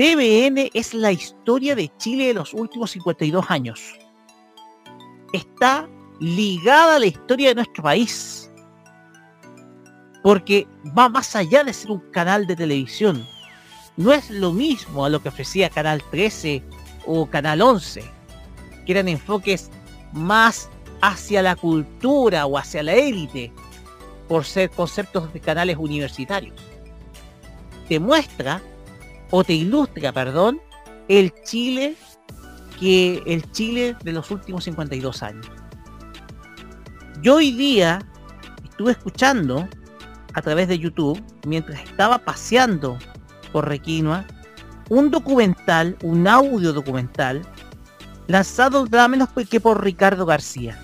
TVN 0.00 0.70
es 0.72 0.94
la 0.94 1.12
historia 1.12 1.74
de 1.74 1.94
Chile 1.98 2.28
de 2.28 2.32
los 2.32 2.54
últimos 2.54 2.92
52 2.92 3.50
años. 3.50 3.98
Está 5.34 5.90
ligada 6.20 6.96
a 6.96 6.98
la 6.98 7.04
historia 7.04 7.50
de 7.50 7.56
nuestro 7.56 7.82
país. 7.82 8.50
Porque 10.22 10.66
va 10.96 11.10
más 11.10 11.36
allá 11.36 11.64
de 11.64 11.74
ser 11.74 11.90
un 11.90 12.00
canal 12.12 12.46
de 12.46 12.56
televisión. 12.56 13.26
No 13.98 14.14
es 14.14 14.30
lo 14.30 14.52
mismo 14.52 15.04
a 15.04 15.10
lo 15.10 15.22
que 15.22 15.28
ofrecía 15.28 15.68
Canal 15.68 16.02
13 16.10 16.62
o 17.04 17.26
Canal 17.26 17.60
11, 17.60 18.02
que 18.86 18.92
eran 18.92 19.06
enfoques 19.06 19.70
más 20.14 20.70
hacia 21.02 21.42
la 21.42 21.56
cultura 21.56 22.46
o 22.46 22.56
hacia 22.56 22.82
la 22.82 22.94
élite, 22.94 23.52
por 24.28 24.46
ser 24.46 24.70
conceptos 24.70 25.30
de 25.34 25.40
canales 25.40 25.76
universitarios. 25.76 26.54
Demuestra 27.90 28.62
o 29.30 29.44
te 29.44 29.52
ilustra, 29.52 30.12
perdón, 30.12 30.60
el 31.08 31.32
Chile 31.44 31.96
que 32.78 33.22
el 33.26 33.50
Chile 33.52 33.96
de 34.02 34.12
los 34.12 34.30
últimos 34.30 34.64
52 34.64 35.22
años. 35.22 35.46
Yo 37.22 37.36
hoy 37.36 37.52
día 37.52 38.00
estuve 38.64 38.92
escuchando 38.92 39.68
a 40.32 40.42
través 40.42 40.68
de 40.68 40.78
YouTube, 40.78 41.22
mientras 41.46 41.82
estaba 41.82 42.18
paseando 42.18 42.98
por 43.52 43.68
Requinoa, 43.68 44.24
un 44.88 45.10
documental, 45.10 45.96
un 46.02 46.26
audio 46.26 46.72
documental, 46.72 47.42
lanzado 48.26 48.86
nada 48.86 49.08
menos 49.08 49.28
que 49.48 49.60
por 49.60 49.82
Ricardo 49.84 50.24
García. 50.24 50.78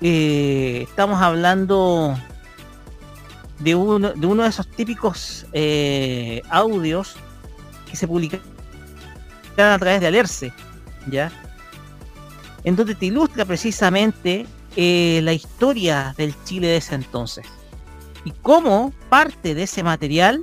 Eh, 0.00 0.86
estamos 0.88 1.20
hablando 1.20 2.16
de 3.60 3.74
uno 3.74 4.12
de, 4.12 4.26
uno 4.26 4.42
de 4.42 4.48
esos 4.48 4.68
típicos 4.68 5.46
eh, 5.52 6.42
audios 6.50 7.16
que 7.90 7.96
se 7.96 8.06
publican 8.06 8.40
a 9.56 9.78
través 9.78 10.00
de 10.00 10.06
Alerce, 10.06 10.52
¿ya? 11.10 11.32
En 12.64 12.76
donde 12.76 12.94
te 12.94 13.06
ilustra 13.06 13.44
precisamente 13.44 14.46
eh, 14.76 15.20
la 15.22 15.32
historia 15.32 16.14
del 16.16 16.34
Chile 16.44 16.68
de 16.68 16.76
ese 16.76 16.94
entonces. 16.94 17.46
Y 18.24 18.30
cómo 18.42 18.92
parte 19.08 19.54
de 19.54 19.64
ese 19.64 19.82
material, 19.82 20.42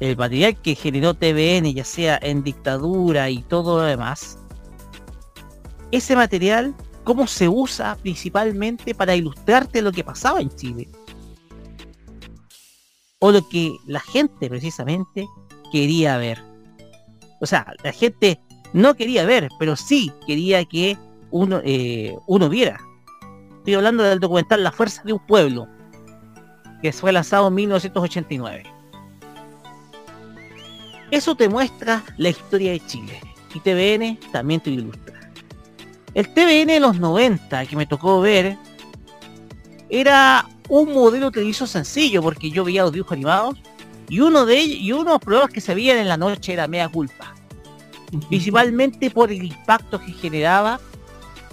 el 0.00 0.16
material 0.16 0.56
que 0.60 0.74
generó 0.74 1.14
TVN, 1.14 1.72
ya 1.72 1.84
sea 1.84 2.18
en 2.20 2.42
dictadura 2.42 3.30
y 3.30 3.42
todo 3.42 3.78
lo 3.78 3.84
demás, 3.84 4.38
ese 5.92 6.16
material, 6.16 6.74
cómo 7.04 7.26
se 7.26 7.48
usa 7.48 7.96
principalmente 8.02 8.94
para 8.94 9.14
ilustrarte 9.14 9.80
lo 9.80 9.92
que 9.92 10.04
pasaba 10.04 10.40
en 10.40 10.54
Chile 10.54 10.88
o 13.18 13.32
lo 13.32 13.48
que 13.48 13.76
la 13.86 14.00
gente 14.00 14.48
precisamente 14.48 15.26
quería 15.72 16.18
ver. 16.18 16.42
O 17.40 17.46
sea, 17.46 17.74
la 17.82 17.92
gente 17.92 18.40
no 18.72 18.94
quería 18.94 19.24
ver, 19.24 19.48
pero 19.58 19.76
sí 19.76 20.12
quería 20.26 20.64
que 20.64 20.96
uno, 21.30 21.60
eh, 21.64 22.14
uno 22.26 22.48
viera. 22.48 22.78
Estoy 23.58 23.74
hablando 23.74 24.02
del 24.02 24.20
documental 24.20 24.62
La 24.62 24.72
Fuerza 24.72 25.02
de 25.04 25.12
un 25.12 25.26
Pueblo, 25.26 25.66
que 26.82 26.92
fue 26.92 27.12
lanzado 27.12 27.48
en 27.48 27.54
1989. 27.54 28.62
Eso 31.10 31.34
te 31.34 31.48
muestra 31.48 32.02
la 32.16 32.28
historia 32.28 32.72
de 32.72 32.80
Chile. 32.86 33.20
Y 33.54 33.60
TVN 33.60 34.18
también 34.32 34.60
te 34.60 34.70
ilustra. 34.70 35.30
El 36.14 36.32
TVN 36.32 36.66
de 36.66 36.80
los 36.80 36.98
90 36.98 37.66
que 37.66 37.76
me 37.76 37.86
tocó 37.86 38.20
ver 38.20 38.56
era 39.88 40.46
un 40.68 40.92
modelo 40.92 41.30
televiso 41.30 41.66
sencillo 41.66 42.22
porque 42.22 42.50
yo 42.50 42.64
veía 42.64 42.82
los 42.82 42.92
dibujos 42.92 43.12
animados 43.12 43.58
y 44.08 44.20
uno 44.20 44.46
de 44.46 44.58
ellos 44.58 44.78
y 44.80 44.92
uno 44.92 45.04
de 45.04 45.10
los 45.10 45.20
programas 45.20 45.52
que 45.52 45.60
se 45.60 45.74
veían 45.74 45.98
en 45.98 46.08
la 46.08 46.16
noche 46.16 46.52
era 46.52 46.68
Mea 46.68 46.88
Culpa. 46.88 47.34
Principalmente 48.28 49.10
por 49.10 49.32
el 49.32 49.44
impacto 49.44 50.00
que 50.00 50.12
generaba 50.12 50.80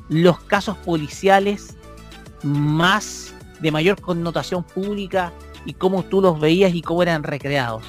los 0.09 0.39
casos 0.41 0.77
policiales 0.77 1.75
más 2.43 3.33
de 3.59 3.71
mayor 3.71 3.99
connotación 3.99 4.63
pública 4.63 5.31
y 5.65 5.73
cómo 5.73 6.03
tú 6.03 6.21
los 6.21 6.39
veías 6.39 6.73
y 6.75 6.81
cómo 6.81 7.01
eran 7.01 7.23
recreados. 7.23 7.83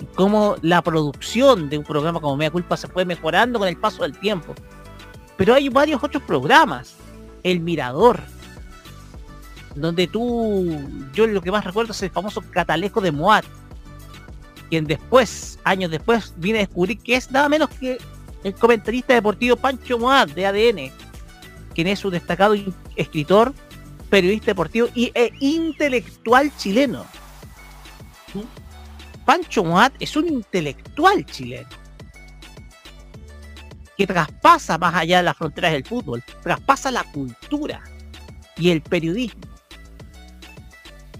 Y 0.00 0.04
cómo 0.14 0.56
la 0.62 0.82
producción 0.82 1.68
de 1.68 1.78
un 1.78 1.84
programa 1.84 2.20
como 2.20 2.36
Mea 2.36 2.50
Culpa 2.50 2.76
se 2.76 2.86
fue 2.86 3.04
mejorando 3.04 3.58
con 3.58 3.66
el 3.66 3.76
paso 3.76 4.02
del 4.02 4.16
tiempo. 4.18 4.54
Pero 5.36 5.54
hay 5.54 5.68
varios 5.68 6.02
otros 6.04 6.22
programas. 6.22 6.94
El 7.42 7.60
Mirador. 7.60 8.20
Donde 9.80 10.06
tú, 10.06 10.76
yo 11.14 11.26
lo 11.26 11.40
que 11.40 11.52
más 11.52 11.64
recuerdo 11.64 11.92
es 11.92 12.02
el 12.02 12.10
famoso 12.10 12.42
catalejo 12.50 13.00
de 13.00 13.12
Moat. 13.12 13.44
Quien 14.68 14.86
después, 14.86 15.58
años 15.64 15.90
después, 15.90 16.34
viene 16.36 16.58
a 16.58 16.62
descubrir 16.62 16.98
que 16.98 17.16
es 17.16 17.30
nada 17.30 17.48
menos 17.48 17.70
que 17.70 17.98
el 18.44 18.54
comentarista 18.54 19.14
deportivo 19.14 19.56
Pancho 19.56 19.98
Moat 19.98 20.30
de 20.30 20.46
ADN. 20.46 20.92
Quien 21.74 21.86
es 21.86 22.04
un 22.04 22.12
destacado 22.12 22.54
escritor, 22.96 23.54
periodista 24.10 24.46
deportivo 24.46 24.88
y, 24.94 25.12
e 25.14 25.32
intelectual 25.40 26.54
chileno. 26.56 27.06
Pancho 29.24 29.62
Moat 29.62 29.94
es 30.00 30.16
un 30.16 30.28
intelectual 30.28 31.24
chileno 31.24 31.68
que 33.96 34.06
traspasa 34.06 34.78
más 34.78 34.94
allá 34.94 35.18
de 35.18 35.24
las 35.24 35.36
fronteras 35.36 35.72
del 35.72 35.84
fútbol, 35.84 36.22
traspasa 36.42 36.90
la 36.92 37.02
cultura 37.02 37.82
y 38.56 38.70
el 38.70 38.80
periodismo. 38.80 39.47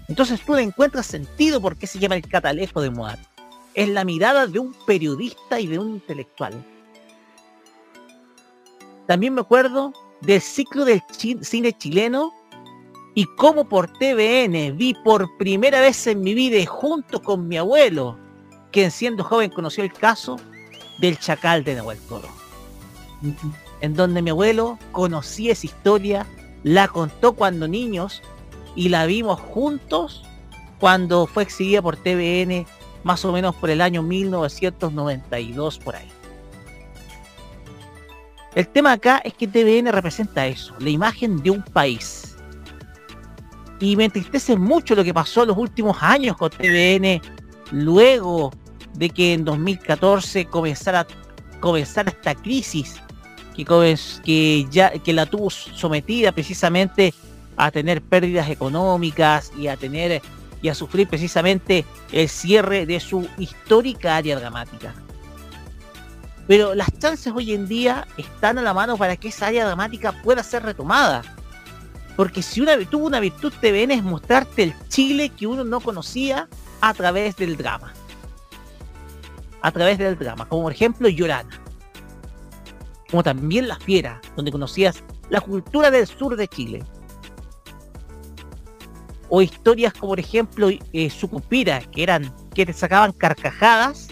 Entonces 0.09 0.41
tú 0.43 0.55
le 0.55 0.63
encuentras 0.63 1.05
sentido 1.05 1.61
por 1.61 1.77
qué 1.77 1.85
se 1.85 1.99
llama 1.99 2.15
el 2.15 2.27
catalejo 2.27 2.81
de 2.81 2.89
Moat. 2.89 3.19
Es 3.75 3.87
la 3.87 4.03
mirada 4.03 4.47
de 4.47 4.57
un 4.57 4.73
periodista 4.85 5.59
y 5.59 5.67
de 5.67 5.77
un 5.77 5.89
intelectual. 5.91 6.65
También 9.05 9.35
me 9.35 9.41
acuerdo 9.41 9.93
del 10.21 10.41
ciclo 10.41 10.83
del 10.83 11.01
cine 11.11 11.73
chileno 11.73 12.33
y 13.13 13.25
cómo 13.37 13.69
por 13.69 13.87
TVN 13.93 14.75
vi 14.75 14.95
por 15.03 15.37
primera 15.37 15.79
vez 15.79 16.07
en 16.07 16.21
mi 16.21 16.33
vida 16.33 16.57
junto 16.65 17.21
con 17.21 17.47
mi 17.47 17.57
abuelo, 17.57 18.17
quien 18.71 18.89
siendo 18.91 19.23
joven 19.23 19.51
conoció 19.51 19.83
el 19.83 19.93
caso 19.93 20.37
del 20.99 21.19
chacal 21.19 21.63
de 21.63 21.75
Nahuel 21.75 21.99
Toro. 22.07 22.27
En 23.81 23.93
donde 23.93 24.21
mi 24.23 24.31
abuelo 24.31 24.79
conocía 24.91 25.53
esa 25.53 25.67
historia, 25.67 26.25
la 26.63 26.87
contó 26.87 27.33
cuando 27.33 27.67
niños 27.67 28.21
y 28.75 28.89
la 28.89 29.05
vimos 29.05 29.39
juntos 29.39 30.23
cuando 30.79 31.27
fue 31.27 31.43
exhibida 31.43 31.81
por 31.81 31.97
TVN 31.97 32.65
más 33.03 33.23
o 33.25 33.31
menos 33.31 33.55
por 33.55 33.69
el 33.69 33.81
año 33.81 34.03
1992 34.03 35.79
por 35.79 35.95
ahí. 35.95 36.09
El 38.55 38.67
tema 38.67 38.93
acá 38.93 39.21
es 39.23 39.33
que 39.33 39.47
TVN 39.47 39.91
representa 39.91 40.47
eso, 40.47 40.73
la 40.79 40.89
imagen 40.89 41.41
de 41.41 41.51
un 41.51 41.61
país. 41.61 42.35
Y 43.79 43.95
me 43.95 44.05
entristece 44.05 44.57
mucho 44.57 44.95
lo 44.95 45.03
que 45.03 45.13
pasó 45.13 45.43
en 45.43 45.49
los 45.49 45.57
últimos 45.57 45.97
años 46.01 46.35
con 46.35 46.49
TVN, 46.49 47.21
luego 47.71 48.51
de 48.95 49.09
que 49.09 49.33
en 49.33 49.45
2014 49.45 50.45
comenzara, 50.45 51.07
comenzara 51.59 52.09
esta 52.09 52.35
crisis 52.35 53.01
que, 53.55 53.63
que, 54.23 54.67
ya, 54.69 54.91
que 54.91 55.13
la 55.13 55.25
tuvo 55.25 55.49
sometida 55.49 56.31
precisamente 56.31 57.13
a 57.59 57.71
tener 57.71 58.01
pérdidas 58.01 58.49
económicas 58.49 59.51
y 59.57 59.67
a 59.67 59.75
tener 59.75 60.21
y 60.61 60.69
a 60.69 60.75
sufrir 60.75 61.09
precisamente 61.09 61.85
el 62.13 62.29
cierre 62.29 62.85
de 62.85 63.01
su 63.01 63.27
histórica 63.37 64.15
área 64.15 64.39
dramática. 64.39 64.93
Pero 66.47 66.73
las 66.73 66.87
chances 66.97 67.33
hoy 67.35 67.53
en 67.53 67.67
día 67.67 68.07
están 68.17 68.57
a 68.59 68.61
la 68.61 68.73
mano 68.73 68.95
para 68.95 69.17
que 69.17 69.27
esa 69.27 69.47
área 69.47 69.65
dramática 69.65 70.13
pueda 70.23 70.41
ser 70.41 70.63
retomada. 70.63 71.21
Porque 72.15 72.41
si 72.41 72.61
una 72.61 72.77
tuvo 72.85 73.05
una 73.05 73.19
virtud 73.19 73.53
TVN 73.59 73.91
es 73.91 74.03
mostrarte 74.03 74.63
el 74.63 74.73
Chile 74.87 75.29
que 75.29 75.45
uno 75.45 75.65
no 75.65 75.81
conocía 75.81 76.47
a 76.79 76.93
través 76.93 77.35
del 77.35 77.57
drama. 77.57 77.93
A 79.61 79.71
través 79.71 79.97
del 79.97 80.17
drama. 80.17 80.47
Como 80.47 80.63
por 80.63 80.71
ejemplo 80.71 81.09
Llorana. 81.09 81.59
Como 83.11 83.21
también 83.21 83.67
La 83.67 83.75
Fiera, 83.75 84.21
donde 84.37 84.51
conocías 84.51 85.03
la 85.29 85.41
cultura 85.41 85.91
del 85.91 86.07
sur 86.07 86.37
de 86.37 86.47
Chile 86.47 86.85
o 89.29 89.41
historias 89.41 89.93
como 89.93 90.11
por 90.11 90.19
ejemplo 90.19 90.69
eh, 90.69 91.09
Sucupira, 91.09 91.81
que 91.81 92.03
eran 92.03 92.33
que 92.53 92.65
te 92.65 92.73
sacaban 92.73 93.11
carcajadas 93.11 94.09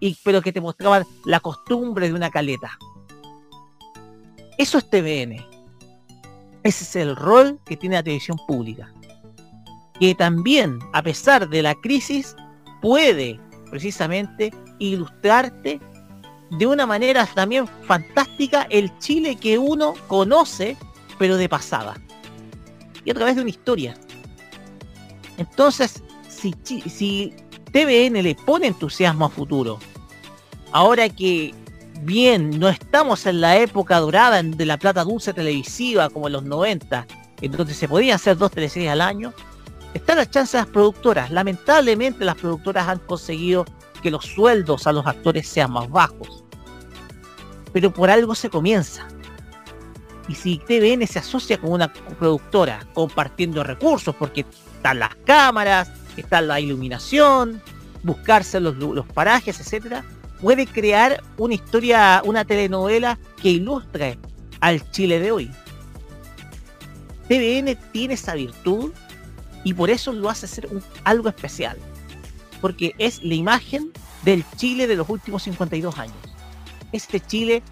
y 0.00 0.16
pero 0.24 0.42
que 0.42 0.52
te 0.52 0.60
mostraban 0.60 1.04
la 1.24 1.40
costumbre 1.40 2.08
de 2.08 2.14
una 2.14 2.30
caleta. 2.30 2.78
Eso 4.58 4.78
es 4.78 4.90
TVN. 4.90 5.44
Ese 6.64 6.84
es 6.84 6.96
el 6.96 7.16
rol 7.16 7.60
que 7.64 7.76
tiene 7.76 7.96
la 7.96 8.02
televisión 8.02 8.36
pública. 8.46 8.92
Que 10.00 10.14
también, 10.14 10.78
a 10.92 11.02
pesar 11.02 11.48
de 11.48 11.62
la 11.62 11.74
crisis, 11.76 12.34
puede 12.82 13.40
precisamente 13.70 14.52
ilustrarte 14.78 15.80
de 16.50 16.66
una 16.66 16.86
manera 16.86 17.26
también 17.26 17.66
fantástica 17.86 18.66
el 18.70 18.96
Chile 18.98 19.36
que 19.36 19.58
uno 19.58 19.94
conoce, 20.08 20.76
pero 21.18 21.36
de 21.36 21.48
pasada. 21.48 21.96
Y 23.04 23.10
a 23.10 23.14
través 23.14 23.36
de 23.36 23.42
una 23.42 23.50
historia. 23.50 23.96
Entonces, 25.38 26.02
si, 26.28 26.54
si 26.62 27.34
TVN 27.72 28.22
le 28.22 28.34
pone 28.34 28.66
entusiasmo 28.66 29.24
a 29.24 29.30
futuro, 29.30 29.78
ahora 30.72 31.08
que 31.08 31.54
bien, 32.02 32.58
no 32.58 32.68
estamos 32.68 33.26
en 33.26 33.40
la 33.40 33.56
época 33.58 33.98
dorada 33.98 34.42
de 34.42 34.66
la 34.66 34.76
plata 34.76 35.04
dulce 35.04 35.32
televisiva 35.32 36.08
como 36.10 36.26
en 36.26 36.34
los 36.34 36.44
90, 36.44 37.06
en 37.40 37.52
donde 37.52 37.74
se 37.74 37.88
podían 37.88 38.16
hacer 38.16 38.36
dos 38.36 38.50
teleseries 38.50 38.90
al 38.90 39.00
año, 39.00 39.32
están 39.94 40.18
las 40.18 40.30
chances 40.30 40.52
de 40.52 40.58
las 40.58 40.66
productoras. 40.68 41.30
Lamentablemente 41.30 42.24
las 42.24 42.36
productoras 42.36 42.88
han 42.88 42.98
conseguido 42.98 43.64
que 44.02 44.10
los 44.10 44.24
sueldos 44.24 44.86
a 44.86 44.92
los 44.92 45.06
actores 45.06 45.48
sean 45.48 45.72
más 45.72 45.88
bajos. 45.90 46.44
Pero 47.72 47.92
por 47.92 48.10
algo 48.10 48.34
se 48.34 48.50
comienza. 48.50 49.06
Y 50.28 50.34
si 50.34 50.58
TVN 50.58 51.06
se 51.06 51.18
asocia 51.18 51.58
con 51.58 51.72
una 51.72 51.92
productora 51.92 52.80
compartiendo 52.92 53.64
recursos, 53.64 54.14
porque 54.14 54.44
están 54.78 55.00
las 55.00 55.14
cámaras, 55.26 55.90
está 56.16 56.40
la 56.40 56.60
iluminación, 56.60 57.60
buscarse 58.04 58.60
los, 58.60 59.06
parajes, 59.12 59.60
etcétera, 59.60 60.04
puede 60.40 60.66
crear 60.66 61.22
una 61.36 61.54
historia, 61.54 62.22
una 62.24 62.44
telenovela 62.44 63.18
que 63.42 63.50
ilustre 63.50 64.18
al 64.60 64.88
Chile 64.92 65.18
de 65.18 65.32
hoy. 65.32 65.50
TVN 67.28 67.76
tiene 67.92 68.14
esa 68.14 68.34
virtud 68.34 68.92
y 69.64 69.74
por 69.74 69.90
eso 69.90 70.12
lo 70.12 70.30
hace 70.30 70.46
ser 70.46 70.68
algo 71.04 71.28
especial. 71.28 71.76
Porque 72.60 72.94
es 72.98 73.22
la 73.22 73.34
imagen 73.34 73.92
del 74.22 74.44
Chile 74.56 74.86
de 74.86 74.96
los 74.96 75.08
últimos 75.08 75.42
52 75.42 75.98
años. 75.98 76.16
Este 76.92 77.20
Chile 77.20 77.62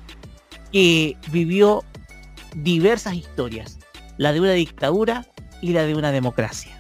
que 0.73 1.17
vivió 1.31 1.85
diversas 2.55 3.15
historias. 3.15 3.79
La 4.19 4.33
de 4.33 4.41
una 4.41 4.53
dictadura 4.53 5.27
y 5.63 5.73
la 5.73 5.85
de 5.85 5.95
una 5.95 6.13
democracia. 6.13 6.76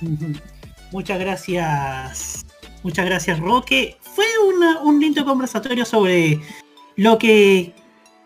Muchas 0.92 1.18
gracias. 1.18 2.46
Muchas 2.82 3.06
gracias, 3.06 3.38
Roque. 3.38 3.96
Fue 4.00 4.26
un 4.82 5.00
lindo 5.00 5.24
conversatorio 5.24 5.84
sobre 5.84 6.40
lo 6.96 7.18
que, 7.18 7.72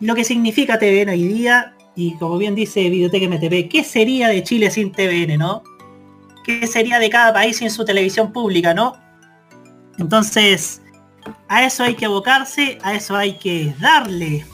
lo 0.01 0.15
que 0.15 0.25
significa 0.25 0.79
TVN 0.79 1.11
hoy 1.11 1.23
día. 1.25 1.75
Y 1.97 2.17
como 2.17 2.39
bien 2.39 2.55
dice 2.55 2.89
Videoteca 2.91 3.29
MTV, 3.29 3.69
¿qué 3.69 3.85
sería 3.85 4.29
de 4.29 4.43
Chile 4.43 4.71
sin 4.71 4.91
TVN, 4.91 5.39
no? 5.39 5.63
¿Qué 6.45 6.67
sería 6.67 6.99
de 6.99 7.09
cada 7.09 7.33
país 7.33 7.59
sin 7.59 7.71
su 7.71 7.85
televisión 7.85 8.33
pública, 8.33 8.75
no? 8.75 8.97
Entonces, 9.99 10.83
a 11.49 11.65
eso 11.65 11.85
hay 11.85 11.95
que 11.95 12.07
abocarse, 12.07 12.79
a 12.83 12.95
eso 12.95 13.15
hay 13.17 13.39
que 13.39 13.73
darle, 13.81 14.45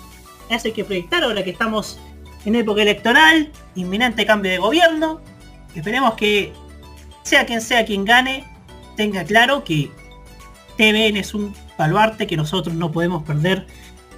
a 0.51 0.57
eso 0.57 0.69
hay 0.69 0.75
que 0.75 0.85
proyectar 0.85 1.25
ahora 1.25 1.43
que 1.43 1.51
estamos 1.51 1.99
en 2.45 2.57
época 2.57 2.83
electoral, 2.83 3.51
inminente 3.75 4.27
cambio 4.27 4.51
de 4.51 4.59
gobierno. 4.59 5.21
Esperemos 5.75 6.15
que 6.15 6.53
sea 7.23 7.47
quien 7.47 7.61
sea 7.61 7.85
quien 7.85 8.05
gane, 8.05 8.45
tenga 8.97 9.25
claro 9.25 9.65
que 9.65 9.91
TVN 10.77 11.17
es 11.17 11.35
un 11.35 11.55
baluarte 11.77 12.27
que 12.27 12.37
nosotros 12.37 12.75
no 12.75 12.91
podemos 12.91 13.23
perder 13.23 13.67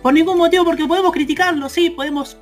por 0.02 0.12
ningún 0.12 0.38
motivo, 0.38 0.64
porque 0.64 0.86
podemos 0.86 1.12
criticarlo, 1.12 1.68
sí, 1.68 1.90
podemos 1.90 2.36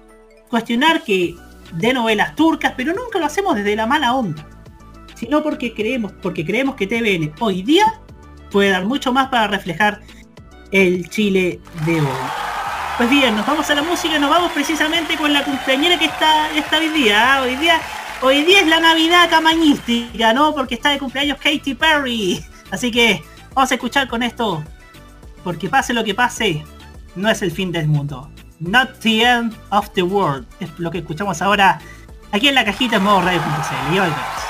cuestionar 0.49 1.03
que 1.03 1.37
de 1.73 1.93
novelas 1.93 2.35
turcas, 2.35 2.75
pero 2.77 2.93
nunca 2.95 3.19
lo 3.19 3.27
hacemos 3.27 3.55
desde 3.55 3.77
la 3.77 3.87
mala 3.87 4.15
onda. 4.15 4.47
sino 5.15 5.43
porque 5.43 5.75
creemos, 5.75 6.13
porque 6.23 6.47
creemos 6.47 6.77
que 6.77 6.87
TVN 6.87 7.35
hoy 7.41 7.63
día 7.63 8.01
puede 8.51 8.71
dar 8.71 8.87
mucho 8.87 9.13
más 9.13 9.29
para 9.29 9.49
reflejar 9.49 10.01
el 10.73 11.09
Chile 11.11 11.61
de 11.85 12.01
hoy. 12.01 12.07
Pues 12.97 13.11
bien, 13.11 13.37
nos 13.37 13.47
vamos 13.47 13.69
a 13.69 13.75
la 13.75 13.83
música, 13.83 14.19
nos 14.19 14.31
vamos 14.31 14.53
precisamente 14.53 15.17
con 15.17 15.33
la 15.33 15.45
cumpleañera 15.45 15.99
que 15.99 16.07
está, 16.07 16.51
está 16.57 16.79
hoy 16.79 16.89
día. 16.89 17.37
¿ah? 17.37 17.43
Hoy 17.43 17.57
día 17.57 17.81
hoy 18.23 18.43
día 18.45 18.61
es 18.61 18.67
la 18.67 18.81
Navidad 18.81 19.29
camañística, 19.31 20.33
¿no? 20.33 20.55
Porque 20.55 20.75
está 20.75 20.91
de 20.91 20.99
cumpleaños 20.99 21.39
Katy 21.39 21.75
Perry. 21.75 22.45
Así 22.71 22.91
que 22.91 23.23
vamos 23.55 23.71
a 23.71 23.75
escuchar 23.75 24.09
con 24.09 24.23
esto. 24.23 24.63
Porque 25.45 25.69
pase 25.69 25.93
lo 25.95 26.05
que 26.05 26.15
pase, 26.15 26.65
no 27.15 27.31
es 27.31 27.43
el 27.43 27.51
fin 27.51 27.73
del 27.73 27.89
mundo. 27.89 28.31
Not 28.59 28.99
the 29.01 29.23
end 29.23 29.55
of 29.71 29.91
the 29.95 30.03
world. 30.03 30.47
Es 30.61 30.71
lo 30.79 30.91
que 30.91 30.99
escuchamos 30.99 31.41
ahora 31.41 31.81
aquí 32.33 32.49
en 32.49 32.55
la 32.55 32.65
cajita 32.65 32.97
en 32.97 33.05
modo 33.05 33.23
radio.cl. 33.23 34.50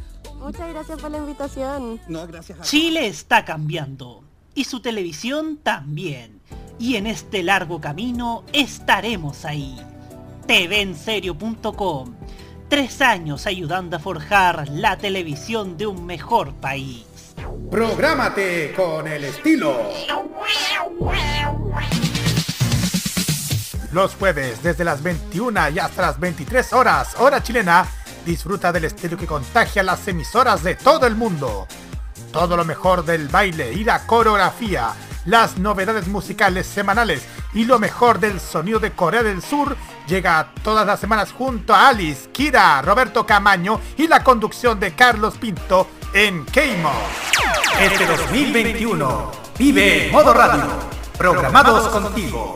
Muchas 0.41 0.69
gracias 0.69 0.99
por 0.99 1.11
la 1.11 1.17
invitación. 1.17 2.01
No, 2.07 2.25
gracias 2.27 2.59
a 2.59 2.63
Chile 2.63 3.07
está 3.07 3.45
cambiando 3.45 4.23
y 4.55 4.63
su 4.63 4.79
televisión 4.81 5.57
también. 5.57 6.41
Y 6.79 6.95
en 6.95 7.05
este 7.05 7.43
largo 7.43 7.79
camino 7.79 8.43
estaremos 8.51 9.45
ahí. 9.45 9.79
TVenserio.com. 10.47 12.15
Tres 12.67 13.01
años 13.01 13.45
ayudando 13.45 13.97
a 13.97 13.99
forjar 13.99 14.67
la 14.69 14.97
televisión 14.97 15.77
de 15.77 15.87
un 15.87 16.05
mejor 16.05 16.53
país. 16.55 17.05
Prográmate 17.69 18.73
con 18.73 19.07
el 19.07 19.25
estilo. 19.25 19.77
Los 23.91 24.15
jueves 24.15 24.63
desde 24.63 24.83
las 24.83 25.03
21 25.03 25.69
y 25.69 25.79
hasta 25.79 26.01
las 26.01 26.19
23 26.19 26.73
horas, 26.73 27.15
hora 27.19 27.43
chilena, 27.43 27.85
disfruta 28.25 28.71
del 28.71 28.85
estilo 28.85 29.17
que 29.17 29.27
contagia 29.27 29.83
las 29.83 30.07
emisoras 30.07 30.63
de 30.63 30.75
todo 30.75 31.07
el 31.07 31.15
mundo. 31.15 31.67
Todo 32.31 32.55
lo 32.55 32.65
mejor 32.65 33.03
del 33.03 33.27
baile 33.27 33.73
y 33.73 33.83
la 33.83 34.05
coreografía, 34.05 34.93
las 35.25 35.57
novedades 35.57 36.07
musicales 36.07 36.65
semanales 36.65 37.23
y 37.53 37.65
lo 37.65 37.79
mejor 37.79 38.19
del 38.19 38.39
sonido 38.39 38.79
de 38.79 38.91
Corea 38.91 39.23
del 39.23 39.41
Sur 39.41 39.75
llega 40.07 40.51
todas 40.63 40.85
las 40.85 40.99
semanas 40.99 41.31
junto 41.31 41.73
a 41.73 41.89
Alice, 41.89 42.29
Kira, 42.31 42.81
Roberto 42.81 43.25
Camaño 43.25 43.79
y 43.97 44.07
la 44.07 44.23
conducción 44.23 44.79
de 44.79 44.93
Carlos 44.93 45.37
Pinto 45.37 45.87
en 46.13 46.45
Keimo. 46.45 46.91
Este 47.79 48.05
2021 48.05 49.31
vive 49.57 50.09
modo 50.11 50.33
radio, 50.33 50.67
programados 51.17 51.87
contigo. 51.89 52.55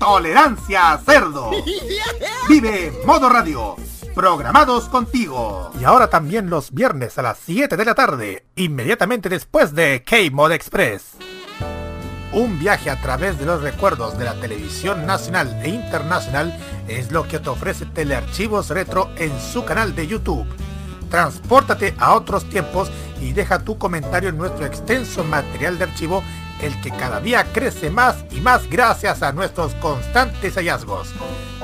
Tolerancia 0.00 0.98
Cerdo. 1.04 1.50
Vive 2.48 2.92
Modo 3.06 3.28
Radio 3.28 3.76
programados 4.14 4.88
contigo. 4.88 5.70
Y 5.80 5.84
ahora 5.84 6.10
también 6.10 6.50
los 6.50 6.72
viernes 6.72 7.16
a 7.18 7.22
las 7.22 7.38
7 7.44 7.76
de 7.76 7.84
la 7.84 7.94
tarde, 7.94 8.44
inmediatamente 8.56 9.28
después 9.28 9.74
de 9.74 10.02
K-Mod 10.04 10.52
Express. 10.52 11.12
Un 12.32 12.58
viaje 12.58 12.90
a 12.90 13.00
través 13.00 13.38
de 13.38 13.46
los 13.46 13.62
recuerdos 13.62 14.18
de 14.18 14.24
la 14.24 14.34
televisión 14.34 15.06
nacional 15.06 15.60
e 15.62 15.68
internacional 15.68 16.58
es 16.88 17.12
lo 17.12 17.28
que 17.28 17.38
te 17.38 17.50
ofrece 17.50 17.86
Telearchivos 17.86 18.70
Retro 18.70 19.10
en 19.16 19.32
su 19.40 19.64
canal 19.64 19.94
de 19.94 20.06
YouTube. 20.06 20.46
Transpórtate 21.10 21.94
a 21.98 22.14
otros 22.14 22.48
tiempos 22.48 22.90
y 23.20 23.32
deja 23.32 23.64
tu 23.64 23.78
comentario 23.78 24.28
en 24.28 24.38
nuestro 24.38 24.64
extenso 24.64 25.24
material 25.24 25.76
de 25.78 25.84
archivo, 25.84 26.22
el 26.62 26.80
que 26.80 26.90
cada 26.90 27.20
día 27.20 27.46
crece 27.52 27.90
más 27.90 28.16
y 28.30 28.40
más 28.40 28.68
gracias 28.68 29.22
a 29.22 29.32
nuestros 29.32 29.74
constantes 29.74 30.54
hallazgos. 30.54 31.08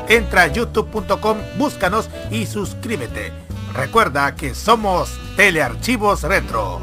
Entra 0.08 0.42
a 0.42 0.46
youtube.com, 0.48 1.38
búscanos 1.58 2.08
y 2.30 2.46
suscríbete. 2.46 3.32
Recuerda 3.74 4.34
que 4.34 4.54
somos 4.54 5.18
Telearchivos 5.36 6.22
Retro. 6.22 6.80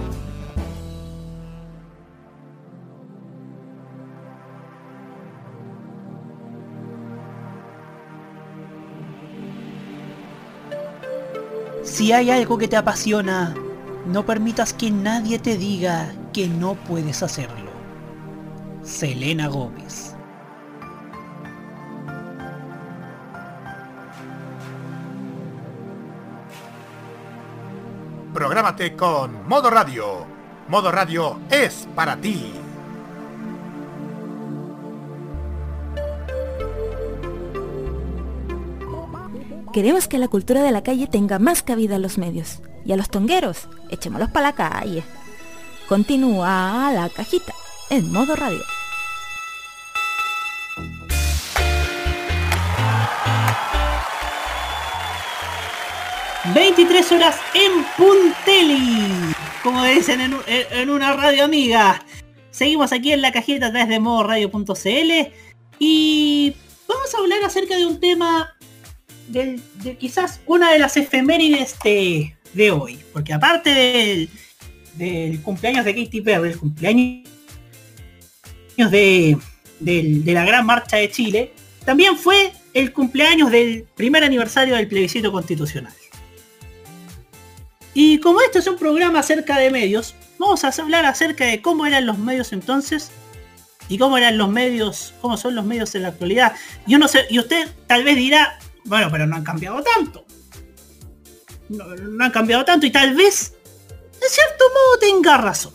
Si 11.84 12.12
hay 12.12 12.32
algo 12.32 12.58
que 12.58 12.68
te 12.68 12.78
apasiona, 12.78 13.54
no 14.06 14.26
permitas 14.26 14.74
que 14.74 14.90
nadie 14.90 15.38
te 15.38 15.58
diga 15.58 16.14
que 16.32 16.48
no 16.48 16.76
puedes 16.76 17.22
hacerlo. 17.24 17.73
Selena 18.84 19.48
Gómez 19.48 20.14
Prográmate 28.34 28.96
con 28.96 29.48
Modo 29.48 29.70
Radio. 29.70 30.26
Modo 30.68 30.92
Radio 30.92 31.40
es 31.50 31.88
para 31.96 32.18
ti. 32.18 32.52
Queremos 39.72 40.08
que 40.08 40.18
la 40.18 40.28
cultura 40.28 40.62
de 40.62 40.72
la 40.72 40.84
calle 40.84 41.08
tenga 41.08 41.40
más 41.40 41.62
cabida 41.64 41.96
en 41.96 42.02
los 42.02 42.18
medios. 42.18 42.62
Y 42.84 42.92
a 42.92 42.98
los 42.98 43.10
tongueros, 43.10 43.70
echémoslos 43.92 44.30
para 44.32 44.48
la 44.48 44.54
calle. 44.54 45.04
Continúa 45.88 46.92
la 46.92 47.10
cajita 47.10 47.54
en 47.90 48.12
modo 48.12 48.36
radio. 48.36 48.64
23 56.54 57.12
horas 57.14 57.38
en 57.54 57.86
Punteli, 57.98 59.34
como 59.64 59.84
dicen 59.86 60.20
en, 60.22 60.90
una 60.90 61.14
radio 61.14 61.46
amiga. 61.46 62.06
Seguimos 62.52 62.92
aquí 62.92 63.14
en 63.14 63.22
la 63.22 63.32
cajita 63.32 63.72
desde 63.72 64.00
modoradio.cl 64.00 65.32
y 65.80 66.54
vamos 66.88 67.16
a 67.16 67.18
hablar 67.18 67.44
acerca 67.46 67.78
de 67.78 67.86
un 67.86 68.00
tema 68.00 68.54
de 69.30 69.62
quizás 70.00 70.42
una 70.46 70.72
de 70.72 70.80
las 70.80 70.98
efemérides 70.98 71.78
de, 71.84 72.36
de 72.54 72.72
hoy. 72.72 73.00
Porque 73.14 73.34
aparte 73.34 74.30
del, 74.98 75.42
cumpleaños 75.42 75.86
de 75.86 75.96
Katy 75.96 76.22
Perry, 76.22 76.50
el 76.50 76.60
cumpleaños 76.60 77.30
de, 78.78 79.38
de 79.80 80.34
la 80.34 80.46
Gran 80.46 80.66
Marcha 80.66 80.98
de 80.98 81.12
Chile, 81.12 81.54
también 81.86 82.18
fue 82.18 82.54
el 82.74 82.92
cumpleaños 82.94 83.52
del 83.52 83.84
primer 83.96 84.24
aniversario 84.24 84.76
del 84.76 84.88
plebiscito 84.88 85.32
constitucional. 85.32 85.94
Y 87.94 88.20
como 88.20 88.42
esto 88.42 88.60
es 88.60 88.68
un 88.68 88.78
programa 88.78 89.20
acerca 89.20 89.58
de 89.60 89.70
medios, 89.70 90.16
vamos 90.40 90.64
a 90.64 90.70
hablar 90.70 91.06
acerca 91.06 91.46
de 91.46 91.62
cómo 91.62 91.86
eran 91.86 92.06
los 92.06 92.18
medios 92.18 92.52
entonces 92.52 93.12
y 93.88 93.98
cómo 93.98 94.18
eran 94.18 94.38
los 94.38 94.50
medios, 94.50 95.14
cómo 95.22 95.38
son 95.38 95.56
los 95.56 95.66
medios 95.66 95.94
en 95.94 96.04
la 96.04 96.08
actualidad. 96.10 96.54
Yo 96.88 96.98
no 96.98 97.08
sé, 97.08 97.26
y 97.30 97.38
usted 97.38 97.70
tal 97.88 98.04
vez 98.04 98.16
dirá, 98.16 98.58
bueno, 98.86 99.10
pero 99.12 99.28
no 99.28 99.36
han 99.36 99.44
cambiado 99.44 99.84
tanto. 99.84 100.26
No 101.70 102.24
han 102.24 102.32
cambiado 102.32 102.66
tanto 102.66 102.86
y 102.86 102.92
tal 102.92 103.14
vez, 103.14 103.54
en 104.16 104.30
cierto 104.30 104.66
modo, 104.70 105.00
tenga 105.00 105.38
razón. 105.38 105.74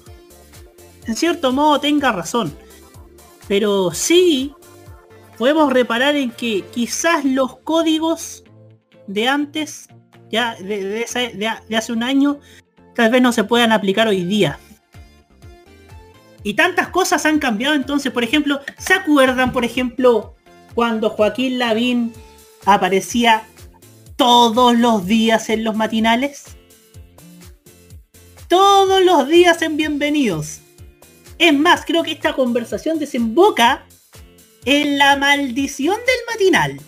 En 1.07 1.17
cierto 1.17 1.53
modo, 1.53 1.81
tenga 1.81 2.13
razón. 2.13 2.57
Pero 3.49 3.91
sí, 3.93 4.55
podemos 5.39 5.73
reparar 5.73 6.15
en 6.15 6.31
que 6.31 6.63
quizás 6.71 7.25
los 7.25 7.59
códigos 7.61 8.45
de 9.07 9.27
antes 9.27 9.89
ya 10.31 10.55
de, 10.57 11.07
hace 11.75 11.93
un 11.93 12.03
año, 12.03 12.39
tal 12.95 13.11
vez 13.11 13.23
no 13.23 13.33
se 13.33 13.45
puedan 13.45 13.73
aplicar 13.73 14.07
hoy 14.07 14.25
día. 14.25 14.59
Y 16.43 16.55
tantas 16.55 16.89
cosas 16.89 17.25
han 17.25 17.39
cambiado 17.39 17.75
entonces, 17.75 18.13
por 18.13 18.23
ejemplo, 18.23 18.61
¿se 18.77 18.93
acuerdan, 18.93 19.53
por 19.53 19.65
ejemplo, 19.65 20.35
cuando 20.75 21.09
Joaquín 21.11 21.59
Lavín 21.59 22.13
aparecía 22.67 23.43
todos 24.17 24.79
los 24.79 25.07
días 25.07 25.49
en 25.49 25.65
los 25.65 25.75
matinales? 25.75 26.57
Todos 28.47 29.03
los 29.03 29.27
días 29.29 29.63
en 29.63 29.77
Bienvenidos. 29.77 30.61
Es 31.39 31.55
más, 31.55 31.85
creo 31.85 32.03
que 32.03 32.13
esta 32.13 32.33
conversación 32.33 32.99
desemboca 32.99 33.85
en 34.65 34.99
la 34.99 35.17
maldición 35.17 35.97
del 35.97 36.17
matinal 36.31 36.81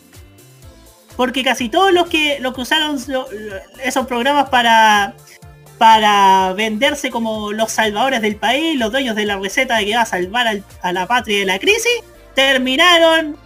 porque 1.21 1.45
casi 1.45 1.69
todos 1.69 1.93
los 1.93 2.09
que, 2.09 2.39
los 2.41 2.55
que 2.55 2.63
usaron 2.63 2.99
esos 3.85 4.07
programas 4.07 4.49
para, 4.49 5.15
para 5.77 6.55
venderse 6.55 7.11
como 7.11 7.53
los 7.53 7.73
salvadores 7.73 8.23
del 8.23 8.37
país, 8.37 8.79
los 8.79 8.91
dueños 8.91 9.17
de 9.17 9.27
la 9.27 9.37
receta 9.37 9.77
de 9.77 9.85
que 9.85 9.97
va 9.97 10.01
a 10.01 10.07
salvar 10.07 10.63
a 10.81 10.93
la 10.93 11.07
patria 11.07 11.41
de 11.41 11.45
la 11.45 11.59
crisis, 11.59 12.03
terminaron 12.35 13.37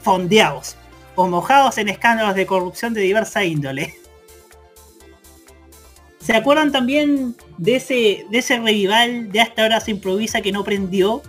fondeados 0.00 0.76
o 1.16 1.26
mojados 1.26 1.76
en 1.78 1.88
escándalos 1.88 2.36
de 2.36 2.46
corrupción 2.46 2.94
de 2.94 3.00
diversa 3.00 3.42
índole. 3.42 3.96
¿Se 6.24 6.34
acuerdan 6.34 6.72
también 6.72 7.36
de 7.58 7.76
ese, 7.76 8.26
de 8.30 8.38
ese 8.38 8.58
revival 8.58 9.30
de 9.30 9.40
hasta 9.40 9.62
ahora 9.62 9.80
se 9.80 9.90
improvisa 9.90 10.40
que 10.40 10.52
no 10.52 10.64
prendió? 10.64 11.22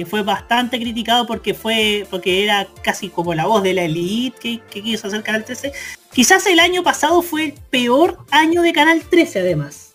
que 0.00 0.06
fue 0.06 0.22
bastante 0.22 0.80
criticado 0.80 1.26
porque 1.26 1.52
fue 1.52 2.06
porque 2.08 2.42
era 2.42 2.66
casi 2.82 3.10
como 3.10 3.34
la 3.34 3.44
voz 3.44 3.62
de 3.62 3.74
la 3.74 3.82
elite 3.82 4.62
que, 4.70 4.82
quiso 4.82 5.08
hacer 5.08 5.22
Canal 5.22 5.44
13. 5.44 5.72
Quizás 6.10 6.46
el 6.46 6.58
año 6.58 6.82
pasado 6.82 7.20
fue 7.20 7.44
el 7.44 7.52
peor 7.52 8.16
año 8.30 8.62
de 8.62 8.72
Canal 8.72 9.02
13 9.02 9.40
además. 9.40 9.92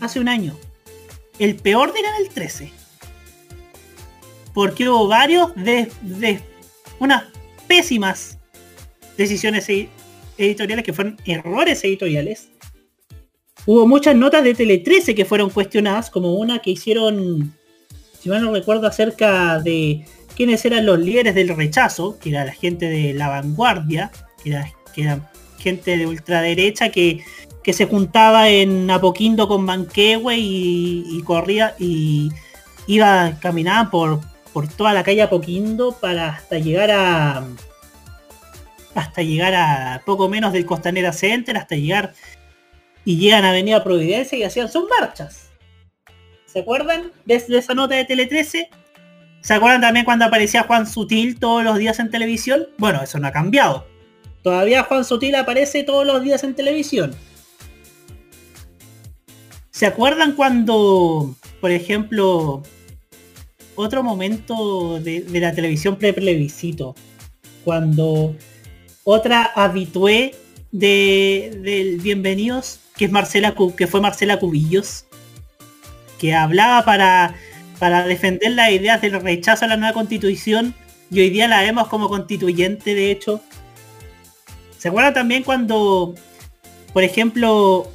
Hace 0.00 0.18
un 0.18 0.28
año. 0.28 0.58
El 1.38 1.54
peor 1.54 1.92
de 1.92 2.02
Canal 2.02 2.28
13. 2.34 2.72
Porque 4.52 4.88
hubo 4.88 5.06
varios 5.06 5.54
de, 5.54 5.88
de 6.00 6.40
unas 6.98 7.22
pésimas 7.68 8.38
decisiones 9.16 9.68
editoriales 10.36 10.84
que 10.84 10.92
fueron 10.92 11.16
errores 11.24 11.84
editoriales. 11.84 12.48
Hubo 13.66 13.86
muchas 13.86 14.16
notas 14.16 14.42
de 14.44 14.54
Tele 14.54 14.78
13 14.78 15.14
que 15.14 15.24
fueron 15.24 15.50
cuestionadas, 15.50 16.10
como 16.10 16.34
una 16.34 16.60
que 16.60 16.70
hicieron 16.70 17.54
si 18.22 18.28
mal 18.28 18.40
no 18.40 18.52
recuerdo, 18.52 18.86
acerca 18.86 19.58
de 19.58 20.04
quiénes 20.36 20.64
eran 20.64 20.86
los 20.86 20.96
líderes 21.00 21.34
del 21.34 21.48
rechazo, 21.48 22.20
que 22.20 22.30
era 22.30 22.44
la 22.44 22.52
gente 22.52 22.88
de 22.88 23.12
la 23.14 23.28
vanguardia, 23.28 24.12
que 24.44 24.50
era, 24.94 25.28
gente 25.58 25.96
de 25.96 26.06
ultraderecha 26.06 26.90
que, 26.90 27.24
se 27.72 27.86
juntaba 27.86 28.48
en 28.48 28.88
Apoquindo 28.90 29.48
con 29.48 29.64
Manquehue 29.64 30.36
y, 30.36 31.20
corría 31.24 31.74
y 31.80 32.30
iba 32.86 33.38
caminando 33.40 33.90
por, 33.90 34.20
por 34.52 34.68
toda 34.68 34.92
la 34.92 35.02
calle 35.02 35.22
Apoquindo 35.22 35.96
para 36.00 36.28
hasta 36.28 36.58
llegar 36.58 36.92
a 36.92 37.44
hasta 38.94 39.22
llegar 39.22 39.54
a 39.54 40.02
poco 40.04 40.28
menos 40.28 40.52
del 40.52 40.66
Costanera 40.66 41.12
Center, 41.12 41.56
hasta 41.56 41.74
llegar 41.74 42.14
y 43.04 43.18
llegan 43.18 43.44
a 43.44 43.50
Avenida 43.50 43.82
Providencia 43.82 44.38
y 44.38 44.42
hacían 44.42 44.70
sus 44.70 44.88
marchas. 44.88 45.50
¿Se 46.46 46.60
acuerdan 46.60 47.12
de, 47.24 47.36
esa 47.36 47.74
nota 47.74 47.94
de 47.94 48.04
Tele 48.04 48.26
13? 48.26 48.68
¿Se 49.40 49.54
acuerdan 49.54 49.80
también 49.80 50.04
cuando 50.04 50.24
aparecía 50.24 50.64
Juan 50.64 50.86
Sutil 50.86 51.38
todos 51.38 51.64
los 51.64 51.78
días 51.78 51.98
en 51.98 52.10
televisión? 52.10 52.68
Bueno, 52.78 53.02
eso 53.02 53.18
no 53.18 53.26
ha 53.26 53.32
cambiado. 53.32 53.86
Todavía 54.42 54.82
Juan 54.84 55.04
Sutil 55.04 55.34
aparece 55.34 55.82
todos 55.82 56.06
los 56.06 56.22
días 56.22 56.44
en 56.44 56.54
televisión. 56.54 57.14
¿Se 59.70 59.86
acuerdan 59.86 60.32
cuando, 60.32 61.34
por 61.60 61.70
ejemplo, 61.70 62.62
otro 63.74 64.02
momento 64.02 65.00
de, 65.00 65.24
la 65.40 65.52
televisión 65.52 65.96
pre-plebiscito, 65.96 66.94
cuando 67.64 68.36
otra 69.04 69.50
habitué 69.54 70.34
de, 70.72 71.58
del 71.62 71.98
Bienvenidos, 71.98 72.80
que 72.96 73.04
es 73.04 73.12
Marcela 73.12 73.54
que 73.76 73.86
fue 73.86 74.00
Marcela 74.00 74.38
Cubillos, 74.38 75.04
que 76.18 76.34
hablaba 76.34 76.84
para, 76.84 77.34
para 77.78 78.04
defender 78.06 78.52
las 78.52 78.70
ideas 78.70 79.00
del 79.02 79.20
rechazo 79.20 79.66
a 79.66 79.68
la 79.68 79.76
nueva 79.76 79.92
constitución 79.92 80.74
y 81.10 81.20
hoy 81.20 81.30
día 81.30 81.46
la 81.46 81.60
vemos 81.60 81.88
como 81.88 82.08
constituyente 82.08 82.94
de 82.94 83.10
hecho. 83.10 83.40
¿Se 84.78 84.88
acuerdan 84.88 85.14
también 85.14 85.42
cuando, 85.44 86.14
por 86.92 87.04
ejemplo, 87.04 87.88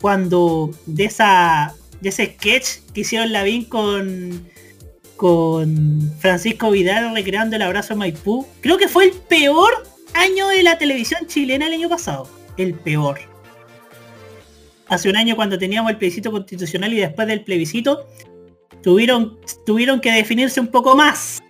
cuando 0.00 0.70
de 0.86 1.04
esa 1.04 1.74
de 2.00 2.08
ese 2.08 2.34
sketch 2.34 2.80
que 2.92 3.02
hicieron 3.02 3.32
Lavín 3.32 3.64
con 3.66 4.50
con 5.16 6.12
Francisco 6.18 6.72
Vidal 6.72 7.14
recreando 7.14 7.54
el 7.54 7.62
abrazo 7.62 7.92
en 7.92 8.00
Maipú? 8.00 8.46
Creo 8.60 8.78
que 8.78 8.88
fue 8.88 9.04
el 9.04 9.12
peor 9.12 9.91
año 10.14 10.48
de 10.48 10.62
la 10.62 10.78
televisión 10.78 11.26
chilena 11.26 11.66
el 11.66 11.74
año 11.74 11.88
pasado. 11.88 12.28
El 12.56 12.74
peor. 12.74 13.20
Hace 14.88 15.08
un 15.08 15.16
año 15.16 15.36
cuando 15.36 15.58
teníamos 15.58 15.90
el 15.90 15.98
plebiscito 15.98 16.30
constitucional 16.30 16.92
y 16.92 16.98
después 16.98 17.26
del 17.26 17.44
plebiscito 17.44 18.06
tuvieron, 18.82 19.38
tuvieron 19.64 20.00
que 20.00 20.12
definirse 20.12 20.60
un 20.60 20.68
poco 20.68 20.94
más. 20.94 21.42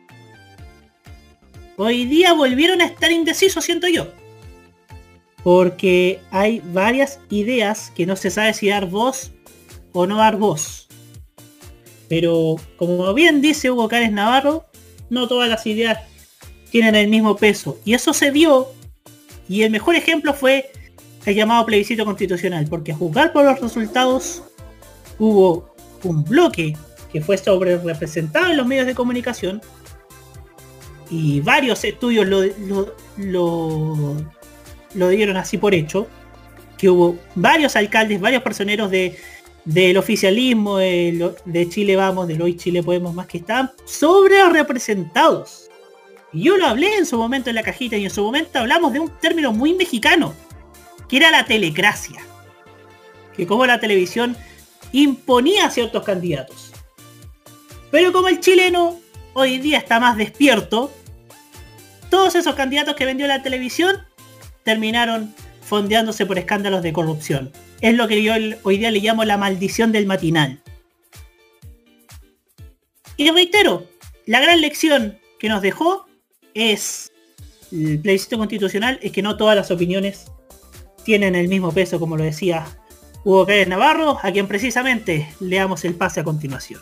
Hoy 1.76 2.04
día 2.04 2.34
volvieron 2.34 2.80
a 2.80 2.86
estar 2.86 3.10
indecisos, 3.10 3.64
siento 3.64 3.88
yo. 3.88 4.08
Porque 5.42 6.20
hay 6.30 6.62
varias 6.72 7.18
ideas 7.30 7.90
que 7.96 8.06
no 8.06 8.14
se 8.14 8.30
sabe 8.30 8.54
si 8.54 8.68
dar 8.68 8.86
voz 8.86 9.32
o 9.92 10.06
no 10.06 10.18
dar 10.18 10.36
voz. 10.36 10.88
Pero 12.08 12.56
como 12.76 13.12
bien 13.14 13.40
dice 13.40 13.70
Hugo 13.70 13.88
Cárez 13.88 14.12
Navarro, 14.12 14.66
no 15.10 15.26
todas 15.26 15.48
las 15.48 15.66
ideas 15.66 15.98
tienen 16.72 16.94
el 16.94 17.08
mismo 17.08 17.36
peso. 17.36 17.78
Y 17.84 17.92
eso 17.92 18.14
se 18.14 18.30
vio, 18.30 18.68
y 19.48 19.62
el 19.62 19.70
mejor 19.70 19.94
ejemplo 19.94 20.32
fue 20.32 20.72
el 21.26 21.34
llamado 21.36 21.66
plebiscito 21.66 22.04
constitucional, 22.04 22.66
porque 22.68 22.92
a 22.92 22.96
juzgar 22.96 23.32
por 23.32 23.44
los 23.44 23.60
resultados 23.60 24.42
hubo 25.18 25.74
un 26.02 26.24
bloque 26.24 26.74
que 27.12 27.20
fue 27.20 27.36
sobre 27.36 27.76
representado 27.76 28.50
en 28.50 28.56
los 28.56 28.66
medios 28.66 28.86
de 28.86 28.94
comunicación 28.94 29.60
y 31.10 31.40
varios 31.42 31.84
estudios 31.84 32.26
lo, 32.26 32.42
lo, 34.94 35.08
dieron 35.10 35.36
así 35.36 35.58
por 35.58 35.74
hecho, 35.74 36.08
que 36.78 36.88
hubo 36.88 37.18
varios 37.34 37.76
alcaldes, 37.76 38.18
varios 38.18 38.42
personeros 38.42 38.90
de, 38.90 39.18
del 39.66 39.98
oficialismo, 39.98 40.78
de, 40.78 41.34
de 41.44 41.68
Chile 41.68 41.96
Vamos, 41.96 42.28
del 42.28 42.40
Hoy 42.40 42.56
Chile 42.56 42.82
Podemos 42.82 43.14
Más, 43.14 43.26
que 43.26 43.36
estaban 43.36 43.70
sobre 43.84 44.48
representados. 44.48 45.61
Yo 46.32 46.56
lo 46.56 46.66
hablé 46.66 46.96
en 46.96 47.06
su 47.06 47.18
momento 47.18 47.50
en 47.50 47.56
la 47.56 47.62
cajita 47.62 47.96
y 47.96 48.04
en 48.04 48.10
su 48.10 48.22
momento 48.22 48.58
hablamos 48.58 48.92
de 48.92 49.00
un 49.00 49.10
término 49.20 49.52
muy 49.52 49.74
mexicano, 49.74 50.34
que 51.08 51.18
era 51.18 51.30
la 51.30 51.44
telecracia. 51.44 52.20
Que 53.36 53.46
como 53.46 53.66
la 53.66 53.80
televisión 53.80 54.36
imponía 54.92 55.66
a 55.66 55.70
ciertos 55.70 56.04
candidatos. 56.04 56.72
Pero 57.90 58.12
como 58.12 58.28
el 58.28 58.40
chileno 58.40 58.98
hoy 59.34 59.58
día 59.58 59.78
está 59.78 60.00
más 60.00 60.16
despierto, 60.16 60.90
todos 62.10 62.34
esos 62.34 62.54
candidatos 62.54 62.96
que 62.96 63.04
vendió 63.04 63.26
la 63.26 63.42
televisión 63.42 63.96
terminaron 64.64 65.34
fondeándose 65.62 66.26
por 66.26 66.38
escándalos 66.38 66.82
de 66.82 66.92
corrupción. 66.92 67.52
Es 67.80 67.94
lo 67.94 68.08
que 68.08 68.22
yo 68.22 68.34
hoy 68.62 68.78
día 68.78 68.90
le 68.90 69.00
llamo 69.00 69.24
la 69.24 69.36
maldición 69.36 69.92
del 69.92 70.06
matinal. 70.06 70.62
Y 73.16 73.30
reitero, 73.30 73.86
la 74.26 74.40
gran 74.40 74.60
lección 74.60 75.18
que 75.38 75.48
nos 75.48 75.62
dejó 75.62 76.06
es 76.54 77.12
el 77.70 78.00
plebiscito 78.00 78.38
constitucional, 78.38 78.98
es 79.02 79.12
que 79.12 79.22
no 79.22 79.36
todas 79.36 79.56
las 79.56 79.70
opiniones 79.70 80.26
tienen 81.04 81.34
el 81.34 81.48
mismo 81.48 81.72
peso, 81.72 81.98
como 81.98 82.16
lo 82.16 82.24
decía 82.24 82.66
Hugo 83.24 83.46
Pérez 83.46 83.68
Navarro, 83.68 84.18
a 84.22 84.30
quien 84.30 84.46
precisamente 84.46 85.32
le 85.40 85.56
damos 85.56 85.84
el 85.84 85.94
pase 85.94 86.20
a 86.20 86.24
continuación. 86.24 86.80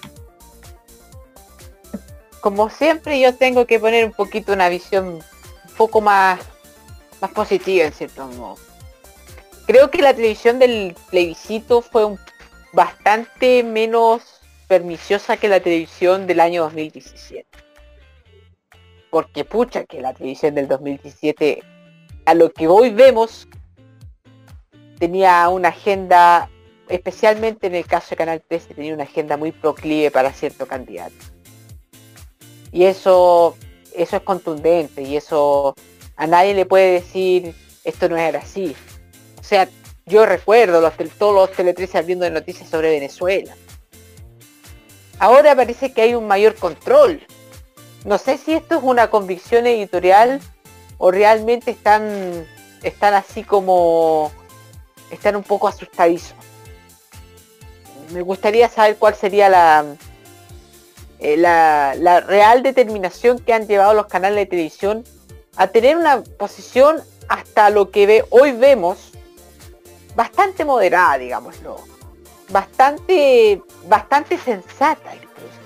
como 2.40 2.70
siempre 2.70 3.20
yo 3.20 3.34
tengo 3.34 3.66
que 3.66 3.78
poner 3.78 4.04
un 4.06 4.12
poquito 4.12 4.52
una 4.52 4.68
visión 4.68 5.06
un 5.08 5.22
poco 5.76 6.00
más, 6.00 6.40
más 7.20 7.30
positiva 7.30 7.86
en 7.86 7.92
cierto 7.92 8.26
modo. 8.28 8.56
Creo 9.66 9.90
que 9.90 10.02
la 10.02 10.14
televisión 10.14 10.58
del 10.58 10.96
plebiscito 11.10 11.82
fue 11.82 12.16
bastante 12.72 13.62
menos 13.62 14.22
perniciosa 14.66 15.36
que 15.36 15.48
la 15.48 15.60
televisión 15.60 16.26
del 16.26 16.40
año 16.40 16.62
2017. 16.64 17.46
Porque 19.10 19.44
pucha 19.44 19.84
que 19.84 20.00
la 20.00 20.14
televisión 20.14 20.54
del 20.54 20.68
2017, 20.68 21.62
a 22.26 22.34
lo 22.34 22.50
que 22.52 22.68
hoy 22.68 22.90
vemos, 22.90 23.48
tenía 24.98 25.48
una 25.48 25.68
agenda, 25.68 26.48
especialmente 26.88 27.66
en 27.66 27.74
el 27.74 27.86
caso 27.86 28.10
de 28.10 28.16
Canal 28.16 28.42
13, 28.46 28.74
tenía 28.74 28.94
una 28.94 29.04
agenda 29.04 29.36
muy 29.36 29.52
proclive 29.52 30.10
para 30.10 30.32
cierto 30.32 30.66
candidato. 30.66 31.14
Y 32.72 32.84
eso, 32.84 33.56
eso 33.94 34.16
es 34.16 34.22
contundente 34.22 35.02
y 35.02 35.16
eso 35.16 35.74
a 36.16 36.26
nadie 36.26 36.54
le 36.54 36.66
puede 36.66 36.92
decir 36.92 37.54
esto 37.84 38.08
no 38.08 38.16
era 38.16 38.40
así. 38.40 38.74
O 39.38 39.42
sea, 39.42 39.68
yo 40.06 40.26
recuerdo 40.26 40.80
los, 40.80 40.92
todos 41.18 41.34
los 41.34 41.52
Tele 41.56 41.72
13 41.72 41.98
abriendo 41.98 42.28
noticias 42.30 42.68
sobre 42.68 42.90
Venezuela. 42.90 43.54
Ahora 45.18 45.54
parece 45.54 45.92
que 45.92 46.02
hay 46.02 46.14
un 46.14 46.26
mayor 46.26 46.54
control. 46.54 47.20
No 48.04 48.18
sé 48.18 48.38
si 48.38 48.54
esto 48.54 48.76
es 48.76 48.82
una 48.82 49.10
convicción 49.10 49.66
editorial 49.66 50.40
o 50.98 51.10
realmente 51.10 51.70
están, 51.70 52.46
están 52.82 53.14
así 53.14 53.44
como 53.44 54.32
están 55.10 55.36
un 55.36 55.42
poco 55.42 55.68
asustadizos. 55.68 56.34
Me 58.12 58.22
gustaría 58.22 58.68
saber 58.68 58.96
cuál 58.96 59.14
sería 59.14 59.48
la, 59.48 59.84
eh, 61.18 61.36
la, 61.36 61.94
la 61.96 62.20
real 62.20 62.62
determinación 62.62 63.38
que 63.38 63.52
han 63.52 63.66
llevado 63.66 63.94
los 63.94 64.06
canales 64.06 64.36
de 64.36 64.46
televisión 64.46 65.04
a 65.56 65.66
tener 65.66 65.96
una 65.96 66.22
posición 66.22 67.02
hasta 67.28 67.70
lo 67.70 67.90
que 67.90 68.24
hoy 68.30 68.52
vemos 68.52 69.12
bastante 70.16 70.64
moderada, 70.64 71.18
digámoslo. 71.18 71.76
Bastante, 72.48 73.62
bastante 73.86 74.36
sensata 74.38 75.14
incluso. 75.14 75.59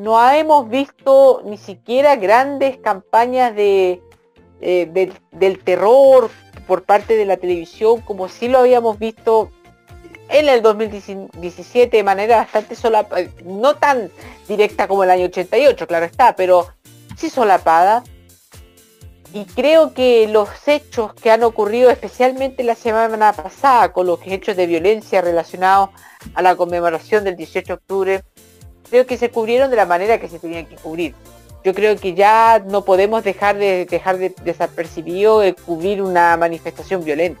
No 0.00 0.18
hemos 0.32 0.68
visto 0.70 1.42
ni 1.44 1.58
siquiera 1.58 2.16
grandes 2.16 2.78
campañas 2.78 3.54
de, 3.54 4.00
eh, 4.62 4.88
del- 4.90 5.12
del 5.30 5.62
terror 5.62 6.30
por 6.66 6.84
parte 6.84 7.16
de 7.16 7.26
la 7.26 7.36
televisión 7.36 8.00
como 8.00 8.28
si 8.28 8.48
lo 8.48 8.60
habíamos 8.60 8.98
visto 8.98 9.50
en 10.30 10.48
el 10.48 10.62
2017 10.62 11.98
de 11.98 12.02
manera 12.02 12.36
bastante 12.38 12.76
solapada, 12.76 13.26
no 13.44 13.74
tan 13.76 14.10
directa 14.48 14.88
como 14.88 15.04
el 15.04 15.10
año 15.10 15.26
88, 15.26 15.86
claro 15.86 16.06
está, 16.06 16.34
pero 16.34 16.68
sí 17.16 17.28
solapada. 17.28 18.02
Y 19.34 19.44
creo 19.44 19.92
que 19.92 20.28
los 20.28 20.48
hechos 20.66 21.12
que 21.14 21.30
han 21.30 21.42
ocurrido 21.42 21.90
especialmente 21.90 22.64
la 22.64 22.74
semana 22.74 23.32
pasada 23.32 23.92
con 23.92 24.06
los 24.06 24.18
hechos 24.24 24.56
de 24.56 24.66
violencia 24.66 25.20
relacionados 25.20 25.90
a 26.34 26.42
la 26.42 26.56
conmemoración 26.56 27.22
del 27.24 27.36
18 27.36 27.66
de 27.66 27.72
octubre, 27.74 28.24
creo 28.90 29.06
que 29.06 29.16
se 29.16 29.30
cubrieron 29.30 29.70
de 29.70 29.76
la 29.76 29.86
manera 29.86 30.20
que 30.20 30.28
se 30.28 30.38
tenían 30.38 30.66
que 30.66 30.76
cubrir. 30.76 31.14
Yo 31.64 31.74
creo 31.74 31.96
que 31.96 32.14
ya 32.14 32.62
no 32.66 32.84
podemos 32.84 33.22
dejar 33.22 33.56
de 33.56 33.86
dejar 33.86 34.18
de 34.18 34.34
desapercibido 34.42 35.42
el 35.42 35.54
cubrir 35.54 36.02
una 36.02 36.36
manifestación 36.36 37.04
violenta, 37.04 37.40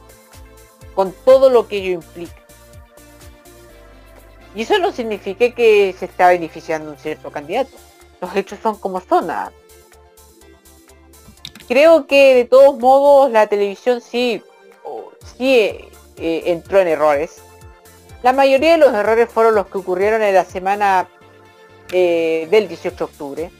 con 0.94 1.12
todo 1.24 1.50
lo 1.50 1.68
que 1.68 1.78
ello 1.78 1.92
implica. 1.92 2.40
Y 4.54 4.62
eso 4.62 4.78
no 4.78 4.92
significa 4.92 5.50
que 5.50 5.94
se 5.98 6.06
está 6.06 6.28
beneficiando 6.28 6.90
un 6.90 6.98
cierto 6.98 7.30
candidato. 7.30 7.70
Los 8.20 8.34
hechos 8.36 8.58
son 8.62 8.76
como 8.76 9.00
son. 9.00 9.30
Creo 11.68 12.06
que 12.06 12.34
de 12.34 12.44
todos 12.44 12.78
modos 12.78 13.30
la 13.30 13.46
televisión 13.46 14.00
sí, 14.00 14.42
sí 15.38 15.54
eh, 15.56 15.88
eh, 16.16 16.42
entró 16.46 16.80
en 16.80 16.88
errores. 16.88 17.42
La 18.22 18.32
mayoría 18.32 18.72
de 18.72 18.78
los 18.78 18.92
errores 18.92 19.30
fueron 19.30 19.54
los 19.54 19.68
que 19.68 19.78
ocurrieron 19.78 20.20
en 20.20 20.34
la 20.34 20.44
semana 20.44 21.08
eh, 21.92 22.48
del 22.50 22.68
18 22.68 22.96
de 22.96 23.04
octubre, 23.04 23.50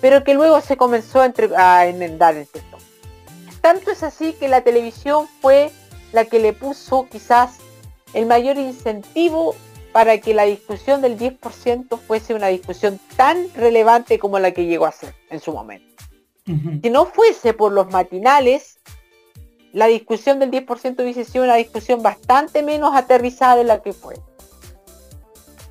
pero 0.00 0.24
que 0.24 0.34
luego 0.34 0.60
se 0.60 0.76
comenzó 0.76 1.20
a, 1.20 1.26
entre- 1.26 1.56
a 1.56 1.86
enmendar 1.86 2.36
en 2.36 2.46
cierto. 2.46 2.78
Tanto 3.60 3.90
es 3.90 4.02
así 4.02 4.34
que 4.34 4.48
la 4.48 4.60
televisión 4.62 5.26
fue 5.40 5.70
la 6.12 6.26
que 6.26 6.38
le 6.38 6.52
puso 6.52 7.08
quizás 7.10 7.56
el 8.12 8.26
mayor 8.26 8.58
incentivo 8.58 9.54
para 9.92 10.18
que 10.18 10.34
la 10.34 10.44
discusión 10.44 11.00
del 11.00 11.18
10% 11.18 11.98
fuese 11.98 12.34
una 12.34 12.48
discusión 12.48 13.00
tan 13.16 13.46
relevante 13.54 14.18
como 14.18 14.38
la 14.38 14.50
que 14.50 14.66
llegó 14.66 14.86
a 14.86 14.92
ser 14.92 15.14
en 15.30 15.40
su 15.40 15.52
momento. 15.52 15.86
Si 16.82 16.90
no 16.90 17.06
fuese 17.06 17.54
por 17.54 17.72
los 17.72 17.90
matinales, 17.90 18.78
la 19.72 19.86
discusión 19.86 20.38
del 20.40 20.50
10% 20.50 21.02
hubiese 21.02 21.24
sido 21.24 21.44
una 21.44 21.54
discusión 21.54 22.02
bastante 22.02 22.62
menos 22.62 22.94
aterrizada 22.94 23.56
de 23.56 23.64
la 23.64 23.80
que 23.82 23.92
fue. 23.94 24.16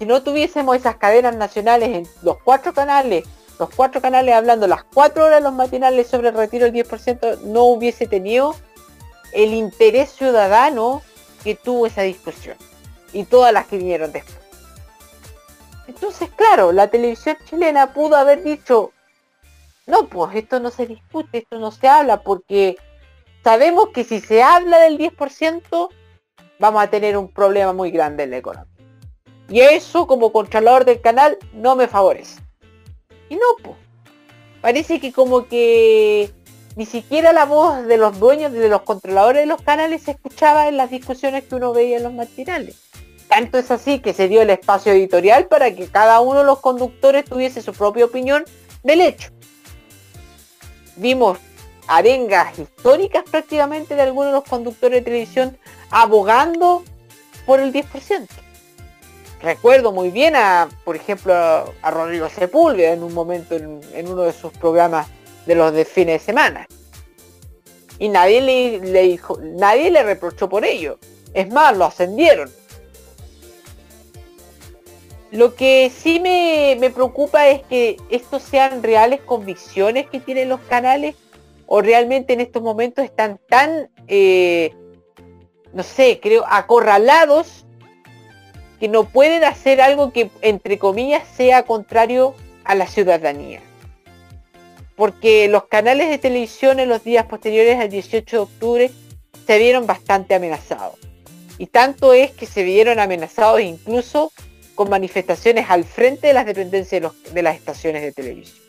Si 0.03 0.07
no 0.09 0.21
tuviésemos 0.21 0.75
esas 0.75 0.97
cadenas 0.97 1.34
nacionales 1.34 1.88
en 1.95 2.05
los 2.23 2.35
cuatro 2.43 2.73
canales, 2.73 3.23
los 3.57 3.69
cuatro 3.69 4.01
canales 4.01 4.35
hablando 4.35 4.67
las 4.67 4.84
cuatro 4.84 5.23
horas 5.23 5.41
los 5.41 5.53
matinales 5.53 6.07
sobre 6.07 6.27
el 6.27 6.35
retiro 6.35 6.69
del 6.69 6.73
10%, 6.73 7.39
no 7.43 7.63
hubiese 7.63 8.05
tenido 8.05 8.53
el 9.31 9.53
interés 9.53 10.09
ciudadano 10.09 11.01
que 11.41 11.55
tuvo 11.55 11.88
esa 11.88 12.01
discusión 12.01 12.57
y 13.13 13.23
todas 13.23 13.53
las 13.53 13.65
que 13.67 13.77
vinieron 13.77 14.11
después. 14.11 14.38
Entonces, 15.88 16.30
claro, 16.35 16.73
la 16.73 16.89
televisión 16.89 17.38
chilena 17.45 17.93
pudo 17.93 18.17
haber 18.17 18.43
dicho, 18.43 18.91
no, 19.88 20.09
pues 20.09 20.35
esto 20.35 20.59
no 20.59 20.69
se 20.69 20.85
discute, 20.85 21.38
esto 21.38 21.59
no 21.59 21.71
se 21.71 21.88
habla, 21.88 22.23
porque 22.23 22.75
sabemos 23.41 23.88
que 23.93 24.03
si 24.03 24.19
se 24.19 24.43
habla 24.43 24.80
del 24.80 24.97
10%, 24.97 25.89
vamos 26.59 26.84
a 26.84 26.89
tener 26.89 27.15
un 27.15 27.31
problema 27.31 27.71
muy 27.71 27.89
grande 27.89 28.23
en 28.23 28.31
la 28.31 28.38
economía. 28.39 28.72
Y 29.49 29.60
eso, 29.61 30.07
como 30.07 30.32
controlador 30.32 30.86
del 30.86 31.02
canal, 31.02 31.38
no 31.53 31.76
me 31.76 31.88
favorece. 31.88 32.41
Y 33.30 33.36
no, 33.36 33.45
pues. 33.61 33.76
Parece 34.61 34.99
que 34.99 35.11
como 35.11 35.48
que 35.48 36.32
ni 36.76 36.86
siquiera 36.86 37.34
la 37.34 37.45
voz 37.45 37.86
de 37.86 37.98
los 37.98 38.20
dueños, 38.20 38.52
de 38.52 38.70
los 38.70 38.82
controladores 38.82 39.41
de 39.41 39.45
los 39.45 39.61
canales 39.61 40.03
se 40.03 40.11
escuchaba 40.11 40.68
en 40.68 40.78
las 40.78 40.90
discusiones 40.90 41.44
que 41.44 41.56
uno 41.56 41.74
veía 41.74 41.98
en 41.98 42.03
los 42.03 42.14
matinales. 42.14 42.78
Tanto 43.28 43.57
es 43.57 43.72
así 43.72 43.99
que 43.99 44.14
se 44.14 44.28
dio 44.28 44.41
el 44.41 44.49
espacio 44.49 44.91
editorial 44.91 45.48
para 45.48 45.74
que 45.76 45.88
cada 45.88 46.20
uno 46.22 46.40
de 46.40 46.45
los 46.45 46.60
conductores 46.60 47.26
tuviese 47.26 47.61
su 47.61 47.74
propia 47.74 48.06
opinión 48.06 48.45
del 48.84 49.02
hecho. 49.02 49.30
Vimos 50.95 51.40
arengas 51.88 52.57
históricas 52.57 53.24
prácticamente 53.30 53.95
de 53.95 54.02
algunos 54.03 54.28
de 54.28 54.40
los 54.40 54.44
conductores 54.44 54.99
de 54.99 55.06
televisión 55.06 55.57
abogando 55.90 56.84
por 57.45 57.60
el 57.60 57.74
10%. 57.74 58.28
Recuerdo 59.44 59.91
muy 59.91 60.10
bien 60.10 60.38
a, 60.38 60.70
por 60.86 60.95
ejemplo, 60.95 61.34
a 61.34 61.91
Rodrigo 61.91 62.30
Sepúlveda 62.30 62.94
en 62.94 63.03
un 63.03 63.14
momento 63.14 63.56
en, 63.56 64.07
uno 64.07 64.22
de 64.22 64.32
sus 64.32 64.53
programas 64.53 65.07
de 65.45 65.56
los 65.56 65.74
de 65.74 65.84
fines 65.84 66.22
de 66.22 66.26
semana. 66.26 66.65
Y 67.99 68.07
nadie 68.07 68.40
le, 68.40 68.80
le 68.80 69.02
dijo, 69.02 69.38
nadie 69.41 69.91
le 69.91 70.02
reprochó 70.02 70.48
por 70.48 70.64
ello. 70.64 70.98
Es 71.34 71.49
más, 71.52 71.76
lo 71.76 71.84
ascendieron. 71.84 72.49
Lo 75.32 75.56
que 75.56 75.91
sí 75.94 76.22
me, 76.22 76.78
me 76.80 76.90
preocupa 76.90 77.49
es 77.49 77.64
que 77.64 77.98
estos 78.10 78.44
sean 78.44 78.82
reales 78.82 79.20
convicciones 79.26 80.07
que 80.10 80.22
tienen 80.22 80.48
los 80.48 80.61
canales 80.61 81.15
o 81.65 81.82
realmente 81.82 82.32
en 82.32 82.40
estos 82.40 82.64
momentos 82.64 83.03
están 83.03 83.41
tan, 83.49 83.90
eh, 84.07 84.74
no 85.74 85.84
sé, 85.84 86.22
creo, 86.22 86.45
acorralados 86.48 87.65
que 88.84 88.89
no 88.89 89.05
pueden 89.05 89.45
hacer 89.45 89.80
algo 89.80 90.11
que, 90.11 90.30
entre 90.41 90.77
comillas, 90.77 91.23
sea 91.38 91.64
contrario 91.64 92.35
a 92.65 92.76
la 92.76 92.85
ciudadanía. 92.85 93.61
Porque 94.97 95.47
los 95.47 95.68
canales 95.68 96.10
de 96.10 96.18
televisión 96.18 96.81
en 96.81 96.89
los 96.89 97.01
días 97.01 97.26
posteriores 97.27 97.80
al 97.80 97.88
18 97.88 98.35
de 98.35 98.43
octubre 98.43 98.91
se 99.47 99.57
vieron 99.57 99.88
bastante 99.88 100.35
amenazados. 100.35 100.99
Y 101.57 101.68
tanto 101.68 102.11
es 102.11 102.31
que 102.31 102.45
se 102.45 102.64
vieron 102.64 102.99
amenazados 102.99 103.61
incluso 103.61 104.34
con 104.76 104.89
manifestaciones 104.89 105.69
al 105.69 105.85
frente 105.85 106.27
de 106.27 106.34
las 106.34 106.45
dependencias 106.45 107.14
de, 107.31 107.41
las 107.41 107.55
estaciones 107.55 108.01
de 108.01 108.11
televisión. 108.11 108.60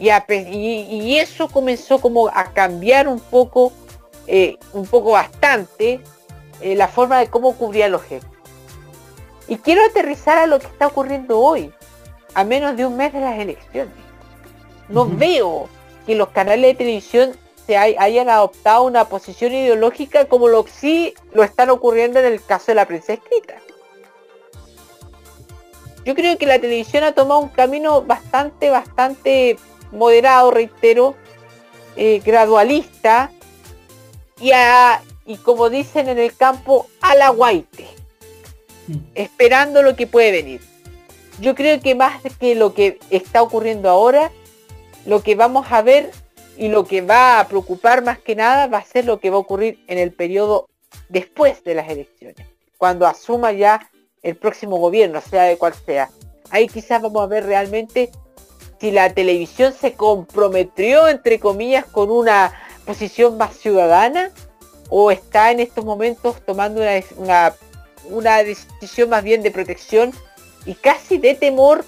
Y, 0.00 1.16
eso 1.16 1.46
comenzó 1.46 2.00
como 2.00 2.26
a 2.26 2.52
cambiar 2.52 3.06
un 3.06 3.20
poco, 3.20 3.72
eh, 4.26 4.56
un 4.72 4.84
poco 4.84 5.12
bastante, 5.12 6.00
eh, 6.60 6.74
la 6.74 6.88
forma 6.88 7.20
de 7.20 7.28
cómo 7.28 7.56
cubría 7.56 7.86
los 7.86 8.02
hechos. 8.10 8.33
Y 9.48 9.56
quiero 9.58 9.84
aterrizar 9.84 10.38
a 10.38 10.46
lo 10.46 10.58
que 10.58 10.66
está 10.66 10.86
ocurriendo 10.86 11.38
hoy, 11.38 11.72
a 12.34 12.44
menos 12.44 12.76
de 12.76 12.86
un 12.86 12.96
mes 12.96 13.12
de 13.12 13.20
las 13.20 13.38
elecciones. 13.38 13.94
No 14.88 15.02
uh 15.02 15.08
-huh. 15.08 15.18
veo 15.18 15.68
que 16.06 16.14
los 16.14 16.28
canales 16.28 16.72
de 16.72 16.74
televisión 16.74 17.36
se 17.66 17.76
hay, 17.76 17.96
hayan 17.98 18.28
adoptado 18.28 18.82
una 18.84 19.08
posición 19.08 19.52
ideológica 19.52 20.26
como 20.26 20.48
lo 20.48 20.66
sí 20.66 21.14
lo 21.32 21.42
están 21.42 21.70
ocurriendo 21.70 22.20
en 22.20 22.26
el 22.26 22.44
caso 22.44 22.66
de 22.68 22.74
la 22.74 22.86
prensa 22.86 23.14
escrita. 23.14 23.54
Yo 26.04 26.14
creo 26.14 26.36
que 26.36 26.46
la 26.46 26.58
televisión 26.58 27.02
ha 27.04 27.12
tomado 27.12 27.40
un 27.40 27.48
camino 27.48 28.02
bastante, 28.02 28.68
bastante 28.68 29.56
moderado, 29.90 30.50
reitero, 30.50 31.14
eh, 31.96 32.20
gradualista 32.22 33.30
y, 34.38 34.52
a, 34.52 35.00
y 35.24 35.38
como 35.38 35.70
dicen 35.70 36.08
en 36.10 36.18
el 36.18 36.36
campo, 36.36 36.88
a 37.00 37.14
la 37.14 37.30
guaite, 37.30 37.88
mm. 38.88 38.96
esperando 39.14 39.82
lo 39.82 39.96
que 39.96 40.06
puede 40.06 40.32
venir. 40.32 40.60
Yo 41.40 41.54
creo 41.54 41.80
que 41.80 41.94
más 41.94 42.22
que 42.38 42.54
lo 42.54 42.74
que 42.74 42.98
está 43.10 43.42
ocurriendo 43.42 43.88
ahora, 43.88 44.30
lo 45.04 45.22
que 45.22 45.34
vamos 45.34 45.66
a 45.70 45.82
ver 45.82 46.10
y 46.56 46.68
lo 46.68 46.84
que 46.84 47.00
va 47.00 47.40
a 47.40 47.48
preocupar 47.48 48.04
más 48.04 48.18
que 48.18 48.36
nada 48.36 48.68
va 48.68 48.78
a 48.78 48.84
ser 48.84 49.04
lo 49.04 49.18
que 49.18 49.30
va 49.30 49.36
a 49.36 49.40
ocurrir 49.40 49.82
en 49.88 49.98
el 49.98 50.12
periodo 50.12 50.68
después 51.08 51.64
de 51.64 51.74
las 51.74 51.88
elecciones, 51.88 52.46
cuando 52.78 53.06
asuma 53.06 53.52
ya 53.52 53.90
el 54.22 54.36
próximo 54.36 54.78
gobierno, 54.78 55.20
sea 55.20 55.42
de 55.44 55.58
cual 55.58 55.74
sea. 55.74 56.10
Ahí 56.50 56.68
quizás 56.68 57.02
vamos 57.02 57.22
a 57.22 57.26
ver 57.26 57.44
realmente 57.44 58.10
si 58.80 58.90
la 58.90 59.12
televisión 59.12 59.72
se 59.72 59.94
comprometió, 59.94 61.08
entre 61.08 61.40
comillas, 61.40 61.84
con 61.84 62.10
una 62.10 62.52
posición 62.84 63.36
más 63.36 63.56
ciudadana 63.56 64.30
o 64.90 65.10
está 65.10 65.50
en 65.50 65.60
estos 65.60 65.84
momentos 65.84 66.36
tomando 66.44 66.80
una, 66.80 66.92
una, 67.16 67.54
una 68.10 68.42
decisión 68.42 69.10
más 69.10 69.22
bien 69.24 69.42
de 69.42 69.50
protección 69.50 70.12
y 70.66 70.74
casi 70.74 71.18
de 71.18 71.34
temor 71.34 71.84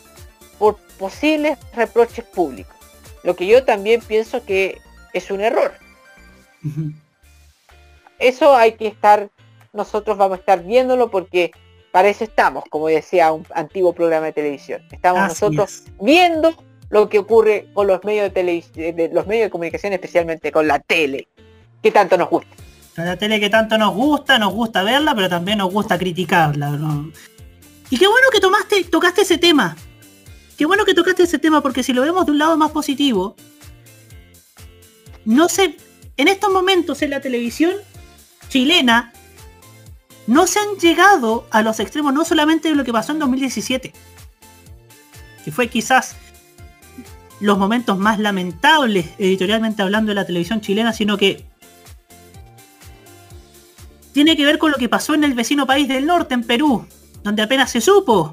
por 0.58 0.76
posibles 0.98 1.58
reproches 1.74 2.24
públicos. 2.24 2.74
Lo 3.22 3.36
que 3.36 3.46
yo 3.46 3.64
también 3.64 4.00
pienso 4.00 4.44
que 4.44 4.80
es 5.12 5.30
un 5.30 5.40
error. 5.40 5.72
Uh 6.64 6.68
-huh. 6.68 6.94
Eso 8.18 8.54
hay 8.54 8.72
que 8.72 8.86
estar, 8.86 9.28
nosotros 9.72 10.16
vamos 10.16 10.38
a 10.38 10.40
estar 10.40 10.62
viéndolo 10.62 11.10
porque 11.10 11.50
para 11.92 12.08
eso 12.08 12.24
estamos, 12.24 12.64
como 12.70 12.88
decía 12.88 13.32
un 13.32 13.46
antiguo 13.54 13.92
programa 13.92 14.26
de 14.26 14.32
televisión. 14.32 14.82
Estamos 14.90 15.22
Así 15.22 15.44
nosotros 15.44 15.82
es. 15.86 15.92
viendo 16.00 16.54
lo 16.90 17.08
que 17.08 17.18
ocurre 17.18 17.68
con 17.74 17.86
los 17.86 18.04
medios 18.04 18.32
de, 18.32 18.92
de, 18.92 19.10
los 19.12 19.26
medios 19.26 19.46
de 19.46 19.50
comunicación, 19.50 19.92
especialmente 19.92 20.52
con 20.52 20.68
la 20.68 20.78
tele, 20.78 21.28
que 21.82 21.90
tanto 21.90 22.16
nos 22.16 22.30
gusta. 22.30 22.54
La 22.96 23.16
tele 23.16 23.38
que 23.38 23.50
tanto 23.50 23.76
nos 23.76 23.94
gusta, 23.94 24.38
nos 24.38 24.54
gusta 24.54 24.82
verla, 24.82 25.14
pero 25.14 25.28
también 25.28 25.58
nos 25.58 25.70
gusta 25.70 25.98
criticarla. 25.98 26.78
Y 27.90 27.98
qué 27.98 28.06
bueno 28.06 28.26
que 28.32 28.84
tocaste 28.84 29.22
ese 29.22 29.38
tema. 29.38 29.76
Qué 30.56 30.64
bueno 30.64 30.84
que 30.86 30.94
tocaste 30.94 31.24
ese 31.24 31.38
tema, 31.38 31.60
porque 31.60 31.82
si 31.82 31.92
lo 31.92 32.00
vemos 32.02 32.24
de 32.24 32.32
un 32.32 32.38
lado 32.38 32.56
más 32.56 32.70
positivo, 32.70 33.36
no 35.26 35.48
sé, 35.48 35.76
en 36.16 36.28
estos 36.28 36.50
momentos 36.50 37.02
en 37.02 37.10
la 37.10 37.20
televisión 37.20 37.74
chilena, 38.48 39.12
no 40.26 40.46
se 40.46 40.58
han 40.58 40.76
llegado 40.80 41.46
a 41.50 41.60
los 41.62 41.78
extremos, 41.78 42.14
no 42.14 42.24
solamente 42.24 42.70
de 42.70 42.74
lo 42.74 42.84
que 42.84 42.92
pasó 42.92 43.12
en 43.12 43.18
2017, 43.18 43.92
que 45.44 45.52
fue 45.52 45.68
quizás 45.68 46.16
los 47.40 47.58
momentos 47.58 47.98
más 47.98 48.18
lamentables 48.18 49.10
editorialmente 49.18 49.82
hablando 49.82 50.08
de 50.08 50.14
la 50.14 50.24
televisión 50.24 50.62
chilena, 50.62 50.94
sino 50.94 51.18
que 51.18 51.44
tiene 54.16 54.34
que 54.34 54.46
ver 54.46 54.56
con 54.56 54.70
lo 54.70 54.78
que 54.78 54.88
pasó 54.88 55.12
en 55.12 55.24
el 55.24 55.34
vecino 55.34 55.66
país 55.66 55.88
del 55.88 56.06
norte, 56.06 56.32
en 56.32 56.42
Perú, 56.42 56.86
donde 57.22 57.42
apenas 57.42 57.70
se 57.70 57.82
supo 57.82 58.32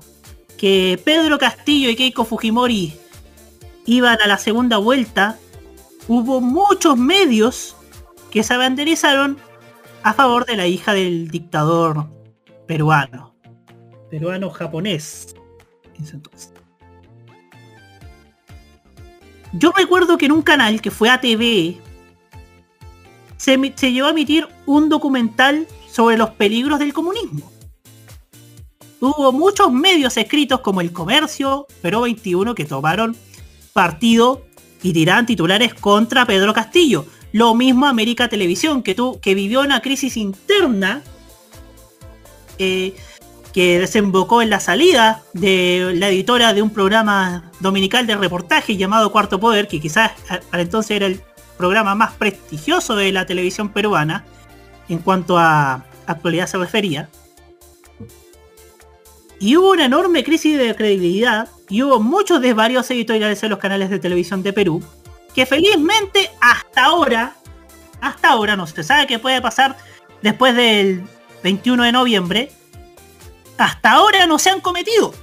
que 0.57 0.97
Pedro 1.03 1.38
Castillo 1.38 1.89
y 1.89 1.97
Keiko 1.97 2.23
Fujimori 2.23 2.93
iban 3.85 4.18
a 4.22 4.27
la 4.27 4.38
segunda 4.38 4.77
vuelta, 4.77 5.38
hubo 6.07 6.39
muchos 6.39 6.95
medios 6.95 7.76
que 8.31 8.43
se 8.43 8.55
banderizaron 8.55 9.38
a 10.03 10.14
favor 10.14 10.45
de 10.45 10.55
la 10.55 10.68
hija 10.68 10.93
del 10.93 11.27
dictador 11.27 12.07
peruano, 12.65 13.35
peruano-japonés. 14.10 15.35
Yo 19.51 19.73
recuerdo 19.76 20.18
que 20.18 20.27
en 20.27 20.31
un 20.31 20.43
canal 20.43 20.80
que 20.80 20.91
fue 20.91 21.10
ATV 21.10 21.82
se, 23.43 23.73
se 23.75 23.91
llevó 23.91 24.07
a 24.07 24.11
emitir 24.11 24.47
un 24.65 24.87
documental 24.87 25.67
sobre 25.91 26.17
los 26.17 26.29
peligros 26.29 26.79
del 26.79 26.93
comunismo. 26.93 27.51
Hubo 29.01 29.33
muchos 29.33 29.69
medios 29.69 30.15
escritos 30.15 30.61
como 30.61 30.79
El 30.79 30.93
Comercio, 30.93 31.67
Pero 31.81 32.01
21 32.01 32.55
que 32.55 32.63
tomaron 32.63 33.17
partido 33.73 34.45
y 34.81 34.93
tiraron 34.93 35.25
titulares 35.25 35.73
contra 35.73 36.25
Pedro 36.25 36.53
Castillo. 36.53 37.05
Lo 37.33 37.53
mismo 37.53 37.85
América 37.85 38.29
Televisión, 38.29 38.81
que, 38.81 38.95
tu, 38.95 39.19
que 39.19 39.35
vivió 39.35 39.59
una 39.59 39.81
crisis 39.81 40.15
interna 40.15 41.01
eh, 42.59 42.95
que 43.51 43.79
desembocó 43.79 44.41
en 44.41 44.51
la 44.51 44.61
salida 44.61 45.21
de 45.33 45.93
la 45.97 46.07
editora 46.07 46.53
de 46.53 46.61
un 46.61 46.69
programa 46.69 47.51
dominical 47.59 48.07
de 48.07 48.15
reportaje 48.15 48.77
llamado 48.77 49.11
Cuarto 49.11 49.37
Poder, 49.37 49.67
que 49.67 49.81
quizás 49.81 50.13
para 50.49 50.63
entonces 50.63 50.91
era 50.91 51.07
el 51.07 51.21
programa 51.57 51.95
más 51.95 52.13
prestigioso 52.13 52.95
de 52.95 53.11
la 53.11 53.25
televisión 53.25 53.69
peruana 53.69 54.25
en 54.89 54.99
cuanto 54.99 55.38
a 55.38 55.85
actualidad 56.05 56.47
se 56.47 56.57
refería. 56.57 57.09
Y 59.39 59.57
hubo 59.57 59.71
una 59.71 59.85
enorme 59.85 60.23
crisis 60.23 60.57
de 60.57 60.75
credibilidad 60.75 61.49
y 61.69 61.84
hubo 61.84 61.99
muchos 61.99 62.41
desvarios 62.41 62.89
editoriales 62.91 63.43
en 63.43 63.49
los 63.49 63.59
canales 63.59 63.89
de 63.89 63.99
televisión 63.99 64.43
de 64.43 64.53
Perú, 64.53 64.81
que 65.34 65.45
felizmente 65.45 66.30
hasta 66.39 66.85
ahora, 66.85 67.35
hasta 67.99 68.30
ahora 68.30 68.55
no 68.55 68.67
se 68.67 68.84
sabe 68.84 69.07
qué 69.07 69.19
puede 69.19 69.41
pasar 69.41 69.77
después 70.21 70.55
del 70.55 71.03
21 71.43 71.84
de 71.84 71.91
noviembre, 71.91 72.51
hasta 73.57 73.91
ahora 73.91 74.25
no 74.27 74.39
se 74.39 74.49
han 74.49 74.61
cometido. 74.61 75.13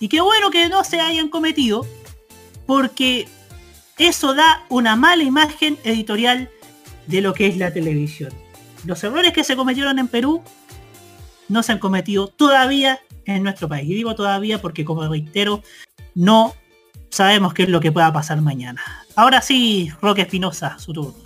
Y 0.00 0.08
qué 0.08 0.20
bueno 0.20 0.50
que 0.50 0.68
no 0.68 0.84
se 0.84 1.00
hayan 1.00 1.28
cometido, 1.28 1.86
porque 2.66 3.28
eso 3.98 4.34
da 4.34 4.64
una 4.68 4.96
mala 4.96 5.22
imagen 5.22 5.78
editorial 5.84 6.50
de 7.06 7.20
lo 7.20 7.34
que 7.34 7.46
es 7.46 7.56
la 7.56 7.72
televisión. 7.72 8.32
Los 8.84 9.02
errores 9.02 9.32
que 9.32 9.44
se 9.44 9.56
cometieron 9.56 9.98
en 9.98 10.08
Perú 10.08 10.42
no 11.48 11.62
se 11.62 11.72
han 11.72 11.78
cometido 11.78 12.28
todavía 12.28 13.00
en 13.24 13.42
nuestro 13.42 13.68
país. 13.68 13.88
Y 13.90 13.94
digo 13.94 14.14
todavía 14.14 14.60
porque, 14.60 14.84
como 14.84 15.06
reitero, 15.08 15.62
no 16.14 16.54
sabemos 17.10 17.54
qué 17.54 17.64
es 17.64 17.68
lo 17.68 17.80
que 17.80 17.92
pueda 17.92 18.12
pasar 18.12 18.40
mañana. 18.40 18.82
Ahora 19.16 19.42
sí, 19.42 19.90
Roque 20.00 20.22
Espinosa, 20.22 20.78
su 20.78 20.92
turno. 20.92 21.22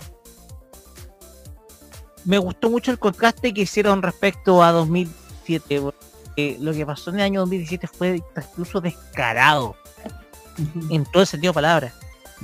Me 2.25 2.37
gustó 2.37 2.69
mucho 2.69 2.91
el 2.91 2.99
contraste 2.99 3.53
que 3.53 3.61
hicieron 3.61 4.01
respecto 4.01 4.63
a 4.63 4.71
2007. 4.71 5.81
lo 6.59 6.73
que 6.73 6.85
pasó 6.85 7.09
en 7.09 7.17
el 7.17 7.21
año 7.23 7.41
2017 7.41 7.87
fue 7.87 8.21
incluso 8.37 8.81
descarado. 8.81 9.75
En 10.89 11.03
todo 11.05 11.21
el 11.21 11.27
sentido 11.27 11.51
de 11.51 11.55
palabra. 11.55 11.93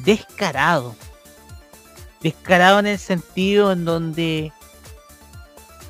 Descarado. 0.03 0.95
Descarado 2.21 2.79
en 2.79 2.87
el 2.87 2.99
sentido 2.99 3.71
en 3.71 3.85
donde 3.85 4.51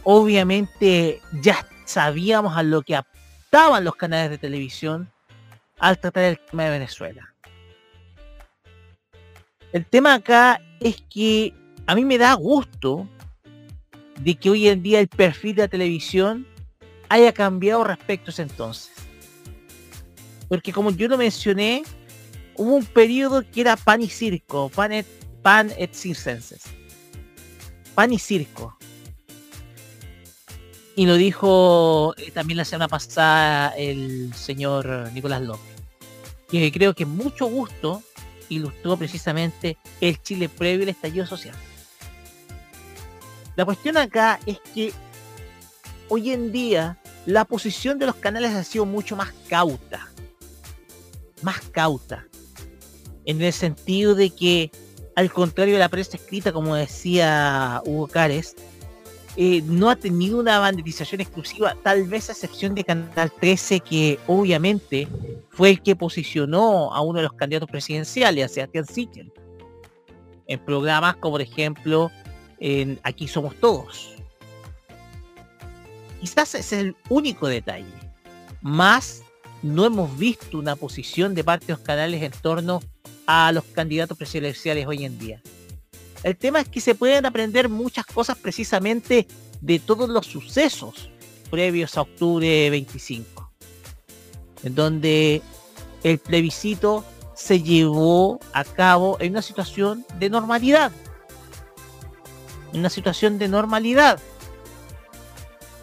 obviamente 0.03 1.21
ya 1.41 1.65
sabíamos 1.85 2.55
a 2.55 2.63
lo 2.63 2.81
que 2.81 2.99
estaban 3.43 3.83
los 3.83 3.95
canales 3.95 4.29
de 4.29 4.37
televisión 4.37 5.11
al 5.79 5.99
tratar 5.99 6.23
el 6.23 6.39
tema 6.39 6.65
de 6.65 6.69
Venezuela. 6.71 7.33
El 9.71 9.85
tema 9.85 10.15
acá 10.15 10.61
es 10.79 11.01
que 11.09 11.53
a 11.85 11.95
mí 11.95 12.05
me 12.05 12.17
da 12.17 12.33
gusto 12.33 13.07
de 14.19 14.35
que 14.35 14.49
hoy 14.49 14.67
en 14.67 14.83
día 14.83 14.99
el 14.99 15.07
perfil 15.07 15.55
de 15.55 15.61
la 15.63 15.67
televisión 15.67 16.45
haya 17.07 17.33
cambiado 17.33 17.83
respecto 17.83 18.29
a 18.29 18.33
ese 18.33 18.41
entonces. 18.43 18.91
Porque 20.47 20.73
como 20.73 20.91
yo 20.91 21.07
lo 21.07 21.17
mencioné, 21.17 21.83
hubo 22.59 22.75
un 22.75 22.85
periodo 22.85 23.43
que 23.49 23.61
era 23.61 23.77
pan 23.77 24.01
y 24.01 24.09
circo, 24.09 24.69
pan 24.69 24.91
et, 24.91 25.93
circenses. 25.93 26.63
Pan 27.95 28.13
y 28.13 28.19
circo 28.19 28.77
y 30.99 31.05
lo 31.05 31.15
dijo 31.15 32.13
eh, 32.17 32.29
también 32.31 32.57
la 32.57 32.65
semana 32.65 32.89
pasada 32.89 33.69
el 33.77 34.33
señor 34.33 35.09
Nicolás 35.13 35.41
López, 35.41 35.73
que 36.49 36.69
creo 36.73 36.93
que 36.93 37.05
mucho 37.05 37.45
gusto 37.45 38.03
ilustró 38.49 38.97
precisamente 38.97 39.77
el 40.01 40.21
Chile 40.21 40.49
previo 40.49 40.83
al 40.83 40.89
estallido 40.89 41.25
social. 41.25 41.55
La 43.55 43.63
cuestión 43.63 43.95
acá 43.95 44.41
es 44.45 44.59
que 44.73 44.91
hoy 46.09 46.31
en 46.31 46.51
día 46.51 46.97
la 47.25 47.45
posición 47.45 47.97
de 47.97 48.05
los 48.05 48.15
canales 48.15 48.51
ha 48.53 48.65
sido 48.65 48.85
mucho 48.85 49.15
más 49.15 49.31
cauta. 49.47 50.09
Más 51.41 51.61
cauta. 51.71 52.28
En 53.25 53.41
el 53.41 53.53
sentido 53.53 54.15
de 54.15 54.29
que, 54.29 54.71
al 55.15 55.31
contrario 55.31 55.73
de 55.73 55.79
la 55.79 55.89
prensa 55.89 56.17
escrita, 56.17 56.51
como 56.51 56.75
decía 56.75 57.81
Hugo 57.85 58.07
Cárez, 58.07 58.55
eh, 59.35 59.61
no 59.65 59.89
ha 59.89 59.95
tenido 59.95 60.39
una 60.39 60.59
banderización 60.59 61.21
exclusiva, 61.21 61.75
tal 61.83 62.03
vez 62.07 62.29
a 62.29 62.33
excepción 62.33 62.75
de 62.75 62.83
Canal 62.83 63.31
13, 63.39 63.79
que 63.79 64.19
obviamente 64.27 65.07
fue 65.49 65.69
el 65.69 65.81
que 65.81 65.95
posicionó 65.95 66.93
a 66.93 67.01
uno 67.01 67.19
de 67.19 67.23
los 67.23 67.33
candidatos 67.33 67.69
presidenciales, 67.69 68.45
a 68.45 68.49
Sebastián 68.49 68.85
Sichel, 68.85 69.31
en 70.47 70.59
programas 70.65 71.15
como 71.17 71.33
por 71.33 71.41
ejemplo 71.41 72.11
en 72.59 72.99
Aquí 73.03 73.27
Somos 73.27 73.55
Todos. 73.55 74.15
Quizás 76.19 76.55
es 76.55 76.73
el 76.73 76.95
único 77.07 77.47
detalle. 77.47 77.93
Más 78.61 79.23
no 79.61 79.85
hemos 79.85 80.17
visto 80.17 80.57
una 80.57 80.75
posición 80.75 81.35
de 81.35 81.43
parte 81.43 81.67
de 81.67 81.73
los 81.73 81.81
canales 81.81 82.21
en 82.23 82.31
torno 82.31 82.81
a 83.27 83.51
los 83.51 83.63
candidatos 83.65 84.17
presidenciales 84.17 84.87
hoy 84.87 85.05
en 85.05 85.19
día. 85.19 85.41
El 86.23 86.37
tema 86.37 86.59
es 86.59 86.67
que 86.67 86.81
se 86.81 86.95
pueden 86.95 87.25
aprender 87.25 87.69
muchas 87.69 88.05
cosas 88.05 88.37
precisamente 88.37 89.27
de 89.61 89.79
todos 89.79 90.09
los 90.09 90.25
sucesos 90.25 91.09
previos 91.49 91.97
a 91.97 92.01
octubre 92.01 92.69
25, 92.69 93.51
en 94.63 94.75
donde 94.75 95.41
el 96.03 96.17
plebiscito 96.19 97.03
se 97.35 97.61
llevó 97.61 98.39
a 98.53 98.63
cabo 98.63 99.17
en 99.19 99.31
una 99.31 99.41
situación 99.41 100.05
de 100.19 100.29
normalidad. 100.29 100.91
En 102.73 102.81
una 102.81 102.89
situación 102.89 103.39
de 103.39 103.47
normalidad. 103.47 104.19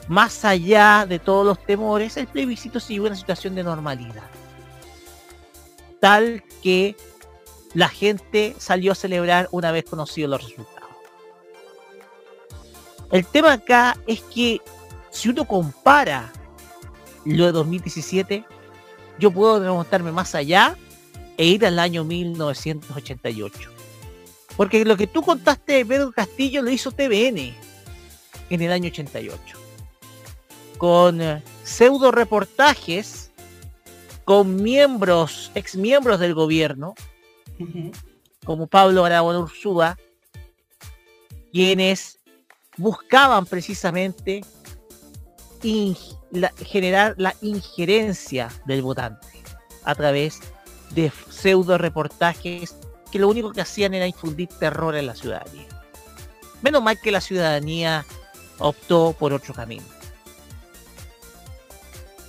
Más 0.08 0.44
allá 0.44 1.04
de 1.06 1.18
todos 1.18 1.44
los 1.44 1.64
temores, 1.64 2.16
el 2.16 2.28
plebiscito 2.28 2.78
a 2.78 3.02
una 3.02 3.16
situación 3.16 3.54
de 3.54 3.64
normalidad. 3.64 4.30
Tal 6.00 6.44
que 6.62 6.96
la 7.74 7.88
gente 7.88 8.54
salió 8.58 8.92
a 8.92 8.94
celebrar 8.94 9.48
una 9.50 9.72
vez 9.72 9.84
conocidos 9.84 10.30
los 10.30 10.42
resultados. 10.42 10.76
El 13.10 13.26
tema 13.26 13.52
acá 13.52 13.96
es 14.06 14.20
que 14.22 14.60
si 15.10 15.28
uno 15.28 15.44
compara 15.46 16.32
lo 17.24 17.46
de 17.46 17.52
2017, 17.52 18.44
yo 19.18 19.30
puedo 19.30 19.60
remontarme 19.60 20.12
más 20.12 20.34
allá 20.34 20.76
e 21.36 21.46
ir 21.46 21.66
al 21.66 21.78
año 21.78 22.04
1988. 22.04 23.70
Porque 24.56 24.84
lo 24.84 24.96
que 24.96 25.06
tú 25.06 25.22
contaste 25.22 25.74
de 25.74 25.86
Pedro 25.86 26.12
Castillo 26.12 26.62
lo 26.62 26.70
hizo 26.70 26.92
TVN 26.92 27.54
en 28.50 28.62
el 28.62 28.72
año 28.72 28.88
88. 28.88 29.65
Con 30.78 31.20
eh, 31.22 31.42
pseudo 31.62 32.10
reportajes 32.10 33.30
con 34.24 34.60
miembros, 34.60 35.52
ex 35.54 35.76
miembros 35.76 36.18
del 36.18 36.34
gobierno, 36.34 36.94
como 38.44 38.66
Pablo 38.66 39.04
Aragón 39.04 39.36
Ursúa, 39.36 39.96
quienes 41.52 42.18
buscaban 42.76 43.46
precisamente 43.46 44.44
generar 46.64 47.14
la 47.18 47.34
injerencia 47.40 48.48
del 48.66 48.82
votante 48.82 49.26
a 49.84 49.94
través 49.94 50.40
de 50.90 51.12
pseudo 51.30 51.78
reportajes 51.78 52.76
que 53.10 53.18
lo 53.18 53.28
único 53.28 53.52
que 53.52 53.60
hacían 53.60 53.94
era 53.94 54.06
infundir 54.06 54.48
terror 54.48 54.96
en 54.96 55.06
la 55.06 55.14
ciudadanía. 55.14 55.68
Menos 56.62 56.82
mal 56.82 57.00
que 57.00 57.12
la 57.12 57.20
ciudadanía 57.20 58.04
optó 58.58 59.14
por 59.16 59.32
otro 59.32 59.54
camino. 59.54 59.84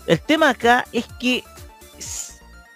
El 0.08 0.22
tema 0.22 0.50
acá 0.50 0.86
es 0.94 1.06
que 1.20 1.44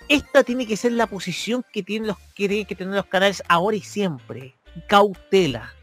esta 0.09 0.43
tiene 0.43 0.67
que 0.67 0.75
ser 0.75 0.91
la 0.91 1.07
posición 1.07 1.63
que 1.71 1.81
tienen 1.81 2.09
los 2.09 2.17
que 2.35 2.49
tienen 2.49 2.65
que 2.65 2.75
tener 2.75 2.93
los 2.93 3.05
canales 3.05 3.41
ahora 3.47 3.77
y 3.77 3.81
siempre. 3.81 4.53
Cautela. 4.87 5.73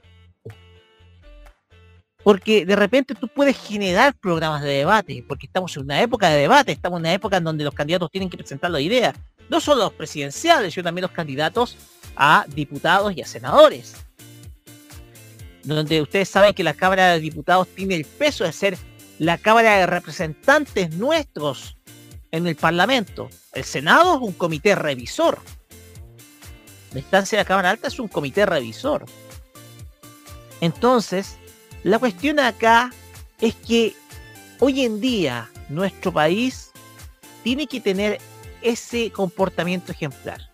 Porque 2.23 2.67
de 2.67 2.77
repente 2.77 3.15
tú 3.15 3.29
puedes 3.29 3.57
generar 3.57 4.15
programas 4.15 4.61
de 4.63 4.69
debate, 4.69 5.25
porque 5.27 5.47
estamos 5.47 5.75
en 5.79 5.85
una 5.85 6.03
época 6.03 6.29
de 6.29 6.41
debate, 6.43 6.73
estamos 6.73 6.99
en 6.99 7.05
una 7.05 7.15
época 7.15 7.39
en 7.39 7.45
donde 7.45 7.65
los 7.65 7.73
candidatos 7.73 8.11
tienen 8.11 8.29
que 8.29 8.37
presentar 8.37 8.71
la 8.71 8.81
idea. 8.83 9.15
No 9.49 9.61
solo 9.61 9.85
los 9.85 9.95
presidenciales, 9.95 10.75
sino 10.75 10.85
también 10.85 11.03
los 11.03 11.13
candidatos 11.13 11.79
a 12.15 12.45
diputados 12.49 13.17
y 13.17 13.23
a 13.23 13.27
senadores. 13.27 13.97
Donde 15.65 16.03
ustedes 16.03 16.29
saben 16.29 16.53
que 16.53 16.63
la 16.63 16.75
Cámara 16.75 17.15
de 17.15 17.21
Diputados 17.21 17.69
tiene 17.69 17.95
el 17.95 18.05
peso 18.05 18.45
de 18.45 18.53
ser 18.53 18.77
la 19.19 19.39
Cámara 19.39 19.77
de 19.79 19.87
Representantes 19.87 20.91
nuestros 20.95 21.77
en 22.31 22.47
el 22.47 22.57
Parlamento. 22.57 23.29
El 23.53 23.65
Senado 23.65 24.17
es 24.17 24.23
un 24.23 24.33
comité 24.33 24.75
revisor. 24.75 25.41
La 26.93 27.01
instancia 27.01 27.39
de 27.39 27.45
la 27.45 27.49
Cámara 27.49 27.71
Alta 27.71 27.89
es 27.89 27.99
un 27.99 28.09
comité 28.09 28.47
revisor. 28.47 29.05
Entonces, 30.61 31.37
la 31.85 31.99
cuestión 31.99 32.41
acá 32.41 32.93
es 33.41 33.55
que 33.55 33.95
hoy 34.61 34.83
en 34.83 35.01
día 35.01 35.51
nuestro 35.69 36.13
país 36.13 36.71
tiene 37.43 37.67
que 37.67 37.81
tener 37.81 38.19
ese 38.63 39.11
comportamiento 39.11 39.93
ejemplar 39.93 40.51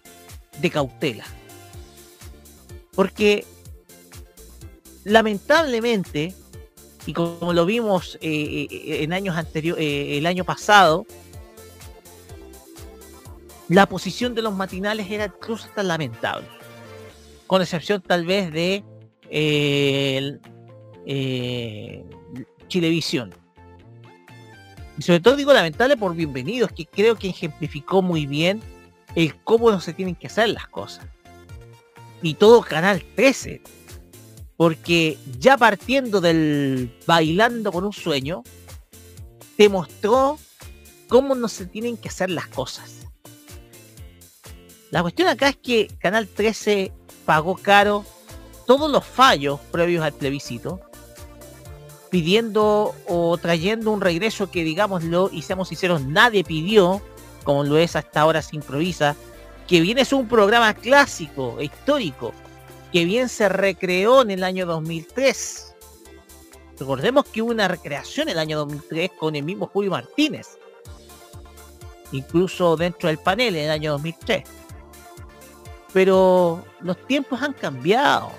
de 0.60 0.70
cautela. 0.70 1.24
Porque 2.94 3.46
lamentablemente, 5.04 6.34
y 7.06 7.12
como 7.12 7.52
lo 7.52 7.66
vimos 7.66 8.16
eh, 8.20 8.66
eh, 8.70 9.02
en 9.02 9.12
años 9.12 9.36
anteriores, 9.36 9.84
eh, 9.84 10.18
el 10.18 10.26
año 10.26 10.44
pasado, 10.44 11.06
la 13.68 13.86
posición 13.86 14.34
de 14.34 14.42
los 14.42 14.54
matinales 14.54 15.10
era 15.10 15.26
incluso 15.26 15.66
hasta 15.66 15.82
lamentable. 15.82 16.46
con 17.46 17.60
excepción 17.60 18.00
tal 18.00 18.24
vez 18.24 18.52
de 18.52 18.82
Chilevisión. 22.68 23.34
Y 24.96 25.02
sobre 25.02 25.20
todo 25.20 25.36
digo 25.36 25.52
lamentable 25.52 25.96
por 25.96 26.14
bienvenidos, 26.14 26.72
que 26.72 26.86
creo 26.86 27.16
que 27.16 27.28
ejemplificó 27.28 28.00
muy 28.00 28.26
bien 28.26 28.62
el 29.14 29.36
cómo 29.42 29.70
no 29.70 29.80
se 29.80 29.92
tienen 29.92 30.14
que 30.14 30.28
hacer 30.28 30.48
las 30.48 30.68
cosas. 30.68 31.06
Y 32.22 32.34
todo 32.34 32.62
Canal 32.62 33.04
13. 33.16 33.60
Porque 34.56 35.18
ya 35.38 35.56
partiendo 35.56 36.20
del 36.20 36.96
bailando 37.06 37.72
con 37.72 37.84
un 37.84 37.92
sueño, 37.92 38.42
te 39.56 39.68
mostró 39.68 40.38
cómo 41.08 41.34
no 41.34 41.48
se 41.48 41.66
tienen 41.66 41.96
que 41.96 42.08
hacer 42.08 42.30
las 42.30 42.46
cosas. 42.48 43.06
La 44.90 45.02
cuestión 45.02 45.28
acá 45.28 45.48
es 45.48 45.56
que 45.56 45.88
Canal 45.98 46.28
13 46.28 46.92
pagó 47.24 47.56
caro 47.56 48.04
todos 48.66 48.90
los 48.90 49.04
fallos 49.04 49.60
previos 49.70 50.04
al 50.04 50.12
plebiscito, 50.12 50.80
pidiendo 52.10 52.94
o 53.08 53.36
trayendo 53.38 53.90
un 53.90 54.00
regreso 54.00 54.50
que, 54.50 54.62
digámoslo, 54.62 55.30
y 55.32 55.42
seamos 55.42 55.68
sinceros, 55.68 56.02
nadie 56.02 56.44
pidió, 56.44 57.02
como 57.42 57.64
lo 57.64 57.76
es 57.76 57.96
hasta 57.96 58.20
ahora 58.20 58.40
se 58.40 58.56
improvisa, 58.56 59.16
que 59.66 59.80
bien 59.80 59.98
es 59.98 60.12
un 60.12 60.28
programa 60.28 60.74
clásico, 60.74 61.60
histórico, 61.60 62.32
que 62.94 63.04
bien 63.04 63.28
se 63.28 63.48
recreó 63.48 64.22
en 64.22 64.30
el 64.30 64.44
año 64.44 64.66
2003. 64.66 65.74
Recordemos 66.78 67.24
que 67.26 67.42
hubo 67.42 67.50
una 67.50 67.66
recreación 67.66 68.28
en 68.28 68.34
el 68.34 68.38
año 68.38 68.58
2003 68.58 69.10
con 69.18 69.34
el 69.34 69.42
mismo 69.42 69.66
Julio 69.66 69.90
Martínez, 69.90 70.46
incluso 72.12 72.76
dentro 72.76 73.08
del 73.08 73.18
panel 73.18 73.56
en 73.56 73.64
el 73.64 73.70
año 73.72 73.90
2003. 73.90 74.44
Pero 75.92 76.64
los 76.82 77.04
tiempos 77.08 77.42
han 77.42 77.54
cambiado. 77.54 78.30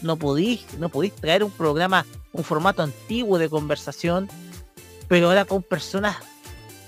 No 0.00 0.16
podéis, 0.16 0.64
no 0.78 0.88
podéis 0.88 1.14
traer 1.14 1.42
un 1.42 1.50
programa, 1.50 2.06
un 2.30 2.44
formato 2.44 2.84
antiguo 2.84 3.36
de 3.36 3.50
conversación, 3.50 4.28
pero 5.08 5.26
ahora 5.26 5.44
con 5.44 5.64
personas, 5.64 6.18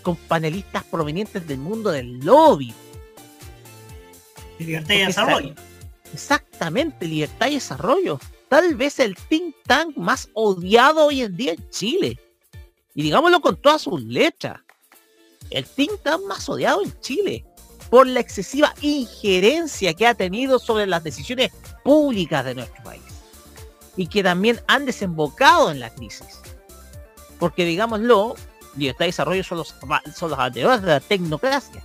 con 0.03 0.15
panelistas 0.15 0.85
provenientes 0.85 1.45
del 1.45 1.59
mundo 1.59 1.91
del 1.91 2.21
lobby. 2.21 2.73
Libertad 4.61 4.95
y 4.95 4.99
desarrollo. 4.99 5.68
Exactamente, 6.13 7.07
libertad 7.07 7.49
y 7.49 7.55
desarrollo. 7.55 8.19
Tal 8.49 8.75
vez 8.77 8.99
el 8.99 9.17
think 9.17 9.55
tank 9.67 9.97
más 9.97 10.29
odiado 10.35 11.07
hoy 11.07 11.23
en 11.23 11.37
día 11.37 11.53
en 11.53 11.71
Chile. 11.71 12.19
Y 12.95 13.03
digámoslo 13.03 13.41
con 13.41 13.57
todas 13.57 13.83
sus 13.83 14.03
letras. 14.03 14.61
El 15.51 15.65
think 15.65 16.03
tank 16.03 16.23
más 16.25 16.49
odiado 16.49 16.83
en 16.83 16.99
Chile 17.01 17.45
por 17.91 18.07
la 18.07 18.21
excesiva 18.21 18.75
injerencia 18.81 19.95
que 19.95 20.07
ha 20.07 20.15
tenido 20.15 20.59
sobre 20.59 20.87
las 20.87 21.03
decisiones 21.05 21.53
públicas 21.85 22.45
de 22.45 22.55
nuestro 22.55 22.83
país 22.85 23.03
y 23.97 24.07
que 24.07 24.23
también 24.23 24.61
han 24.67 24.87
desembocado 24.87 25.71
en 25.71 25.81
la 25.81 25.91
crisis. 25.91 26.41
Porque 27.39 27.65
digámoslo, 27.65 28.37
libertad 28.77 29.07
y 29.07 29.09
desarrollo 29.09 29.45
son 29.45 29.59
los, 29.59 29.75
son 30.15 30.31
los 30.31 30.53
de 30.53 30.63
la 30.63 31.01
tecnocracia. 31.01 31.83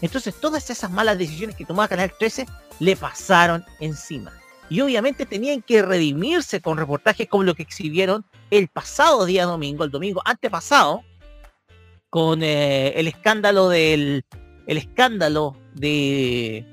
Entonces 0.00 0.34
todas 0.40 0.70
esas 0.70 0.90
malas 0.90 1.18
decisiones 1.18 1.56
que 1.56 1.64
tomaba 1.64 1.88
Canal 1.88 2.12
13 2.18 2.46
le 2.80 2.96
pasaron 2.96 3.64
encima. 3.80 4.32
Y 4.70 4.80
obviamente 4.80 5.24
tenían 5.24 5.62
que 5.62 5.82
redimirse 5.82 6.60
con 6.60 6.76
reportajes 6.76 7.28
como 7.28 7.42
lo 7.42 7.54
que 7.54 7.62
exhibieron 7.62 8.24
el 8.50 8.68
pasado 8.68 9.24
día 9.24 9.44
domingo, 9.44 9.84
el 9.84 9.90
domingo 9.90 10.20
antepasado, 10.24 11.02
con 12.10 12.42
eh, 12.42 12.88
el 12.98 13.08
escándalo 13.08 13.68
del 13.68 14.24
el 14.66 14.76
escándalo 14.76 15.56
de, 15.74 16.66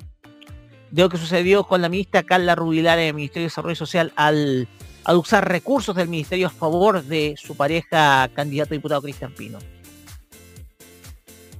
lo 0.91 1.09
que 1.09 1.17
sucedió 1.17 1.63
con 1.63 1.81
la 1.81 1.87
ministra 1.87 2.23
Carla 2.23 2.53
Rubilar 2.53 2.99
en 2.99 3.07
el 3.07 3.13
Ministerio 3.13 3.43
de 3.43 3.49
Desarrollo 3.49 3.75
Social 3.75 4.11
al, 4.17 4.67
al 5.05 5.15
usar 5.15 5.47
recursos 5.47 5.95
del 5.95 6.09
ministerio 6.09 6.47
a 6.47 6.49
favor 6.49 7.03
de 7.03 7.35
su 7.37 7.55
pareja 7.55 8.29
candidato 8.33 8.73
diputado 8.73 9.01
Cristian 9.01 9.31
Pino. 9.33 9.59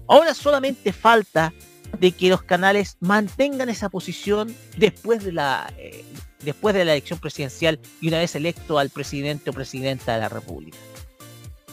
Ahora 0.08 0.34
solamente 0.34 0.92
falta 0.92 1.54
de 2.00 2.12
que 2.12 2.30
los 2.30 2.44
canales 2.44 2.98
mantengan 3.00 3.70
esa 3.70 3.90
posición 3.90 4.56
después 4.78 5.24
de 5.24 5.32
la 5.32 5.74
eh, 5.78 6.04
después 6.44 6.76
de 6.76 6.86
la 6.86 6.94
elección 6.94 7.20
presidencial 7.20 7.80
y 8.02 8.08
una 8.08 8.20
vez 8.20 8.36
electo 8.36 8.78
al 8.80 8.90
presidente 8.90 9.50
o 9.50 9.54
presidenta 9.54 10.14
de 10.14 10.20
la 10.22 10.30
República. 10.30 10.78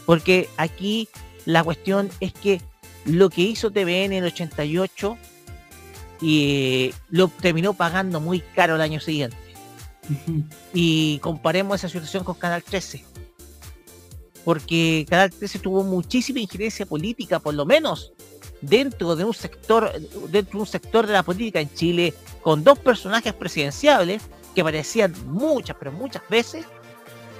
Porque 0.07 0.49
aquí 0.57 1.09
la 1.45 1.63
cuestión 1.63 2.11
es 2.21 2.33
que 2.33 2.61
lo 3.05 3.31
que 3.31 3.43
hizo 3.43 3.71
TVN 3.71 4.13
en 4.13 4.25
el 4.25 4.27
88 4.27 5.17
y 6.21 6.95
lo 7.11 7.29
terminó 7.29 7.75
pagando 7.75 8.21
muy 8.21 8.41
caro 8.41 8.77
el 8.77 8.81
año 8.81 9.01
siguiente. 9.01 9.37
Y 10.73 11.19
comparemos 11.19 11.77
esa 11.77 11.89
situación 11.89 12.25
con 12.25 12.37
Canal 12.37 12.63
13. 12.63 13.05
Porque 14.45 15.07
Canal 15.09 15.31
13 15.31 15.59
tuvo 15.61 15.85
muchísima 15.85 16.41
injerencia 16.41 16.87
política, 16.87 17.39
por 17.39 17.55
lo 17.55 17.65
menos 17.65 18.13
dentro 18.63 19.15
de 19.17 19.25
un 19.25 19.35
sector, 19.35 19.93
dentro 20.31 20.59
de 20.59 20.63
un 20.63 20.67
sector 20.67 21.07
de 21.07 21.13
la 21.13 21.23
política 21.23 21.61
en 21.61 21.73
Chile, 21.75 22.15
con 22.41 22.65
dos 22.65 22.79
personajes 22.79 23.35
presidenciables 23.35 24.23
que 24.55 24.63
aparecían 24.63 25.15
muchas, 25.27 25.77
pero 25.79 25.93
muchas 25.93 26.23
veces, 26.29 26.65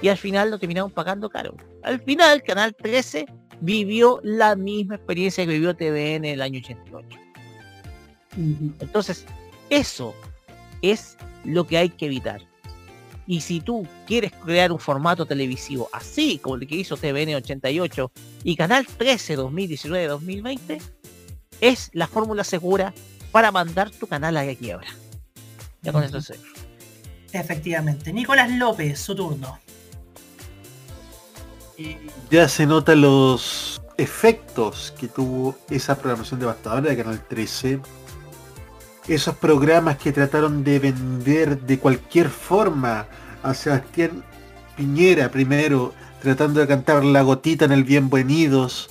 y 0.01 0.09
al 0.09 0.17
final 0.17 0.51
lo 0.51 0.59
terminaron 0.59 0.91
pagando 0.91 1.29
caro. 1.29 1.55
Al 1.81 1.99
final, 2.01 2.43
Canal 2.43 2.75
13 2.75 3.25
vivió 3.61 4.19
la 4.23 4.55
misma 4.55 4.95
experiencia 4.95 5.45
que 5.45 5.53
vivió 5.53 5.75
TVN 5.75 6.25
en 6.25 6.25
el 6.25 6.41
año 6.41 6.59
88. 6.59 7.17
Entonces, 8.79 9.25
eso 9.69 10.13
es 10.81 11.17
lo 11.45 11.65
que 11.65 11.77
hay 11.77 11.89
que 11.89 12.07
evitar. 12.07 12.41
Y 13.25 13.39
si 13.41 13.61
tú 13.61 13.87
quieres 14.05 14.33
crear 14.43 14.71
un 14.71 14.79
formato 14.79 15.25
televisivo 15.25 15.89
así 15.93 16.39
como 16.39 16.55
el 16.55 16.67
que 16.67 16.75
hizo 16.75 16.97
TVN 16.97 17.35
88 17.35 18.11
y 18.43 18.55
Canal 18.57 18.85
13 18.85 19.37
2019-2020, 19.37 20.81
es 21.63 21.89
la 21.93 22.07
fórmula 22.07 22.43
segura 22.43 22.93
para 23.31 23.49
mandar 23.49 23.89
tu 23.89 24.05
canal 24.05 24.35
a 24.35 24.43
la 24.43 24.53
quiebra. 24.53 24.87
Ya 25.81 25.93
con 25.93 26.03
eso. 26.03 26.19
Efectivamente. 27.31 28.11
Nicolás 28.11 28.51
López, 28.51 28.99
su 28.99 29.15
turno. 29.15 29.59
Ya 32.29 32.49
se 32.49 32.65
notan 32.65 33.01
los 33.01 33.81
efectos 33.97 34.93
que 34.99 35.07
tuvo 35.07 35.55
esa 35.69 35.95
programación 35.95 36.41
devastadora 36.41 36.89
de 36.89 36.97
Canal 36.97 37.25
13. 37.27 37.79
Esos 39.07 39.35
programas 39.37 39.97
que 39.97 40.11
trataron 40.11 40.65
de 40.65 40.79
vender 40.79 41.61
de 41.61 41.79
cualquier 41.79 42.29
forma 42.29 43.07
a 43.41 43.53
Sebastián 43.53 44.23
Piñera 44.75 45.29
primero, 45.29 45.93
tratando 46.21 46.59
de 46.59 46.67
cantar 46.67 47.05
La 47.05 47.21
Gotita 47.21 47.65
en 47.65 47.71
el 47.71 47.83
Bienvenidos, 47.83 48.89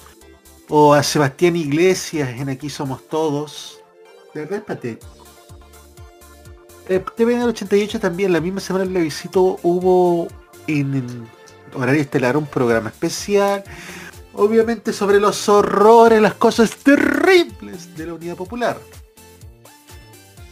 o 0.75 0.95
a 0.95 1.03
Sebastián 1.03 1.55
Iglesias 1.55 2.31
en 2.31 2.49
Aquí 2.49 2.71
Somos 2.71 3.07
Todos. 3.07 3.79
De 4.33 4.41
verdad 4.41 4.61
es 4.61 4.65
patético. 4.65 5.27
Eh, 6.89 7.05
TVN 7.15 7.43
88 7.43 8.01
también, 8.01 8.33
la 8.33 8.41
misma 8.41 8.61
semana 8.61 8.87
le 8.87 9.03
visito 9.03 9.59
hubo 9.63 10.29
en, 10.67 10.95
en 10.95 11.29
horario 11.75 12.01
estelar 12.01 12.39
un 12.39 12.47
programa 12.47 12.89
especial, 12.89 13.63
obviamente 14.33 14.95
sobre 14.95 15.21
los 15.21 15.47
horrores, 15.51 16.23
las 16.23 16.35
cosas 16.35 16.75
terribles 16.77 17.95
de 17.95 18.07
la 18.07 18.15
Unidad 18.15 18.37
Popular. 18.37 18.79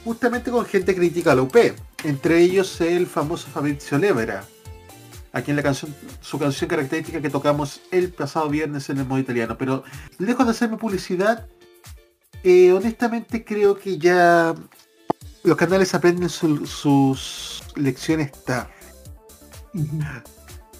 Justamente 0.04 0.50
con 0.50 0.66
gente 0.66 0.94
crítica 0.94 1.32
a 1.32 1.36
la 1.36 1.42
UP, 1.42 1.56
entre 2.04 2.40
ellos 2.40 2.78
el 2.82 3.06
famoso 3.06 3.48
Fabrizio 3.48 3.96
Levera, 3.96 4.44
a 5.32 5.42
quien 5.42 5.56
la 5.56 5.62
canción, 5.62 5.94
su 6.20 6.38
canción 6.38 6.68
característica 6.68 7.20
que 7.20 7.30
tocamos 7.30 7.80
el 7.90 8.12
pasado 8.12 8.48
viernes 8.48 8.88
en 8.90 8.98
el 8.98 9.06
modo 9.06 9.20
italiano. 9.20 9.56
Pero 9.58 9.84
lejos 10.18 10.44
de 10.46 10.50
hacerme 10.52 10.76
publicidad, 10.76 11.46
eh, 12.42 12.72
honestamente 12.72 13.44
creo 13.44 13.78
que 13.78 13.98
ya 13.98 14.54
los 15.42 15.56
canales 15.56 15.94
aprenden 15.94 16.28
su- 16.28 16.66
sus 16.66 17.62
lecciones 17.76 18.32
tarde. 18.44 18.70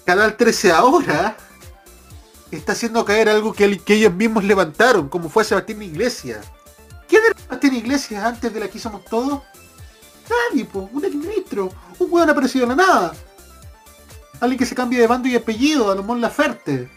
Canal 0.05 0.35
13 0.35 0.71
ahora 0.71 1.37
está 2.51 2.73
haciendo 2.73 3.05
caer 3.05 3.29
algo 3.29 3.53
que, 3.53 3.77
que 3.79 3.93
ellos 3.95 4.13
mismos 4.13 4.43
levantaron, 4.43 5.07
como 5.07 5.29
fue 5.29 5.43
Sebastián 5.45 5.81
Iglesias. 5.81 6.45
¿Quién 7.07 7.21
era 7.25 7.39
Sebastián 7.39 7.75
Iglesias 7.75 8.23
antes 8.23 8.53
de 8.53 8.59
la 8.59 8.67
que 8.67 8.79
somos 8.79 9.05
todos? 9.05 9.41
Nadie, 10.29 10.65
po, 10.65 10.89
un 10.91 11.05
exministro, 11.05 11.71
un 11.99 12.07
hueón 12.11 12.29
aparecido 12.29 12.65
de 12.67 12.75
la 12.75 12.83
nada. 12.83 13.13
Alguien 14.41 14.57
que 14.57 14.65
se 14.65 14.75
cambia 14.75 14.99
de 14.99 15.07
bando 15.07 15.29
y 15.29 15.35
apellido, 15.35 15.91
a 15.91 15.95
lo 15.95 16.03
Mon 16.03 16.19
Laferte. 16.19 16.89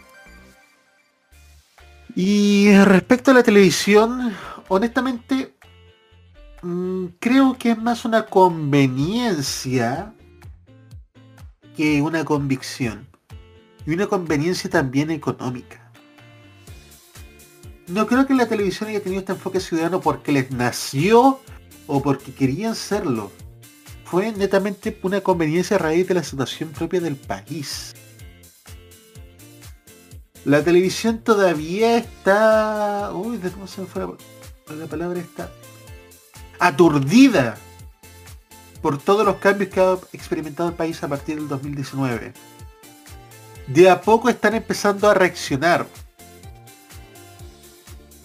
Y 2.15 2.75
respecto 2.83 3.31
a 3.31 3.35
la 3.35 3.43
televisión, 3.43 4.35
honestamente, 4.67 5.53
mm, 6.63 7.05
creo 7.19 7.55
que 7.57 7.71
es 7.71 7.77
más 7.77 8.03
una 8.03 8.25
conveniencia 8.25 10.13
que 11.77 12.01
una 12.01 12.25
convicción. 12.25 13.07
Y 13.85 13.93
una 13.93 14.07
conveniencia 14.07 14.69
también 14.69 15.11
económica. 15.11 15.91
No 17.87 18.07
creo 18.07 18.25
que 18.25 18.33
la 18.33 18.47
televisión 18.47 18.89
haya 18.89 19.03
tenido 19.03 19.19
este 19.19 19.33
enfoque 19.33 19.59
ciudadano 19.59 20.01
porque 20.01 20.31
les 20.31 20.49
nació 20.49 21.39
o 21.85 22.01
porque 22.01 22.33
querían 22.33 22.73
serlo. 22.73 23.31
Fue 24.05 24.31
netamente 24.31 24.97
una 25.01 25.21
conveniencia 25.21 25.75
a 25.75 25.79
raíz 25.79 26.07
de 26.07 26.13
la 26.13 26.23
situación 26.23 26.69
propia 26.69 27.01
del 27.01 27.15
país. 27.15 27.93
La 30.45 30.63
televisión 30.63 31.19
todavía 31.19 31.97
está... 31.97 33.11
Uy, 33.13 33.37
¿de 33.37 33.49
cómo 33.49 33.67
se 33.67 33.81
me 33.81 33.87
fue 33.87 34.03
la, 34.03 34.75
la 34.75 34.85
palabra? 34.85 35.19
Está 35.19 35.49
aturdida 36.59 37.57
por 38.81 38.99
todos 38.99 39.25
los 39.25 39.37
cambios 39.37 39.71
que 39.71 39.79
ha 39.79 39.97
experimentado 40.13 40.69
el 40.69 40.75
país 40.75 41.03
a 41.03 41.07
partir 41.07 41.37
del 41.37 41.47
2019. 41.47 42.33
De 43.65 43.89
a 43.89 43.99
poco 43.99 44.29
están 44.29 44.53
empezando 44.53 45.09
a 45.09 45.15
reaccionar. 45.15 45.87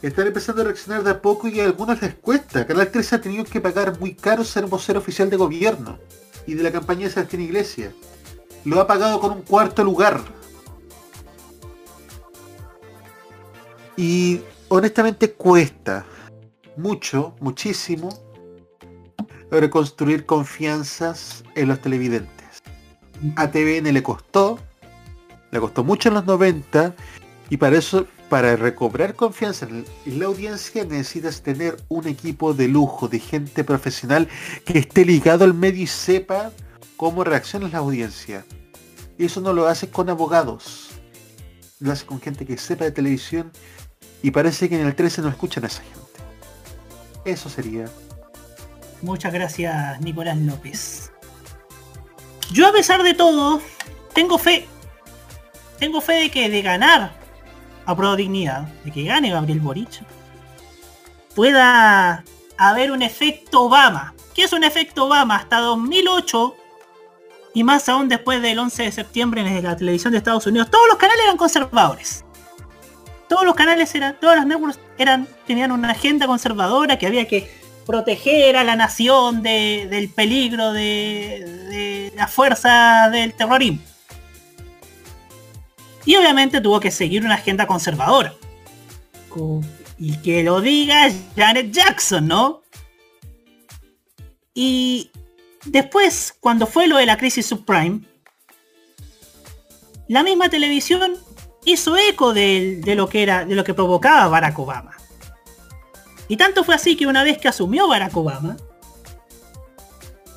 Están 0.02 0.26
empezando 0.26 0.62
a 0.62 0.64
reaccionar 0.64 1.04
de 1.04 1.10
a 1.10 1.20
poco 1.20 1.46
y 1.46 1.60
a 1.60 1.64
algunos 1.64 2.00
les 2.00 2.14
cuesta. 2.14 2.66
Canal 2.66 2.90
13 2.90 3.16
ha 3.16 3.20
tenido 3.20 3.44
que 3.44 3.60
pagar 3.60 4.00
muy 4.00 4.14
caro 4.14 4.44
ser 4.44 4.64
vocero 4.66 4.98
oficial 4.98 5.28
de 5.28 5.36
gobierno 5.36 5.98
y 6.46 6.54
de 6.54 6.62
la 6.62 6.72
campaña 6.72 7.06
de 7.06 7.10
Sebastián 7.10 7.42
Iglesia. 7.42 7.92
Lo 8.64 8.80
ha 8.80 8.86
pagado 8.86 9.20
con 9.20 9.32
un 9.32 9.42
cuarto 9.42 9.84
lugar. 9.84 10.22
Y 13.96 14.40
honestamente 14.68 15.32
cuesta 15.32 16.06
mucho, 16.76 17.34
muchísimo, 17.40 18.08
reconstruir 19.50 20.24
confianzas 20.24 21.44
en 21.54 21.68
los 21.68 21.80
televidentes. 21.82 22.62
A 23.36 23.50
TVN 23.50 23.92
le 23.92 24.02
costó, 24.02 24.58
le 25.50 25.60
costó 25.60 25.84
mucho 25.84 26.08
en 26.08 26.14
los 26.14 26.24
90 26.24 26.94
y 27.50 27.58
para 27.58 27.76
eso, 27.76 28.06
para 28.30 28.54
recobrar 28.54 29.16
confianza 29.16 29.66
en 29.66 29.84
la 30.06 30.26
audiencia 30.26 30.84
necesitas 30.84 31.42
tener 31.42 31.76
un 31.88 32.06
equipo 32.06 32.54
de 32.54 32.68
lujo, 32.68 33.08
de 33.08 33.18
gente 33.18 33.64
profesional 33.64 34.28
que 34.64 34.78
esté 34.78 35.04
ligado 35.04 35.44
al 35.44 35.52
medio 35.52 35.82
y 35.82 35.88
sepa 35.88 36.52
cómo 36.96 37.24
reacciona 37.24 37.68
la 37.68 37.78
audiencia. 37.78 38.46
Y 39.18 39.24
eso 39.26 39.40
no 39.40 39.52
lo 39.52 39.66
haces 39.66 39.90
con 39.90 40.08
abogados, 40.08 40.90
lo 41.80 41.90
haces 41.90 42.04
con 42.04 42.20
gente 42.20 42.46
que 42.46 42.56
sepa 42.56 42.84
de 42.84 42.92
televisión 42.92 43.50
y 44.22 44.30
parece 44.30 44.68
que 44.68 44.80
en 44.80 44.86
el 44.86 44.94
13 44.94 45.22
no 45.22 45.28
escuchan 45.28 45.64
a 45.64 45.66
esa 45.66 45.82
gente. 45.82 45.98
Eso 47.24 47.50
sería. 47.50 47.86
Muchas 49.02 49.32
gracias, 49.32 50.00
Nicolás 50.02 50.38
López. 50.38 51.10
Yo 52.52 52.68
a 52.68 52.72
pesar 52.72 53.02
de 53.02 53.12
todo, 53.12 53.60
tengo 54.14 54.38
fe. 54.38 54.68
Tengo 55.80 56.00
fe 56.00 56.12
de 56.12 56.30
que 56.30 56.48
de 56.48 56.62
ganar 56.62 57.19
a 57.86 57.96
Pro 57.96 58.16
Dignidad, 58.16 58.62
de 58.84 58.90
que 58.92 59.04
gane 59.04 59.30
Gabriel 59.30 59.60
Boric, 59.60 60.02
pueda 61.34 62.24
haber 62.56 62.92
un 62.92 63.02
efecto 63.02 63.62
Obama. 63.62 64.14
¿Qué 64.34 64.44
es 64.44 64.52
un 64.52 64.64
efecto 64.64 65.06
Obama? 65.06 65.36
Hasta 65.36 65.60
2008 65.60 66.56
y 67.54 67.64
más 67.64 67.88
aún 67.88 68.08
después 68.08 68.40
del 68.42 68.58
11 68.58 68.84
de 68.84 68.92
septiembre 68.92 69.40
en 69.40 69.62
la 69.64 69.76
televisión 69.76 70.12
de 70.12 70.18
Estados 70.18 70.46
Unidos, 70.46 70.70
todos 70.70 70.86
los 70.88 70.98
canales 70.98 71.24
eran 71.24 71.36
conservadores. 71.36 72.24
Todos 73.28 73.44
los 73.44 73.54
canales 73.54 73.92
eran, 73.94 74.16
todas 74.20 74.36
las 74.36 74.46
networks 74.46 74.78
eran, 74.98 75.26
tenían 75.46 75.70
una 75.72 75.90
agenda 75.90 76.26
conservadora 76.26 76.98
que 76.98 77.06
había 77.06 77.26
que 77.28 77.50
proteger 77.86 78.56
a 78.56 78.64
la 78.64 78.76
nación 78.76 79.42
de- 79.42 79.86
del 79.90 80.08
peligro 80.10 80.72
de, 80.72 81.44
de 81.70 82.12
la 82.16 82.26
fuerza 82.28 83.08
del 83.10 83.32
terrorismo. 83.34 83.80
Y 86.04 86.16
obviamente 86.16 86.60
tuvo 86.60 86.80
que 86.80 86.90
seguir 86.90 87.24
una 87.24 87.34
agenda 87.34 87.66
conservadora. 87.66 88.34
Co- 89.28 89.60
Y 89.98 90.16
que 90.18 90.42
lo 90.42 90.60
diga 90.60 91.10
Janet 91.36 91.70
Jackson, 91.72 92.26
¿no? 92.26 92.62
Y 94.54 95.10
después, 95.64 96.34
cuando 96.40 96.66
fue 96.66 96.86
lo 96.88 96.96
de 96.96 97.06
la 97.06 97.16
crisis 97.18 97.46
subprime, 97.46 98.00
la 100.08 100.22
misma 100.22 100.48
televisión 100.48 101.16
hizo 101.64 101.96
eco 101.96 102.32
de, 102.32 102.80
de 102.82 102.94
lo 102.94 103.08
que 103.08 103.22
era, 103.22 103.44
de 103.44 103.54
lo 103.54 103.62
que 103.62 103.74
provocaba 103.74 104.26
Barack 104.28 104.58
Obama. 104.58 104.96
Y 106.28 106.36
tanto 106.36 106.64
fue 106.64 106.74
así 106.74 106.96
que 106.96 107.06
una 107.06 107.22
vez 107.22 107.38
que 107.38 107.48
asumió 107.48 107.86
Barack 107.86 108.16
Obama, 108.16 108.56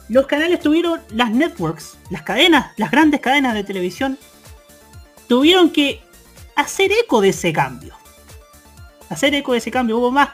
los 0.09 0.27
canales 0.27 0.59
tuvieron, 0.59 1.01
las 1.09 1.31
networks, 1.31 1.97
las 2.09 2.21
cadenas, 2.23 2.71
las 2.77 2.91
grandes 2.91 3.21
cadenas 3.21 3.53
de 3.53 3.63
televisión, 3.63 4.19
tuvieron 5.27 5.69
que 5.69 6.01
hacer 6.55 6.91
eco 6.91 7.21
de 7.21 7.29
ese 7.29 7.53
cambio. 7.53 7.95
Hacer 9.09 9.33
eco 9.35 9.53
de 9.53 9.59
ese 9.59 9.71
cambio. 9.71 9.97
Hubo 9.97 10.11
más 10.11 10.29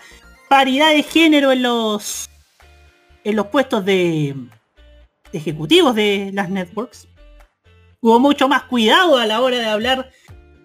paridad 0.47 0.91
de 0.91 1.03
género 1.03 1.51
en 1.51 1.63
los 1.63 2.29
en 3.23 3.35
los 3.35 3.47
puestos 3.47 3.83
de, 3.85 4.35
de 5.31 5.37
ejecutivos 5.37 5.95
de 5.95 6.31
las 6.33 6.49
networks. 6.49 7.07
Hubo 8.01 8.19
mucho 8.19 8.47
más 8.47 8.63
cuidado 8.63 9.17
a 9.17 9.25
la 9.25 9.41
hora 9.41 9.57
de 9.57 9.65
hablar 9.65 10.09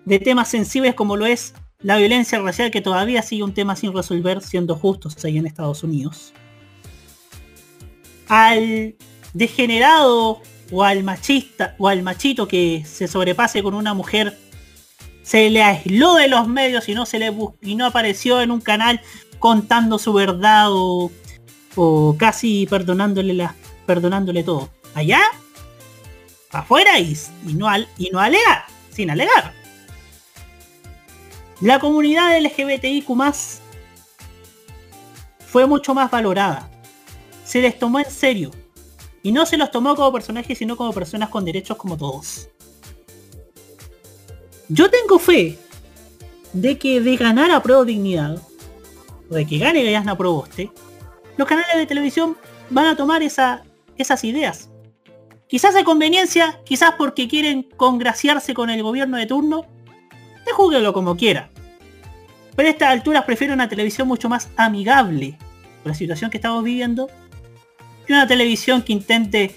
de 0.05 0.19
temas 0.19 0.49
sensibles 0.49 0.95
como 0.95 1.17
lo 1.17 1.27
es 1.27 1.55
la 1.81 1.97
violencia 1.99 2.39
racial, 2.39 2.71
que 2.71 2.81
todavía 2.81 3.21
sigue 3.23 3.43
un 3.43 3.53
tema 3.53 3.77
sin 3.77 3.93
resolver, 3.93 4.41
siendo 4.41 4.75
justos 4.75 5.23
ahí 5.25 5.37
en 5.37 5.47
Estados 5.47 5.83
Unidos. 5.83 6.33
Al 8.29 8.95
degenerado 9.35 10.41
o 10.71 10.85
al 10.85 11.03
machista 11.05 11.75
o 11.79 11.89
al 11.89 12.03
machito 12.03 12.49
que 12.49 12.85
se 12.87 13.09
sobrepase 13.09 13.63
con 13.63 13.75
una 13.75 13.95
mujer 13.95 14.39
se 15.23 15.49
le 15.51 15.63
aisló 15.63 16.15
de 16.15 16.29
los 16.29 16.47
medios 16.47 16.89
y 16.89 16.95
no 16.95 17.07
se 17.07 17.19
le 17.19 17.35
y 17.63 17.75
no 17.75 17.87
apareció 17.87 18.43
en 18.43 18.51
un 18.51 18.61
canal 18.61 19.01
contando 19.39 19.99
su 19.99 20.13
verdad 20.13 20.69
o, 20.71 21.11
casi 22.19 22.67
perdonándole 22.67 23.35
la, 23.35 23.55
perdonándole 23.85 24.45
todo. 24.45 24.71
Allá, 24.95 25.21
afuera 26.53 26.99
y, 27.01 27.17
y 27.47 27.55
no 27.55 27.69
al, 27.69 27.89
y 27.99 28.11
no 28.11 28.21
alegar, 28.21 28.65
sin 28.91 29.11
alegar. 29.11 29.53
La 31.61 31.79
comunidad 31.79 32.39
LGBTIQ 32.41 33.07
fue 35.47 35.67
mucho 35.67 35.95
más 35.95 36.11
valorada. 36.11 36.71
Se 37.45 37.61
les 37.61 37.79
tomó 37.79 37.99
en 37.99 38.11
serio. 38.11 38.51
Y 39.25 39.33
no 39.33 39.47
se 39.47 39.57
los 39.57 39.73
tomó 39.73 39.97
como 39.97 40.13
personajes, 40.13 40.59
sino 40.59 40.77
como 40.77 40.93
personas 40.93 41.31
con 41.31 41.47
derechos 41.47 41.79
como 41.79 41.97
todos. 41.97 42.51
Yo 44.69 44.91
tengo 44.91 45.19
fe 45.19 45.59
de 46.53 46.79
que 46.79 47.01
de 47.01 47.17
ganar 47.17 47.51
a 47.51 47.63
Pro 47.63 47.87
Dignidad, 47.87 48.39
o 49.31 49.35
de 49.35 49.47
que 49.47 49.59
gane 49.59 49.91
Yasna 49.91 50.17
Proboste, 50.17 50.71
los 51.39 51.49
canales 51.49 51.75
de 51.75 51.87
televisión 51.87 52.37
van 52.69 52.87
a 52.87 52.97
tomar 52.97 53.23
esa, 53.23 53.65
esas 53.97 54.25
ideas. 54.25 54.69
Quizás 55.49 55.75
de 55.75 55.85
conveniencia, 55.85 56.61
quizás 56.65 56.95
porque 56.99 57.27
quieren 57.27 57.63
congraciarse 57.77 58.53
con 58.53 58.69
el 58.69 58.83
gobierno 58.83 59.17
de 59.17 59.27
turno, 59.27 59.65
te 60.45 60.53
júguelo 60.53 60.93
como 60.93 61.17
quiera. 61.17 61.49
Pero 62.55 62.69
a 62.69 62.71
estas 62.73 62.91
alturas 62.91 63.25
prefiero 63.25 63.55
una 63.55 63.71
televisión 63.71 64.07
mucho 64.07 64.29
más 64.29 64.51
amigable 64.57 65.39
con 65.83 65.93
la 65.93 65.95
situación 65.95 66.31
que 66.31 66.37
estamos 66.37 66.63
viviendo 66.63 67.09
y 68.09 68.13
una 68.13 68.27
televisión 68.27 68.83
que 68.83 68.93
intente 68.93 69.55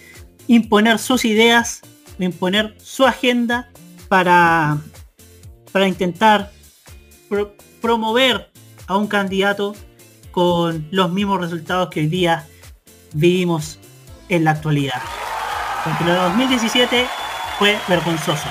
imponer 0.48 1.00
sus 1.00 1.26
ideas, 1.26 1.82
imponer 2.20 2.76
su 2.82 3.06
agenda 3.06 3.70
para, 4.08 4.78
para 5.72 5.88
intentar 5.88 6.52
pro- 7.30 7.54
promover 7.82 8.50
a 8.88 8.96
un 8.98 9.08
candidato 9.08 9.76
con 10.32 10.88
los 10.92 11.12
mismos 11.12 11.42
resultados 11.42 11.90
que 11.90 12.02
hoy 12.02 12.08
día 12.08 12.46
vivimos 13.14 13.80
en 14.30 14.44
la 14.44 14.52
actualidad. 14.52 15.02
Porque 15.84 16.04
lo 16.06 16.14
de 16.14 16.20
2017 16.20 17.06
fue 17.60 17.78
vergonzoso. 17.88 18.48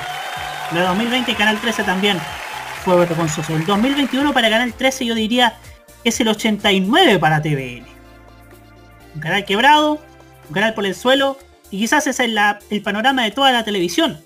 Lo 0.73 0.81
de 0.81 0.87
2020 0.87 1.31
y 1.31 1.35
Canal 1.35 1.59
13 1.61 1.85
también 1.85 2.19
fue 2.85 2.97
vergonzoso. 2.97 3.55
El 3.55 3.65
2021 3.67 4.33
para 4.33 4.51
Canal 4.51 4.73
13 4.73 5.07
yo 5.07 5.15
diría 5.15 5.55
es 6.05 6.21
el 6.21 6.29
89 6.29 7.19
para 7.19 7.41
TVN. 7.41 7.87
Un 9.17 9.23
canal 9.23 9.47
quebrado, 9.47 9.99
un 10.49 10.53
canal 10.53 10.75
por 10.75 10.85
el 10.85 10.95
suelo 10.95 11.39
y 11.71 11.79
quizás 11.79 12.07
ese 12.07 12.27
es 12.27 12.39
el 12.71 12.83
panorama 12.83 13.25
de 13.25 13.31
toda 13.31 13.51
la 13.51 13.65
televisión. 13.65 14.21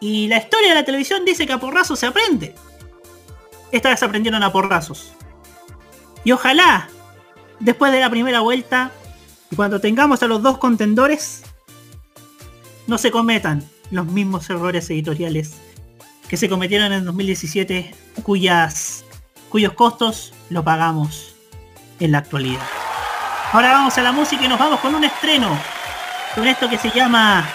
Y 0.00 0.26
la 0.28 0.38
historia 0.38 0.70
de 0.70 0.74
la 0.74 0.86
televisión 0.86 1.26
dice 1.26 1.46
que 1.46 1.52
a 1.52 1.60
porrazos 1.60 1.98
se 1.98 2.06
aprende. 2.06 2.54
Esta 3.72 3.90
vez 3.90 4.02
aprendieron 4.02 4.42
a 4.42 4.50
porrazos. 4.50 5.12
Y 6.24 6.32
ojalá, 6.32 6.88
después 7.60 7.92
de 7.92 8.00
la 8.00 8.08
primera 8.08 8.40
vuelta, 8.40 8.90
y 9.50 9.56
cuando 9.56 9.78
tengamos 9.78 10.22
a 10.22 10.28
los 10.28 10.42
dos 10.42 10.56
contendores, 10.56 11.42
no 12.86 12.96
se 12.96 13.10
cometan 13.10 13.68
los 13.90 14.06
mismos 14.06 14.48
errores 14.48 14.88
editoriales 14.88 15.56
que 16.26 16.38
se 16.38 16.48
cometieron 16.48 16.90
en 16.94 17.04
2017, 17.04 17.94
cuyas, 18.22 19.04
cuyos 19.50 19.74
costos 19.74 20.32
lo 20.48 20.64
pagamos 20.64 21.31
en 22.04 22.12
la 22.12 22.18
actualidad. 22.18 22.62
Ahora 23.52 23.72
vamos 23.72 23.96
a 23.98 24.02
la 24.02 24.12
música 24.12 24.44
y 24.44 24.48
nos 24.48 24.58
vamos 24.58 24.80
con 24.80 24.94
un 24.94 25.04
estreno, 25.04 25.58
con 26.34 26.46
esto 26.46 26.68
que 26.68 26.78
se 26.78 26.90
llama 26.90 27.46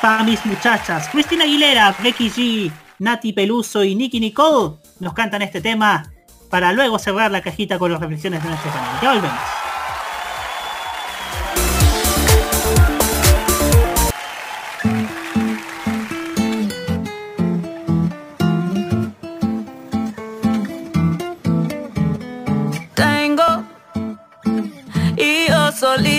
Pa' 0.00 0.22
mis 0.22 0.44
muchachas. 0.44 1.08
Cristina 1.08 1.44
Aguilera, 1.44 1.94
Becky 2.02 2.30
G, 2.30 2.72
Nati 2.98 3.32
Peluso 3.32 3.82
y 3.82 3.94
Nicky 3.94 4.20
Nicole 4.20 4.76
nos 5.00 5.14
cantan 5.14 5.42
este 5.42 5.60
tema 5.60 6.10
para 6.50 6.72
luego 6.72 6.98
cerrar 6.98 7.30
la 7.30 7.40
cajita 7.40 7.78
con 7.78 7.92
las 7.92 8.00
reflexiones 8.00 8.42
de 8.42 8.48
nuestro 8.48 8.70
canal. 8.70 8.98
Ya 9.02 9.12
volvemos. 9.12 9.65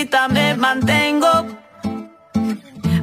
Solita 0.08 0.28
me 0.28 0.54
mantengo. 0.54 1.46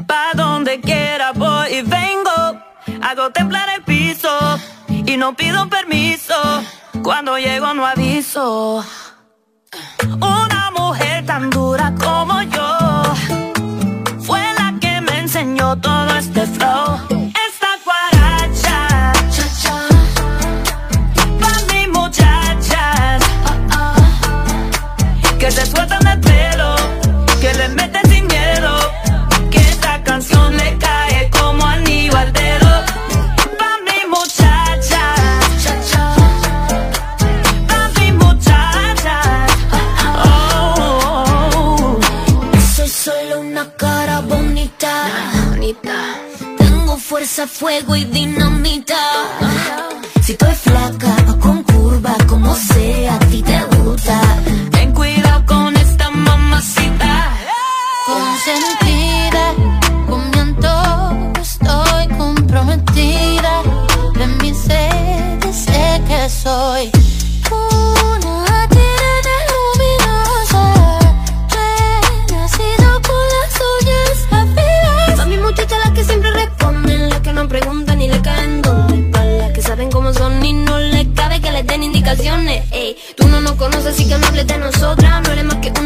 Pa' 0.07 0.34
donde 0.36 0.80
quiera 0.80 1.32
voy 1.34 1.68
y 1.73 1.82
vengo. 1.82 2.61
Hago 3.02 3.32
temblar 3.32 3.69
el 3.76 3.84
piso 3.84 4.30
y 4.88 5.18
no 5.18 5.36
pido 5.36 5.68
permiso. 5.69 6.36
Cuando 7.03 7.38
llego 7.38 7.73
no 7.73 7.86
aviso. 7.86 8.84
Una 10.19 10.72
mujer 10.77 11.26
tan 11.26 11.49
dura 11.49 11.85
Tengo 45.73 46.97
fuerza, 46.97 47.47
fuego 47.47 47.95
y 47.95 48.03
dinamita. 48.03 48.95
Si 50.21 50.33
estoy 50.33 50.53
flaca 50.53 51.14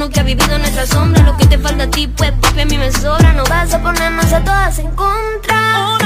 que 0.09 0.19
ha 0.19 0.23
vivido 0.23 0.57
nuestra 0.57 0.85
sombra. 0.85 1.23
Lo 1.23 1.37
que 1.37 1.45
te 1.45 1.57
falta 1.57 1.83
a 1.83 1.89
ti, 1.89 2.07
pues 2.07 2.31
papi, 2.31 2.61
a 2.61 2.65
mí 2.65 2.77
me 2.77 2.91
sobra. 2.91 3.33
No 3.33 3.43
vas 3.45 3.73
a 3.73 3.81
ponernos 3.81 4.31
a 4.33 4.43
todas 4.43 4.79
en 4.79 4.91
contra. 4.91 5.98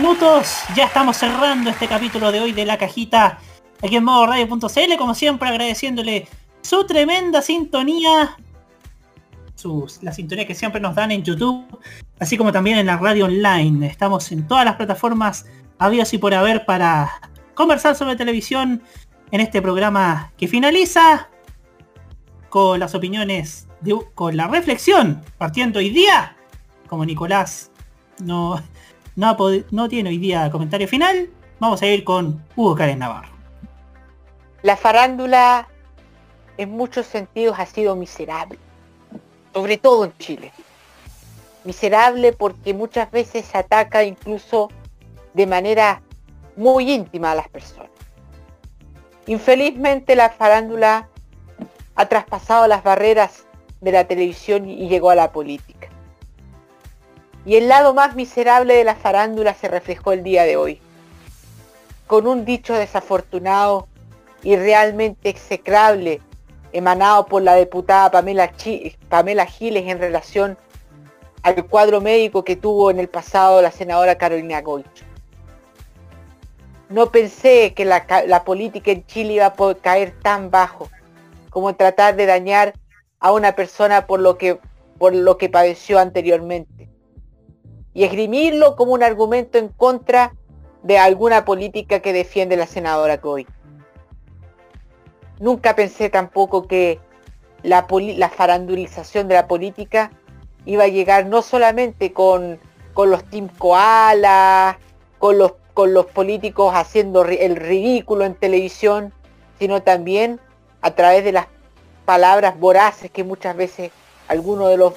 Minutos. 0.00 0.62
Ya 0.74 0.86
estamos 0.86 1.18
cerrando 1.18 1.68
este 1.68 1.86
capítulo 1.86 2.32
de 2.32 2.40
hoy 2.40 2.52
de 2.52 2.64
la 2.64 2.78
cajita 2.78 3.38
aquí 3.82 3.96
en 3.96 4.04
modo 4.04 4.26
radio.cl. 4.26 4.96
Como 4.96 5.14
siempre 5.14 5.46
agradeciéndole 5.46 6.26
su 6.62 6.86
tremenda 6.86 7.42
sintonía. 7.42 8.34
Sus, 9.56 10.02
la 10.02 10.14
sintonía 10.14 10.46
que 10.46 10.54
siempre 10.54 10.80
nos 10.80 10.94
dan 10.94 11.10
en 11.10 11.22
YouTube. 11.22 11.66
Así 12.18 12.38
como 12.38 12.50
también 12.50 12.78
en 12.78 12.86
la 12.86 12.96
radio 12.96 13.26
online. 13.26 13.86
Estamos 13.86 14.32
en 14.32 14.48
todas 14.48 14.64
las 14.64 14.76
plataformas 14.76 15.44
habidas 15.78 16.14
y 16.14 16.18
por 16.18 16.32
haber 16.32 16.64
para 16.64 17.20
conversar 17.52 17.94
sobre 17.94 18.16
televisión 18.16 18.82
en 19.30 19.40
este 19.42 19.60
programa 19.60 20.32
que 20.38 20.48
finaliza 20.48 21.28
con 22.48 22.80
las 22.80 22.94
opiniones, 22.94 23.68
de, 23.82 23.98
con 24.14 24.34
la 24.34 24.48
reflexión, 24.48 25.20
partiendo 25.36 25.78
hoy 25.78 25.90
día, 25.90 26.36
como 26.88 27.04
Nicolás 27.04 27.70
no, 28.20 28.62
no, 29.20 29.88
tiene 29.88 30.08
hoy 30.08 30.18
día 30.18 30.50
comentario 30.50 30.88
final, 30.88 31.28
vamos 31.58 31.82
a 31.82 31.86
ir 31.86 32.04
con 32.04 32.42
Hugo 32.56 32.74
Karen 32.74 33.00
Navarro. 33.00 33.28
La 34.62 34.76
farándula 34.76 35.68
en 36.56 36.70
muchos 36.70 37.06
sentidos 37.06 37.58
ha 37.58 37.66
sido 37.66 37.94
miserable, 37.96 38.58
sobre 39.52 39.76
todo 39.76 40.06
en 40.06 40.16
Chile. 40.16 40.52
Miserable 41.64 42.32
porque 42.32 42.72
muchas 42.72 43.10
veces 43.10 43.44
se 43.44 43.58
ataca 43.58 44.04
incluso 44.04 44.70
de 45.34 45.46
manera 45.46 46.00
muy 46.56 46.90
íntima 46.90 47.32
a 47.32 47.34
las 47.34 47.48
personas. 47.48 47.90
Infelizmente 49.26 50.16
la 50.16 50.30
farándula 50.30 51.08
ha 51.94 52.06
traspasado 52.06 52.66
las 52.66 52.82
barreras 52.82 53.44
de 53.82 53.92
la 53.92 54.04
televisión 54.04 54.68
y 54.68 54.88
llegó 54.88 55.10
a 55.10 55.14
la 55.14 55.30
política. 55.30 55.88
Y 57.46 57.56
el 57.56 57.68
lado 57.68 57.94
más 57.94 58.16
miserable 58.16 58.74
de 58.74 58.84
la 58.84 58.94
farándula 58.94 59.54
se 59.54 59.68
reflejó 59.68 60.12
el 60.12 60.22
día 60.22 60.44
de 60.44 60.56
hoy, 60.56 60.80
con 62.06 62.26
un 62.26 62.44
dicho 62.44 62.74
desafortunado 62.74 63.88
y 64.42 64.56
realmente 64.56 65.30
execrable 65.30 66.20
emanado 66.72 67.26
por 67.26 67.42
la 67.42 67.56
diputada 67.56 68.10
Pamela, 68.10 68.52
Pamela 69.08 69.46
Giles 69.46 69.86
en 69.86 69.98
relación 69.98 70.58
al 71.42 71.66
cuadro 71.66 72.00
médico 72.00 72.44
que 72.44 72.56
tuvo 72.56 72.90
en 72.90 72.98
el 72.98 73.08
pasado 73.08 73.62
la 73.62 73.70
senadora 73.70 74.18
Carolina 74.18 74.60
Goich. 74.60 75.04
No 76.90 77.10
pensé 77.10 77.72
que 77.72 77.84
la, 77.84 78.04
la 78.26 78.44
política 78.44 78.90
en 78.90 79.06
Chile 79.06 79.34
iba 79.34 79.46
a 79.46 79.74
caer 79.80 80.12
tan 80.22 80.50
bajo 80.50 80.90
como 81.48 81.74
tratar 81.74 82.16
de 82.16 82.26
dañar 82.26 82.74
a 83.18 83.32
una 83.32 83.52
persona 83.52 84.06
por 84.06 84.20
lo 84.20 84.36
que 84.36 84.58
por 84.98 85.14
lo 85.14 85.38
que 85.38 85.48
padeció 85.48 85.98
anteriormente 85.98 86.89
y 87.94 88.04
esgrimirlo 88.04 88.76
como 88.76 88.92
un 88.92 89.02
argumento 89.02 89.58
en 89.58 89.68
contra 89.68 90.34
de 90.82 90.98
alguna 90.98 91.44
política 91.44 92.00
que 92.00 92.12
defiende 92.12 92.56
la 92.56 92.66
senadora 92.66 93.20
Coy. 93.20 93.46
Nunca 95.38 95.74
pensé 95.74 96.10
tampoco 96.10 96.66
que 96.66 97.00
la, 97.62 97.86
farandulización 98.28 99.28
de 99.28 99.34
la 99.34 99.46
política 99.46 100.10
iba 100.66 100.84
a 100.84 100.88
llegar 100.88 101.26
no 101.26 101.42
solamente 101.42 102.12
con, 102.12 102.60
los 102.96 103.24
Team 103.24 103.48
Koala, 103.58 104.78
con 105.18 105.38
los, 105.38 105.54
con 105.72 105.94
los 105.94 106.06
políticos 106.06 106.72
haciendo 106.74 107.24
el 107.24 107.56
ridículo 107.56 108.24
en 108.24 108.34
televisión, 108.34 109.12
sino 109.58 109.82
también 109.82 110.40
a 110.82 110.90
través 110.92 111.24
de 111.24 111.32
las 111.32 111.46
palabras 112.04 112.58
voraces 112.58 113.10
que 113.10 113.24
muchas 113.24 113.56
veces 113.56 113.90
algunos 114.28 114.68
de 114.68 114.76
los, 114.76 114.94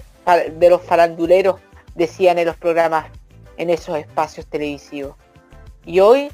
de 0.58 0.70
los 0.70 0.82
faranduleros 0.82 1.60
decían 1.96 2.38
en 2.40 2.48
los 2.48 2.58
programas, 2.58 3.06
en 3.58 3.70
esos 3.70 3.98
espacios 3.98 4.46
televisivos. 4.48 5.16
Y 5.86 6.00
hoy 6.00 6.32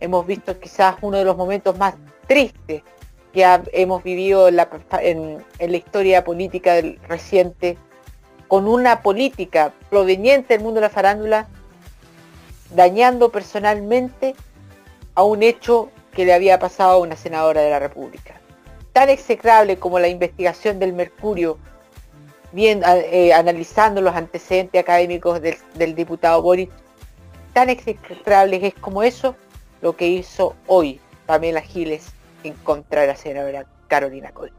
hemos 0.00 0.26
visto 0.26 0.58
quizás 0.58 0.96
uno 1.00 1.18
de 1.18 1.24
los 1.24 1.36
momentos 1.36 1.76
más 1.78 1.94
tristes 2.26 2.82
que 3.32 3.60
hemos 3.72 4.02
vivido 4.02 4.48
en 4.48 4.56
la, 4.56 5.76
historia 5.76 6.24
política 6.24 6.74
reciente, 7.06 7.76
con 8.48 8.66
una 8.66 9.02
política 9.02 9.72
proveniente 9.90 10.54
del 10.54 10.62
mundo 10.62 10.80
de 10.80 10.86
la 10.86 10.90
farándula, 10.90 11.48
dañando 12.74 13.30
personalmente 13.30 14.34
a 15.14 15.22
un 15.22 15.42
hecho 15.42 15.90
que 16.12 16.24
le 16.24 16.32
había 16.32 16.58
pasado 16.58 16.92
a 16.92 16.98
una 16.98 17.16
senadora 17.16 17.60
de 17.60 17.70
la 17.70 17.78
República. 17.78 18.40
Tan 18.92 19.10
execrable 19.10 19.78
como 19.78 19.98
la 19.98 20.08
investigación 20.08 20.78
del 20.78 20.94
Mercurio 20.94 21.58
bien, 22.52 22.82
eh, 22.84 23.32
analizando 23.32 24.00
los 24.00 24.14
antecedentes 24.14 24.80
académicos 24.80 25.40
del, 25.40 25.94
diputado 25.94 26.42
Boris, 26.42 26.68
tan 27.52 27.68
execrables 27.68 28.62
es 28.62 28.74
como 28.74 29.02
eso 29.02 29.36
lo 29.82 29.96
que 29.96 30.08
hizo 30.08 30.54
hoy 30.66 31.00
Pamela 31.26 31.60
Giles 31.60 32.12
en 32.44 32.54
contra 32.54 33.02
de 33.02 33.06
la 33.08 33.16
senadora 33.16 33.66
Carolina 33.88 34.30
Colch. 34.32 34.52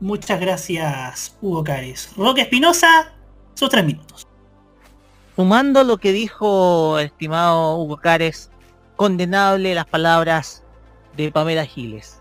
Muchas 0.00 0.40
gracias, 0.40 1.36
Hugo 1.40 1.64
Cares. 1.64 2.10
Roque 2.16 2.42
Espinosa, 2.42 3.12
sus 3.54 3.70
tres 3.70 3.84
minutos. 3.84 4.26
Sumando 5.36 5.82
lo 5.84 5.98
que 5.98 6.12
dijo 6.12 6.98
el 6.98 7.06
estimado 7.06 7.76
Hugo 7.78 7.96
Cares, 7.96 8.50
condenable 8.96 9.74
las 9.74 9.86
palabras 9.86 10.62
de 11.16 11.32
Pamela 11.32 11.64
Giles 11.64 12.20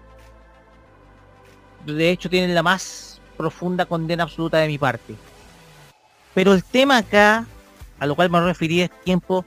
de 1.86 2.10
hecho 2.10 2.30
tienen 2.30 2.54
la 2.56 2.64
más 2.64 3.22
profunda 3.38 3.86
condena 3.86 4.24
absoluta 4.24 4.58
de 4.58 4.68
mi 4.68 4.78
parte. 4.78 5.16
Pero 6.34 6.54
el 6.54 6.64
tema 6.64 6.98
acá, 6.98 7.46
a 8.00 8.06
lo 8.06 8.16
cual 8.16 8.30
me 8.30 8.42
referí 8.42 8.82
es 8.82 8.92
tiempo, 9.04 9.46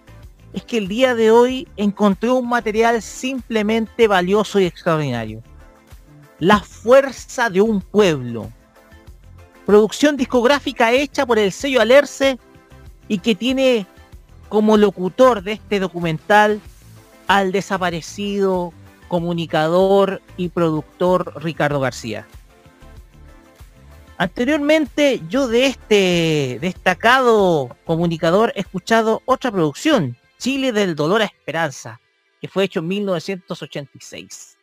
es 0.53 0.63
que 0.65 0.79
el 0.79 0.89
día 0.89 1.15
de 1.15 1.31
hoy 1.31 1.69
encontré 1.77 2.31
un 2.31 2.49
material 2.49 3.03
simplemente 3.03 4.09
valioso 4.09 4.59
y 4.61 4.65
extraordinario. 4.65 5.43
La 6.39 6.61
fuerza 6.61 7.51
de 7.51 7.61
un 7.61 7.81
pueblo. 7.81 8.51
Producción 9.65 10.17
discográfica 10.17 10.93
hecha 10.93 11.27
por 11.27 11.39
el 11.39 11.51
sello 11.51 11.81
Alerce 11.81 12.39
y 13.09 13.19
que 13.19 13.35
tiene 13.35 13.87
como 14.49 14.77
locutor 14.77 15.43
de 15.43 15.53
este 15.53 15.81
documental 15.81 16.61
al 17.27 17.51
desaparecido 17.51 18.73
comunicador 19.09 20.23
y 20.37 20.49
productor 20.49 21.43
Ricardo 21.43 21.81
García. 21.81 22.27
Anteriormente 24.19 25.21
yo 25.29 25.47
de 25.47 25.67
este 25.67 26.59
destacado 26.61 27.77
comunicador 27.85 28.53
he 28.57 28.61
escuchado 28.61 29.23
otra 29.27 29.51
producción, 29.51 30.17
Chile 30.39 30.73
del 30.73 30.97
Dolor 30.97 31.21
a 31.21 31.27
Esperanza, 31.27 32.01
que 32.41 32.49
fue 32.49 32.65
hecho 32.65 32.81
en 32.81 32.89
1986. 32.89 34.57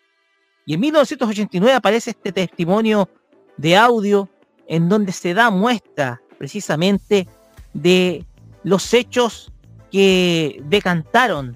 Y 0.65 0.73
en 0.73 0.79
1989 0.79 1.75
aparece 1.75 2.11
este 2.11 2.31
testimonio 2.31 3.09
de 3.57 3.77
audio 3.77 4.29
en 4.67 4.89
donde 4.89 5.11
se 5.11 5.33
da 5.33 5.51
muestra 5.51 6.21
precisamente 6.37 7.27
de 7.73 8.25
los 8.63 8.93
hechos 8.93 9.51
que 9.91 10.61
decantaron 10.65 11.55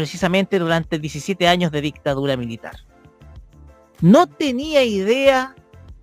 precisamente 0.00 0.58
durante 0.58 0.98
17 0.98 1.46
años 1.46 1.70
de 1.72 1.82
dictadura 1.82 2.34
militar. 2.34 2.74
No 4.00 4.26
tenía 4.26 4.82
idea 4.82 5.54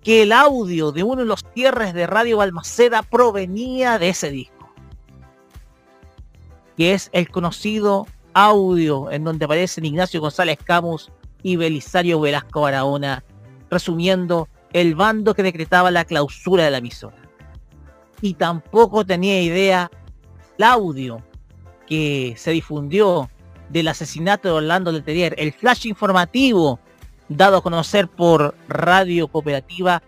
que 0.04 0.22
el 0.22 0.30
audio 0.30 0.92
de 0.92 1.02
uno 1.02 1.22
de 1.22 1.26
los 1.26 1.44
cierres 1.52 1.94
de 1.94 2.06
Radio 2.06 2.36
Balmaceda 2.36 3.02
provenía 3.02 3.98
de 3.98 4.10
ese 4.10 4.30
disco, 4.30 4.72
que 6.76 6.94
es 6.94 7.10
el 7.12 7.28
conocido 7.28 8.06
audio 8.34 9.10
en 9.10 9.24
donde 9.24 9.46
aparecen 9.46 9.84
Ignacio 9.84 10.20
González 10.20 10.60
Camus 10.62 11.10
y 11.42 11.56
Belisario 11.56 12.20
Velasco 12.20 12.60
Barahona, 12.60 13.24
resumiendo 13.68 14.48
el 14.72 14.94
bando 14.94 15.34
que 15.34 15.42
decretaba 15.42 15.90
la 15.90 16.04
clausura 16.04 16.66
de 16.66 16.70
la 16.70 16.78
emisora. 16.78 17.16
Y 18.20 18.34
tampoco 18.34 19.04
tenía 19.04 19.42
idea 19.42 19.90
el 20.56 20.62
audio 20.62 21.20
que 21.88 22.34
se 22.36 22.52
difundió 22.52 23.28
del 23.68 23.88
asesinato 23.88 24.48
de 24.48 24.54
Orlando 24.54 24.92
Letelier, 24.92 25.34
el 25.38 25.52
flash 25.52 25.86
informativo 25.86 26.80
dado 27.28 27.58
a 27.58 27.62
conocer 27.62 28.08
por 28.08 28.54
Radio 28.68 29.28
Cooperativa, 29.28 30.02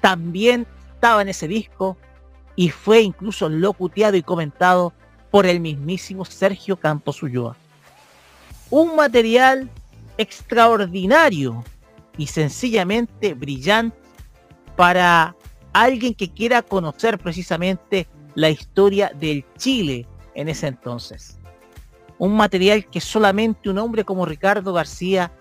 también 0.00 0.66
estaba 0.94 1.22
en 1.22 1.28
ese 1.28 1.48
disco 1.48 1.96
y 2.54 2.70
fue 2.70 3.00
incluso 3.00 3.48
locuteado 3.48 4.16
y 4.16 4.22
comentado 4.22 4.92
por 5.30 5.46
el 5.46 5.60
mismísimo 5.60 6.24
Sergio 6.24 6.76
Campos 6.76 7.22
Ulloa. 7.22 7.56
Un 8.70 8.96
material 8.96 9.70
extraordinario 10.18 11.64
y 12.18 12.26
sencillamente 12.26 13.34
brillante 13.34 13.96
para 14.76 15.34
alguien 15.72 16.14
que 16.14 16.30
quiera 16.30 16.62
conocer 16.62 17.18
precisamente 17.18 18.06
la 18.34 18.50
historia 18.50 19.10
del 19.14 19.44
Chile 19.56 20.06
en 20.34 20.48
ese 20.48 20.66
entonces 20.66 21.35
un 22.18 22.36
material 22.36 22.86
que 22.86 23.00
solamente 23.00 23.68
un 23.68 23.78
hombre 23.78 24.04
como 24.04 24.26
Ricardo 24.26 24.72
García 24.72 25.32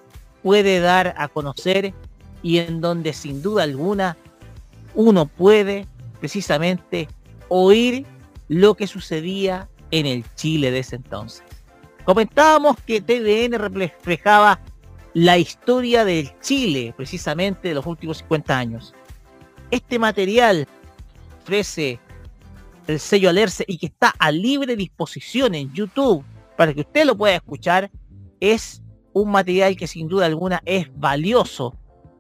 puede 0.44 0.80
dar 0.80 1.16
a 1.18 1.28
conocer 1.28 1.94
y 2.44 2.60
en 2.60 2.82
donde 2.82 3.14
sin 3.14 3.42
duda 3.42 3.64
alguna 3.64 4.18
uno 4.94 5.26
puede 5.26 5.88
precisamente 6.20 7.08
oír 7.50 8.06
lo 8.48 8.76
que 8.76 8.88
sucedía 8.88 9.70
en 9.92 10.06
el 10.06 10.26
Chile 10.36 10.72
de 10.72 10.80
ese 10.80 10.98
entonces. 10.98 11.44
Comentábamos 12.04 12.78
que 12.86 13.02
TVN 13.02 13.58
reflejaba 13.58 14.60
la 15.14 15.38
historia 15.38 16.06
del 16.06 16.38
Chile 16.40 16.94
precisamente 16.96 17.70
de 17.70 17.74
los 17.74 17.86
últimos 17.86 18.20
50 18.20 18.58
años. 18.58 18.94
Este 19.72 19.98
material 19.98 20.68
ofrece 21.42 22.00
el 22.88 23.00
sello 23.00 23.30
Alerce 23.30 23.66
y 23.68 23.78
que 23.78 23.88
está 23.88 24.14
a 24.20 24.32
libre 24.32 24.76
disposición 24.76 25.56
en 25.56 25.74
YouTube 25.74 26.24
para 26.56 26.74
que 26.74 26.82
usted 26.82 27.06
lo 27.06 27.16
pueda 27.16 27.36
escuchar, 27.36 27.92
es 28.40 28.82
un 29.14 29.32
material 29.32 29.76
que 29.76 29.88
sin 29.88 30.08
duda 30.08 30.26
alguna 30.26 30.62
es 30.66 30.88
valioso, 30.98 31.76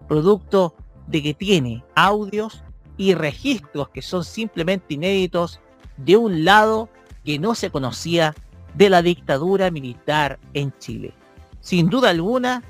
producto 0.08 0.76
de 1.08 1.22
que 1.22 1.34
tiene 1.34 1.84
audios 1.96 2.64
y 2.98 3.14
registros 3.14 3.90
que 3.90 4.02
son 4.02 4.24
simplemente 4.24 4.94
inéditos 4.94 5.60
de 5.98 6.18
un 6.18 6.46
lado 6.46 6.90
que 7.24 7.40
no 7.40 7.56
se 7.56 7.70
conocía 7.70 8.34
de 8.76 8.90
la 8.90 9.02
dictadura 9.02 9.72
militar 9.72 10.40
en 10.54 10.74
Chile. 10.80 11.14
Sin 11.62 11.90
duda 11.90 12.10
alguna, 12.10 12.64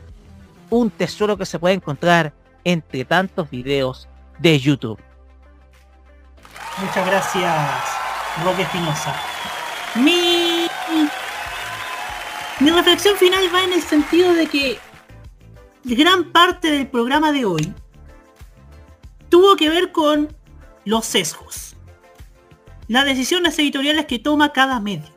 un 0.70 0.90
tesoro 0.90 1.38
que 1.38 1.46
se 1.46 1.60
puede 1.60 1.76
encontrar 1.76 2.34
entre 2.64 3.06
tantos 3.06 3.50
videos 3.50 4.08
de 4.40 4.60
YouTube. 4.60 5.00
Muchas 6.82 7.06
gracias, 7.06 7.54
Roque 8.44 8.64
Espinosa. 8.64 9.16
Mi 9.96 10.35
mi 12.60 12.70
reflexión 12.70 13.18
final 13.18 13.44
va 13.54 13.64
en 13.64 13.74
el 13.74 13.82
sentido 13.82 14.34
de 14.34 14.48
que 14.48 14.80
gran 15.84 16.32
parte 16.32 16.72
del 16.72 16.88
programa 16.88 17.32
de 17.32 17.46
hoy 17.46 17.74
tuvo 19.30 19.56
que 19.56 19.70
ver 19.70 19.92
con 19.92 20.36
los 20.86 21.06
sesgos. 21.06 21.76
Las 22.88 23.06
decisiones 23.06 23.58
editoriales 23.60 24.06
que 24.06 24.20
toma 24.20 24.54
cada 24.54 24.80
medio. 24.80 25.10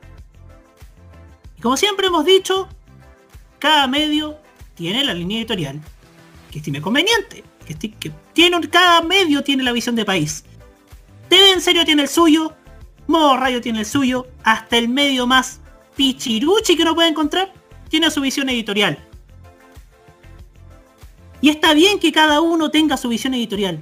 Y 1.56 1.60
como 1.60 1.76
siempre 1.76 2.08
hemos 2.08 2.24
dicho, 2.24 2.68
cada 3.58 3.86
medio 3.86 4.38
tiene 4.74 5.04
la 5.04 5.14
línea 5.14 5.38
editorial 5.38 5.80
que 6.50 6.58
estime 6.58 6.80
conveniente. 6.80 7.44
Que, 7.64 7.74
que 7.74 8.10
tiene, 8.32 8.60
cada 8.68 9.02
medio 9.02 9.44
tiene 9.44 9.62
la 9.62 9.72
visión 9.72 9.94
de 9.94 10.04
país. 10.04 10.44
TV 11.28 11.52
en 11.52 11.60
serio 11.60 11.84
tiene 11.84 12.02
el 12.02 12.08
suyo, 12.08 12.54
Modo 13.06 13.36
Radio 13.36 13.60
tiene 13.60 13.80
el 13.80 13.86
suyo, 13.86 14.26
hasta 14.42 14.78
el 14.78 14.88
medio 14.88 15.26
más 15.26 15.60
pichiruchi 15.98 16.76
que 16.76 16.82
uno 16.82 16.94
puede 16.94 17.08
encontrar, 17.08 17.52
tiene 17.88 18.10
su 18.10 18.20
visión 18.20 18.48
editorial. 18.48 18.96
Y 21.40 21.50
está 21.50 21.74
bien 21.74 21.98
que 21.98 22.12
cada 22.12 22.40
uno 22.40 22.70
tenga 22.70 22.96
su 22.96 23.08
visión 23.08 23.34
editorial. 23.34 23.80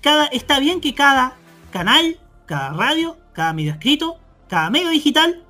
Cada, 0.00 0.26
está 0.26 0.58
bien 0.58 0.80
que 0.80 0.94
cada 0.94 1.36
canal, 1.70 2.18
cada 2.44 2.70
radio, 2.72 3.16
cada 3.32 3.52
medio 3.52 3.72
escrito, 3.72 4.18
cada 4.48 4.68
medio 4.68 4.90
digital 4.90 5.44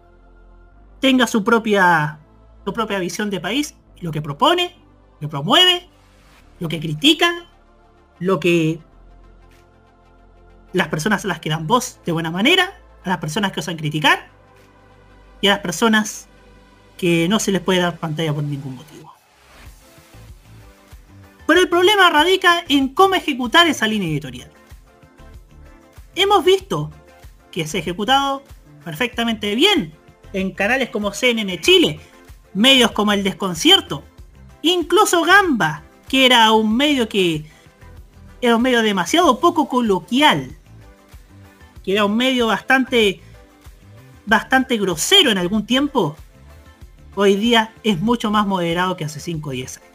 tenga 1.01 1.27
su 1.27 1.43
propia, 1.43 2.19
su 2.65 2.73
propia 2.75 2.99
visión 2.99 3.31
de 3.31 3.41
país, 3.41 3.75
lo 4.01 4.13
que 4.13 4.21
propone, 4.21 4.77
lo 5.15 5.21
que 5.21 5.29
promueve, 5.29 5.89
lo 6.61 6.69
que 6.69 6.81
critica, 6.81 7.47
lo 8.19 8.41
que 8.41 8.79
las 10.75 10.89
personas 10.89 11.25
a 11.25 11.29
las 11.29 11.41
que 11.41 11.49
dan 11.49 11.67
voz 11.67 11.99
de 12.05 12.13
buena 12.13 12.31
manera, 12.31 12.79
a 13.05 13.09
las 13.09 13.19
personas 13.19 13.53
que 13.53 13.61
osan 13.61 13.77
criticar 13.77 14.36
y 15.41 15.49
a 15.49 15.53
las 15.53 15.61
personas 15.61 16.29
que 16.97 17.29
no 17.29 17.39
se 17.39 17.53
les 17.53 17.61
puede 17.61 17.81
dar 17.81 17.99
pantalla 17.99 18.33
por 18.33 18.45
ningún 18.45 18.77
motivo. 18.77 19.13
Pero 21.47 21.61
el 21.61 21.69
problema 21.69 22.11
radica 22.11 22.65
en 22.69 22.89
cómo 22.89 23.15
ejecutar 23.15 23.67
esa 23.69 23.87
línea 23.87 24.09
editorial. 24.09 24.51
Hemos 26.15 26.45
visto 26.45 26.91
que 27.51 27.67
se 27.67 27.79
ha 27.79 27.81
ejecutado 27.81 28.43
perfectamente 28.85 29.55
bien 29.55 29.93
en 30.33 30.51
canales 30.53 30.91
como 30.91 31.13
CNN 31.13 31.61
Chile, 31.61 32.01
medios 32.55 32.91
como 32.93 33.13
El 33.13 33.23
Desconcierto, 33.23 34.03
incluso 34.63 35.23
Gamba, 35.23 35.83
que 36.09 36.27
era 36.27 36.51
un 36.53 36.77
medio 36.77 37.09
que 37.09 37.45
era 38.41 38.57
un 38.57 38.63
medio 38.63 38.83
demasiado 38.83 39.41
poco 39.41 39.69
coloquial, 39.69 40.57
que 41.85 41.93
era 41.93 42.05
un 42.05 42.17
medio 42.17 42.49
bastante 42.49 43.21
bastante 44.27 44.77
grosero 44.77 45.31
en 45.31 45.39
algún 45.39 45.65
tiempo, 45.65 46.17
hoy 47.15 47.37
día 47.37 47.73
es 47.83 48.01
mucho 48.01 48.31
más 48.31 48.47
moderado 48.47 48.97
que 48.97 49.05
hace 49.05 49.21
5 49.21 49.49
o 49.49 49.53
10 49.53 49.79
años. 49.79 49.91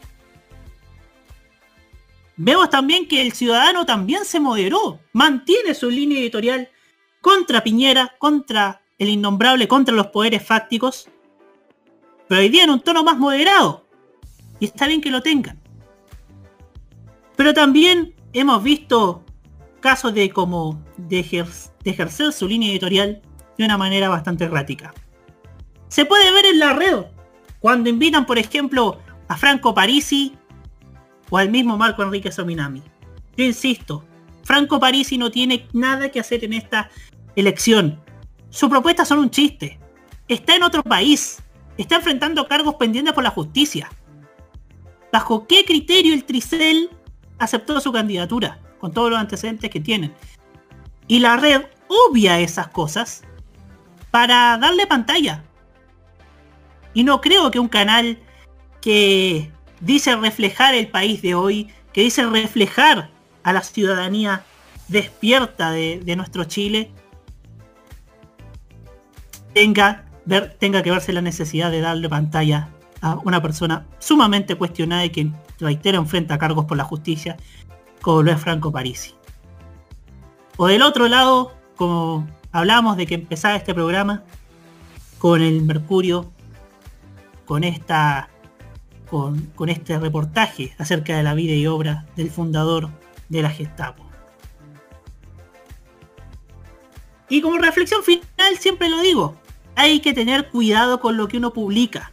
Vemos 2.36 2.70
también 2.70 3.06
que 3.06 3.20
el 3.20 3.32
ciudadano 3.32 3.86
también 3.86 4.24
se 4.24 4.40
moderó, 4.40 4.98
mantiene 5.12 5.74
su 5.74 5.90
línea 5.90 6.18
editorial 6.18 6.70
contra 7.20 7.62
Piñera, 7.62 8.14
contra 8.18 8.80
el 8.98 9.10
innombrable, 9.10 9.68
contra 9.68 9.94
los 9.94 10.08
poderes 10.08 10.44
fácticos, 10.44 11.08
pero 12.28 12.40
hoy 12.40 12.48
día 12.48 12.64
en 12.64 12.70
un 12.70 12.80
tono 12.80 13.04
más 13.04 13.18
moderado. 13.18 13.86
Y 14.58 14.64
está 14.64 14.86
bien 14.86 15.00
que 15.00 15.10
lo 15.10 15.22
tengan. 15.22 15.60
Pero 17.36 17.52
también 17.52 18.14
hemos 18.32 18.62
visto 18.62 19.24
casos 19.80 20.14
de 20.14 20.30
como 20.30 20.82
de, 20.96 21.18
ejercer 21.84 22.32
su 22.32 22.48
línea 22.48 22.70
editorial 22.70 23.20
de 23.58 23.64
una 23.64 23.78
manera 23.78 24.08
bastante 24.08 24.44
errática. 24.44 24.92
Se 25.88 26.04
puede 26.04 26.32
ver 26.32 26.46
en 26.46 26.58
la 26.58 26.72
red 26.72 27.04
cuando 27.60 27.90
invitan, 27.90 28.26
por 28.26 28.38
ejemplo, 28.38 28.98
a 29.28 29.36
Franco 29.36 29.74
Parisi 29.74 30.34
o 31.30 31.38
al 31.38 31.50
mismo 31.50 31.76
Marco 31.76 32.02
Enrique 32.02 32.32
Sominami. 32.32 32.82
Yo 33.36 33.44
insisto, 33.44 34.04
Franco 34.44 34.80
Parisi 34.80 35.18
no 35.18 35.30
tiene 35.30 35.66
nada 35.72 36.10
que 36.10 36.20
hacer 36.20 36.44
en 36.44 36.54
esta 36.54 36.90
elección. 37.36 38.00
Sus 38.50 38.68
propuestas 38.68 39.08
son 39.08 39.18
un 39.20 39.30
chiste. 39.30 39.78
Está 40.28 40.56
en 40.56 40.62
otro 40.62 40.82
país. 40.82 41.42
Está 41.78 41.96
enfrentando 41.96 42.46
cargos 42.46 42.74
pendientes 42.74 43.14
por 43.14 43.24
la 43.24 43.30
justicia. 43.30 43.90
¿Bajo 45.12 45.46
qué 45.46 45.64
criterio 45.64 46.14
el 46.14 46.24
Tricel 46.24 46.90
aceptó 47.38 47.80
su 47.80 47.92
candidatura? 47.92 48.60
Con 48.78 48.92
todos 48.92 49.10
los 49.10 49.18
antecedentes 49.18 49.70
que 49.70 49.80
tienen. 49.80 50.12
Y 51.06 51.20
la 51.20 51.36
red 51.36 51.62
obvia 51.88 52.40
esas 52.40 52.68
cosas 52.68 53.22
para 54.12 54.58
darle 54.58 54.86
pantalla. 54.86 55.42
Y 56.94 57.02
no 57.02 57.20
creo 57.20 57.50
que 57.50 57.58
un 57.58 57.68
canal 57.68 58.18
que 58.80 59.50
dice 59.80 60.14
reflejar 60.14 60.74
el 60.74 60.88
país 60.88 61.22
de 61.22 61.34
hoy, 61.34 61.72
que 61.92 62.02
dice 62.02 62.24
reflejar 62.26 63.10
a 63.42 63.52
la 63.52 63.62
ciudadanía 63.62 64.44
despierta 64.86 65.70
de, 65.70 66.14
nuestro 66.14 66.44
Chile, 66.44 66.92
tenga, 69.54 70.04
ver, 70.26 70.56
tenga 70.58 70.82
que 70.82 70.90
verse 70.90 71.12
la 71.14 71.22
necesidad 71.22 71.70
de 71.70 71.80
darle 71.80 72.08
pantalla 72.10 72.68
a 73.00 73.14
una 73.24 73.40
persona 73.40 73.86
sumamente 73.98 74.56
cuestionada 74.56 75.06
y 75.06 75.10
que, 75.10 75.30
reitero, 75.58 75.98
enfrenta 75.98 76.38
cargos 76.38 76.66
por 76.66 76.76
la 76.76 76.84
justicia, 76.84 77.38
como 78.02 78.22
lo 78.22 78.30
es 78.30 78.40
Franco 78.40 78.70
Parisi. 78.70 79.14
O 80.58 80.66
del 80.66 80.82
otro 80.82 81.08
lado, 81.08 81.54
como 81.76 82.28
hablamos 82.52 82.96
de 82.96 83.06
que 83.06 83.14
empezaba 83.14 83.56
este 83.56 83.74
programa, 83.74 84.22
con 85.18 85.40
el 85.40 85.62
Mercurio, 85.62 86.32
con 87.44 87.64
esta 87.64 88.28
con, 89.12 89.68
este 89.68 89.98
reportaje 89.98 90.74
acerca 90.78 91.14
de 91.14 91.22
la 91.22 91.34
vida 91.34 91.52
y 91.52 91.66
obra 91.66 92.06
del 92.16 92.30
fundador 92.30 92.88
de 93.28 93.42
la 93.42 93.50
Gestapo. 93.50 94.06
Y 97.28 97.42
como 97.42 97.58
reflexión 97.58 98.02
final 98.02 98.56
siempre 98.58 98.88
lo 98.88 99.00
digo, 99.02 99.36
hay 99.76 100.00
que 100.00 100.14
tener 100.14 100.48
cuidado 100.48 101.00
con 101.00 101.18
lo 101.18 101.28
que 101.28 101.36
uno 101.36 101.52
publica. 101.52 102.10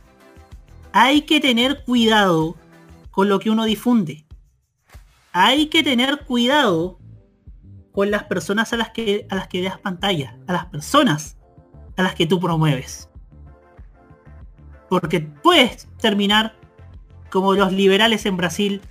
Hay 0.91 1.21
que 1.21 1.39
tener 1.39 1.83
cuidado 1.85 2.57
con 3.11 3.29
lo 3.29 3.39
que 3.39 3.49
uno 3.49 3.63
difunde. 3.63 4.25
Hay 5.31 5.67
que 5.67 5.83
tener 5.83 6.25
cuidado 6.25 6.98
con 7.99 8.11
las 8.11 8.23
personas 8.23 8.71
a 8.71 8.77
las 8.77 8.91
que 8.91 9.27
a 9.29 9.35
las 9.35 9.49
que 9.49 9.61
das 9.61 9.77
pantalla, 9.77 10.37
a 10.47 10.53
las 10.53 10.67
personas 10.67 11.35
a 11.97 12.03
las 12.03 12.15
que 12.15 12.25
tú 12.25 12.39
promueves. 12.39 13.09
Porque 14.87 15.19
puedes 15.19 15.89
terminar 15.99 16.55
como 17.29 17.55
los 17.55 17.73
liberales 17.73 18.25
en 18.25 18.37
Brasil 18.37 18.81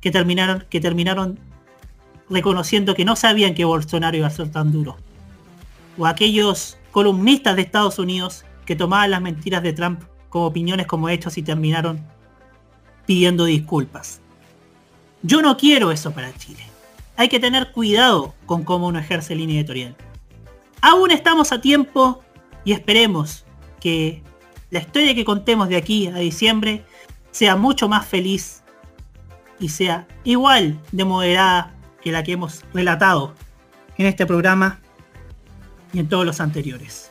que 0.00 0.12
terminaron, 0.12 0.64
que 0.70 0.80
terminaron 0.80 1.40
reconociendo 2.30 2.94
que 2.94 3.04
no 3.04 3.16
sabían 3.16 3.54
que 3.54 3.64
Bolsonaro 3.64 4.16
iba 4.16 4.28
a 4.28 4.30
ser 4.30 4.48
tan 4.52 4.70
duro. 4.70 4.96
O 5.98 6.06
aquellos 6.06 6.78
columnistas 6.92 7.56
de 7.56 7.62
Estados 7.62 7.98
Unidos 7.98 8.44
que 8.64 8.76
tomaban 8.76 9.10
las 9.10 9.22
mentiras 9.22 9.64
de 9.64 9.72
Trump 9.72 10.04
como 10.28 10.46
opiniones 10.46 10.86
como 10.86 11.08
hechos 11.08 11.36
y 11.36 11.42
terminaron 11.42 12.00
pidiendo 13.06 13.44
disculpas. 13.44 14.20
Yo 15.22 15.42
no 15.42 15.56
quiero 15.56 15.90
eso 15.90 16.12
para 16.12 16.32
Chile. 16.38 16.75
Hay 17.16 17.28
que 17.28 17.40
tener 17.40 17.72
cuidado 17.72 18.34
con 18.44 18.64
cómo 18.64 18.88
uno 18.88 18.98
ejerce 18.98 19.34
línea 19.34 19.56
editorial. 19.56 19.96
Aún 20.82 21.10
estamos 21.10 21.52
a 21.52 21.60
tiempo 21.60 22.22
y 22.64 22.72
esperemos 22.72 23.44
que 23.80 24.22
la 24.70 24.80
historia 24.80 25.14
que 25.14 25.24
contemos 25.24 25.68
de 25.68 25.76
aquí 25.76 26.08
a 26.08 26.16
diciembre 26.16 26.84
sea 27.30 27.56
mucho 27.56 27.88
más 27.88 28.06
feliz 28.06 28.62
y 29.58 29.68
sea 29.68 30.06
igual 30.24 30.78
de 30.92 31.04
moderada 31.04 31.74
que 32.02 32.12
la 32.12 32.22
que 32.22 32.32
hemos 32.32 32.64
relatado 32.74 33.34
en 33.96 34.06
este 34.06 34.26
programa 34.26 34.80
y 35.92 36.00
en 36.00 36.08
todos 36.08 36.26
los 36.26 36.40
anteriores. 36.40 37.10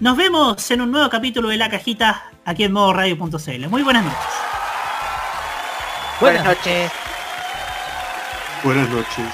Nos 0.00 0.16
vemos 0.16 0.70
en 0.70 0.80
un 0.80 0.90
nuevo 0.90 1.08
capítulo 1.08 1.48
de 1.48 1.56
La 1.56 1.68
Cajita 1.68 2.24
aquí 2.44 2.64
en 2.64 2.72
modo 2.72 2.92
radio.cl. 2.92 3.68
Muy 3.68 3.82
buenas 3.82 4.04
noches. 4.04 4.18
Buenas 6.20 6.44
noches. 6.44 7.03
Buenas 8.64 8.88
noches. 8.88 9.26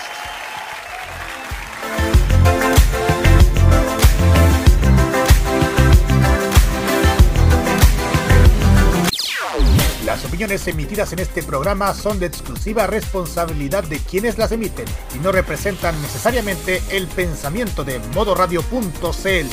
Las 10.04 10.24
opiniones 10.24 10.66
emitidas 10.66 11.12
en 11.12 11.20
este 11.20 11.44
programa 11.44 11.94
son 11.94 12.18
de 12.18 12.26
exclusiva 12.26 12.88
responsabilidad 12.88 13.84
de 13.84 14.00
quienes 14.00 14.36
las 14.36 14.50
emiten 14.50 14.86
y 15.14 15.20
no 15.20 15.30
representan 15.30 16.02
necesariamente 16.02 16.82
el 16.90 17.06
pensamiento 17.06 17.84
de 17.84 18.00
modoradio.cl. 18.16 19.46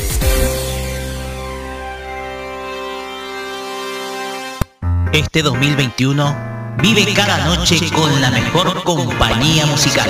Este 5.14 5.44
2021 5.44 6.57
vive 6.82 7.14
cada 7.14 7.46
noche 7.46 7.92
con 7.92 8.22
la 8.22 8.30
mejor 8.30 8.84
compañía 8.84 9.66
musical. 9.66 10.10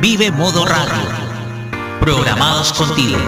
Vive 0.00 0.30
Modo 0.30 0.64
Radio. 0.64 1.02
Programados 2.00 2.72
contigo. 2.72 3.18